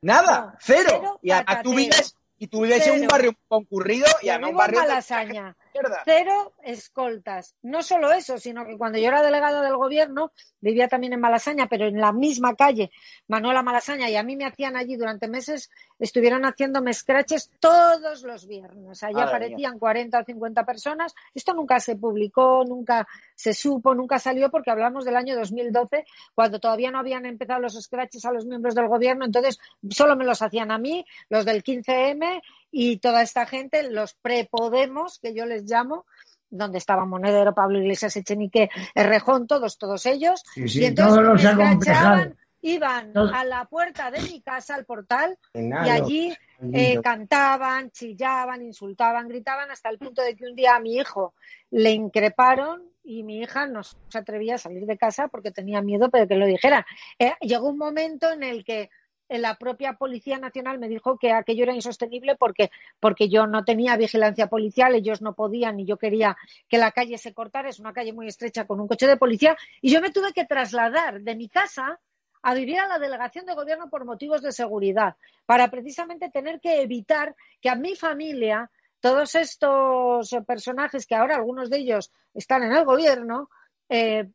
Nada, 0.00 0.56
cero. 0.60 1.18
y 1.22 1.30
además 1.30 1.62
tú 1.62 1.74
vives, 1.74 2.16
y 2.38 2.46
tú 2.46 2.62
vives 2.62 2.86
en 2.86 3.02
un 3.02 3.06
barrio 3.06 3.34
concurrido 3.48 4.06
y 4.22 4.28
además 4.28 4.50
un 4.50 4.56
barrio. 4.56 4.80
Malasaña. 4.80 5.56
Cero 6.04 6.54
escoltas. 6.62 7.54
No 7.62 7.82
solo 7.82 8.12
eso, 8.12 8.38
sino 8.38 8.66
que 8.66 8.76
cuando 8.76 8.98
yo 8.98 9.08
era 9.08 9.22
delegado 9.22 9.62
del 9.62 9.76
gobierno, 9.76 10.32
vivía 10.60 10.88
también 10.88 11.12
en 11.12 11.20
Malasaña, 11.20 11.66
pero 11.68 11.86
en 11.86 12.00
la 12.00 12.12
misma 12.12 12.54
calle, 12.54 12.90
Manuela 13.28 13.62
Malasaña, 13.62 14.08
y 14.10 14.16
a 14.16 14.22
mí 14.22 14.36
me 14.36 14.44
hacían 14.44 14.76
allí 14.76 14.96
durante 14.96 15.28
meses, 15.28 15.70
estuvieron 15.98 16.44
haciéndome 16.44 16.92
scratches 16.92 17.50
todos 17.60 18.22
los 18.22 18.46
viernes. 18.46 19.02
Allí 19.02 19.20
aparecían 19.20 19.78
40 19.78 20.20
o 20.20 20.24
50 20.24 20.64
personas. 20.64 21.14
Esto 21.34 21.54
nunca 21.54 21.80
se 21.80 21.96
publicó, 21.96 22.64
nunca 22.66 23.06
se 23.34 23.52
supo, 23.52 23.94
nunca 23.94 24.18
salió, 24.18 24.50
porque 24.50 24.70
hablamos 24.70 25.04
del 25.04 25.16
año 25.16 25.36
2012, 25.36 26.04
cuando 26.34 26.58
todavía 26.58 26.90
no 26.90 26.98
habían 26.98 27.26
empezado 27.26 27.60
los 27.60 27.74
scratches 27.80 28.24
a 28.24 28.32
los 28.32 28.46
miembros 28.46 28.74
del 28.74 28.88
gobierno, 28.88 29.24
entonces 29.24 29.58
solo 29.90 30.16
me 30.16 30.24
los 30.24 30.42
hacían 30.42 30.70
a 30.70 30.78
mí, 30.78 31.04
los 31.28 31.44
del 31.44 31.62
15M 31.62 32.42
y 32.78 32.98
toda 32.98 33.22
esta 33.22 33.46
gente, 33.46 33.90
los 33.90 34.12
pre-Podemos, 34.20 35.18
que 35.18 35.32
yo 35.32 35.46
les 35.46 35.62
llamo, 35.64 36.04
donde 36.50 36.76
estaba 36.76 37.06
Monedero, 37.06 37.54
Pablo 37.54 37.78
Iglesias, 37.78 38.14
Echenique, 38.16 38.68
Errejón, 38.94 39.46
todos, 39.46 39.78
todos 39.78 40.04
ellos. 40.04 40.42
y 40.54 40.84
entonces 40.84 42.34
iban 42.60 43.16
a 43.16 43.44
la 43.44 43.64
puerta 43.64 44.10
de 44.10 44.20
mi 44.20 44.42
casa, 44.42 44.74
al 44.74 44.84
portal, 44.84 45.38
y 45.54 45.72
allí 45.72 46.36
eh, 46.74 47.00
cantaban, 47.00 47.90
chillaban, 47.92 48.60
insultaban, 48.60 49.26
gritaban, 49.26 49.70
hasta 49.70 49.88
el 49.88 49.96
punto 49.96 50.20
de 50.20 50.36
que 50.36 50.44
un 50.44 50.54
día 50.54 50.76
a 50.76 50.80
mi 50.80 50.96
hijo 50.96 51.32
le 51.70 51.92
increparon 51.92 52.82
y 53.02 53.22
mi 53.22 53.38
hija 53.38 53.66
no 53.66 53.84
se 53.84 54.18
atrevía 54.18 54.56
a 54.56 54.58
salir 54.58 54.84
de 54.84 54.98
casa 54.98 55.28
porque 55.28 55.50
tenía 55.50 55.80
miedo 55.80 56.08
de 56.12 56.28
que 56.28 56.36
lo 56.36 56.44
dijera. 56.44 56.84
Eh, 57.18 57.32
llegó 57.40 57.70
un 57.70 57.78
momento 57.78 58.30
en 58.30 58.42
el 58.42 58.64
que 58.64 58.90
la 59.28 59.56
propia 59.56 59.94
Policía 59.94 60.38
Nacional 60.38 60.78
me 60.78 60.88
dijo 60.88 61.18
que 61.18 61.32
aquello 61.32 61.64
era 61.64 61.74
insostenible 61.74 62.36
porque, 62.36 62.70
porque 63.00 63.28
yo 63.28 63.46
no 63.46 63.64
tenía 63.64 63.96
vigilancia 63.96 64.46
policial, 64.46 64.94
ellos 64.94 65.22
no 65.22 65.34
podían 65.34 65.80
y 65.80 65.84
yo 65.84 65.96
quería 65.96 66.36
que 66.68 66.78
la 66.78 66.92
calle 66.92 67.18
se 67.18 67.34
cortara, 67.34 67.68
es 67.68 67.80
una 67.80 67.92
calle 67.92 68.12
muy 68.12 68.28
estrecha 68.28 68.66
con 68.66 68.80
un 68.80 68.88
coche 68.88 69.06
de 69.06 69.16
policía, 69.16 69.56
y 69.80 69.92
yo 69.92 70.00
me 70.00 70.10
tuve 70.10 70.32
que 70.32 70.44
trasladar 70.44 71.20
de 71.20 71.34
mi 71.34 71.48
casa 71.48 71.98
a 72.42 72.54
vivir 72.54 72.78
a 72.78 72.86
la 72.86 72.98
delegación 72.98 73.44
de 73.46 73.54
gobierno 73.54 73.90
por 73.90 74.04
motivos 74.04 74.42
de 74.42 74.52
seguridad, 74.52 75.16
para 75.46 75.68
precisamente 75.68 76.30
tener 76.30 76.60
que 76.60 76.80
evitar 76.80 77.34
que 77.60 77.68
a 77.68 77.74
mi 77.74 77.96
familia, 77.96 78.70
todos 79.00 79.34
estos 79.34 80.30
personajes 80.46 81.06
que 81.06 81.16
ahora 81.16 81.36
algunos 81.36 81.70
de 81.70 81.78
ellos 81.78 82.12
están 82.34 82.62
en 82.62 82.72
el 82.72 82.84
gobierno, 82.84 83.50
eh, 83.88 84.28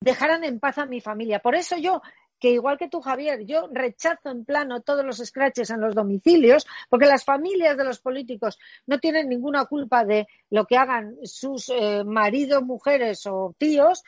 dejaran 0.00 0.44
en 0.44 0.60
paz 0.60 0.78
a 0.78 0.86
mi 0.86 1.00
familia. 1.00 1.40
Por 1.40 1.54
eso 1.54 1.76
yo 1.76 2.00
que 2.44 2.50
igual 2.50 2.76
que 2.76 2.90
tú, 2.90 3.00
Javier, 3.00 3.46
yo 3.46 3.70
rechazo 3.72 4.28
en 4.28 4.44
plano 4.44 4.82
todos 4.82 5.02
los 5.02 5.16
scratches 5.16 5.70
en 5.70 5.80
los 5.80 5.94
domicilios, 5.94 6.66
porque 6.90 7.06
las 7.06 7.24
familias 7.24 7.74
de 7.74 7.84
los 7.84 8.00
políticos 8.00 8.58
no 8.86 8.98
tienen 8.98 9.30
ninguna 9.30 9.64
culpa 9.64 10.04
de 10.04 10.26
lo 10.50 10.66
que 10.66 10.76
hagan 10.76 11.16
sus 11.22 11.70
eh, 11.70 12.04
maridos, 12.04 12.62
mujeres 12.62 13.24
o 13.24 13.54
tíos, 13.56 14.04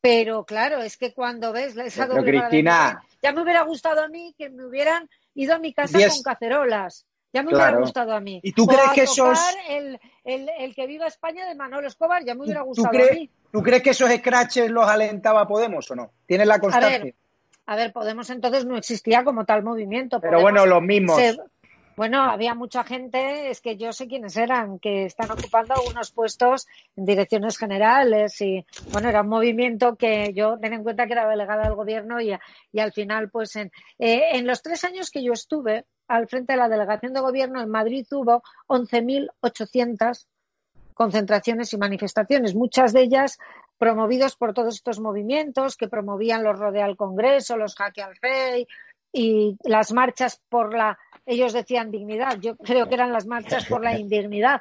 pero 0.00 0.44
claro, 0.44 0.80
es 0.84 0.96
que 0.96 1.12
cuando 1.12 1.52
ves 1.52 1.76
esa 1.78 2.06
doble 2.06 2.30
Cristina... 2.30 3.02
ya 3.20 3.32
me 3.32 3.42
hubiera 3.42 3.62
gustado 3.62 4.02
a 4.02 4.06
mí 4.06 4.36
que 4.38 4.50
me 4.50 4.66
hubieran 4.66 5.10
ido 5.34 5.56
a 5.56 5.58
mi 5.58 5.74
casa 5.74 5.98
con 5.98 6.22
cacerolas. 6.22 7.06
Ya 7.32 7.42
me 7.42 7.48
hubiera 7.48 7.76
gustado 7.76 8.12
a 8.12 8.20
mí. 8.20 8.38
¿Y 8.44 8.52
tú 8.52 8.68
crees 8.68 8.90
que 8.94 9.02
esos... 9.02 9.36
El, 9.68 9.98
el, 10.24 10.74
que 10.76 10.86
viva 10.86 11.08
España 11.08 11.44
de 11.44 11.56
Manolo 11.56 11.88
Escobar, 11.88 12.24
ya 12.24 12.36
me 12.36 12.44
hubiera 12.44 12.62
gustado 12.62 12.96
a 12.96 13.14
mí. 13.14 13.28
¿Tú 13.50 13.62
crees 13.62 13.82
que 13.82 13.90
esos 13.90 14.08
scratches 14.12 14.70
los 14.70 14.88
alentaba 14.88 15.48
Podemos 15.48 15.90
o 15.90 15.96
no? 15.96 16.12
¿Tienes 16.24 16.46
la 16.46 16.60
constancia? 16.60 16.96
A 16.96 17.02
ver, 17.02 17.14
Podemos 17.92 18.30
entonces 18.30 18.66
no 18.66 18.76
existía 18.76 19.22
como 19.22 19.44
tal 19.44 19.62
movimiento. 19.62 20.20
Pero 20.20 20.40
bueno, 20.40 20.66
los 20.66 20.82
mismos. 20.82 21.20
bueno, 21.96 22.22
había 22.22 22.54
mucha 22.54 22.82
gente, 22.82 23.50
es 23.50 23.60
que 23.60 23.76
yo 23.76 23.92
sé 23.92 24.08
quiénes 24.08 24.36
eran, 24.36 24.80
que 24.80 25.04
están 25.04 25.30
ocupando 25.30 25.74
algunos 25.74 26.10
puestos 26.10 26.66
en 26.96 27.04
direcciones 27.04 27.58
generales 27.58 28.40
y 28.40 28.66
bueno, 28.92 29.08
era 29.08 29.22
un 29.22 29.28
movimiento 29.28 29.94
que 29.94 30.32
yo 30.34 30.58
ten 30.58 30.72
en 30.72 30.82
cuenta 30.82 31.06
que 31.06 31.12
era 31.12 31.28
delegada 31.28 31.62
del 31.62 31.74
gobierno 31.74 32.20
y, 32.20 32.36
y 32.72 32.80
al 32.80 32.92
final, 32.92 33.30
pues 33.30 33.54
en, 33.54 33.70
eh, 34.00 34.30
en 34.32 34.48
los 34.48 34.62
tres 34.62 34.82
años 34.82 35.10
que 35.10 35.22
yo 35.22 35.32
estuve 35.32 35.84
al 36.08 36.26
frente 36.26 36.54
de 36.54 36.58
la 36.58 36.68
delegación 36.68 37.12
de 37.12 37.20
gobierno 37.20 37.62
en 37.62 37.70
Madrid 37.70 38.04
hubo 38.10 38.42
11.800 38.66 40.26
concentraciones 40.92 41.72
y 41.72 41.78
manifestaciones, 41.78 42.54
muchas 42.54 42.92
de 42.92 43.02
ellas 43.02 43.38
promovidos 43.80 44.36
por 44.36 44.52
todos 44.52 44.74
estos 44.74 45.00
movimientos 45.00 45.74
que 45.78 45.88
promovían 45.88 46.44
los 46.44 46.58
Rodea 46.58 46.84
al 46.84 46.98
Congreso, 46.98 47.56
los 47.56 47.74
Jaque 47.74 48.02
al 48.02 48.14
Rey 48.20 48.68
y 49.10 49.56
las 49.64 49.92
marchas 49.92 50.38
por 50.50 50.76
la, 50.76 50.98
ellos 51.24 51.54
decían 51.54 51.90
dignidad, 51.90 52.36
yo 52.40 52.58
creo 52.58 52.90
que 52.90 52.94
eran 52.96 53.10
las 53.10 53.24
marchas 53.24 53.64
por 53.64 53.82
la 53.82 53.98
indignidad, 53.98 54.60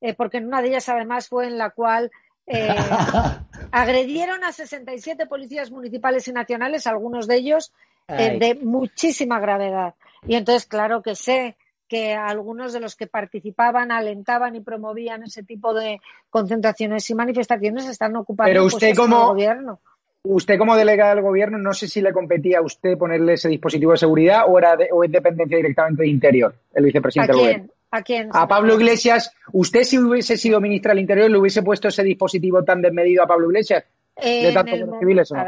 eh, 0.00 0.14
porque 0.14 0.38
en 0.38 0.48
una 0.48 0.62
de 0.62 0.68
ellas 0.68 0.88
además 0.88 1.28
fue 1.28 1.46
en 1.46 1.58
la 1.58 1.70
cual 1.70 2.10
eh, 2.48 2.74
agredieron 3.70 4.42
a 4.42 4.50
67 4.50 5.26
policías 5.26 5.70
municipales 5.70 6.26
y 6.26 6.32
nacionales, 6.32 6.88
algunos 6.88 7.28
de 7.28 7.36
ellos 7.36 7.72
eh, 8.08 8.36
de 8.36 8.56
muchísima 8.56 9.38
gravedad. 9.38 9.94
Y 10.26 10.34
entonces, 10.34 10.66
claro 10.66 11.02
que 11.02 11.14
sé 11.14 11.56
que 11.88 12.14
algunos 12.14 12.72
de 12.72 12.80
los 12.80 12.96
que 12.96 13.06
participaban, 13.06 13.90
alentaban 13.90 14.56
y 14.56 14.60
promovían 14.60 15.22
ese 15.22 15.42
tipo 15.42 15.74
de 15.74 16.00
concentraciones 16.30 17.08
y 17.10 17.14
manifestaciones 17.14 17.86
están 17.86 18.16
ocupando 18.16 18.50
Pero 18.50 18.64
usted 18.64 18.94
como 18.94 19.28
gobierno. 19.28 19.80
Usted 20.22 20.58
como 20.58 20.76
delegada 20.76 21.14
del 21.14 21.22
gobierno, 21.22 21.56
no 21.56 21.72
sé 21.72 21.86
si 21.86 22.00
le 22.00 22.12
competía 22.12 22.58
a 22.58 22.62
usted 22.62 22.98
ponerle 22.98 23.34
ese 23.34 23.48
dispositivo 23.48 23.92
de 23.92 23.98
seguridad 23.98 24.42
o 24.48 24.58
era 24.58 24.76
o 24.92 25.04
es 25.04 25.12
dependencia 25.12 25.56
directamente 25.56 26.02
de 26.02 26.08
Interior, 26.08 26.54
el 26.74 26.84
vicepresidente 26.84 27.32
del 27.32 27.40
gobierno. 27.40 27.68
¿A 27.92 28.02
quién? 28.02 28.28
A 28.32 28.48
Pablo 28.48 28.74
Iglesias. 28.74 29.32
¿Usted 29.52 29.84
si 29.84 29.98
hubiese 29.98 30.36
sido 30.36 30.60
ministra 30.60 30.90
del 30.90 31.00
Interior 31.00 31.30
le 31.30 31.38
hubiese 31.38 31.62
puesto 31.62 31.88
ese 31.88 32.02
dispositivo 32.02 32.64
tan 32.64 32.82
desmedido 32.82 33.22
a 33.22 33.26
Pablo 33.26 33.46
Iglesias? 33.46 33.84
de 34.22 34.50
tantos 34.52 34.98
civiles 34.98 35.30
no? 35.30 35.44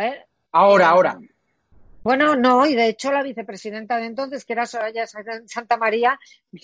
ahora, 0.52 0.88
ahora. 0.90 1.18
Bueno, 2.08 2.36
no, 2.36 2.64
y 2.64 2.74
de 2.74 2.88
hecho 2.88 3.12
la 3.12 3.22
vicepresidenta 3.22 3.98
de 3.98 4.06
entonces, 4.06 4.46
que 4.46 4.54
era 4.54 4.64
Soraya 4.64 5.04
Santa 5.06 5.76
María, 5.76 6.18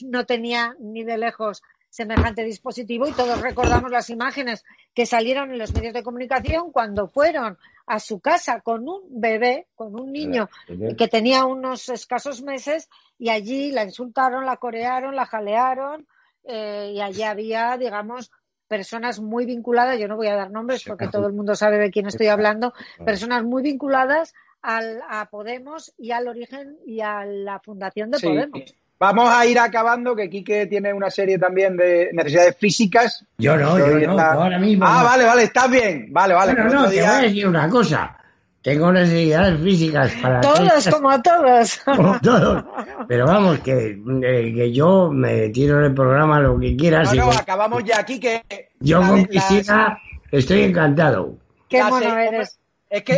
no 0.07 0.25
tenía 0.25 0.75
ni 0.81 1.05
de 1.05 1.19
lejos 1.19 1.63
semejante 1.91 2.43
dispositivo 2.43 3.07
y 3.07 3.13
todos 3.13 3.43
recordamos 3.43 3.91
las 3.91 4.09
imágenes 4.09 4.65
que 4.95 5.05
salieron 5.05 5.51
en 5.51 5.59
los 5.59 5.75
medios 5.75 5.93
de 5.93 6.03
comunicación 6.03 6.73
cuando 6.73 7.09
fueron 7.09 7.59
a 7.85 8.01
su 8.01 8.21
casa 8.21 8.63
con 8.63 8.89
un 8.89 9.03
bebé, 9.11 9.67
con 9.75 10.01
un 10.01 10.13
niño 10.13 10.49
que 10.97 11.09
tenía 11.09 11.45
unos 11.45 11.91
escasos 11.91 12.41
meses 12.41 12.89
y 13.19 13.29
allí 13.29 13.71
la 13.71 13.85
insultaron, 13.85 14.47
la 14.47 14.57
corearon, 14.57 15.15
la 15.15 15.27
jalearon 15.27 16.07
eh, 16.45 16.93
y 16.95 17.03
allí 17.03 17.23
había, 17.23 17.77
digamos, 17.77 18.31
personas 18.67 19.21
muy 19.21 19.45
vinculadas, 19.45 19.99
yo 20.01 20.09
no 20.09 20.17
voy 20.17 20.29
a 20.29 20.37
dar 20.37 20.51
nombres 20.51 20.85
porque 20.85 21.09
todo 21.09 21.27
el 21.27 21.35
mundo 21.35 21.55
sabe 21.55 21.77
de 21.77 21.91
quién 21.91 22.07
estoy 22.07 22.29
hablando, 22.29 22.73
personas 23.05 23.45
muy 23.45 23.63
vinculadas 23.63 24.33
al, 24.65 25.03
a 25.09 25.27
Podemos 25.27 25.93
y 25.99 26.11
al 26.11 26.27
origen 26.27 26.79
y 26.87 27.01
a 27.01 27.25
la 27.25 27.61
fundación 27.61 28.11
de 28.11 28.19
Podemos. 28.19 28.75
Vamos 28.99 29.29
a 29.29 29.45
ir 29.45 29.59
acabando, 29.59 30.17
que 30.17 30.31
Quique 30.31 30.67
tiene 30.67 30.93
una 30.93 31.11
serie 31.11 31.39
también 31.39 31.77
de 31.77 32.11
necesidades 32.13 32.57
físicas. 32.57 33.25
Yo 33.37 33.57
no, 33.57 33.79
yo 33.79 34.07
no, 34.07 34.19
ahora 34.19 34.59
mismo. 34.59 34.87
Ah, 34.89 35.03
vale, 35.03 35.25
vale, 35.25 35.43
estás 35.43 35.71
bien. 35.71 36.07
Vale, 36.11 36.33
vale. 36.33 36.55
Bueno, 36.55 36.71
no, 36.71 36.89
te 36.89 37.01
voy 37.01 37.05
a 37.05 37.19
decir 37.19 37.47
una 37.47 37.69
cosa. 37.69 38.17
Tengo 38.63 38.91
necesidades 38.91 39.61
físicas 39.61 40.11
para... 40.23 40.41
Todos, 40.41 40.89
como 40.89 41.11
a 41.11 41.21
todos. 41.21 41.81
Como 41.85 42.19
todos. 42.21 42.65
Pero 43.07 43.27
vamos, 43.27 43.59
que, 43.59 43.89
eh, 44.23 44.55
que 44.55 44.73
yo 44.73 45.11
me 45.13 45.51
tiro 45.51 45.81
en 45.81 45.85
el 45.85 45.95
programa 45.95 46.41
lo 46.41 46.59
que 46.59 46.75
quieras. 46.75 47.15
No, 47.15 47.27
no, 47.27 47.33
acabamos 47.33 47.85
ya 47.85 47.99
aquí 47.99 48.19
que... 48.19 48.43
Yo 48.81 49.03
con 49.03 49.23
Cristina 49.27 49.99
estoy 50.31 50.63
encantado. 50.63 51.37
Qué 51.69 51.85
mono 51.85 52.17
eres. 52.17 52.59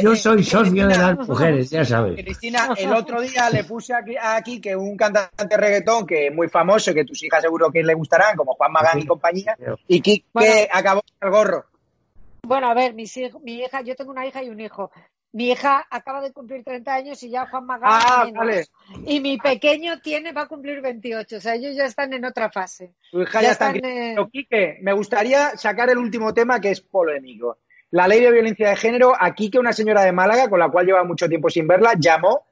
Yo 0.03 0.13
eh, 0.13 0.17
soy 0.17 0.43
socio 0.43 0.87
de 0.87 0.97
las 0.97 1.19
mujeres, 1.29 1.71
ya 1.71 1.85
sabes. 1.85 2.17
Cristina, 2.17 2.71
el 2.77 2.93
otro 2.93 3.21
día 3.21 3.51
le 3.51 3.65
puse 3.65 3.93
aquí, 3.95 4.61
que 4.61 4.75
un 4.75 4.97
cantante 4.97 5.47
de 5.47 5.57
reggaetón 5.57 6.07
que 6.07 6.29
es 6.29 6.35
muy 6.35 6.49
famoso, 6.49 6.95
que 6.95 7.05
tus 7.05 7.23
hijas 7.23 7.43
seguro 7.43 7.71
que 7.71 7.83
le 7.83 7.95
gustarán, 7.95 8.37
como 8.37 8.55
Juan 8.55 8.73
Magán 8.73 9.01
y 9.01 9.07
compañía, 9.07 9.57
y 9.87 10.01
que, 10.01 10.25
acabó 10.73 11.03
el 11.21 11.31
gorro. 11.31 11.67
Bueno, 12.43 12.71
a 12.71 12.75
ver, 12.75 12.95
mi 12.95 13.05
hija, 13.05 13.81
yo 13.83 13.97
tengo 13.97 14.13
una 14.13 14.27
hija 14.27 14.43
y 14.43 14.49
un 14.49 14.61
hijo. 14.61 14.91
Mi 15.33 15.51
hija 15.51 15.87
acaba 15.91 16.23
de 16.23 16.33
cumplir 16.33 16.65
30 16.65 16.95
años 16.95 17.23
y 17.23 17.29
ya 17.29 17.47
Juan 17.47 17.67
Magán 17.67 17.91
ah, 17.93 18.27
vale. 18.35 18.69
Y 19.05 19.21
mi 19.21 19.37
pequeño 19.37 20.01
tiene, 20.01 20.33
va 20.33 20.43
a 20.43 20.49
cumplir 20.49 20.81
28. 20.81 21.37
O 21.37 21.41
sea, 21.41 21.57
ellos 21.57 21.77
ya 21.77 21.85
están 21.85 22.15
en 22.15 22.25
otra 22.25 22.51
fase. 22.51 22.95
Tu 23.11 23.21
hija 23.21 23.43
ya, 23.43 23.51
está 23.51 23.71
en... 23.75 24.17
Quique, 24.31 24.79
me 24.81 24.95
gustaría 24.95 25.55
sacar 25.59 25.91
el 25.91 25.99
último 25.99 26.33
tema 26.33 26.59
que 26.59 26.71
es 26.71 26.81
polémico 26.81 27.59
la 27.97 28.07
ley 28.07 28.21
de 28.21 28.31
violencia 28.31 28.69
de 28.69 28.77
género, 28.77 29.15
aquí 29.19 29.51
que 29.51 29.59
una 29.59 29.73
señora 29.73 30.05
de 30.05 30.13
Málaga, 30.13 30.51
con 30.51 30.61
la 30.61 30.69
cual 30.69 30.85
lleva 30.85 31.03
mucho 31.03 31.29
tiempo 31.29 31.49
sin 31.49 31.67
verla, 31.67 31.95
llamó, 31.99 32.45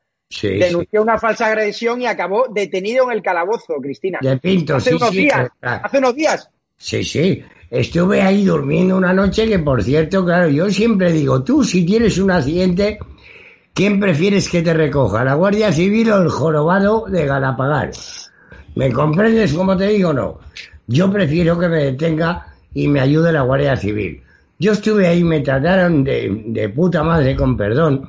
denunció 0.42 1.02
una 1.02 1.18
falsa 1.18 1.48
agresión 1.48 2.00
y 2.00 2.06
acabó 2.06 2.46
detenido 2.48 3.04
en 3.04 3.18
el 3.18 3.22
calabozo, 3.22 3.74
Cristina. 3.82 4.20
De 4.22 4.38
Pinto, 4.38 4.76
hace 4.76 4.94
unos 4.94 5.10
días, 5.10 5.50
hace 5.60 5.98
unos 5.98 6.14
días. 6.14 6.50
Sí, 6.78 7.04
sí. 7.04 7.44
Estuve 7.70 8.22
ahí 8.22 8.44
durmiendo 8.44 8.96
una 8.96 9.12
noche 9.12 9.46
que, 9.46 9.58
por 9.58 9.82
cierto, 9.82 10.24
claro, 10.24 10.48
yo 10.48 10.70
siempre 10.70 11.12
digo, 11.12 11.44
tú 11.44 11.62
si 11.62 11.84
tienes 11.84 12.16
un 12.18 12.30
accidente, 12.30 12.98
¿quién 13.74 14.00
prefieres 14.00 14.48
que 14.48 14.62
te 14.62 14.72
recoja, 14.72 15.24
la 15.24 15.34
Guardia 15.34 15.72
Civil 15.72 16.10
o 16.10 16.22
el 16.22 16.30
jorobado 16.30 17.04
de 17.06 17.26
Galapagar? 17.26 17.90
¿Me 18.76 18.90
comprendes 18.90 19.52
como 19.52 19.76
te 19.76 19.88
digo 19.88 20.14
no? 20.14 20.40
Yo 20.86 21.12
prefiero 21.12 21.58
que 21.58 21.68
me 21.68 21.84
detenga 21.84 22.46
y 22.72 22.88
me 22.88 23.00
ayude 23.00 23.30
la 23.30 23.42
Guardia 23.42 23.76
Civil. 23.76 24.23
Yo 24.58 24.72
estuve 24.72 25.06
ahí, 25.06 25.24
me 25.24 25.40
trataron 25.40 26.04
de, 26.04 26.72
puta 26.74 27.02
madre, 27.02 27.34
con 27.34 27.56
perdón. 27.56 28.08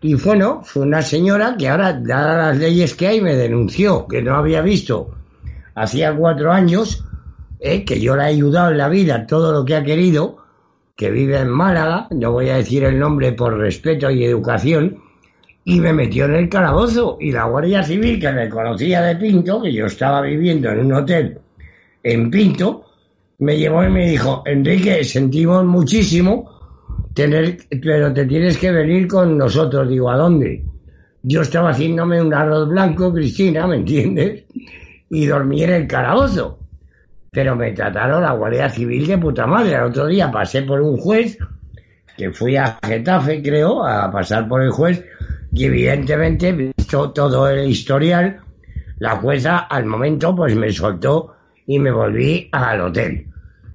Y 0.00 0.14
bueno, 0.14 0.60
fue 0.62 0.82
una 0.82 1.02
señora 1.02 1.56
que 1.58 1.68
ahora, 1.68 1.92
dadas 1.92 2.48
las 2.48 2.58
leyes 2.58 2.94
que 2.94 3.06
hay, 3.06 3.20
me 3.20 3.34
denunció, 3.34 4.06
que 4.06 4.20
no 4.20 4.34
había 4.34 4.60
visto 4.60 5.14
hacía 5.74 6.14
cuatro 6.14 6.52
años, 6.52 7.04
eh, 7.60 7.84
que 7.84 8.00
yo 8.00 8.16
le 8.16 8.22
he 8.22 8.26
ayudado 8.26 8.70
en 8.70 8.78
la 8.78 8.88
vida 8.88 9.26
todo 9.26 9.52
lo 9.52 9.64
que 9.64 9.76
ha 9.76 9.82
querido, 9.82 10.38
que 10.96 11.10
vive 11.10 11.38
en 11.38 11.48
Málaga, 11.48 12.06
no 12.10 12.32
voy 12.32 12.50
a 12.50 12.56
decir 12.56 12.84
el 12.84 12.98
nombre 12.98 13.32
por 13.32 13.56
respeto 13.56 14.10
y 14.10 14.24
educación, 14.24 14.98
y 15.64 15.80
me 15.80 15.92
metió 15.92 16.26
en 16.26 16.34
el 16.34 16.48
calabozo. 16.48 17.16
Y 17.20 17.32
la 17.32 17.44
Guardia 17.44 17.82
Civil, 17.82 18.20
que 18.20 18.30
me 18.30 18.48
conocía 18.48 19.02
de 19.02 19.16
Pinto, 19.16 19.62
que 19.62 19.72
yo 19.72 19.86
estaba 19.86 20.20
viviendo 20.20 20.70
en 20.70 20.86
un 20.86 20.92
hotel 20.92 21.38
en 22.02 22.30
Pinto, 22.30 22.83
me 23.38 23.56
llevó 23.56 23.84
y 23.84 23.90
me 23.90 24.08
dijo, 24.08 24.42
Enrique, 24.46 25.04
sentimos 25.04 25.64
muchísimo 25.64 26.50
tener, 27.14 27.58
pero 27.82 28.12
te 28.12 28.26
tienes 28.26 28.58
que 28.58 28.70
venir 28.70 29.06
con 29.08 29.36
nosotros. 29.36 29.88
Digo, 29.88 30.10
¿a 30.10 30.16
dónde? 30.16 30.64
Yo 31.22 31.42
estaba 31.42 31.70
haciéndome 31.70 32.20
un 32.20 32.34
arroz 32.34 32.68
blanco, 32.68 33.12
Cristina, 33.12 33.66
¿me 33.66 33.76
entiendes? 33.76 34.44
Y 35.10 35.26
dormí 35.26 35.62
en 35.62 35.70
el 35.70 35.86
calabozo. 35.86 36.58
Pero 37.30 37.56
me 37.56 37.72
trataron 37.72 38.22
la 38.22 38.32
Guardia 38.32 38.68
Civil 38.68 39.06
de 39.06 39.18
puta 39.18 39.46
madre. 39.46 39.74
El 39.74 39.84
otro 39.84 40.06
día 40.06 40.30
pasé 40.30 40.62
por 40.62 40.80
un 40.80 40.96
juez, 40.96 41.38
que 42.16 42.30
fui 42.30 42.56
a 42.56 42.78
Getafe, 42.84 43.42
creo, 43.42 43.84
a 43.84 44.10
pasar 44.10 44.46
por 44.46 44.62
el 44.62 44.70
juez, 44.70 45.04
y 45.52 45.64
evidentemente, 45.64 46.52
visto 46.52 47.10
todo 47.10 47.48
el 47.48 47.68
historial, 47.68 48.40
la 48.98 49.16
jueza 49.16 49.58
al 49.58 49.86
momento 49.86 50.34
pues 50.34 50.54
me 50.54 50.70
soltó 50.72 51.33
y 51.66 51.78
me 51.78 51.90
volví 51.90 52.48
al 52.52 52.80
hotel, 52.80 53.26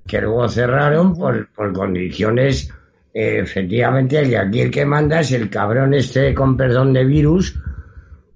que 0.05 0.21
luego 0.21 0.47
cerraron 0.49 1.15
por, 1.15 1.49
por 1.53 1.73
condiciones, 1.73 2.71
eh, 3.13 3.39
efectivamente, 3.39 4.37
aquí 4.37 4.61
el 4.61 4.71
que 4.71 4.85
manda 4.85 5.21
es 5.21 5.31
el 5.31 5.49
cabrón 5.49 5.93
este, 5.93 6.33
con 6.33 6.55
perdón 6.55 6.93
de 6.93 7.05
virus, 7.05 7.59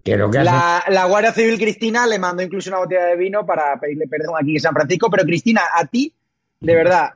que 0.04 0.18
lo 0.18 0.30
que 0.30 0.44
la, 0.44 0.78
hace... 0.78 0.92
la 0.92 1.06
Guardia 1.06 1.32
Civil 1.32 1.58
Cristina 1.58 2.06
le 2.06 2.20
mandó 2.20 2.44
incluso 2.44 2.70
una 2.70 2.80
botella 2.80 3.06
de 3.06 3.16
vino 3.16 3.46
para 3.46 3.80
pedirle 3.80 4.08
perdón 4.08 4.36
aquí 4.40 4.56
en 4.56 4.60
San 4.60 4.74
Francisco, 4.74 5.10
pero 5.10 5.24
Cristina, 5.24 5.62
a 5.74 5.86
ti, 5.86 6.14
de 6.60 6.76
verdad, 6.76 7.12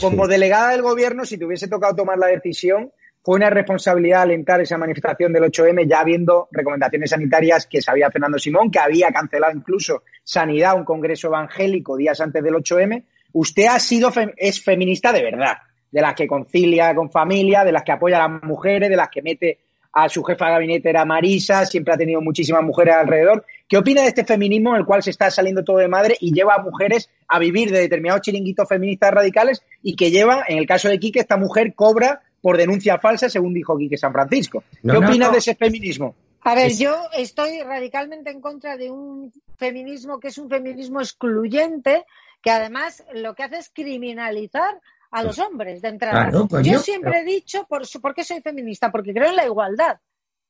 como 0.00 0.26
delegada 0.26 0.70
del 0.70 0.82
gobierno, 0.82 1.24
si 1.24 1.38
te 1.38 1.44
hubiese 1.44 1.68
tocado 1.68 1.94
tomar 1.94 2.18
la 2.18 2.26
decisión, 2.26 2.90
fue 3.28 3.36
una 3.36 3.50
responsabilidad 3.50 4.22
alentar 4.22 4.62
esa 4.62 4.78
manifestación 4.78 5.34
del 5.34 5.42
8M, 5.42 5.86
ya 5.86 6.02
viendo 6.02 6.48
recomendaciones 6.50 7.10
sanitarias 7.10 7.66
que 7.66 7.82
sabía 7.82 8.10
Fernando 8.10 8.38
Simón, 8.38 8.70
que 8.70 8.78
había 8.78 9.10
cancelado 9.10 9.54
incluso 9.54 10.02
Sanidad, 10.24 10.74
un 10.74 10.86
congreso 10.86 11.28
evangélico 11.28 11.98
días 11.98 12.18
antes 12.22 12.42
del 12.42 12.54
8M. 12.54 13.04
Usted 13.34 13.66
ha 13.66 13.78
sido, 13.80 14.10
es 14.34 14.64
feminista 14.64 15.12
de 15.12 15.22
verdad, 15.22 15.58
de 15.90 16.00
las 16.00 16.14
que 16.14 16.26
concilia 16.26 16.94
con 16.94 17.10
familia, 17.10 17.64
de 17.64 17.72
las 17.72 17.82
que 17.82 17.92
apoya 17.92 18.16
a 18.16 18.30
las 18.30 18.42
mujeres, 18.44 18.88
de 18.88 18.96
las 18.96 19.10
que 19.10 19.20
mete 19.20 19.58
a 19.92 20.08
su 20.08 20.24
jefa 20.24 20.46
de 20.46 20.52
gabinete 20.52 20.88
era 20.88 21.04
Marisa, 21.04 21.66
siempre 21.66 21.92
ha 21.92 21.98
tenido 21.98 22.22
muchísimas 22.22 22.62
mujeres 22.62 22.94
alrededor. 22.94 23.44
¿Qué 23.68 23.76
opina 23.76 24.00
de 24.00 24.08
este 24.08 24.24
feminismo 24.24 24.70
en 24.70 24.76
el 24.76 24.86
cual 24.86 25.02
se 25.02 25.10
está 25.10 25.30
saliendo 25.30 25.62
todo 25.62 25.76
de 25.76 25.88
madre 25.88 26.16
y 26.18 26.32
lleva 26.32 26.54
a 26.54 26.62
mujeres 26.62 27.10
a 27.26 27.38
vivir 27.38 27.70
de 27.72 27.80
determinados 27.80 28.22
chiringuitos 28.22 28.66
feministas 28.66 29.10
radicales 29.10 29.62
y 29.82 29.96
que 29.96 30.10
lleva, 30.10 30.44
en 30.48 30.56
el 30.56 30.66
caso 30.66 30.88
de 30.88 30.98
Quique, 30.98 31.20
esta 31.20 31.36
mujer 31.36 31.74
cobra 31.74 32.22
por 32.40 32.56
denuncia 32.56 32.98
falsa, 32.98 33.28
según 33.28 33.54
dijo 33.54 33.76
Quique 33.76 33.96
San 33.96 34.12
Francisco. 34.12 34.62
¿Qué 34.82 34.96
opinas 34.96 35.32
de 35.32 35.38
ese 35.38 35.54
feminismo? 35.54 36.14
A 36.42 36.54
ver, 36.54 36.72
yo 36.76 36.96
estoy 37.14 37.60
radicalmente 37.62 38.30
en 38.30 38.40
contra 38.40 38.76
de 38.76 38.90
un 38.90 39.32
feminismo 39.56 40.20
que 40.20 40.28
es 40.28 40.38
un 40.38 40.48
feminismo 40.48 41.00
excluyente, 41.00 42.06
que 42.40 42.50
además 42.50 43.04
lo 43.12 43.34
que 43.34 43.42
hace 43.42 43.58
es 43.58 43.70
criminalizar 43.70 44.80
a 45.10 45.22
los 45.22 45.38
hombres 45.38 45.82
de 45.82 45.88
entrada. 45.88 46.30
Pues 46.48 46.66
yo, 46.66 46.78
siempre 46.78 47.20
he 47.20 47.24
dicho, 47.24 47.66
por, 47.68 47.82
¿por 48.00 48.14
qué 48.14 48.24
soy 48.24 48.40
feminista? 48.40 48.90
Porque 48.90 49.12
creo 49.12 49.30
en 49.30 49.36
la 49.36 49.46
igualdad. 49.46 49.98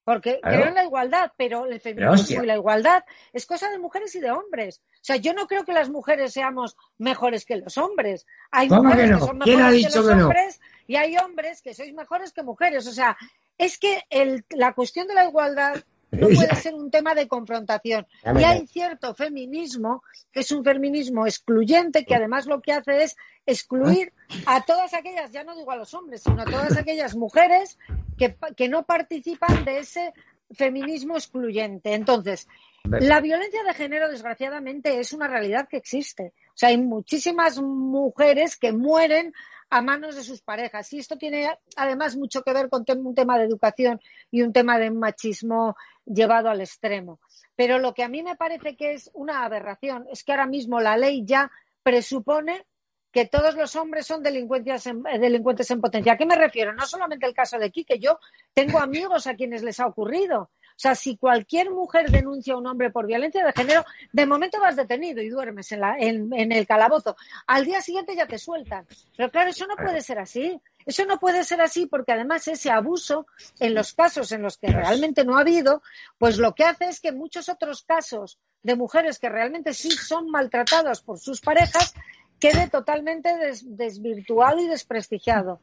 Porque 0.08 0.40
creo 0.42 0.68
en 0.68 0.74
la 0.74 0.84
igualdad, 0.84 1.32
pero 1.36 1.66
el 1.66 1.78
feminismo 1.82 2.42
y 2.42 2.46
la 2.46 2.54
igualdad 2.54 3.04
es 3.30 3.44
cosa 3.44 3.68
de 3.68 3.78
mujeres 3.78 4.14
y 4.14 4.20
de 4.20 4.30
hombres. 4.30 4.80
O 4.94 5.00
sea, 5.02 5.16
yo 5.16 5.34
no 5.34 5.46
creo 5.46 5.66
que 5.66 5.74
las 5.74 5.90
mujeres 5.90 6.32
seamos 6.32 6.78
mejores 6.96 7.44
que 7.44 7.56
los 7.56 7.76
hombres. 7.76 8.26
Hay 8.50 8.70
mujeres 8.70 9.10
que, 9.10 9.26
son 9.26 9.36
mejores 9.36 9.86
que 9.86 9.98
los 9.98 10.06
hombres 10.06 10.60
y 10.86 10.96
hay 10.96 11.18
hombres 11.18 11.60
que 11.60 11.74
sois 11.74 11.92
mejores 11.92 12.32
que 12.32 12.42
mujeres. 12.42 12.86
O 12.86 12.92
sea, 12.92 13.18
es 13.58 13.76
que 13.76 14.02
el, 14.08 14.46
la 14.48 14.72
cuestión 14.72 15.08
de 15.08 15.12
la 15.12 15.26
igualdad 15.26 15.76
no 16.10 16.28
puede 16.28 16.54
ser 16.56 16.74
un 16.74 16.90
tema 16.90 17.14
de 17.14 17.28
confrontación. 17.28 18.06
Y 18.38 18.44
hay 18.44 18.66
cierto 18.66 19.14
feminismo, 19.14 20.02
que 20.32 20.40
es 20.40 20.50
un 20.52 20.64
feminismo 20.64 21.26
excluyente, 21.26 22.04
que 22.04 22.14
además 22.14 22.46
lo 22.46 22.60
que 22.60 22.72
hace 22.72 23.02
es 23.02 23.16
excluir 23.46 24.12
a 24.46 24.64
todas 24.64 24.94
aquellas, 24.94 25.32
ya 25.32 25.44
no 25.44 25.56
digo 25.56 25.70
a 25.70 25.76
los 25.76 25.92
hombres, 25.94 26.22
sino 26.22 26.42
a 26.42 26.44
todas 26.44 26.76
aquellas 26.76 27.14
mujeres 27.14 27.78
que, 28.16 28.36
que 28.56 28.68
no 28.68 28.84
participan 28.84 29.64
de 29.64 29.78
ese 29.80 30.12
feminismo 30.50 31.16
excluyente. 31.16 31.94
Entonces, 31.94 32.48
la 32.84 33.20
violencia 33.20 33.62
de 33.64 33.74
género, 33.74 34.08
desgraciadamente, 34.08 34.98
es 34.98 35.12
una 35.12 35.28
realidad 35.28 35.68
que 35.68 35.76
existe. 35.76 36.32
O 36.48 36.56
sea, 36.56 36.70
hay 36.70 36.78
muchísimas 36.78 37.60
mujeres 37.60 38.56
que 38.56 38.72
mueren 38.72 39.34
a 39.70 39.82
manos 39.82 40.16
de 40.16 40.22
sus 40.22 40.40
parejas. 40.42 40.92
Y 40.92 40.98
esto 40.98 41.16
tiene 41.16 41.58
además 41.76 42.16
mucho 42.16 42.42
que 42.42 42.52
ver 42.52 42.68
con 42.68 42.84
un 42.88 43.14
tema 43.14 43.38
de 43.38 43.44
educación 43.44 44.00
y 44.30 44.42
un 44.42 44.52
tema 44.52 44.78
de 44.78 44.90
machismo 44.90 45.76
llevado 46.04 46.48
al 46.48 46.60
extremo. 46.60 47.20
Pero 47.56 47.78
lo 47.78 47.94
que 47.94 48.04
a 48.04 48.08
mí 48.08 48.22
me 48.22 48.36
parece 48.36 48.76
que 48.76 48.92
es 48.92 49.10
una 49.14 49.44
aberración 49.44 50.06
es 50.10 50.24
que 50.24 50.32
ahora 50.32 50.46
mismo 50.46 50.80
la 50.80 50.96
ley 50.96 51.24
ya 51.24 51.50
presupone 51.82 52.66
que 53.10 53.26
todos 53.26 53.54
los 53.54 53.74
hombres 53.76 54.06
son 54.06 54.22
delincuentes 54.22 54.86
en, 54.86 55.02
eh, 55.06 55.18
delincuentes 55.18 55.70
en 55.70 55.80
potencia. 55.80 56.12
¿A 56.12 56.16
qué 56.16 56.26
me 56.26 56.36
refiero? 56.36 56.72
No 56.74 56.86
solamente 56.86 57.26
el 57.26 57.34
caso 57.34 57.58
de 57.58 57.66
aquí, 57.66 57.84
que 57.84 57.98
yo 57.98 58.18
tengo 58.52 58.78
amigos 58.78 59.26
a 59.26 59.34
quienes 59.34 59.62
les 59.62 59.80
ha 59.80 59.86
ocurrido. 59.86 60.50
O 60.78 60.80
sea, 60.80 60.94
si 60.94 61.16
cualquier 61.16 61.70
mujer 61.70 62.08
denuncia 62.08 62.54
a 62.54 62.56
un 62.56 62.68
hombre 62.68 62.90
por 62.90 63.04
violencia 63.04 63.44
de 63.44 63.52
género, 63.52 63.84
de 64.12 64.26
momento 64.26 64.60
vas 64.60 64.76
detenido 64.76 65.20
y 65.20 65.28
duermes 65.28 65.72
en, 65.72 65.80
la, 65.80 65.98
en, 65.98 66.32
en 66.32 66.52
el 66.52 66.68
calabozo. 66.68 67.16
Al 67.48 67.64
día 67.64 67.80
siguiente 67.80 68.14
ya 68.14 68.28
te 68.28 68.38
sueltan. 68.38 68.86
Pero 69.16 69.28
claro, 69.28 69.50
eso 69.50 69.66
no 69.66 69.74
puede 69.74 70.00
ser 70.02 70.20
así. 70.20 70.60
Eso 70.86 71.04
no 71.04 71.18
puede 71.18 71.42
ser 71.42 71.60
así 71.60 71.86
porque 71.86 72.12
además 72.12 72.46
ese 72.46 72.70
abuso, 72.70 73.26
en 73.58 73.74
los 73.74 73.92
casos 73.92 74.30
en 74.30 74.40
los 74.40 74.56
que 74.56 74.68
realmente 74.68 75.24
no 75.24 75.36
ha 75.36 75.40
habido, 75.40 75.82
pues 76.16 76.38
lo 76.38 76.54
que 76.54 76.62
hace 76.62 76.84
es 76.84 77.00
que 77.00 77.10
muchos 77.10 77.48
otros 77.48 77.82
casos 77.82 78.38
de 78.62 78.76
mujeres 78.76 79.18
que 79.18 79.28
realmente 79.28 79.74
sí 79.74 79.90
son 79.90 80.30
maltratadas 80.30 81.00
por 81.00 81.18
sus 81.18 81.40
parejas 81.40 81.92
quede 82.38 82.68
totalmente 82.68 83.30
desvirtuado 83.64 84.60
y 84.60 84.68
desprestigiado. 84.68 85.60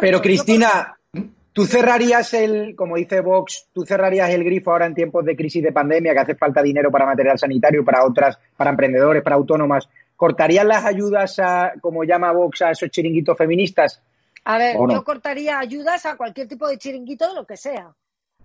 Pero 0.00 0.20
Cristina, 0.20 0.98
tú 1.52 1.66
cerrarías 1.66 2.34
el, 2.34 2.74
como 2.76 2.96
dice 2.96 3.20
Vox, 3.20 3.68
tú 3.72 3.84
cerrarías 3.84 4.30
el 4.30 4.44
grifo 4.44 4.72
ahora 4.72 4.86
en 4.86 4.94
tiempos 4.94 5.24
de 5.24 5.36
crisis 5.36 5.62
de 5.62 5.72
pandemia, 5.72 6.12
que 6.12 6.20
hace 6.20 6.34
falta 6.34 6.62
dinero 6.62 6.90
para 6.90 7.06
material 7.06 7.38
sanitario, 7.38 7.84
para 7.84 8.04
otras, 8.04 8.38
para 8.56 8.70
emprendedores, 8.70 9.22
para 9.22 9.36
autónomas, 9.36 9.88
¿Cortarían 10.22 10.68
las 10.68 10.84
ayudas, 10.84 11.40
a, 11.40 11.72
como 11.80 12.04
llama 12.04 12.30
Vox, 12.30 12.62
a 12.62 12.70
esos 12.70 12.88
chiringuitos 12.90 13.36
feministas? 13.36 14.00
A 14.44 14.56
ver, 14.56 14.76
yo 14.76 15.02
cortaría 15.02 15.58
ayudas 15.58 16.06
a 16.06 16.16
cualquier 16.16 16.46
tipo 16.46 16.68
de 16.68 16.78
chiringuito 16.78 17.26
de 17.26 17.34
lo 17.34 17.44
que 17.44 17.56
sea. 17.56 17.92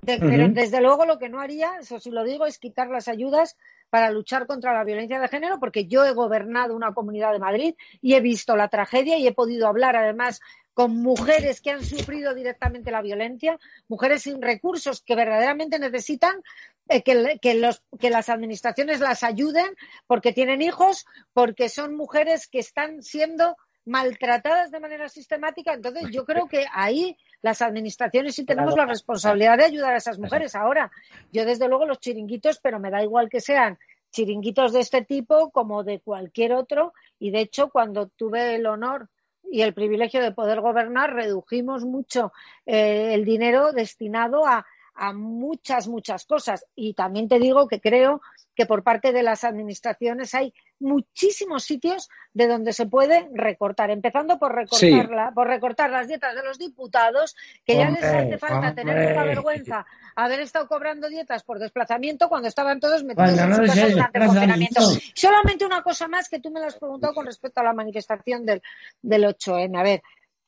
Pero 0.04 0.50
desde 0.50 0.82
luego 0.82 1.06
lo 1.06 1.20
que 1.20 1.30
no 1.30 1.40
haría, 1.40 1.74
eso 1.80 2.00
sí 2.00 2.10
lo 2.10 2.24
digo, 2.24 2.48
es 2.48 2.58
quitar 2.58 2.90
las 2.90 3.08
ayudas 3.08 3.58
para 3.90 4.12
luchar 4.12 4.48
contra 4.48 4.74
la 4.74 4.84
violencia 4.84 5.20
de 5.20 5.28
género, 5.28 5.60
porque 5.60 5.88
yo 5.88 6.06
he 6.06 6.14
gobernado 6.14 6.76
una 6.76 6.94
comunidad 6.94 7.32
de 7.32 7.40
Madrid 7.40 7.76
y 8.02 8.16
he 8.16 8.22
visto 8.22 8.56
la 8.56 8.68
tragedia 8.68 9.18
y 9.18 9.28
he 9.28 9.34
podido 9.34 9.68
hablar 9.68 9.96
además 9.96 10.42
con 10.74 10.96
mujeres 10.98 11.60
que 11.60 11.72
han 11.72 11.84
sufrido 11.84 12.36
directamente 12.36 12.92
la 12.92 13.02
violencia, 13.02 13.58
mujeres 13.88 14.24
sin 14.24 14.42
recursos 14.42 15.02
que 15.02 15.16
verdaderamente 15.16 15.80
necesitan 15.80 16.44
eh, 16.88 17.02
que, 17.02 17.40
que 17.42 18.10
las 18.10 18.30
administraciones 18.30 19.00
las 19.00 19.24
ayuden 19.24 19.76
porque 20.06 20.34
tienen 20.34 20.62
hijos, 20.62 21.06
porque 21.34 21.70
son 21.70 21.96
mujeres 21.96 22.48
que 22.48 22.60
están 22.60 23.02
siendo 23.02 23.58
maltratadas 23.88 24.70
de 24.70 24.80
manera 24.80 25.08
sistemática. 25.08 25.74
Entonces, 25.74 26.10
yo 26.12 26.26
creo 26.26 26.48
que 26.48 26.66
ahí 26.74 27.18
las 27.42 27.62
administraciones 27.62 28.36
sí 28.36 28.46
tenemos 28.46 28.76
la 28.76 28.86
responsabilidad 28.86 29.58
de 29.58 29.66
ayudar 29.66 29.94
a 29.94 29.98
esas 29.98 30.20
mujeres. 30.20 30.56
Ahora, 30.56 30.92
yo 31.32 31.46
desde 31.46 31.68
luego 31.68 31.86
los 31.86 32.00
chiringuitos, 32.00 32.60
pero 32.60 32.80
me 32.80 32.92
da 32.92 33.02
igual 33.02 33.30
que 33.30 33.40
sean 33.40 33.80
chiringuitos 34.12 34.74
de 34.74 34.82
este 34.82 35.04
tipo 35.04 35.52
como 35.52 35.84
de 35.84 36.02
cualquier 36.02 36.54
otro. 36.54 36.94
Y 37.18 37.32
de 37.32 37.40
hecho, 37.40 37.70
cuando 37.70 38.08
tuve 38.10 38.56
el 38.56 38.66
honor 38.66 39.10
y 39.50 39.62
el 39.62 39.74
privilegio 39.74 40.22
de 40.22 40.34
poder 40.34 40.60
gobernar, 40.60 41.14
redujimos 41.14 41.86
mucho 41.86 42.34
eh, 42.66 43.14
el 43.14 43.24
dinero 43.24 43.72
destinado 43.72 44.46
a, 44.46 44.66
a 44.98 45.14
muchas, 45.14 45.88
muchas 45.88 46.26
cosas. 46.26 46.66
Y 46.76 46.94
también 46.94 47.28
te 47.28 47.40
digo 47.40 47.68
que 47.68 47.80
creo 47.80 48.22
que 48.56 48.66
por 48.66 48.84
parte 48.84 49.14
de 49.14 49.22
las 49.22 49.44
administraciones 49.44 50.34
hay 50.34 50.52
muchísimos 50.80 51.64
sitios 51.64 52.10
de 52.34 52.48
donde 52.48 52.74
se 52.74 52.88
puede 52.88 53.30
recortar, 53.34 53.92
empezando 53.92 54.40
por 54.40 54.56
recortar, 54.56 55.34
por 55.34 55.48
recortar 55.48 55.92
las 55.92 56.08
dietas 56.08 56.36
de 56.36 56.44
los 56.44 56.58
diputados, 56.58 57.36
que 57.66 57.76
ya 57.78 57.92
les 57.92 58.04
hace 58.04 58.38
falta 58.40 58.74
tener 58.74 59.10
mucha 59.10 59.24
vergüenza 59.24 59.86
haber 60.18 60.40
estado 60.40 60.68
cobrando 60.68 61.08
dietas 61.08 61.44
por 61.44 61.60
desplazamiento 61.60 62.28
cuando 62.28 62.48
estaban 62.48 62.80
todos 62.80 63.04
metidos 63.04 63.38
en 63.38 63.56
su 63.56 63.62
casa 63.62 63.90
durante 63.90 64.18
el 64.18 64.26
confinamiento. 64.26 64.82
Solamente 65.14 65.66
una 65.66 65.84
cosa 65.84 66.08
más 66.08 66.28
que 66.28 66.40
tú 66.40 66.50
me 66.50 66.60
lo 66.60 66.66
has 66.66 66.76
preguntado 66.76 67.14
con 67.14 67.28
respecto 67.28 67.62
a 67.62 67.64
la 67.64 67.74
manifestación 67.74 68.44
del, 68.44 68.64
del 69.04 69.26
8N. 69.26 69.80
A 69.80 69.84
ver, 69.84 70.02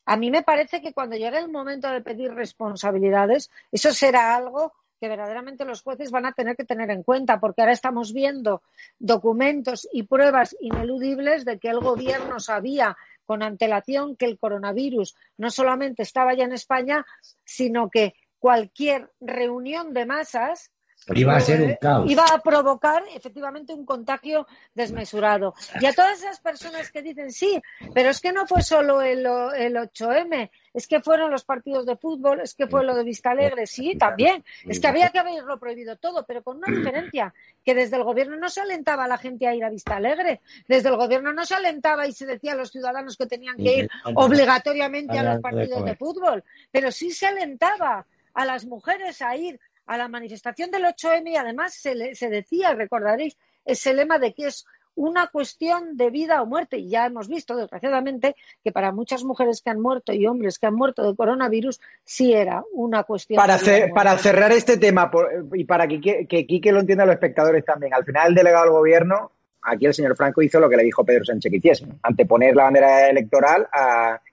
a 0.10 0.18
mí 0.18 0.31
me 0.31 0.41
parece 0.41 0.81
que 0.81 0.91
cuando 0.91 1.15
llegue 1.15 1.38
el 1.38 1.49
momento 1.49 1.88
de 1.91 2.02
pedir 2.02 2.34
responsabilidades, 2.34 3.52
eso 3.72 3.94
será 3.94 4.36
algo 4.36 4.73
que 4.99 5.07
verdaderamente 5.07 5.65
los 5.65 5.84
jueces 5.84 6.10
van 6.10 6.26
a 6.26 6.31
tener 6.31 6.56
que 6.56 6.65
tener 6.65 6.90
en 6.90 7.03
cuenta, 7.03 7.40
porque 7.40 7.61
ahora 7.61 7.73
estamos 7.73 8.11
viendo 8.11 8.64
documentos 8.98 9.88
y 9.94 10.02
pruebas 10.02 10.56
ineludibles 10.61 11.45
de 11.45 11.60
que 11.60 11.69
el 11.69 11.80
gobierno 11.80 12.40
sabía 12.40 12.98
con 13.23 13.44
antelación 13.44 14.15
que 14.15 14.26
el 14.26 14.40
coronavirus 14.40 15.15
no 15.38 15.52
solamente 15.52 16.02
estaba 16.02 16.34
ya 16.34 16.45
en 16.45 16.53
España, 16.53 17.06
sino 17.44 17.91
que 17.91 18.15
cualquier 18.40 19.11
reunión 19.19 19.94
de 19.94 20.07
masas 20.07 20.72
Iba 21.07 21.35
a 21.35 21.39
ser 21.39 21.61
un 21.61 21.76
caos. 21.76 22.09
Iba 22.09 22.26
a 22.26 22.39
provocar 22.39 23.03
efectivamente 23.15 23.73
un 23.73 23.85
contagio 23.85 24.45
desmesurado. 24.76 25.55
Y 25.81 25.85
a 25.85 25.93
todas 25.93 26.19
esas 26.19 26.39
personas 26.39 26.91
que 26.91 27.01
dicen 27.01 27.31
sí, 27.31 27.61
pero 27.93 28.09
es 28.09 28.19
que 28.19 28.31
no 28.31 28.45
fue 28.45 28.61
solo 28.61 29.01
el, 29.01 29.19
el 29.19 29.76
8M, 29.76 30.51
es 30.73 30.88
que 30.88 31.01
fueron 31.01 31.31
los 31.31 31.43
partidos 31.43 31.85
de 31.85 31.97
fútbol, 31.97 32.41
es 32.41 32.53
que 32.53 32.67
fue 32.67 32.84
lo 32.84 32.95
de 32.95 33.03
Vista 33.03 33.31
Alegre, 33.31 33.65
sí, 33.65 33.97
también. 33.97 34.43
Es 34.67 34.80
que 34.80 34.88
había 34.88 35.09
que 35.09 35.19
haberlo 35.19 35.59
prohibido 35.59 35.97
todo, 35.97 36.26
pero 36.27 36.43
con 36.43 36.57
una 36.57 36.67
diferencia, 36.67 37.34
que 37.65 37.73
desde 37.73 37.97
el 37.97 38.03
gobierno 38.03 38.38
no 38.38 38.49
se 38.49 38.61
alentaba 38.61 39.05
a 39.05 39.07
la 39.07 39.17
gente 39.17 39.47
a 39.47 39.55
ir 39.55 39.63
a 39.63 39.69
Vista 39.69 39.95
Alegre, 39.95 40.41
desde 40.67 40.89
el 40.89 40.95
gobierno 40.95 41.34
no 41.34 41.45
se 41.45 41.55
alentaba 41.55 42.07
y 42.07 42.13
se 42.13 42.26
decía 42.26 42.53
a 42.53 42.55
los 42.55 42.71
ciudadanos 42.71 43.17
que 43.17 43.26
tenían 43.26 43.57
que 43.57 43.77
ir 43.77 43.89
obligatoriamente 44.13 45.17
a 45.17 45.23
los 45.23 45.41
partidos 45.41 45.84
de 45.85 45.95
fútbol, 45.95 46.43
pero 46.71 46.91
sí 46.91 47.11
se 47.11 47.26
alentaba 47.26 48.05
a 48.34 48.45
las 48.45 48.65
mujeres 48.65 49.21
a 49.21 49.35
ir 49.35 49.59
a 49.89 49.97
la 49.97 50.07
manifestación 50.07 50.69
del 50.69 50.83
8M 50.83 51.31
y 51.31 51.35
además 51.35 51.73
se, 51.73 52.13
se 52.13 52.29
decía, 52.29 52.75
recordaréis, 52.75 53.35
ese 53.65 53.91
lema 53.95 54.19
de 54.19 54.35
que 54.35 54.45
es 54.45 54.67
una 54.93 55.27
cuestión 55.27 55.97
de 55.97 56.11
vida 56.11 56.43
o 56.43 56.45
muerte. 56.45 56.77
Y 56.77 56.89
ya 56.89 57.07
hemos 57.07 57.27
visto, 57.27 57.55
desgraciadamente, 57.55 58.35
que 58.63 58.71
para 58.71 58.91
muchas 58.91 59.23
mujeres 59.23 59.63
que 59.63 59.71
han 59.71 59.81
muerto 59.81 60.13
y 60.13 60.27
hombres 60.27 60.59
que 60.59 60.67
han 60.67 60.75
muerto 60.75 61.09
de 61.09 61.15
coronavirus, 61.15 61.81
sí 62.03 62.33
era 62.33 62.63
una 62.71 63.03
cuestión. 63.03 63.37
Para, 63.37 63.57
para 63.95 64.15
cerrar 64.19 64.51
este 64.51 64.77
tema 64.77 65.09
y 65.53 65.63
para 65.63 65.87
que, 65.87 66.27
que 66.27 66.45
Quique 66.45 66.71
lo 66.71 66.81
entienda 66.81 67.05
los 67.05 67.15
espectadores 67.15 67.65
también, 67.65 67.91
al 67.95 68.05
final 68.05 68.29
el 68.29 68.35
delegado 68.35 68.65
del 68.65 68.73
gobierno, 68.73 69.31
aquí 69.63 69.87
el 69.87 69.95
señor 69.95 70.15
Franco 70.15 70.43
hizo 70.43 70.59
lo 70.59 70.69
que 70.69 70.77
le 70.77 70.83
dijo 70.83 71.03
Pedro 71.03 71.25
Sánchez 71.25 71.49
que 71.49 71.57
hiciese, 71.57 71.87
anteponer 72.03 72.55
la 72.55 72.65
bandera 72.65 73.09
electoral 73.09 73.67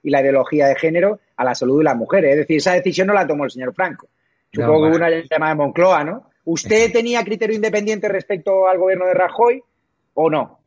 y 0.02 0.10
la 0.10 0.20
ideología 0.20 0.66
de 0.66 0.76
género 0.76 1.20
a 1.34 1.44
la 1.44 1.54
salud 1.54 1.78
de 1.78 1.84
las 1.84 1.96
mujeres. 1.96 2.32
Es 2.32 2.36
decir, 2.40 2.58
esa 2.58 2.74
decisión 2.74 3.06
no 3.06 3.14
la 3.14 3.26
tomó 3.26 3.44
el 3.44 3.50
señor 3.50 3.72
Franco. 3.72 4.08
Supongo 4.56 4.82
que 4.82 4.88
hubo 4.88 4.96
una 4.96 5.10
llamada 5.10 5.52
de 5.52 5.58
Moncloa, 5.58 6.04
¿no? 6.04 6.30
¿Usted 6.44 6.92
tenía 6.92 7.24
criterio 7.24 7.56
independiente 7.56 8.08
respecto 8.08 8.68
al 8.68 8.78
gobierno 8.78 9.06
de 9.06 9.14
Rajoy 9.14 9.62
o 10.14 10.30
no? 10.30 10.60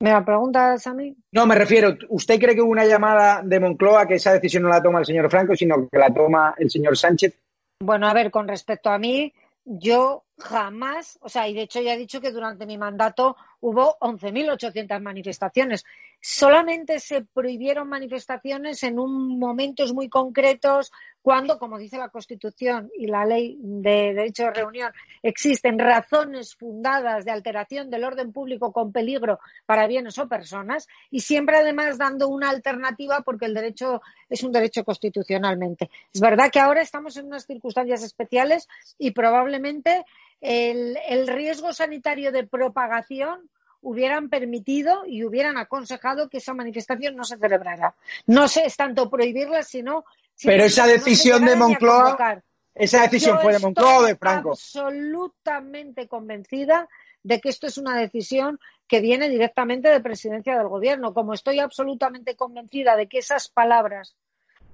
¿Me 0.00 0.10
la 0.10 0.24
preguntas 0.24 0.84
a 0.86 0.94
mí? 0.94 1.14
No, 1.30 1.46
me 1.46 1.54
refiero, 1.54 1.96
¿usted 2.08 2.40
cree 2.40 2.56
que 2.56 2.62
hubo 2.62 2.72
una 2.72 2.84
llamada 2.84 3.40
de 3.44 3.60
Moncloa 3.60 4.06
que 4.06 4.14
esa 4.14 4.32
decisión 4.32 4.64
no 4.64 4.68
la 4.68 4.82
toma 4.82 4.98
el 4.98 5.06
señor 5.06 5.30
Franco, 5.30 5.54
sino 5.54 5.88
que 5.88 5.98
la 5.98 6.12
toma 6.12 6.54
el 6.58 6.68
señor 6.68 6.96
Sánchez? 6.96 7.38
Bueno, 7.78 8.08
a 8.08 8.14
ver, 8.14 8.32
con 8.32 8.48
respecto 8.48 8.90
a 8.90 8.98
mí, 8.98 9.32
yo 9.64 10.24
jamás, 10.38 11.18
o 11.22 11.28
sea, 11.28 11.48
y 11.48 11.54
de 11.54 11.62
hecho 11.62 11.80
ya 11.80 11.94
he 11.94 11.98
dicho 11.98 12.20
que 12.20 12.32
durante 12.32 12.66
mi 12.66 12.78
mandato 12.78 13.36
hubo 13.60 13.96
11.800 14.00 15.00
manifestaciones. 15.00 15.84
Solamente 16.24 17.00
se 17.00 17.24
prohibieron 17.24 17.88
manifestaciones 17.88 18.84
en 18.84 19.00
un 19.00 19.40
momentos 19.40 19.92
muy 19.92 20.08
concretos 20.08 20.92
cuando, 21.20 21.58
como 21.58 21.78
dice 21.78 21.98
la 21.98 22.10
Constitución 22.10 22.92
y 22.96 23.08
la 23.08 23.24
Ley 23.24 23.58
de 23.60 24.14
Derecho 24.14 24.44
de 24.44 24.52
Reunión, 24.52 24.92
existen 25.20 25.80
razones 25.80 26.54
fundadas 26.54 27.24
de 27.24 27.32
alteración 27.32 27.90
del 27.90 28.04
orden 28.04 28.32
público 28.32 28.72
con 28.72 28.92
peligro 28.92 29.40
para 29.66 29.88
bienes 29.88 30.16
o 30.18 30.28
personas 30.28 30.86
y 31.10 31.20
siempre 31.20 31.56
además 31.56 31.98
dando 31.98 32.28
una 32.28 32.50
alternativa 32.50 33.22
porque 33.22 33.46
el 33.46 33.54
derecho 33.54 34.00
es 34.30 34.44
un 34.44 34.52
derecho 34.52 34.84
constitucionalmente. 34.84 35.90
Es 36.14 36.20
verdad 36.20 36.52
que 36.52 36.60
ahora 36.60 36.82
estamos 36.82 37.16
en 37.16 37.26
unas 37.26 37.46
circunstancias 37.46 38.04
especiales 38.04 38.68
y 38.96 39.10
probablemente 39.10 40.04
el, 40.40 41.26
riesgo 41.26 41.72
sanitario 41.72 42.32
de 42.32 42.46
propagación 42.46 43.48
hubieran 43.82 44.28
permitido 44.28 45.04
y 45.06 45.24
hubieran 45.24 45.58
aconsejado 45.58 46.28
que 46.28 46.38
esa 46.38 46.54
manifestación 46.54 47.16
no 47.16 47.24
se 47.24 47.36
celebrara. 47.36 47.94
No 48.26 48.48
sé, 48.48 48.64
es 48.64 48.76
tanto 48.76 49.10
prohibirla, 49.10 49.62
sino... 49.62 50.04
Pero 50.42 50.64
esa 50.64 50.86
decisión 50.86 51.44
de 51.44 51.56
Moncloa... 51.56 52.42
Esa 52.74 53.02
decisión 53.02 53.38
fue 53.40 53.52
de 53.52 53.58
Moncloa 53.58 53.98
o 53.98 54.02
de 54.04 54.16
Franco. 54.16 54.52
absolutamente 54.52 56.08
convencida 56.08 56.88
de 57.22 57.38
que 57.38 57.50
esto 57.50 57.66
es 57.66 57.76
una 57.76 57.98
decisión 57.98 58.58
que 58.86 59.00
viene 59.00 59.28
directamente 59.28 59.88
de 59.88 60.00
presidencia 60.00 60.56
del 60.56 60.68
gobierno. 60.68 61.12
Como 61.12 61.34
estoy 61.34 61.58
absolutamente 61.58 62.34
convencida 62.34 62.96
de 62.96 63.08
que 63.08 63.18
esas 63.18 63.48
palabras 63.48 64.16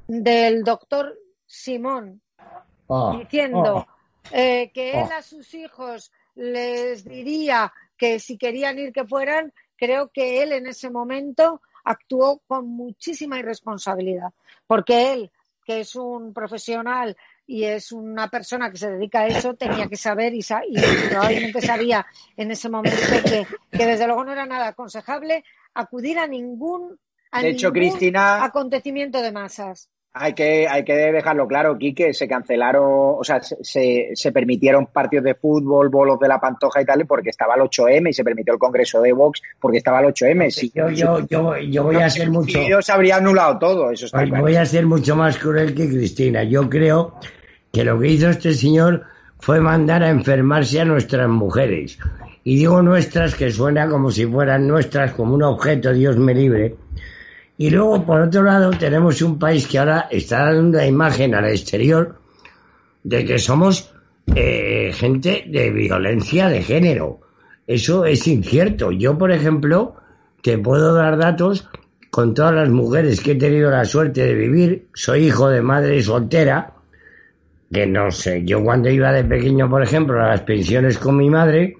del 0.06 0.62
doctor 0.62 1.18
Simón 1.44 2.22
ah, 2.89 3.16
diciendo 3.18 3.86
ah. 3.89 3.94
Eh, 4.30 4.70
que 4.74 4.90
él 4.90 5.09
oh. 5.10 5.14
a 5.14 5.22
sus 5.22 5.55
hijos 5.55 6.12
les 6.35 7.05
diría 7.05 7.72
que 7.98 8.20
si 8.20 8.38
querían 8.38 8.78
ir 8.78 8.92
que 8.92 9.04
fueran, 9.04 9.52
creo 9.76 10.10
que 10.10 10.42
él 10.42 10.52
en 10.52 10.66
ese 10.66 10.88
momento 10.88 11.60
actuó 11.84 12.40
con 12.46 12.68
muchísima 12.68 13.38
irresponsabilidad, 13.38 14.32
porque 14.66 15.12
él, 15.12 15.30
que 15.64 15.80
es 15.80 15.96
un 15.96 16.32
profesional 16.32 17.16
y 17.46 17.64
es 17.64 17.92
una 17.92 18.28
persona 18.28 18.70
que 18.70 18.76
se 18.76 18.90
dedica 18.90 19.20
a 19.20 19.26
eso, 19.26 19.54
tenía 19.54 19.88
que 19.88 19.96
saber 19.96 20.34
y, 20.34 20.42
probablemente 21.08 21.62
sabía 21.62 22.06
en 22.36 22.50
ese 22.50 22.68
momento 22.68 22.98
que, 23.24 23.46
desde 23.86 24.06
luego 24.06 24.24
no 24.24 24.32
era 24.32 24.46
nada 24.46 24.68
aconsejable 24.68 25.44
acudir 25.74 26.18
a 26.18 26.26
ningún, 26.26 26.98
a 27.30 27.42
de 27.42 27.50
hecho, 27.50 27.72
Cristina, 27.72 28.44
acontecimiento 28.44 29.22
de 29.22 29.32
masas. 29.32 29.88
Hay 30.20 30.32
que, 30.32 30.66
hay 30.68 30.84
que 30.84 30.94
dejarlo 30.94 31.46
claro, 31.46 31.78
Quique, 31.78 32.12
se 32.12 32.26
cancelaron, 32.26 32.84
o 32.84 33.22
sea, 33.22 33.40
se, 33.40 34.10
se, 34.14 34.32
permitieron 34.32 34.86
partidos 34.86 35.24
de 35.24 35.34
fútbol, 35.34 35.88
bolos 35.88 36.18
de 36.18 36.26
la 36.26 36.40
Pantoja 36.40 36.82
y 36.82 36.84
tal, 36.84 37.06
porque 37.06 37.30
estaba 37.30 37.54
el 37.54 37.62
8M 37.62 38.10
y 38.10 38.12
se 38.12 38.24
permitió 38.24 38.52
el 38.52 38.58
Congreso 38.58 39.00
de 39.00 39.12
Vox 39.12 39.40
porque 39.60 39.78
estaba 39.78 40.00
el 40.00 40.06
8M. 40.06 40.50
Sí, 40.50 40.72
yo, 40.74 40.90
yo, 40.90 41.20
yo, 41.28 41.56
yo 41.56 41.84
voy 41.84 41.96
a 41.96 42.10
ser 42.10 42.30
mucho... 42.30 42.58
Se 42.82 42.92
habría 42.92 43.16
anulado 43.16 43.58
todo, 43.58 43.90
eso 43.90 44.06
está 44.06 44.24
Voy 44.24 44.56
a 44.56 44.66
ser 44.66 44.86
mucho 44.86 45.14
más 45.14 45.38
cruel 45.38 45.74
que 45.74 45.88
Cristina. 45.88 46.42
Yo 46.42 46.68
creo 46.68 47.14
que 47.72 47.84
lo 47.84 47.98
que 48.00 48.08
hizo 48.08 48.28
este 48.28 48.52
señor 48.54 49.04
fue 49.38 49.60
mandar 49.60 50.02
a 50.02 50.10
enfermarse 50.10 50.80
a 50.80 50.84
nuestras 50.84 51.28
mujeres. 51.28 51.98
Y 52.42 52.56
digo 52.56 52.82
nuestras 52.82 53.34
que 53.34 53.50
suena 53.50 53.88
como 53.88 54.10
si 54.10 54.26
fueran 54.26 54.66
nuestras, 54.66 55.12
como 55.12 55.34
un 55.34 55.42
objeto, 55.42 55.92
Dios 55.92 56.16
me 56.16 56.34
libre 56.34 56.74
y 57.59 57.70
luego, 57.70 58.06
por 58.06 58.20
otro 58.20 58.44
lado, 58.44 58.70
tenemos 58.70 59.20
un 59.20 59.36
país 59.36 59.66
que 59.66 59.80
ahora 59.80 60.06
está 60.12 60.44
dando 60.44 60.78
una 60.78 60.86
imagen 60.86 61.35
al 61.35 61.47
exterior 61.47 62.20
de 63.02 63.24
que 63.24 63.39
somos 63.40 63.93
eh, 64.32 64.93
gente 64.94 65.44
de 65.48 65.70
violencia 65.72 66.48
de 66.48 66.62
género. 66.62 67.20
Eso 67.66 68.05
es 68.05 68.28
incierto. 68.28 68.93
Yo, 68.93 69.18
por 69.18 69.32
ejemplo, 69.32 69.97
te 70.40 70.56
puedo 70.56 70.94
dar 70.94 71.18
datos 71.18 71.68
con 72.10 72.32
todas 72.32 72.55
las 72.55 72.68
mujeres 72.68 73.20
que 73.20 73.32
he 73.32 73.35
tenido 73.35 73.72
la 73.72 73.85
suerte 73.85 74.24
de 74.24 74.35
vivir. 74.35 74.86
Soy 74.94 75.26
hijo 75.26 75.48
de 75.48 75.60
madre 75.60 76.01
soltera, 76.01 76.74
que 77.72 77.89
no 77.89 78.12
sé, 78.12 78.44
yo 78.44 78.62
cuando 78.62 78.89
iba 78.89 79.10
de 79.10 79.24
pequeño, 79.24 79.68
por 79.68 79.82
ejemplo, 79.82 80.22
a 80.22 80.28
las 80.28 80.43
pensiones 80.43 80.97
con 80.97 81.16
mi 81.16 81.28
madre, 81.28 81.76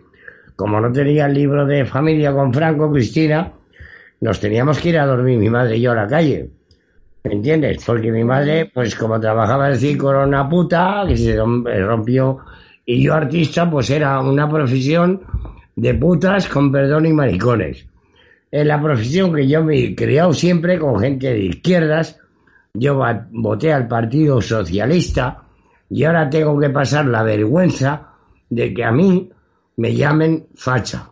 como 0.57 0.81
no 0.81 0.91
tenía 0.91 1.27
el 1.27 1.35
libro 1.35 1.65
de 1.65 1.85
familia 1.85 2.33
con 2.33 2.53
Franco, 2.53 2.91
Cristina, 2.91 3.53
nos 4.21 4.41
teníamos 4.41 4.79
que 4.79 4.91
ir 4.91 4.99
a 4.99 5.07
dormir 5.07 5.39
mi 5.39 5.49
madre 5.49 5.77
y 5.77 5.83
yo 5.83 5.93
a 5.93 5.97
la 5.97 6.07
calle. 6.07 6.51
¿Me 7.25 7.35
entiendes? 7.35 7.85
Porque 7.85 8.11
mi 8.11 8.25
madre, 8.25 8.71
pues 8.73 8.95
como 8.95 9.21
trabajaba 9.21 9.69
el 9.69 9.77
circo, 9.77 10.11
era 10.11 10.27
una 10.27 10.49
puta 10.49 11.05
que 11.07 11.17
se 11.17 11.37
rompió. 11.37 12.39
Y 12.87 13.03
yo, 13.03 13.15
artista, 13.15 13.71
pues 13.71 13.91
era 13.91 14.21
una 14.21 14.49
profesión 14.49 15.23
de 15.77 15.95
putas 15.95 16.49
con 16.49 16.73
perdón 16.73 17.07
y 17.07 17.13
maricones. 17.13 17.87
En 18.51 18.69
la 18.69 18.81
profesión 18.81 19.35
que 19.35 19.47
yo 19.47 19.63
me 19.63 19.79
he 19.79 19.95
criado 19.95 20.33
siempre 20.33 20.79
con 20.79 20.99
gente 20.99 21.29
de 21.29 21.45
izquierdas. 21.45 22.19
Yo 22.75 23.01
voté 23.31 23.73
al 23.73 23.89
Partido 23.89 24.41
Socialista 24.41 25.43
y 25.91 26.05
ahora 26.05 26.31
tengo 26.31 26.59
que 26.59 26.71
pasar 26.71 27.07
la 27.07 27.23
vergüenza 27.23 28.09
de 28.49 28.73
que 28.73 28.85
a 28.85 28.93
mí 28.93 29.31
me 29.77 29.95
llamen 29.95 30.47
facha. 30.55 31.11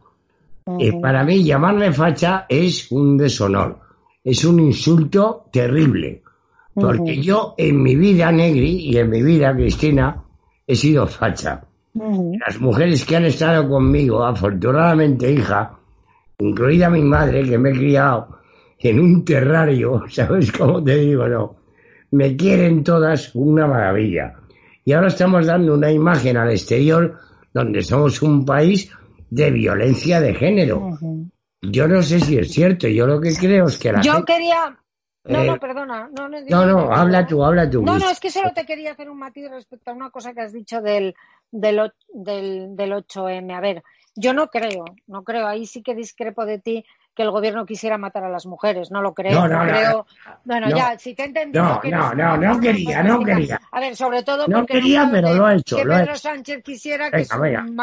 Y 0.78 0.92
para 1.00 1.22
mí 1.22 1.44
llamarme 1.44 1.92
facha 1.92 2.46
es 2.48 2.90
un 2.90 3.16
deshonor, 3.16 3.78
es 4.24 4.44
un 4.44 4.58
insulto 4.58 5.44
terrible, 5.52 6.22
porque 6.74 7.22
yo 7.22 7.54
en 7.56 7.80
mi 7.80 7.94
vida, 7.94 8.32
Negri, 8.32 8.90
y 8.90 8.96
en 8.96 9.08
mi 9.08 9.22
vida, 9.22 9.54
Cristina, 9.54 10.24
he 10.66 10.74
sido 10.74 11.06
facha. 11.06 11.62
Las 11.94 12.60
mujeres 12.60 13.04
que 13.04 13.16
han 13.16 13.26
estado 13.26 13.68
conmigo, 13.68 14.24
afortunadamente 14.24 15.32
hija, 15.32 15.78
incluida 16.38 16.90
mi 16.90 17.02
madre, 17.02 17.44
que 17.44 17.58
me 17.58 17.70
he 17.70 17.72
criado 17.72 18.36
en 18.80 19.00
un 19.00 19.24
terrario, 19.24 20.02
¿sabes 20.08 20.50
cómo 20.50 20.82
te 20.82 20.96
digo? 20.96 21.28
No, 21.28 21.56
me 22.10 22.36
quieren 22.36 22.82
todas 22.82 23.34
una 23.34 23.68
maravilla. 23.68 24.34
Y 24.84 24.92
ahora 24.92 25.08
estamos 25.08 25.46
dando 25.46 25.74
una 25.74 25.90
imagen 25.90 26.36
al 26.36 26.50
exterior 26.50 27.18
donde 27.54 27.82
somos 27.82 28.20
un 28.20 28.44
país 28.44 28.90
de 29.30 29.50
violencia 29.50 30.20
de 30.20 30.34
género. 30.34 30.98
Yo 31.62 31.88
no 31.88 32.02
sé 32.02 32.20
si 32.20 32.38
es 32.38 32.52
cierto, 32.52 32.88
yo 32.88 33.06
lo 33.06 33.20
que 33.20 33.34
creo 33.34 33.66
es 33.66 33.78
que 33.78 33.92
la 33.92 34.00
Yo 34.00 34.24
quería... 34.24 34.78
No, 35.24 35.42
no, 35.42 35.56
eh, 35.56 35.58
perdona. 35.58 36.08
No, 36.16 36.28
no, 36.28 36.66
no, 36.66 36.92
habla 36.92 37.26
tú, 37.26 37.42
habla 37.42 37.68
tú. 37.68 37.82
No, 37.82 37.98
no, 37.98 38.10
es 38.10 38.20
que 38.20 38.30
solo 38.30 38.52
te 38.54 38.64
quería 38.64 38.92
hacer 38.92 39.10
un 39.10 39.18
matiz 39.18 39.50
respecto 39.50 39.90
a 39.90 39.94
una 39.94 40.10
cosa 40.10 40.32
que 40.32 40.40
has 40.42 40.52
dicho 40.52 40.80
del, 40.80 41.16
del, 41.50 41.92
del, 42.14 42.76
del 42.76 42.92
8M. 42.92 43.52
A 43.52 43.60
ver, 43.60 43.82
yo 44.14 44.32
no 44.32 44.48
creo, 44.48 44.84
no 45.08 45.24
creo, 45.24 45.48
ahí 45.48 45.66
sí 45.66 45.82
que 45.82 45.96
discrepo 45.96 46.46
de 46.46 46.60
ti 46.60 46.84
que 47.16 47.22
el 47.22 47.30
gobierno 47.30 47.64
quisiera 47.64 47.96
matar 47.96 48.24
a 48.24 48.28
las 48.28 48.44
mujeres, 48.44 48.90
no 48.90 49.00
lo 49.00 49.14
creo. 49.14 49.32
No, 49.32 49.48
no, 49.48 49.66
creo... 49.66 50.06
Bueno, 50.44 50.68
ya, 50.68 50.98
si 50.98 51.14
te 51.14 51.22
he 51.22 51.26
entendido. 51.26 51.80
No, 51.82 52.12
no, 52.12 52.14
no, 52.14 52.36
no 52.36 52.60
quería, 52.60 53.02
no 53.02 53.24
quería. 53.24 53.58
A 53.72 53.80
ver, 53.80 53.96
sobre 53.96 54.22
todo 54.22 54.46
no 54.46 54.66
quería, 54.66 55.08
pero 55.10 55.32
lo 55.32 55.46
ha 55.46 55.54
hecho. 55.54 55.78
Que 55.78 55.84
Pedro 55.84 56.14
Sánchez 56.14 56.62
quisiera 56.62 57.10
que 57.10 57.24
su 57.24 57.38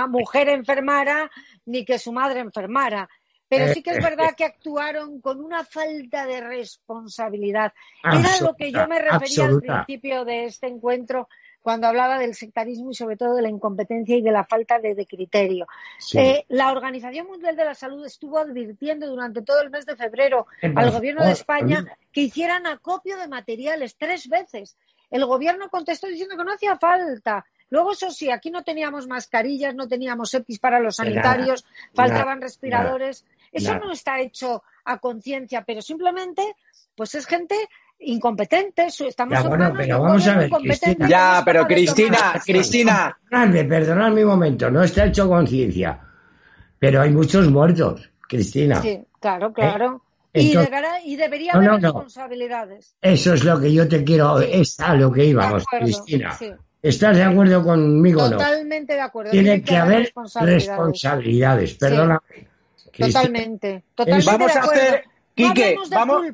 mujer 0.08 0.50
enfermara 0.50 1.32
ni 1.66 1.84
que 1.84 1.98
su 1.98 2.14
madre 2.14 2.42
enfermara. 2.42 3.10
Pero 3.50 3.74
sí 3.74 3.82
que 3.82 3.92
es 3.92 3.98
eh, 3.98 4.02
verdad 4.02 4.30
eh, 4.32 4.36
que 4.38 4.46
actuaron 4.46 5.20
con 5.20 5.44
una 5.44 5.64
falta 5.64 6.26
de 6.26 6.42
responsabilidad. 6.42 7.74
Era 8.04 8.40
lo 8.42 8.56
que 8.56 8.72
yo 8.72 8.88
me 8.88 9.00
refería 9.00 9.46
al 9.46 9.60
principio 9.60 10.26
de 10.26 10.46
este 10.46 10.68
encuentro 10.68 11.28
cuando 11.64 11.88
hablaba 11.88 12.20
del 12.20 12.36
sectarismo 12.36 12.92
y 12.92 12.94
sobre 12.94 13.16
todo 13.16 13.36
de 13.36 13.42
la 13.42 13.50
incompetencia 13.50 14.18
y 14.18 14.22
de 14.22 14.32
la 14.32 14.44
falta 14.44 14.80
de, 14.80 15.08
criterio. 15.08 15.66
Eh, 16.14 16.46
la 16.50 16.72
Organización 16.72 17.26
Mundial 17.26 17.56
de 17.56 17.64
la 17.64 17.74
Salud 17.74 18.06
estuvo 18.06 18.38
advirtiendo 18.38 19.08
durante 19.08 19.42
todo 19.42 19.62
el 19.62 19.70
mes 19.70 19.86
de 19.86 19.96
febrero 19.96 20.46
al 20.62 20.92
gobierno 20.92 21.26
de 21.26 21.32
España 21.32 21.86
que 22.12 22.22
hicieran 22.22 22.68
acopio 22.68 23.18
de 23.18 23.30
materiales 23.30 23.96
tres 23.98 24.28
veces. 24.28 24.78
El 25.10 25.26
gobierno 25.26 25.70
contestó 25.70 26.08
diciendo 26.08 26.36
que 26.36 26.44
no 26.44 26.54
hacía 26.54 26.78
falta. 26.78 27.46
Luego, 27.70 27.94
eso 27.94 28.12
sí, 28.12 28.30
aquí 28.30 28.52
no 28.52 28.64
teníamos 28.64 29.08
mascarillas, 29.08 29.74
no 29.74 29.88
teníamos 29.88 30.34
EPIs 30.34 30.60
para 30.60 30.80
los 30.80 30.98
sanitarios, 30.98 31.66
faltaban 31.94 32.42
respiradores. 32.42 33.26
Eso 33.52 33.76
no 33.80 33.92
está 33.92 34.20
hecho 34.20 34.64
a 34.84 35.00
conciencia, 35.00 35.64
pero 35.64 35.82
simplemente, 35.82 36.56
pues 36.96 37.16
es 37.16 37.26
gente 37.26 37.56
incompetente. 38.06 38.88
Estamos 38.88 39.42
ya, 39.42 39.48
bueno, 39.48 39.74
pero 39.76 40.02
vamos 40.02 40.28
a 40.28 40.38
ver, 40.38 40.50
Cristina. 40.50 41.08
Ya, 41.08 41.42
pero 41.46 41.68
Cristina, 41.68 42.42
Cristina. 42.46 43.18
Perdonadme, 43.30 43.64
perdonadme 43.66 44.24
un 44.24 44.30
momento, 44.30 44.70
no 44.70 44.84
está 44.84 45.06
hecho 45.06 45.28
conciencia, 45.28 46.00
pero 46.80 47.02
hay 47.02 47.12
muchos 47.12 47.50
muertos, 47.50 48.10
Cristina. 48.28 48.82
Sí, 48.82 49.00
claro, 49.20 49.50
¿Eh? 49.50 49.54
claro. 49.54 50.02
y, 50.34 51.16
debería 51.16 51.54
haber 51.54 51.82
responsabilidades. 51.82 52.96
Eso 53.02 53.34
es 53.34 53.44
lo 53.44 53.60
que 53.60 53.74
yo 53.74 53.88
te 53.88 54.04
quiero, 54.04 54.40
es 54.40 54.80
a 54.80 54.94
lo 54.96 55.12
que 55.12 55.26
íbamos, 55.26 55.66
Cristina. 55.66 56.38
¿Estás 56.82 57.16
de 57.16 57.24
acuerdo 57.24 57.64
conmigo 57.64 58.30
Totalmente 58.30 58.94
de 58.94 59.02
acuerdo. 59.02 59.32
Tiene, 59.32 59.62
que, 59.62 59.78
haber 59.78 60.12
responsabilidades, 60.42 61.76
perdóname. 61.76 62.20
Totalmente, 62.92 63.84
totalmente. 63.96 64.32
Vamos 64.32 64.56
a 64.56 64.60
hacer, 64.60 65.04
Quique, 65.34 65.78
vamos. 65.90 66.26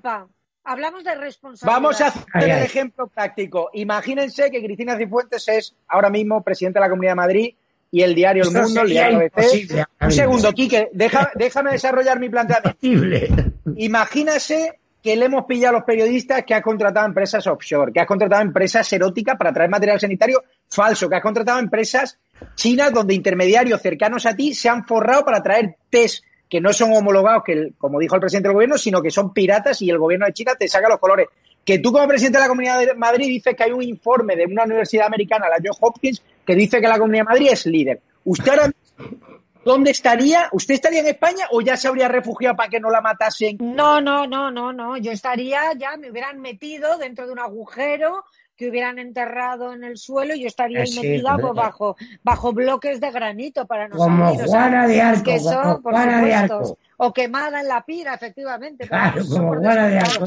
Hablamos 0.63 1.03
de 1.03 1.15
responsabilidad. 1.15 1.75
Vamos 1.75 2.01
a 2.01 2.07
hacer 2.07 2.49
el 2.49 2.63
ejemplo 2.63 3.07
práctico. 3.07 3.69
Imagínense 3.73 4.51
que 4.51 4.63
Cristina 4.63 4.97
Cifuentes 4.97 5.47
es 5.47 5.75
ahora 5.87 6.09
mismo 6.09 6.43
presidente 6.43 6.79
de 6.79 6.81
la 6.81 6.89
Comunidad 6.89 7.11
de 7.11 7.15
Madrid 7.15 7.55
y 7.91 8.01
el 8.01 8.13
diario 8.13 8.43
El 8.43 8.51
Mundo, 8.51 8.81
el 8.81 8.89
diario 8.89 9.17
ABC. 9.19 9.87
Un 10.01 10.11
segundo, 10.11 10.53
Quique, 10.53 10.89
déjame 10.93 11.71
desarrollar 11.71 12.19
mi 12.19 12.29
planteamiento. 12.29 12.77
Imagínese 13.77 14.79
que 15.01 15.15
le 15.15 15.25
hemos 15.25 15.45
pillado 15.45 15.77
a 15.77 15.79
los 15.79 15.85
periodistas 15.85 16.43
que 16.45 16.53
ha 16.53 16.61
contratado 16.61 17.05
empresas 17.05 17.47
offshore, 17.47 17.93
que 17.93 18.01
ha 18.01 18.05
contratado 18.05 18.41
empresas 18.41 18.91
eróticas 18.91 19.37
para 19.37 19.53
traer 19.53 19.69
material 19.69 19.99
sanitario 19.99 20.43
falso, 20.67 21.09
que 21.09 21.15
ha 21.15 21.21
contratado 21.21 21.59
empresas 21.59 22.19
chinas 22.55 22.93
donde 22.93 23.13
intermediarios 23.13 23.81
cercanos 23.81 24.25
a 24.25 24.35
ti 24.35 24.53
se 24.53 24.69
han 24.69 24.85
forrado 24.85 25.25
para 25.25 25.41
traer 25.41 25.77
test 25.89 26.23
que 26.49 26.59
no 26.59 26.73
son 26.73 26.91
homologados, 26.93 27.43
que 27.45 27.73
como 27.77 27.99
dijo 27.99 28.15
el 28.15 28.21
presidente 28.21 28.47
del 28.47 28.55
gobierno, 28.55 28.77
sino 28.77 29.01
que 29.01 29.11
son 29.11 29.31
piratas 29.33 29.81
y 29.81 29.89
el 29.89 29.99
gobierno 29.99 30.25
de 30.25 30.33
China 30.33 30.55
te 30.57 30.67
saca 30.67 30.89
los 30.89 30.99
colores. 30.99 31.27
Que 31.63 31.77
tú 31.77 31.91
como 31.91 32.07
presidente 32.07 32.39
de 32.39 32.43
la 32.43 32.47
Comunidad 32.47 32.79
de 32.79 32.95
Madrid 32.95 33.27
dices 33.27 33.55
que 33.55 33.63
hay 33.63 33.71
un 33.71 33.83
informe 33.83 34.35
de 34.35 34.45
una 34.45 34.63
universidad 34.63 35.05
americana, 35.05 35.47
la 35.47 35.57
Johns 35.63 35.77
Hopkins, 35.79 36.23
que 36.43 36.55
dice 36.55 36.81
que 36.81 36.87
la 36.87 36.97
Comunidad 36.97 37.25
de 37.25 37.29
Madrid 37.29 37.49
es 37.51 37.65
líder. 37.67 38.01
¿Usted 38.23 38.49
ahora 38.49 38.71
dónde 39.63 39.91
estaría? 39.91 40.49
¿Usted 40.51 40.73
estaría 40.73 41.01
en 41.01 41.07
España 41.07 41.45
o 41.51 41.61
ya 41.61 41.77
se 41.77 41.87
habría 41.87 42.07
refugiado 42.07 42.55
para 42.55 42.69
que 42.69 42.79
no 42.79 42.89
la 42.89 43.01
matasen? 43.01 43.57
No, 43.59 44.01
no, 44.01 44.25
no, 44.25 44.49
no, 44.49 44.73
no. 44.73 44.97
Yo 44.97 45.11
estaría, 45.11 45.73
ya 45.77 45.95
me 45.97 46.09
hubieran 46.09 46.41
metido 46.41 46.97
dentro 46.97 47.27
de 47.27 47.33
un 47.33 47.39
agujero 47.39 48.23
que 48.59 48.69
hubieran 48.69 48.99
enterrado 48.99 49.73
en 49.73 49.85
el 49.85 49.97
suelo 49.97 50.35
y 50.35 50.41
yo 50.41 50.47
estaría 50.47 50.81
ahí 50.81 50.93
metida 50.93 51.37
pues, 51.37 51.53
bajo, 51.53 51.95
bajo 52.23 52.51
bloques 52.51 52.99
de 52.99 53.09
granito 53.09 53.65
para 53.65 53.87
no 53.87 53.95
como 53.95 54.35
Juana 54.35 54.85
de 54.85 55.01
Arco, 55.01 55.31
Juana 55.81 56.21
de 56.21 56.33
Arco. 56.33 56.77
O 56.97 57.13
quemada 57.13 57.61
en 57.61 57.69
la 57.69 57.85
pira, 57.85 58.15
efectivamente. 58.15 58.85
Claro, 58.85 59.23
como 59.29 59.55
Juana 59.55 59.87
de 59.87 59.99
Arco. 59.99 60.25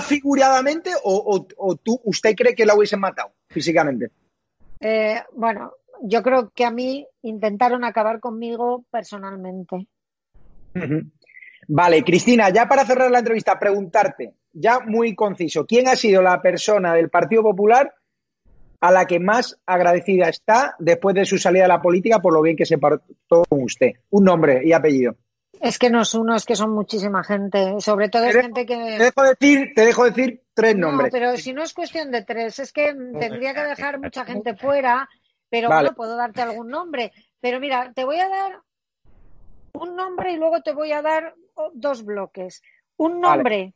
figuradamente 0.00 0.92
o, 1.04 1.44
o, 1.58 1.76
tú, 1.76 2.00
usted 2.04 2.34
cree 2.34 2.54
que 2.54 2.64
la 2.64 2.74
hubiesen 2.74 3.00
matado 3.00 3.32
físicamente? 3.48 4.10
Eh, 4.80 5.22
bueno, 5.34 5.74
yo 6.00 6.22
creo 6.22 6.48
que 6.54 6.64
a 6.64 6.70
mí 6.70 7.06
intentaron 7.20 7.84
acabar 7.84 8.18
conmigo 8.18 8.86
personalmente. 8.90 9.86
Vale, 11.70 12.02
Cristina, 12.02 12.48
ya 12.48 12.66
para 12.66 12.86
cerrar 12.86 13.10
la 13.10 13.18
entrevista, 13.18 13.58
preguntarte, 13.58 14.32
ya 14.52 14.80
muy 14.80 15.14
conciso, 15.14 15.66
¿quién 15.66 15.86
ha 15.86 15.96
sido 15.96 16.22
la 16.22 16.40
persona 16.40 16.94
del 16.94 17.10
Partido 17.10 17.42
Popular 17.42 17.94
a 18.80 18.90
la 18.90 19.06
que 19.06 19.20
más 19.20 19.58
agradecida 19.66 20.30
está 20.30 20.76
después 20.78 21.14
de 21.14 21.26
su 21.26 21.36
salida 21.36 21.66
a 21.66 21.68
la 21.68 21.82
política 21.82 22.20
por 22.20 22.32
lo 22.32 22.40
bien 22.40 22.56
que 22.56 22.64
se 22.64 22.78
portó 22.78 23.44
con 23.46 23.62
usted? 23.62 23.92
Un 24.10 24.24
nombre 24.24 24.62
y 24.64 24.72
apellido. 24.72 25.16
Es 25.60 25.78
que 25.78 25.90
no 25.90 26.02
es 26.02 26.14
uno, 26.14 26.36
es 26.36 26.46
que 26.46 26.56
son 26.56 26.70
muchísima 26.70 27.22
gente. 27.22 27.80
Sobre 27.80 28.08
todo 28.08 28.24
es 28.24 28.36
gente 28.36 28.64
que. 28.64 28.74
Te 28.74 29.04
dejo 29.04 29.22
decir, 29.24 29.72
te 29.74 29.84
dejo 29.84 30.04
decir 30.04 30.42
tres 30.54 30.76
nombres. 30.76 31.12
No, 31.12 31.18
pero 31.18 31.36
si 31.36 31.52
no 31.52 31.62
es 31.62 31.74
cuestión 31.74 32.10
de 32.10 32.22
tres, 32.22 32.60
es 32.60 32.72
que 32.72 32.94
tendría 32.94 33.52
que 33.52 33.62
dejar 33.62 34.00
mucha 34.00 34.24
gente 34.24 34.54
fuera, 34.56 35.08
pero 35.50 35.68
no 35.68 35.94
puedo 35.94 36.16
darte 36.16 36.40
algún 36.42 36.68
nombre. 36.68 37.12
Pero 37.40 37.60
mira, 37.60 37.92
te 37.92 38.04
voy 38.04 38.20
a 38.20 38.28
dar 38.28 38.60
un 39.72 39.96
nombre 39.96 40.32
y 40.32 40.36
luego 40.36 40.62
te 40.62 40.72
voy 40.72 40.92
a 40.92 41.02
dar 41.02 41.34
dos 41.74 42.04
bloques. 42.04 42.62
Un 42.96 43.20
nombre 43.20 43.74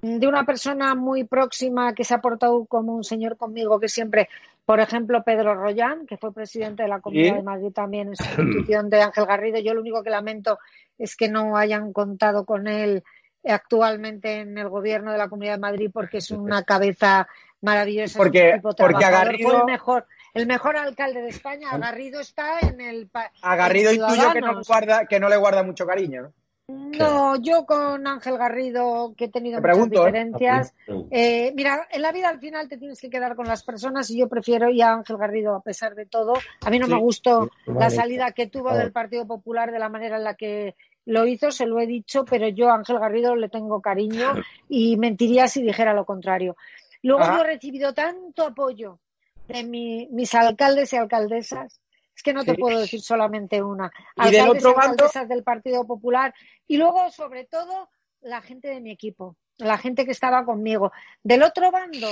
de 0.00 0.26
una 0.26 0.44
persona 0.44 0.94
muy 0.94 1.24
próxima 1.24 1.94
que 1.94 2.04
se 2.04 2.14
ha 2.14 2.20
portado 2.20 2.66
como 2.66 2.94
un 2.94 3.04
señor 3.04 3.38
conmigo, 3.38 3.80
que 3.80 3.88
siempre, 3.88 4.28
por 4.66 4.78
ejemplo, 4.80 5.22
Pedro 5.24 5.54
Royán, 5.54 6.06
que 6.06 6.18
fue 6.18 6.32
presidente 6.32 6.82
de 6.82 6.90
la 6.90 7.00
Comunidad 7.00 7.36
de 7.36 7.42
Madrid 7.42 7.72
también 7.72 8.08
en 8.08 8.16
sustitución 8.16 8.88
de 8.90 9.00
Ángel 9.00 9.24
Garrido. 9.26 9.58
Yo 9.60 9.72
lo 9.72 9.80
único 9.80 10.02
que 10.02 10.10
lamento 10.10 10.58
es 10.98 11.16
que 11.16 11.28
no 11.28 11.56
hayan 11.56 11.92
contado 11.92 12.44
con 12.44 12.68
él 12.68 13.02
actualmente 13.46 14.40
en 14.40 14.56
el 14.58 14.68
gobierno 14.68 15.12
de 15.12 15.18
la 15.18 15.28
Comunidad 15.28 15.54
de 15.54 15.60
Madrid 15.60 15.90
porque 15.92 16.18
es 16.18 16.30
una 16.30 16.62
cabeza 16.64 17.26
maravillosa. 17.62 18.18
Porque, 18.18 18.60
porque 18.62 19.04
Garrido... 19.04 19.60
el 19.60 19.64
mejor, 19.64 20.06
el 20.34 20.46
mejor 20.46 20.76
alcalde 20.76 21.22
de 21.22 21.28
España. 21.30 21.70
Agarrido 21.70 22.20
está 22.20 22.60
en 22.60 22.80
el. 22.80 23.10
Agarrido 23.40 23.90
y 23.90 23.98
tuyo 23.98 24.32
que 24.32 24.40
no, 24.40 24.62
guarda, 24.62 25.06
que 25.06 25.18
no 25.18 25.30
le 25.30 25.36
guarda 25.36 25.62
mucho 25.62 25.86
cariño, 25.86 26.32
¿no? 26.68 27.36
yo 27.36 27.66
con 27.66 28.06
Ángel 28.06 28.38
Garrido, 28.38 29.14
que 29.16 29.26
he 29.26 29.28
tenido 29.28 29.60
muchas 29.60 29.78
¿eh? 29.78 29.90
diferencias. 29.90 30.74
Eh, 31.10 31.52
mira, 31.54 31.86
en 31.90 32.02
la 32.02 32.12
vida 32.12 32.28
al 32.28 32.40
final 32.40 32.68
te 32.68 32.78
tienes 32.78 33.00
que 33.00 33.10
quedar 33.10 33.36
con 33.36 33.46
las 33.46 33.62
personas 33.62 34.10
y 34.10 34.18
yo 34.18 34.28
prefiero 34.28 34.70
ir 34.70 34.82
a 34.82 34.94
Ángel 34.94 35.16
Garrido 35.16 35.54
a 35.54 35.62
pesar 35.62 35.94
de 35.94 36.06
todo. 36.06 36.34
A 36.64 36.70
mí 36.70 36.78
no 36.78 36.86
me 36.86 36.98
gustó 36.98 37.50
la 37.66 37.90
salida 37.90 38.32
que 38.32 38.46
tuvo 38.46 38.72
del 38.74 38.92
Partido 38.92 39.26
Popular 39.26 39.72
de 39.72 39.78
la 39.78 39.88
manera 39.88 40.16
en 40.16 40.24
la 40.24 40.34
que 40.34 40.74
lo 41.06 41.26
hizo, 41.26 41.50
se 41.50 41.66
lo 41.66 41.78
he 41.80 41.86
dicho, 41.86 42.24
pero 42.24 42.48
yo 42.48 42.70
a 42.70 42.76
Ángel 42.76 42.98
Garrido 42.98 43.36
le 43.36 43.48
tengo 43.48 43.80
cariño 43.80 44.34
y 44.68 44.96
mentiría 44.96 45.48
si 45.48 45.62
dijera 45.62 45.92
lo 45.92 46.06
contrario. 46.06 46.56
Luego 47.02 47.24
yo 47.24 47.42
he 47.42 47.46
recibido 47.46 47.92
tanto 47.92 48.44
apoyo 48.44 48.98
de 49.46 49.64
mis 49.64 50.34
alcaldes 50.34 50.94
y 50.94 50.96
alcaldesas. 50.96 51.83
Es 52.16 52.22
que 52.22 52.32
no 52.32 52.44
te 52.44 52.54
puedo 52.54 52.78
decir 52.78 53.00
solamente 53.00 53.62
una. 53.62 53.90
Alcaldes 54.16 54.64
y 54.64 54.66
alcaldesas 54.66 55.28
del 55.28 55.42
Partido 55.42 55.86
Popular. 55.86 56.32
Y 56.66 56.76
luego, 56.76 57.10
sobre 57.10 57.44
todo, 57.44 57.90
la 58.20 58.40
gente 58.40 58.68
de 58.68 58.80
mi 58.80 58.90
equipo, 58.90 59.36
la 59.58 59.78
gente 59.78 60.04
que 60.04 60.12
estaba 60.12 60.44
conmigo. 60.44 60.92
Del 61.22 61.42
otro 61.42 61.70
bando. 61.70 62.08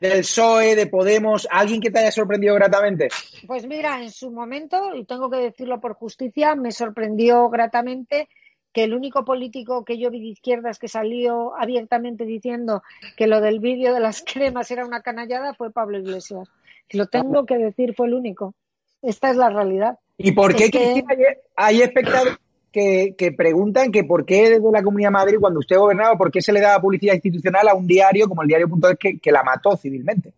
Del 0.00 0.20
PSOE, 0.20 0.76
de 0.76 0.86
Podemos, 0.86 1.46
¿alguien 1.50 1.80
que 1.80 1.90
te 1.90 1.98
haya 1.98 2.10
sorprendido 2.10 2.54
gratamente? 2.54 3.08
Pues 3.46 3.66
mira, 3.66 4.02
en 4.02 4.10
su 4.10 4.30
momento, 4.30 4.94
y 4.94 5.04
tengo 5.04 5.28
que 5.30 5.36
decirlo 5.36 5.78
por 5.78 5.94
justicia, 5.94 6.54
me 6.54 6.72
sorprendió 6.72 7.50
gratamente 7.50 8.28
que 8.72 8.84
el 8.84 8.94
único 8.94 9.24
político 9.24 9.84
que 9.84 9.98
yo 9.98 10.10
vi 10.10 10.20
de 10.20 10.28
izquierdas 10.28 10.78
que 10.78 10.88
salió 10.88 11.54
abiertamente 11.56 12.24
diciendo 12.24 12.82
que 13.16 13.26
lo 13.26 13.40
del 13.40 13.60
vídeo 13.60 13.92
de 13.92 14.00
las 14.00 14.22
cremas 14.26 14.70
era 14.70 14.86
una 14.86 15.02
canallada 15.02 15.54
fue 15.54 15.70
Pablo 15.70 15.98
Iglesias. 15.98 16.48
Lo 16.90 17.06
tengo 17.06 17.46
que 17.46 17.56
decir, 17.56 17.94
fue 17.94 18.06
el 18.08 18.14
único. 18.14 18.54
Esta 19.02 19.30
es 19.30 19.36
la 19.36 19.50
realidad. 19.50 19.98
¿Y 20.18 20.32
por 20.32 20.54
qué, 20.54 20.70
hay 21.56 21.82
espectadores 21.82 22.36
que, 22.70 23.34
preguntan 23.36 23.90
que 23.90 24.04
por 24.04 24.24
qué 24.24 24.50
desde 24.50 24.72
la 24.72 24.82
Comunidad 24.82 25.08
de 25.08 25.12
Madrid, 25.12 25.38
cuando 25.40 25.60
usted 25.60 25.78
gobernaba, 25.78 26.16
por 26.16 26.30
qué 26.30 26.40
se 26.42 26.52
le 26.52 26.60
daba 26.60 26.80
publicidad 26.80 27.14
institucional 27.14 27.68
a 27.68 27.74
un 27.74 27.86
diario 27.86 28.28
como 28.28 28.42
el 28.42 28.48
diario.es 28.48 28.98
que, 28.98 29.18
que 29.18 29.32
la 29.32 29.42
mató 29.42 29.76
civilmente? 29.76 30.32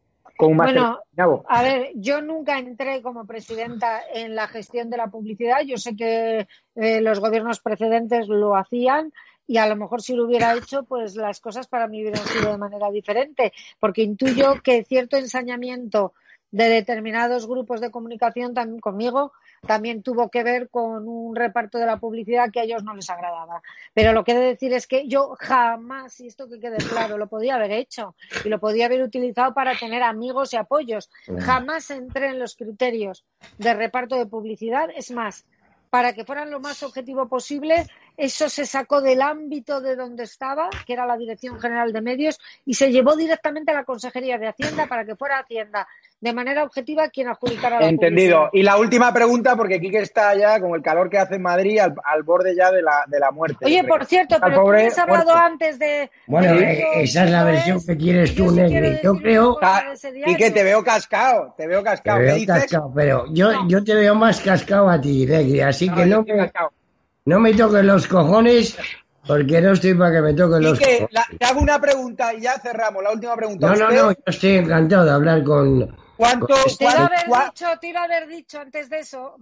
bueno, 0.50 1.00
a 1.48 1.62
ver, 1.62 1.90
yo 1.94 2.20
nunca 2.20 2.58
entré 2.58 3.02
como 3.02 3.26
presidenta 3.26 4.00
en 4.12 4.34
la 4.34 4.48
gestión 4.48 4.90
de 4.90 4.96
la 4.96 5.08
publicidad. 5.08 5.60
Yo 5.64 5.76
sé 5.76 5.94
que 5.96 6.48
eh, 6.74 7.00
los 7.00 7.20
gobiernos 7.20 7.60
precedentes 7.60 8.28
lo 8.28 8.56
hacían 8.56 9.12
y 9.46 9.58
a 9.58 9.66
lo 9.66 9.76
mejor 9.76 10.02
si 10.02 10.14
lo 10.14 10.24
hubiera 10.24 10.54
hecho, 10.54 10.84
pues 10.84 11.14
las 11.16 11.40
cosas 11.40 11.66
para 11.66 11.86
mí 11.86 12.02
hubieran 12.02 12.24
sido 12.26 12.50
de 12.50 12.58
manera 12.58 12.90
diferente, 12.90 13.52
porque 13.78 14.02
intuyo 14.02 14.62
que 14.62 14.84
cierto 14.84 15.16
ensañamiento 15.16 16.12
de 16.52 16.68
determinados 16.68 17.48
grupos 17.48 17.80
de 17.80 17.90
comunicación 17.90 18.54
también 18.54 18.80
conmigo 18.80 19.32
también 19.66 20.02
tuvo 20.02 20.28
que 20.28 20.42
ver 20.42 20.68
con 20.68 21.08
un 21.08 21.36
reparto 21.36 21.78
de 21.78 21.86
la 21.86 21.98
publicidad 21.98 22.50
que 22.50 22.60
a 22.60 22.64
ellos 22.64 22.82
no 22.82 22.94
les 22.94 23.08
agradaba. 23.08 23.62
Pero 23.94 24.12
lo 24.12 24.24
que 24.24 24.32
he 24.32 24.34
de 24.34 24.46
decir 24.46 24.72
es 24.72 24.86
que 24.86 25.06
yo 25.06 25.36
jamás, 25.38 26.20
y 26.20 26.26
esto 26.26 26.48
que 26.48 26.58
quede 26.58 26.78
claro, 26.78 27.16
lo 27.16 27.28
podía 27.28 27.54
haber 27.54 27.70
hecho 27.70 28.16
y 28.44 28.48
lo 28.48 28.58
podía 28.58 28.86
haber 28.86 29.02
utilizado 29.02 29.54
para 29.54 29.78
tener 29.78 30.02
amigos 30.02 30.52
y 30.52 30.56
apoyos. 30.56 31.10
Jamás 31.38 31.90
entré 31.90 32.30
en 32.30 32.40
los 32.40 32.56
criterios 32.56 33.24
de 33.58 33.74
reparto 33.74 34.16
de 34.16 34.26
publicidad. 34.26 34.90
Es 34.94 35.12
más, 35.12 35.46
para 35.90 36.12
que 36.12 36.24
fueran 36.24 36.50
lo 36.50 36.58
más 36.58 36.82
objetivo 36.82 37.28
posible, 37.28 37.86
eso 38.16 38.48
se 38.48 38.66
sacó 38.66 39.00
del 39.00 39.22
ámbito 39.22 39.80
de 39.80 39.96
donde 39.96 40.24
estaba, 40.24 40.68
que 40.86 40.92
era 40.92 41.06
la 41.06 41.16
Dirección 41.16 41.58
General 41.60 41.92
de 41.92 42.00
Medios, 42.00 42.38
y 42.64 42.74
se 42.74 42.90
llevó 42.90 43.16
directamente 43.16 43.70
a 43.70 43.74
la 43.74 43.84
Consejería 43.84 44.38
de 44.38 44.48
Hacienda 44.48 44.86
para 44.86 45.04
que 45.04 45.16
fuera 45.16 45.38
Hacienda 45.38 45.86
de 46.20 46.32
manera 46.32 46.62
objetiva 46.62 47.08
quien 47.08 47.28
adjudicara 47.28 47.80
la 47.80 47.88
Entendido. 47.88 48.48
Y 48.52 48.62
la 48.62 48.76
última 48.76 49.12
pregunta, 49.12 49.56
porque 49.56 49.80
Quique 49.80 49.98
está 49.98 50.34
ya 50.36 50.60
con 50.60 50.72
el 50.74 50.82
calor 50.82 51.10
que 51.10 51.18
hace 51.18 51.34
en 51.34 51.42
Madrid 51.42 51.80
al, 51.80 52.22
borde 52.22 52.54
ya 52.54 52.70
de 52.70 52.80
la, 52.80 53.04
de 53.08 53.18
la 53.18 53.32
muerte. 53.32 53.64
Oye, 53.64 53.82
por 53.82 54.04
cierto, 54.06 54.36
pero 54.40 54.62
tú 54.62 54.70
has 54.70 54.98
hablado 54.98 55.34
antes 55.34 55.78
de... 55.80 56.10
Bueno, 56.26 56.54
eh, 56.54 57.02
esa 57.02 57.24
es 57.24 57.30
la 57.30 57.42
versión 57.42 57.84
que 57.84 57.96
quieres 57.96 58.34
tú, 58.34 58.52
Negri. 58.52 59.00
Yo 59.02 59.16
creo... 59.16 59.58
Quique, 60.24 60.52
te 60.52 60.62
veo 60.62 60.84
cascado, 60.84 61.54
te 61.56 61.66
veo 61.66 61.82
cascado. 61.82 62.18
Te 62.18 62.24
veo 62.24 62.46
cascado, 62.46 62.92
pero 62.94 63.24
yo, 63.32 63.66
yo 63.66 63.82
te 63.82 63.94
veo 63.94 64.14
más 64.14 64.40
cascado 64.40 64.88
a 64.88 65.00
ti, 65.00 65.26
Negri, 65.26 65.60
así 65.60 65.88
que 65.88 66.06
no 66.06 66.22
me, 66.22 66.52
no 67.24 67.40
me 67.40 67.54
toques 67.54 67.84
los 67.84 68.06
cojones 68.06 68.76
porque 69.26 69.60
no 69.60 69.72
estoy 69.72 69.94
para 69.94 70.12
que 70.12 70.20
me 70.22 70.34
toquen 70.34 70.62
los 70.62 70.78
cojones. 70.78 71.08
te 71.38 71.44
hago 71.44 71.60
una 71.60 71.80
pregunta 71.80 72.34
y 72.34 72.40
ya 72.40 72.58
cerramos, 72.58 73.02
la 73.02 73.12
última 73.12 73.36
pregunta. 73.36 73.68
No, 73.68 73.76
no, 73.76 73.90
no, 73.90 74.12
yo 74.12 74.16
estoy 74.26 74.56
encantado 74.56 75.04
de 75.04 75.10
hablar 75.10 75.44
con 75.44 75.96
¿Cuánto, 76.16 76.46
te, 76.78 76.84
iba 76.84 76.92
haber 76.92 77.26
dicho, 77.26 77.66
te 77.80 77.88
iba 77.88 78.00
a 78.00 78.04
haber 78.04 78.28
dicho 78.28 78.60
antes 78.60 78.88
de 78.88 79.00
eso, 79.00 79.36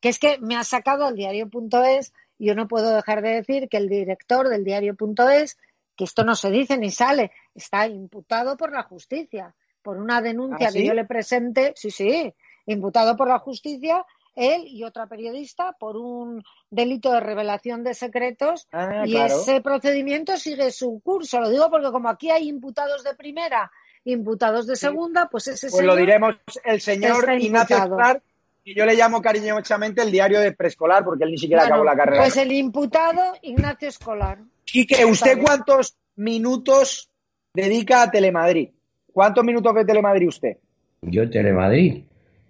que 0.00 0.08
es 0.08 0.18
que 0.18 0.38
me 0.38 0.56
ha 0.56 0.64
sacado 0.64 1.08
el 1.08 1.14
diario.es 1.14 2.12
y 2.38 2.46
yo 2.46 2.54
no 2.54 2.68
puedo 2.68 2.94
dejar 2.94 3.22
de 3.22 3.30
decir 3.30 3.68
que 3.68 3.78
el 3.78 3.88
director 3.88 4.48
del 4.48 4.64
diario.es, 4.64 5.56
que 5.96 6.04
esto 6.04 6.24
no 6.24 6.34
se 6.34 6.50
dice 6.50 6.76
ni 6.76 6.90
sale, 6.90 7.32
está 7.54 7.86
imputado 7.86 8.56
por 8.56 8.72
la 8.72 8.82
justicia, 8.82 9.54
por 9.82 9.96
una 9.96 10.20
denuncia 10.20 10.68
¿Ah, 10.68 10.72
que 10.72 10.84
yo 10.84 10.92
le 10.92 11.04
presente, 11.04 11.72
sí, 11.76 11.90
sí, 11.90 12.34
imputado 12.66 13.16
por 13.16 13.28
la 13.28 13.38
justicia, 13.38 14.04
él 14.34 14.66
y 14.66 14.84
otra 14.84 15.06
periodista 15.06 15.72
por 15.78 15.96
un 15.96 16.42
delito 16.70 17.12
de 17.12 17.20
revelación 17.20 17.84
de 17.84 17.94
secretos 17.94 18.66
ah, 18.72 19.04
y 19.06 19.16
ese 19.16 19.60
procedimiento 19.60 20.36
sigue 20.36 20.70
su 20.70 21.00
curso. 21.04 21.40
Lo 21.40 21.50
digo 21.50 21.70
porque 21.70 21.90
como 21.90 22.08
aquí 22.08 22.30
hay 22.30 22.48
imputados 22.48 23.04
de 23.04 23.14
primera 23.14 23.70
imputados 24.04 24.66
de 24.66 24.76
segunda, 24.76 25.28
pues 25.30 25.48
ese 25.48 25.70
Pues 25.70 25.84
lo 25.84 25.96
diremos 25.96 26.36
el 26.64 26.80
señor 26.80 27.40
Ignacio 27.40 27.78
Escolar, 27.78 28.22
y 28.62 28.74
yo 28.74 28.86
le 28.86 28.94
llamo 28.94 29.20
cariñosamente 29.20 30.02
el 30.02 30.10
diario 30.10 30.40
de 30.40 30.52
preescolar, 30.52 31.04
porque 31.04 31.24
él 31.24 31.30
ni 31.30 31.38
siquiera 31.38 31.64
acabó 31.64 31.84
la 31.84 31.96
carrera. 31.96 32.22
Pues 32.22 32.36
el 32.36 32.52
imputado 32.52 33.34
Ignacio 33.42 33.88
Escolar. 33.88 34.38
Y 34.72 34.86
que 34.86 35.04
usted 35.04 35.38
cuántos 35.40 35.96
minutos 36.16 37.10
dedica 37.52 38.02
a 38.02 38.10
Telemadrid. 38.10 38.70
¿Cuántos 39.12 39.44
minutos 39.44 39.74
ve 39.74 39.84
Telemadrid 39.84 40.28
usted? 40.28 40.56
Yo 41.02 41.28
Telemadrid. 41.28 42.04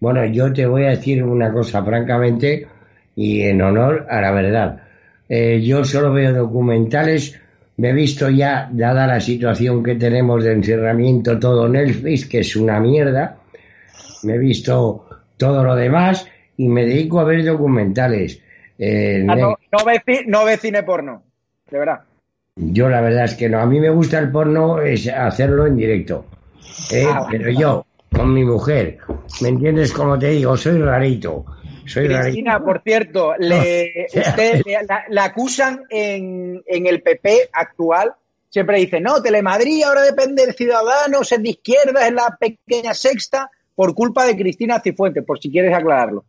Bueno, 0.05 0.22
yo 0.26 0.52
te 0.52 0.66
voy 0.66 0.85
a 0.85 0.90
decir 0.90 1.24
una 1.24 1.51
cosa 1.51 1.82
francamente 1.82 2.68
y 3.16 3.40
en 3.40 3.62
honor 3.62 4.06
a 4.10 4.20
la 4.20 4.32
verdad. 4.32 4.82
Eh, 5.26 5.62
yo 5.62 5.82
solo 5.82 6.12
veo 6.12 6.31
documentales 6.31 7.40
me 7.78 7.89
he 7.89 7.93
visto 7.94 8.28
ya, 8.28 8.68
dada 8.70 9.06
la 9.06 9.18
situación 9.18 9.82
que 9.82 9.94
tenemos 9.94 10.44
de 10.44 10.52
encerramiento 10.52 11.39
todo 11.39 11.66
Netflix, 11.70 12.26
que 12.26 12.40
es 12.40 12.55
una 12.55 12.78
mierda, 12.81 13.39
me 14.24 14.35
he 14.35 14.39
visto 14.39 15.06
todo 15.39 15.64
lo 15.64 15.74
demás 15.74 16.28
y 16.59 16.68
me 16.68 16.85
dedico 16.85 17.20
a 17.20 17.24
ver 17.24 17.43
documentales. 17.43 18.43
Eh, 18.78 19.24
ah, 19.26 19.35
no, 19.35 19.56
no, 19.72 20.44
ve, 20.44 20.59
cine 20.59 20.82
porno, 20.82 21.22
de 21.70 21.78
verdad. 21.78 22.01
Yo 22.56 22.90
la 22.90 23.01
verdad 23.01 23.24
es 23.24 23.36
que 23.36 23.48
no. 23.48 23.59
A 23.59 23.64
mí 23.64 23.81
me 23.81 23.89
gusta 23.89 24.18
el 24.18 24.31
porno 24.31 24.82
es 24.82 25.09
hacerlo 25.09 25.66
en 25.66 25.78
directo. 25.78 26.26
¿eh? 26.93 27.06
Ah, 27.09 27.26
pero 27.31 27.51
yo, 27.51 27.86
con 28.15 28.32
mi 28.32 28.45
mujer, 28.45 28.99
¿me 29.41 29.49
entiendes? 29.49 29.93
Como 29.93 30.19
te 30.19 30.28
digo, 30.28 30.57
soy 30.57 30.81
rarito. 30.81 31.45
Cristina, 31.85 32.65
por 32.65 32.81
cierto, 32.82 33.35
le, 33.39 34.07
usted, 34.15 34.62
la, 35.11 35.24
acusan 35.24 35.82
en, 35.91 36.62
en, 36.66 36.86
el 36.86 37.03
PP 37.03 37.51
actual. 37.53 38.15
Siempre 38.49 38.78
dice, 38.78 39.01
no, 39.01 39.20
Telemadrid 39.20 39.82
ahora 39.82 40.03
depende 40.03 40.47
de 40.47 40.53
Ciudadanos, 40.53 41.31
es 41.31 41.43
de 41.43 41.51
izquierda, 41.51 42.07
es 42.07 42.12
la 42.12 42.36
pequeña 42.39 42.95
sexta, 42.95 43.51
por 43.74 43.95
culpa 43.95 44.24
de 44.24 44.36
Cristina 44.36 44.81
Cifuentes, 44.81 45.24
por 45.24 45.41
si 45.41 45.51
quieres 45.51 45.74
aclararlo. 45.74 46.24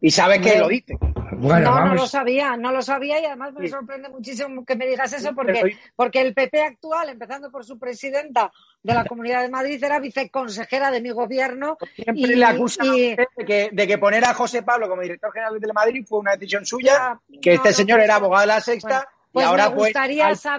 Y 0.00 0.10
sabes 0.10 0.40
que 0.40 0.58
lo 0.58 0.68
dice. 0.68 0.96
Bueno, 1.32 1.70
no, 1.70 1.86
no 1.86 1.94
lo 1.94 2.06
sabía, 2.06 2.56
no 2.56 2.72
lo 2.72 2.82
sabía 2.82 3.20
y 3.20 3.24
además 3.26 3.52
me 3.54 3.68
sorprende 3.68 4.08
muchísimo 4.08 4.64
que 4.64 4.74
me 4.74 4.86
digas 4.86 5.12
eso 5.12 5.34
porque, 5.34 5.76
porque 5.94 6.20
el 6.20 6.34
PP 6.34 6.60
actual, 6.62 7.10
empezando 7.10 7.50
por 7.50 7.64
su 7.64 7.78
presidenta 7.78 8.50
de 8.82 8.94
la 8.94 9.04
Comunidad 9.04 9.42
de 9.42 9.50
Madrid, 9.50 9.82
era 9.82 10.00
viceconsejera 10.00 10.90
de 10.90 11.00
mi 11.00 11.10
gobierno. 11.10 11.76
Siempre 11.94 12.34
le 12.34 12.44
acusa 12.44 12.84
de, 12.84 13.26
que, 13.46 13.70
de 13.72 13.86
que 13.86 13.98
poner 13.98 14.24
a 14.24 14.34
José 14.34 14.62
Pablo 14.62 14.88
como 14.88 15.02
director 15.02 15.32
general 15.32 15.54
de 15.54 15.60
Telemadrid 15.60 16.06
fue 16.06 16.18
una 16.18 16.32
decisión 16.32 16.66
suya, 16.66 17.20
que 17.40 17.54
este 17.54 17.72
señor 17.72 18.00
era 18.00 18.16
abogado 18.16 18.42
de 18.42 18.46
la 18.48 18.60
Sexta 18.60 19.06
y 19.28 19.32
pues 19.32 19.46
ahora 19.46 19.72
pues, 19.74 19.94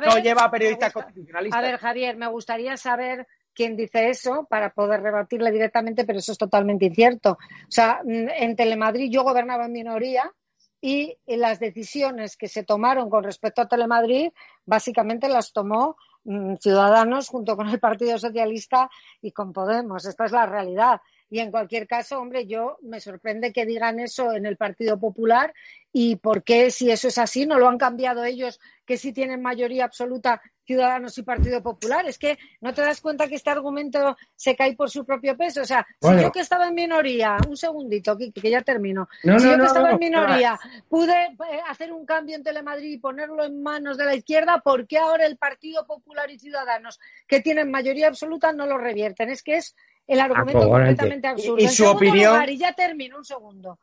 no 0.05 0.19
lleva 0.19 0.49
periodistas 0.51 0.93
constitucionalistas. 0.93 1.57
A 1.57 1.61
ver, 1.61 1.77
Javier, 1.77 2.15
me 2.17 2.27
gustaría 2.27 2.77
saber 2.77 3.27
quién 3.59 3.75
dice 3.75 4.09
eso 4.09 4.47
para 4.49 4.69
poder 4.69 5.01
rebatirle 5.01 5.51
directamente, 5.51 6.05
pero 6.05 6.19
eso 6.19 6.31
es 6.31 6.37
totalmente 6.37 6.85
incierto. 6.85 7.31
O 7.31 7.71
sea, 7.71 7.99
mm, 8.05 8.29
en 8.29 8.55
Telemadrid 8.55 9.11
yo 9.11 9.23
gobernaba 9.23 9.65
en 9.65 9.73
minoría 9.73 10.31
y 10.79 11.17
las 11.25 11.59
decisiones 11.59 12.37
que 12.37 12.47
se 12.47 12.63
tomaron 12.63 13.09
con 13.09 13.21
respecto 13.21 13.61
a 13.61 13.67
Telemadrid 13.67 14.31
básicamente 14.65 15.27
las 15.27 15.51
tomó 15.51 15.97
mm, 16.23 16.55
Ciudadanos 16.61 17.27
junto 17.27 17.57
con 17.57 17.67
el 17.67 17.81
Partido 17.81 18.17
Socialista 18.17 18.89
y 19.21 19.33
con 19.33 19.51
Podemos. 19.51 20.05
Esta 20.05 20.23
es 20.23 20.31
la 20.31 20.45
realidad. 20.45 21.01
Y 21.29 21.39
en 21.39 21.51
cualquier 21.51 21.87
caso, 21.87 22.19
hombre, 22.19 22.47
yo 22.47 22.77
me 22.81 22.99
sorprende 22.99 23.53
que 23.53 23.65
digan 23.65 23.99
eso 23.99 24.33
en 24.33 24.45
el 24.45 24.57
Partido 24.57 24.99
Popular 24.99 25.53
y 25.91 26.15
por 26.17 26.43
qué, 26.43 26.71
si 26.71 26.91
eso 26.91 27.07
es 27.07 27.17
así, 27.17 27.45
no 27.45 27.57
lo 27.59 27.67
han 27.67 27.77
cambiado 27.77 28.23
ellos, 28.23 28.59
que 28.85 28.97
sí 28.97 29.13
tienen 29.13 29.41
mayoría 29.41 29.85
absoluta 29.85 30.41
Ciudadanos 30.69 31.17
y 31.17 31.23
Partido 31.23 31.63
Popular. 31.63 32.07
Es 32.07 32.19
que 32.19 32.37
no 32.61 32.71
te 32.75 32.83
das 32.83 33.01
cuenta 33.01 33.27
que 33.27 33.35
este 33.35 33.49
argumento 33.49 34.15
se 34.35 34.55
cae 34.55 34.75
por 34.75 34.91
su 34.91 35.03
propio 35.03 35.35
peso. 35.35 35.61
O 35.61 35.65
sea, 35.65 35.85
si 35.99 36.21
yo 36.21 36.31
que 36.31 36.41
estaba 36.41 36.67
en 36.67 36.75
minoría, 36.75 37.37
un 37.47 37.57
segundito, 37.57 38.15
que, 38.15 38.31
que 38.31 38.51
ya 38.51 38.61
termino. 38.61 39.09
si 39.23 39.29
yo 39.29 39.57
que 39.57 39.65
estaba 39.65 39.89
en 39.89 39.99
minoría 39.99 40.59
pude 40.87 41.13
eh, 41.13 41.59
hacer 41.67 41.91
un 41.91 42.05
cambio 42.05 42.35
en 42.35 42.43
Telemadrid 42.43 42.91
y 42.91 42.97
ponerlo 42.99 43.43
en 43.43 43.63
manos 43.63 43.97
de 43.97 44.05
la 44.05 44.13
izquierda, 44.13 44.59
¿por 44.59 44.85
qué 44.85 44.99
ahora 44.99 45.25
el 45.25 45.37
Partido 45.37 45.87
Popular 45.87 46.29
y 46.29 46.37
Ciudadanos, 46.37 46.99
que 47.27 47.41
tienen 47.41 47.71
mayoría 47.71 48.07
absoluta, 48.07 48.53
no 48.53 48.67
lo 48.67 48.77
revierten? 48.77 49.29
Es 49.31 49.41
que 49.41 49.57
es 49.57 49.75
el 50.09 50.19
argumento 50.19 50.67
completamente 50.67 51.27
absurdo. 51.27 51.63
Y, 51.63 51.67
su 51.67 51.87
opinión. 51.87 52.43
y 52.49 52.57
ya 52.57 52.73
termino 52.73 53.17
un 53.17 53.25
segundo. 53.25 53.79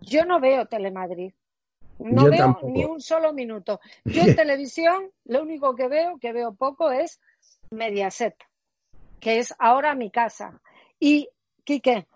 Yo 0.00 0.24
no 0.24 0.40
veo 0.40 0.66
Telemadrid. 0.66 1.32
No 2.00 2.24
veo 2.24 2.58
ni 2.64 2.84
un 2.84 3.00
solo 3.00 3.32
minuto. 3.32 3.80
Yo 4.04 4.22
en 4.22 4.34
televisión 4.36 5.10
lo 5.24 5.42
único 5.42 5.76
que 5.76 5.86
veo, 5.86 6.18
que 6.18 6.32
veo 6.32 6.52
poco, 6.52 6.90
es 6.90 7.20
Mediaset, 7.70 8.34
que 9.20 9.38
es 9.38 9.54
ahora 9.58 9.94
mi 9.94 10.10
casa. 10.10 10.60
Y, 10.98 11.28
Quique, 11.62 12.08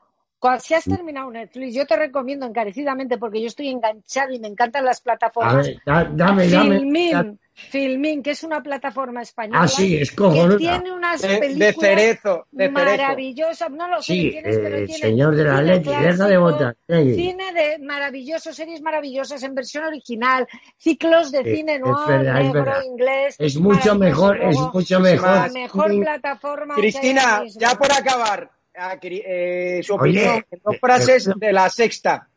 si 0.60 0.74
has 0.74 0.85
terminado 0.85 1.31
Netflix, 1.31 1.74
yo 1.74 1.86
te 1.86 1.97
recomiendo 1.97 2.47
encarecidamente, 2.47 3.18
porque 3.18 3.40
yo 3.40 3.47
estoy 3.48 3.68
enganchado 3.68 4.32
y 4.32 4.39
me 4.39 4.48
encantan 4.48 4.85
las 4.85 5.01
plataformas. 5.01 5.68
dame, 5.85 6.48
dame, 6.48 7.39
Filmin, 7.56 8.23
que 8.23 8.32
es 8.32 8.44
una 8.44 8.62
plataforma 8.62 9.23
española. 9.23 9.62
Ah, 9.62 9.68
sí, 9.68 9.97
es 9.97 10.10
Que 10.10 10.56
tiene 10.59 10.93
unas 10.93 11.23
películas 11.23 11.59
de 11.59 11.73
cerezo, 11.73 12.47
de 12.52 12.68
maravillosas. 12.68 13.70
No 13.70 13.89
lo 13.89 14.02
sé 14.02 14.12
sí, 14.12 14.31
tienes, 14.31 14.59
pero 14.59 14.77
eh, 14.77 14.89
Señor 14.89 15.35
de 15.35 15.44
la 15.44 15.62
Leti, 15.62 15.89
deja 15.89 16.27
de 16.27 16.36
votar. 16.36 16.77
Cine 16.86 17.55
de 17.55 17.78
maravillosos, 17.78 18.55
series 18.55 18.82
maravillosas 18.82 19.43
en 19.43 19.55
versión 19.55 19.85
original, 19.85 20.47
ciclos 20.77 21.32
de 21.32 21.44
cine 21.44 21.78
noir, 21.78 22.20
negro, 22.20 22.82
inglés. 22.85 23.36
Es 23.39 23.56
mucho 23.56 23.94
mejor, 23.94 24.39
es 24.43 24.59
mucho 24.74 25.01
mejor. 25.01 25.31
La 25.31 25.48
mejor 25.48 25.98
plataforma. 25.98 26.74
Cristina, 26.74 27.43
ya 27.59 27.74
por 27.74 27.90
acabar, 27.90 28.51
ah, 28.52 28.55
eh, 29.02 29.80
su 29.82 29.94
opinión, 29.94 30.44
dos 30.64 30.76
frases 30.78 31.30
de 31.36 31.52
la 31.52 31.68
sexta. 31.68 32.28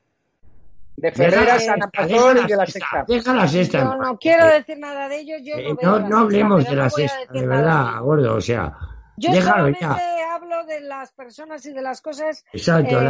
De 0.96 1.12
Ferreira, 1.14 1.58
San 1.60 1.80
Pastor 1.80 2.40
y 2.44 2.48
de 2.48 2.58
la 2.58 2.66
sexta. 2.66 3.06
Deja 3.08 3.34
la 3.34 3.48
sexta. 3.48 3.84
No, 3.86 3.96
no 3.96 4.18
quiero 4.18 4.46
decir 4.48 4.78
nada 4.78 5.08
de 5.08 5.20
ellos. 5.20 5.42
Yo 5.44 5.56
eh, 5.56 5.74
no, 5.82 6.00
no, 6.00 6.18
hablemos 6.20 6.66
de 6.66 6.76
la 6.76 6.90
sexta, 6.90 7.20
de 7.32 7.48
verdad, 7.48 8.02
gordo, 8.02 8.36
o 8.36 8.42
sea. 8.42 8.78
Yo 9.16 9.34
solamente 9.34 9.86
hablo 9.86 10.64
de 10.66 10.82
las 10.82 11.12
personas 11.12 11.66
y 11.66 11.74
de 11.74 11.82
las 11.82 12.02
cosas 12.02 12.46
eh, 12.54 12.60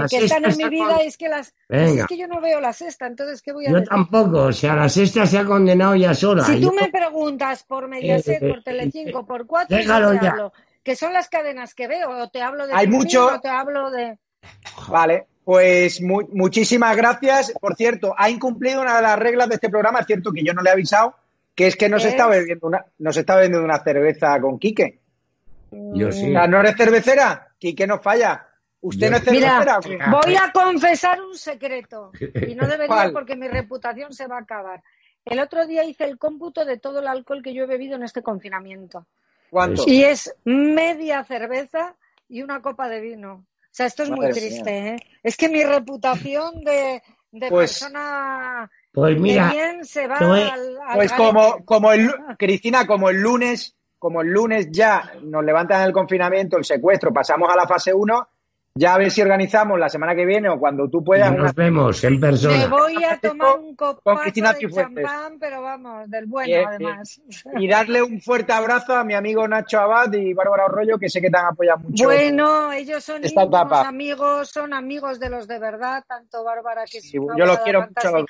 que 0.10 0.18
están 0.18 0.46
en 0.46 0.58
mi 0.58 0.70
vida 0.70 1.04
y 1.04 1.08
es 1.08 1.18
que 1.18 1.30
las 1.30 1.54
es 1.68 2.06
que 2.08 2.18
yo 2.18 2.28
no 2.28 2.42
veo 2.42 2.60
la 2.60 2.74
sexta, 2.74 3.06
entonces 3.08 3.42
¿qué 3.42 3.54
voy 3.54 3.66
a 3.66 3.70
yo 3.70 3.76
decir? 3.76 3.90
Yo 3.90 3.96
tampoco, 3.96 4.46
o 4.46 4.52
sea, 4.52 4.76
la 4.76 4.90
sexta 4.90 5.26
se 5.28 5.38
ha 5.38 5.46
condenado 5.46 5.96
ya 5.96 6.14
sola. 6.14 6.44
Si 6.46 6.60
tú 6.60 6.72
me 6.74 6.90
preguntas 6.90 7.64
por 7.64 7.88
Mediaset, 7.88 8.42
eh, 8.42 8.50
por 8.50 8.64
Telecinco, 8.64 9.26
por 9.26 9.46
cuatro, 9.46 9.78
déjalo 9.78 10.14
ya. 10.14 10.32
Hablo, 10.32 10.54
que 10.90 10.96
son 10.96 11.14
las 11.14 11.30
cadenas 11.30 11.76
que 11.76 11.88
veo, 11.88 12.10
o 12.10 12.30
te 12.30 12.42
hablo 12.42 12.66
de 12.66 12.74
Hay 12.74 12.88
mucho... 12.88 13.28
o 13.28 13.40
te 13.40 13.48
hablo 13.48 13.92
de 13.92 14.18
Vale, 14.88 15.28
pues 15.44 16.02
muchísimas 16.02 16.98
gracias. 16.98 17.54
Por 17.62 17.76
cierto, 17.76 18.16
ha 18.18 18.28
incumplido 18.28 18.82
una 18.82 18.96
de 18.96 19.04
las 19.04 19.20
reglas 19.20 19.50
de 19.50 19.56
este 19.56 19.70
programa. 19.70 20.00
Es 20.00 20.08
cierto 20.08 20.32
que 20.32 20.44
yo 20.44 20.52
no 20.52 20.64
le 20.64 20.72
he 20.72 20.74
avisado, 20.74 21.14
que 21.54 21.68
es 21.68 21.76
que 21.76 21.90
nos 21.90 22.04
está 22.06 22.26
bebiendo 22.26 22.66
una, 22.66 22.84
nos 22.98 23.16
está 23.18 23.36
bebiendo 23.36 23.64
una 23.64 23.84
cerveza 23.84 24.42
con 24.42 24.58
Quique. 24.58 25.00
Yo 25.70 26.12
sí. 26.12 26.32
¿No 26.32 26.60
eres 26.60 26.76
cervecera? 26.76 27.50
Quique 27.60 27.86
no 27.86 28.00
falla. 28.00 28.48
¿Usted 28.82 29.12
no 29.12 29.18
es 29.18 29.24
cervecera? 29.24 29.80
Mira, 29.86 30.10
voy 30.10 30.36
a 30.38 30.52
confesar 30.52 31.22
un 31.22 31.38
secreto. 31.38 32.14
Y 32.48 32.56
no 32.56 32.68
debería 32.68 33.12
porque 33.14 33.36
mi 33.36 33.48
reputación 33.48 34.12
se 34.12 34.26
va 34.26 34.38
a 34.38 34.42
acabar. 34.42 34.82
El 35.24 35.40
otro 35.40 35.68
día 35.68 35.84
hice 35.84 36.06
el 36.06 36.18
cómputo 36.18 36.66
de 36.66 36.80
todo 36.80 36.98
el 36.98 37.08
alcohol 37.08 37.44
que 37.44 37.54
yo 37.54 37.66
he 37.66 37.68
bebido 37.68 37.96
en 37.96 38.02
este 38.02 38.24
confinamiento. 38.24 39.06
¿Cuánto? 39.50 39.84
Y 39.88 40.04
es 40.04 40.34
media 40.46 41.24
cerveza 41.24 41.96
y 42.28 42.42
una 42.42 42.62
copa 42.62 42.88
de 42.90 43.02
vino. 43.02 43.34
O 43.34 43.72
sea, 43.72 43.86
esto 43.86 44.04
es 44.04 44.10
muy 44.10 44.30
triste, 44.32 44.90
¿eh? 44.90 44.98
Es 45.24 45.38
que 45.38 45.50
mi 45.50 45.64
reputación 45.64 46.64
de, 46.64 47.02
pues 47.32 47.80
persona 47.80 48.70
pues 48.92 49.20
mira, 49.20 49.52
bien 49.52 49.86
se 49.86 50.08
va 50.08 50.18
al, 50.18 50.80
Pues 50.96 51.14
como, 51.14 51.64
como 51.64 51.92
el, 51.92 52.12
Cristina, 52.38 52.86
como 52.88 53.10
el 53.10 53.22
lunes, 53.22 53.76
como 53.98 54.22
el 54.22 54.30
lunes 54.30 54.70
ya 54.72 55.12
nos 55.22 55.44
levantan 55.44 55.84
el 55.84 55.94
confinamiento, 55.94 56.58
el 56.58 56.66
secuestro, 56.66 57.14
pasamos 57.14 57.52
a 57.52 57.56
la 57.56 57.68
fase 57.68 57.94
1, 57.94 58.28
ya 58.80 58.94
a 58.94 58.98
ver 58.98 59.12
si 59.12 59.22
organizamos 59.22 59.78
la 59.78 59.90
semana 59.90 60.16
que 60.16 60.26
viene 60.26 60.48
o 60.48 60.58
cuando 60.58 60.90
tú 60.90 61.04
puedas. 61.04 61.36
Nos 61.36 61.54
vemos 61.54 62.02
en 62.06 62.20
persona. 62.20 62.58
Me 62.58 62.68
voy 62.68 63.04
a 63.04 63.18
tomar 63.18 63.60
un 63.60 63.76
copazo 63.76 64.24
de 64.24 64.32
champán, 64.72 65.38
pero 65.38 65.62
vamos, 65.62 66.10
del 66.10 66.26
bueno 66.28 66.68
además. 66.68 67.22
Y 67.58 67.68
darle 67.68 68.02
un 68.02 68.22
fuerte 68.22 68.54
abrazo 68.54 68.96
a 68.96 69.04
mi 69.04 69.14
amigo 69.14 69.46
Nacho 69.48 69.80
Abad 69.80 70.14
y 70.14 70.34
Bárbara 70.34 70.66
Arroyo, 70.66 70.98
que 70.98 71.10
sé 71.10 71.20
que 71.20 71.30
te 71.30 71.38
han 71.38 71.48
apoyado 71.48 71.80
mucho. 71.80 72.06
Bueno, 72.06 72.72
ellos 72.72 73.04
son 73.04 73.22
amigos, 73.86 74.50
son 74.50 74.74
amigos 74.74 75.20
de 75.20 75.30
los 75.30 75.46
de 75.48 75.60
verdad, 75.60 76.06
tanto 76.08 76.46
Bárbara, 76.46 76.86
que 76.90 77.00
es 77.00 77.14
una 77.16 77.36
yo 77.38 77.46
los 77.46 77.60
quiero 77.60 77.82
mucho. 77.82 78.26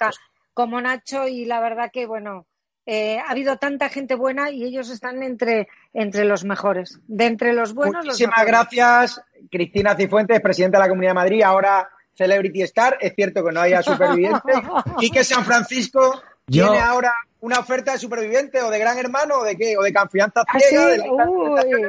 como 0.54 0.82
Nacho, 0.82 1.28
y 1.28 1.46
la 1.46 1.60
verdad 1.60 1.92
que, 1.94 2.08
bueno, 2.08 2.48
eh, 2.92 3.20
ha 3.20 3.30
habido 3.30 3.58
tanta 3.58 3.88
gente 3.88 4.16
buena 4.16 4.50
y 4.50 4.64
ellos 4.64 4.90
están 4.90 5.22
entre, 5.22 5.68
entre 5.94 6.26
los 6.26 6.44
mejores. 6.44 7.00
De 7.08 7.28
entre 7.28 7.54
los 7.54 7.76
buenos, 7.76 8.04
Muchísimas 8.04 8.44
gracias, 8.48 9.22
Cristina 9.52 9.96
Cifuentes, 9.96 10.42
presidenta 10.42 10.80
de 10.80 10.86
la 10.86 10.90
Comunidad 10.90 11.12
de 11.12 11.16
Madrid, 11.16 11.44
ahora 11.44 11.88
Celebrity 12.16 12.64
Star. 12.64 12.98
Es 13.00 13.14
cierto 13.14 13.46
que 13.46 13.52
no 13.52 13.62
haya 13.62 13.84
superviviente. 13.84 14.42
y 15.02 15.12
que 15.12 15.24
San 15.24 15.46
Francisco 15.46 16.20
tiene 16.48 16.80
ahora 16.80 17.14
una 17.42 17.60
oferta 17.60 17.92
de 17.92 18.00
superviviente 18.00 18.60
o 18.64 18.72
de 18.72 18.80
gran 18.80 18.98
hermano 18.98 19.36
o 19.36 19.44
de 19.44 19.56
qué, 19.56 19.78
o 19.78 19.84
de 19.84 19.94
confianza 19.94 20.42
¿Ah, 20.48 20.60
ciega. 20.60 21.06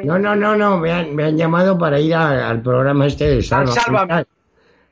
no, 0.05 0.18
no, 0.18 0.36
no, 0.36 0.55
no, 0.55 0.77
me 0.77 0.93
han, 0.93 1.14
me 1.16 1.24
han 1.24 1.36
llamado 1.39 1.78
para 1.78 1.98
ir 1.98 2.14
al 2.14 2.60
programa 2.60 3.06
este 3.06 3.36
de 3.36 3.43
Salva. 3.43 4.27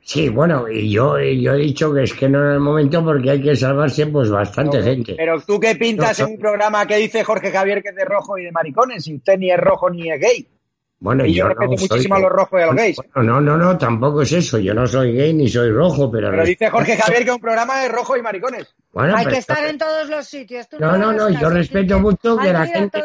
Sí, 0.09 0.31
bueno, 0.31 0.67
y 0.67 0.91
yo, 0.91 1.19
yo 1.19 1.53
he 1.53 1.59
dicho 1.59 1.93
que 1.93 2.05
es 2.05 2.15
que 2.15 2.31
no 2.31 2.43
es 2.49 2.55
el 2.55 2.61
momento 2.61 3.05
porque 3.05 3.33
hay 3.33 3.43
que 3.43 3.55
salvarse 3.55 4.07
pues 4.07 4.31
bastante 4.31 4.83
gente. 4.83 5.15
Pero 5.15 5.39
tú 5.43 5.61
qué 5.61 5.77
pintas 5.77 6.19
en 6.21 6.31
un 6.31 6.39
programa 6.39 6.87
que 6.87 6.97
dice 6.97 7.23
Jorge 7.23 7.51
Javier 7.51 7.83
que 7.83 7.91
es 7.91 7.95
de 7.95 8.07
rojo 8.07 8.39
y 8.39 8.45
de 8.45 8.51
maricones, 8.51 9.07
y 9.07 9.17
usted 9.17 9.37
ni 9.37 9.51
es 9.51 9.59
rojo 9.59 9.91
ni 9.91 10.11
es 10.11 10.19
gay. 10.19 10.49
Bueno, 10.99 11.27
y 11.27 11.35
yo, 11.35 11.47
respeto 11.49 11.73
muchísimo 11.73 12.15
a 12.15 12.21
los 12.21 12.31
rojos 12.31 12.59
y 12.59 12.63
a 12.63 12.67
los 12.69 12.75
gays. 12.75 12.97
no, 13.17 13.39
no, 13.43 13.59
no, 13.59 13.77
tampoco 13.77 14.23
es 14.23 14.33
eso. 14.33 14.59
Yo 14.59 14.73
no 14.73 14.87
soy 14.87 15.13
gay 15.13 15.35
ni 15.35 15.47
soy 15.47 15.71
rojo, 15.71 16.11
pero. 16.11 16.31
Pero 16.31 16.45
dice 16.45 16.71
Jorge 16.71 16.97
Javier 16.97 17.25
que 17.27 17.31
un 17.31 17.41
programa 17.41 17.85
es 17.85 17.93
rojo 17.93 18.17
y 18.17 18.23
maricones. 18.23 18.75
Bueno, 18.95 19.15
Hay 19.15 19.27
que 19.27 19.37
estar 19.37 19.63
en 19.67 19.77
todos 19.77 20.09
los 20.09 20.27
sitios. 20.27 20.67
no, 20.81 20.97
no, 20.97 21.13
no, 21.13 21.29
yo 21.29 21.51
respeto 21.51 22.01
mucho 22.01 22.39
que 22.39 22.51
la 22.51 22.65
gente. 22.65 22.99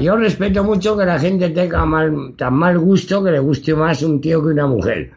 yo 0.00 0.16
respeto 0.16 0.64
mucho 0.64 0.96
que 0.96 1.04
la 1.04 1.18
gente 1.18 1.50
tenga 1.50 1.84
mal, 1.84 2.34
tan 2.38 2.54
mal 2.54 2.78
gusto 2.78 3.22
que 3.22 3.30
le 3.30 3.40
guste 3.40 3.74
más 3.74 4.02
un 4.02 4.22
tío 4.22 4.42
que 4.42 4.48
una 4.48 4.66
mujer. 4.66 5.12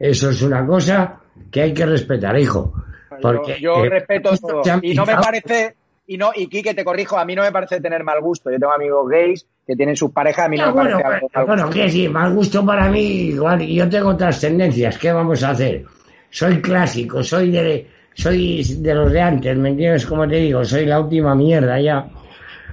Eso 0.00 0.30
es 0.30 0.40
una 0.40 0.66
cosa 0.66 1.20
que 1.50 1.60
hay 1.60 1.74
que 1.74 1.84
respetar, 1.84 2.38
hijo. 2.38 2.72
Porque, 3.20 3.60
yo, 3.60 3.84
eh, 3.84 3.90
respeto 3.90 4.30
todo. 4.38 4.62
Y 4.80 4.94
no 4.94 5.04
me 5.04 5.14
parece, 5.16 5.74
y 6.06 6.16
no, 6.16 6.30
y 6.34 6.46
Kike, 6.46 6.72
te 6.72 6.82
corrijo, 6.82 7.18
a 7.18 7.24
mí 7.26 7.34
no 7.34 7.42
me 7.42 7.52
parece 7.52 7.82
tener 7.82 8.02
mal 8.02 8.18
gusto. 8.22 8.50
Yo 8.50 8.58
tengo 8.58 8.72
amigos 8.72 9.10
gays 9.10 9.46
que 9.66 9.76
tienen 9.76 9.94
sus 9.94 10.10
parejas, 10.10 10.46
a 10.46 10.48
mí 10.48 10.56
no, 10.56 10.68
me 10.68 10.72
bueno, 10.72 10.98
parece 11.02 11.26
mal 11.34 11.46
Bueno, 11.46 11.70
que 11.70 11.90
sí, 11.90 12.08
mal 12.08 12.34
gusto 12.34 12.64
para 12.64 12.88
mí, 12.88 13.28
igual, 13.28 13.60
yo 13.60 13.88
tengo 13.90 14.08
otras 14.08 14.40
tendencias, 14.40 14.96
¿qué 14.96 15.12
vamos 15.12 15.42
a 15.44 15.50
hacer? 15.50 15.84
Soy 16.30 16.62
clásico, 16.62 17.22
soy 17.22 17.50
de, 17.50 17.86
soy 18.14 18.64
de 18.78 18.94
los 18.94 19.12
de 19.12 19.20
antes, 19.20 19.56
¿me 19.58 19.68
entiendes? 19.68 20.06
Como 20.06 20.26
te 20.26 20.36
digo, 20.36 20.64
soy 20.64 20.86
la 20.86 20.98
última 20.98 21.34
mierda 21.34 21.78
ya, 21.78 22.08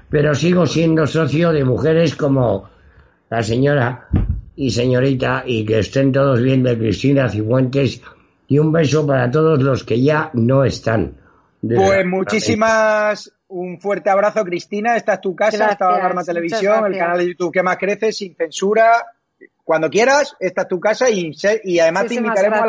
pero 0.09 0.33
sigo 0.33 0.65
siendo 0.65 1.05
socio 1.05 1.51
de 1.51 1.65
mujeres 1.65 2.15
como 2.15 2.69
la 3.29 3.43
señora 3.43 4.07
y 4.57 4.71
señorita 4.71 5.43
y 5.45 5.63
que 5.63 5.79
estén 5.79 6.11
todos 6.11 6.41
bien 6.41 6.63
de 6.63 6.77
Cristina 6.77 7.29
Cifuentes 7.29 8.01
y 8.47 8.57
un 8.57 8.71
beso 8.71 9.05
para 9.05 9.29
todos 9.29 9.61
los 9.61 9.83
que 9.83 10.01
ya 10.01 10.31
no 10.33 10.63
están. 10.63 11.15
Pues 11.61 12.05
muchísimas, 12.05 13.31
un 13.49 13.79
fuerte 13.79 14.09
abrazo, 14.09 14.43
Cristina. 14.43 14.95
Esta 14.95 15.13
es 15.13 15.21
tu 15.21 15.35
casa, 15.35 15.71
esta 15.71 15.91
es 15.91 15.97
Alarma 15.99 16.23
Televisión, 16.23 16.91
el 16.91 16.97
canal 16.97 17.19
de 17.19 17.27
YouTube 17.27 17.53
que 17.53 17.63
más 17.63 17.77
crece, 17.77 18.11
sin 18.11 18.35
censura. 18.35 19.05
Cuando 19.63 19.89
quieras, 19.89 20.35
esta 20.39 20.61
es 20.61 20.67
tu 20.69 20.79
casa 20.79 21.09
y, 21.09 21.31
y 21.65 21.79
además 21.79 22.07
te 22.07 22.15
invitaremos 22.15 22.61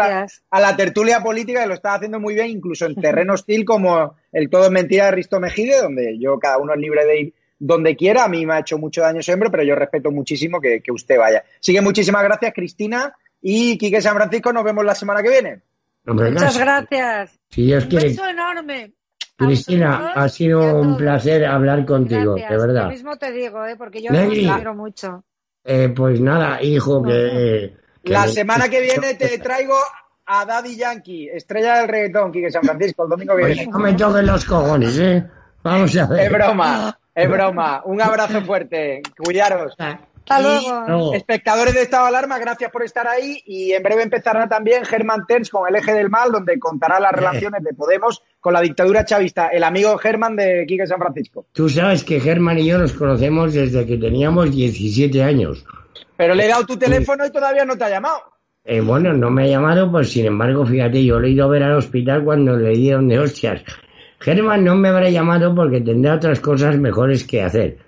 a 0.50 0.60
la, 0.60 0.76
tertulia 0.76 1.22
política 1.22 1.62
que 1.62 1.68
lo 1.68 1.74
estás 1.74 1.96
haciendo 1.96 2.20
muy 2.20 2.34
bien, 2.34 2.48
incluso 2.48 2.86
en 2.86 2.94
terreno 3.00 3.34
hostil 3.34 3.64
como 3.64 4.16
el 4.32 4.50
Todo 4.50 4.64
es 4.64 4.70
Mentira 4.70 5.06
de 5.06 5.12
Risto 5.12 5.40
Mejide, 5.40 5.80
donde 5.80 6.18
yo, 6.18 6.38
cada 6.38 6.58
uno 6.58 6.74
es 6.74 6.80
libre 6.80 7.06
de 7.06 7.20
ir 7.20 7.34
donde 7.58 7.96
quiera. 7.96 8.24
A 8.24 8.28
mí 8.28 8.46
me 8.46 8.54
ha 8.54 8.58
hecho 8.60 8.78
mucho 8.78 9.00
daño 9.00 9.22
siempre, 9.22 9.50
pero 9.50 9.62
yo 9.62 9.74
respeto 9.74 10.10
muchísimo 10.10 10.60
que, 10.60 10.82
usted 10.90 11.18
vaya. 11.18 11.42
Sigue 11.60 11.80
muchísimas 11.80 12.22
gracias, 12.22 12.52
Cristina. 12.54 13.14
Y 13.40 13.78
Quique 13.78 14.00
San 14.00 14.16
Francisco, 14.16 14.52
nos 14.52 14.64
vemos 14.64 14.84
la 14.84 14.94
semana 14.94 15.22
que 15.22 15.30
viene. 15.30 15.62
Muchas 16.04 16.58
gracias. 16.58 17.38
un 17.56 17.88
beso 17.88 18.28
enorme. 18.28 18.92
Cristina, 19.36 20.12
ha 20.16 20.28
sido 20.28 20.80
un 20.80 20.96
placer 20.96 21.44
hablar 21.44 21.86
contigo, 21.86 22.34
de 22.34 22.56
verdad. 22.56 22.84
Lo 22.84 22.90
mismo 22.90 23.16
te 23.16 23.30
digo, 23.30 23.64
¿eh? 23.64 23.76
porque 23.76 24.02
yo 24.02 24.10
te 24.10 24.28
quiero 24.28 24.74
mucho. 24.74 25.22
Eh, 25.64 25.92
pues 25.94 26.20
nada, 26.20 26.60
hijo, 26.62 27.02
que, 27.02 27.76
La 28.02 28.26
semana 28.26 28.68
que 28.68 28.80
viene 28.80 29.14
te 29.14 29.38
traigo 29.38 29.76
a 30.26 30.44
Daddy 30.44 30.76
Yankee, 30.76 31.28
estrella 31.28 31.76
del 31.76 31.88
reggaetón, 31.88 32.32
Quique 32.32 32.50
San 32.50 32.62
Francisco, 32.62 33.04
el 33.04 33.10
domingo 33.10 33.36
que 33.36 33.44
viene. 33.44 33.66
no 33.66 33.78
me 33.78 33.92
toquen 33.92 34.26
los 34.26 34.44
cojones, 34.44 34.98
¿eh? 34.98 35.24
Vamos 35.62 35.96
a 35.96 36.06
ver. 36.06 36.20
Es 36.20 36.32
broma, 36.32 36.98
es 37.22 37.28
broma. 37.28 37.82
Un 37.84 38.00
abrazo 38.00 38.42
fuerte. 38.42 39.02
Cuidaros. 39.16 39.74
Espectadores 41.14 41.74
de 41.74 41.82
Estado 41.82 42.04
de 42.04 42.08
Alarma, 42.10 42.38
gracias 42.38 42.70
por 42.70 42.82
estar 42.84 43.08
ahí. 43.08 43.42
Y 43.46 43.72
en 43.72 43.82
breve 43.82 44.02
empezará 44.02 44.48
también 44.48 44.84
Germán 44.84 45.26
Terns 45.26 45.50
con 45.50 45.68
el 45.68 45.74
eje 45.74 45.92
del 45.94 46.10
mal, 46.10 46.30
donde 46.30 46.58
contará 46.58 47.00
las 47.00 47.12
relaciones 47.12 47.62
de 47.64 47.72
Podemos 47.72 48.22
con 48.38 48.52
la 48.52 48.60
dictadura 48.60 49.04
chavista. 49.04 49.48
El 49.48 49.64
amigo 49.64 49.96
Germán 49.98 50.36
de 50.36 50.64
Quique 50.68 50.86
San 50.86 50.98
Francisco. 50.98 51.46
Tú 51.52 51.68
sabes 51.68 52.04
que 52.04 52.20
Germán 52.20 52.58
y 52.58 52.66
yo 52.66 52.78
nos 52.78 52.92
conocemos 52.92 53.54
desde 53.54 53.86
que 53.86 53.96
teníamos 53.96 54.54
17 54.54 55.22
años. 55.22 55.64
Pero 56.16 56.34
le 56.34 56.44
he 56.44 56.48
dado 56.48 56.66
tu 56.66 56.76
teléfono 56.76 57.24
y 57.26 57.30
todavía 57.30 57.64
no 57.64 57.76
te 57.76 57.84
ha 57.84 57.90
llamado. 57.90 58.18
Eh, 58.64 58.80
bueno, 58.80 59.14
no 59.14 59.30
me 59.30 59.44
ha 59.44 59.46
llamado, 59.46 59.90
pues 59.90 60.12
sin 60.12 60.26
embargo, 60.26 60.66
fíjate, 60.66 61.02
yo 61.02 61.18
le 61.18 61.28
he 61.28 61.30
ido 61.30 61.46
a 61.46 61.48
ver 61.48 61.62
al 61.62 61.76
hospital 61.76 62.22
cuando 62.22 62.54
le 62.54 62.70
dieron 62.76 63.08
de 63.08 63.18
hostias. 63.18 63.62
Germán 64.20 64.64
no 64.64 64.74
me 64.76 64.88
habrá 64.88 65.10
llamado 65.10 65.54
porque 65.54 65.80
tendrá 65.80 66.14
otras 66.14 66.40
cosas 66.40 66.76
mejores 66.76 67.24
que 67.24 67.42
hacer 67.42 67.78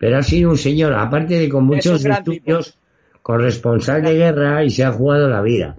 pero 0.00 0.16
ha 0.16 0.22
sido 0.22 0.48
un 0.48 0.56
señor, 0.56 0.94
aparte 0.94 1.38
de 1.38 1.48
con 1.50 1.66
muchos 1.66 2.02
estudios, 2.02 2.74
corresponsal 3.20 4.02
de 4.02 4.14
guerra 4.14 4.64
y 4.64 4.70
se 4.70 4.82
ha 4.82 4.92
jugado 4.92 5.28
la 5.28 5.42
vida. 5.42 5.76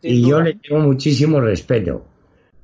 y 0.00 0.24
yo 0.24 0.40
le 0.40 0.54
tengo 0.54 0.80
muchísimo 0.80 1.40
respeto. 1.40 2.06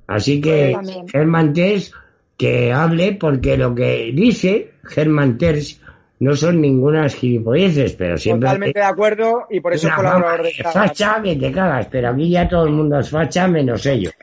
Así 0.06 0.40
que 0.40 0.78
Germán 1.10 1.52
Terz, 1.52 1.90
que 2.36 2.72
hable, 2.72 3.16
porque 3.18 3.56
lo 3.56 3.74
que 3.74 4.12
dice 4.14 4.70
Germán 4.84 5.36
Terz 5.36 5.80
no 6.20 6.36
son 6.36 6.60
ninguna 6.60 7.08
gilipolleces, 7.08 7.94
pero 7.94 8.16
siempre... 8.16 8.46
Totalmente 8.46 8.78
de 8.78 8.86
acuerdo 8.86 9.46
y 9.50 9.58
por 9.58 9.74
eso 9.74 9.88
es 9.88 9.94
colaborador 9.94 10.44
de 10.44 10.52
Facha 10.62 11.20
que 11.24 11.34
te 11.34 11.50
cagas, 11.50 11.88
pero 11.90 12.10
aquí 12.10 12.30
ya 12.30 12.48
todo 12.48 12.66
el 12.66 12.72
mundo 12.72 13.00
es 13.00 13.10
facha 13.10 13.48
menos 13.48 13.84
ellos. 13.84 14.14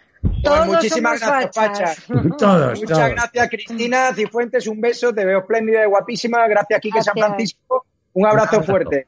Todos 0.43 0.67
muchísimas 0.67 1.19
gracias, 1.19 1.55
Pacha. 1.55 1.95
todos, 2.37 2.79
Muchas 2.79 3.11
gracias, 3.11 3.49
Cristina 3.49 4.13
Cifuentes. 4.13 4.67
Un 4.67 4.81
beso, 4.81 5.13
te 5.13 5.25
veo 5.25 5.39
espléndida 5.39 5.83
y 5.83 5.87
guapísima. 5.87 6.47
Gracias, 6.47 6.79
Quique 6.79 7.01
San 7.01 7.15
Francisco. 7.15 7.85
Un 8.13 8.25
abrazo 8.25 8.61
fuerte. 8.63 9.07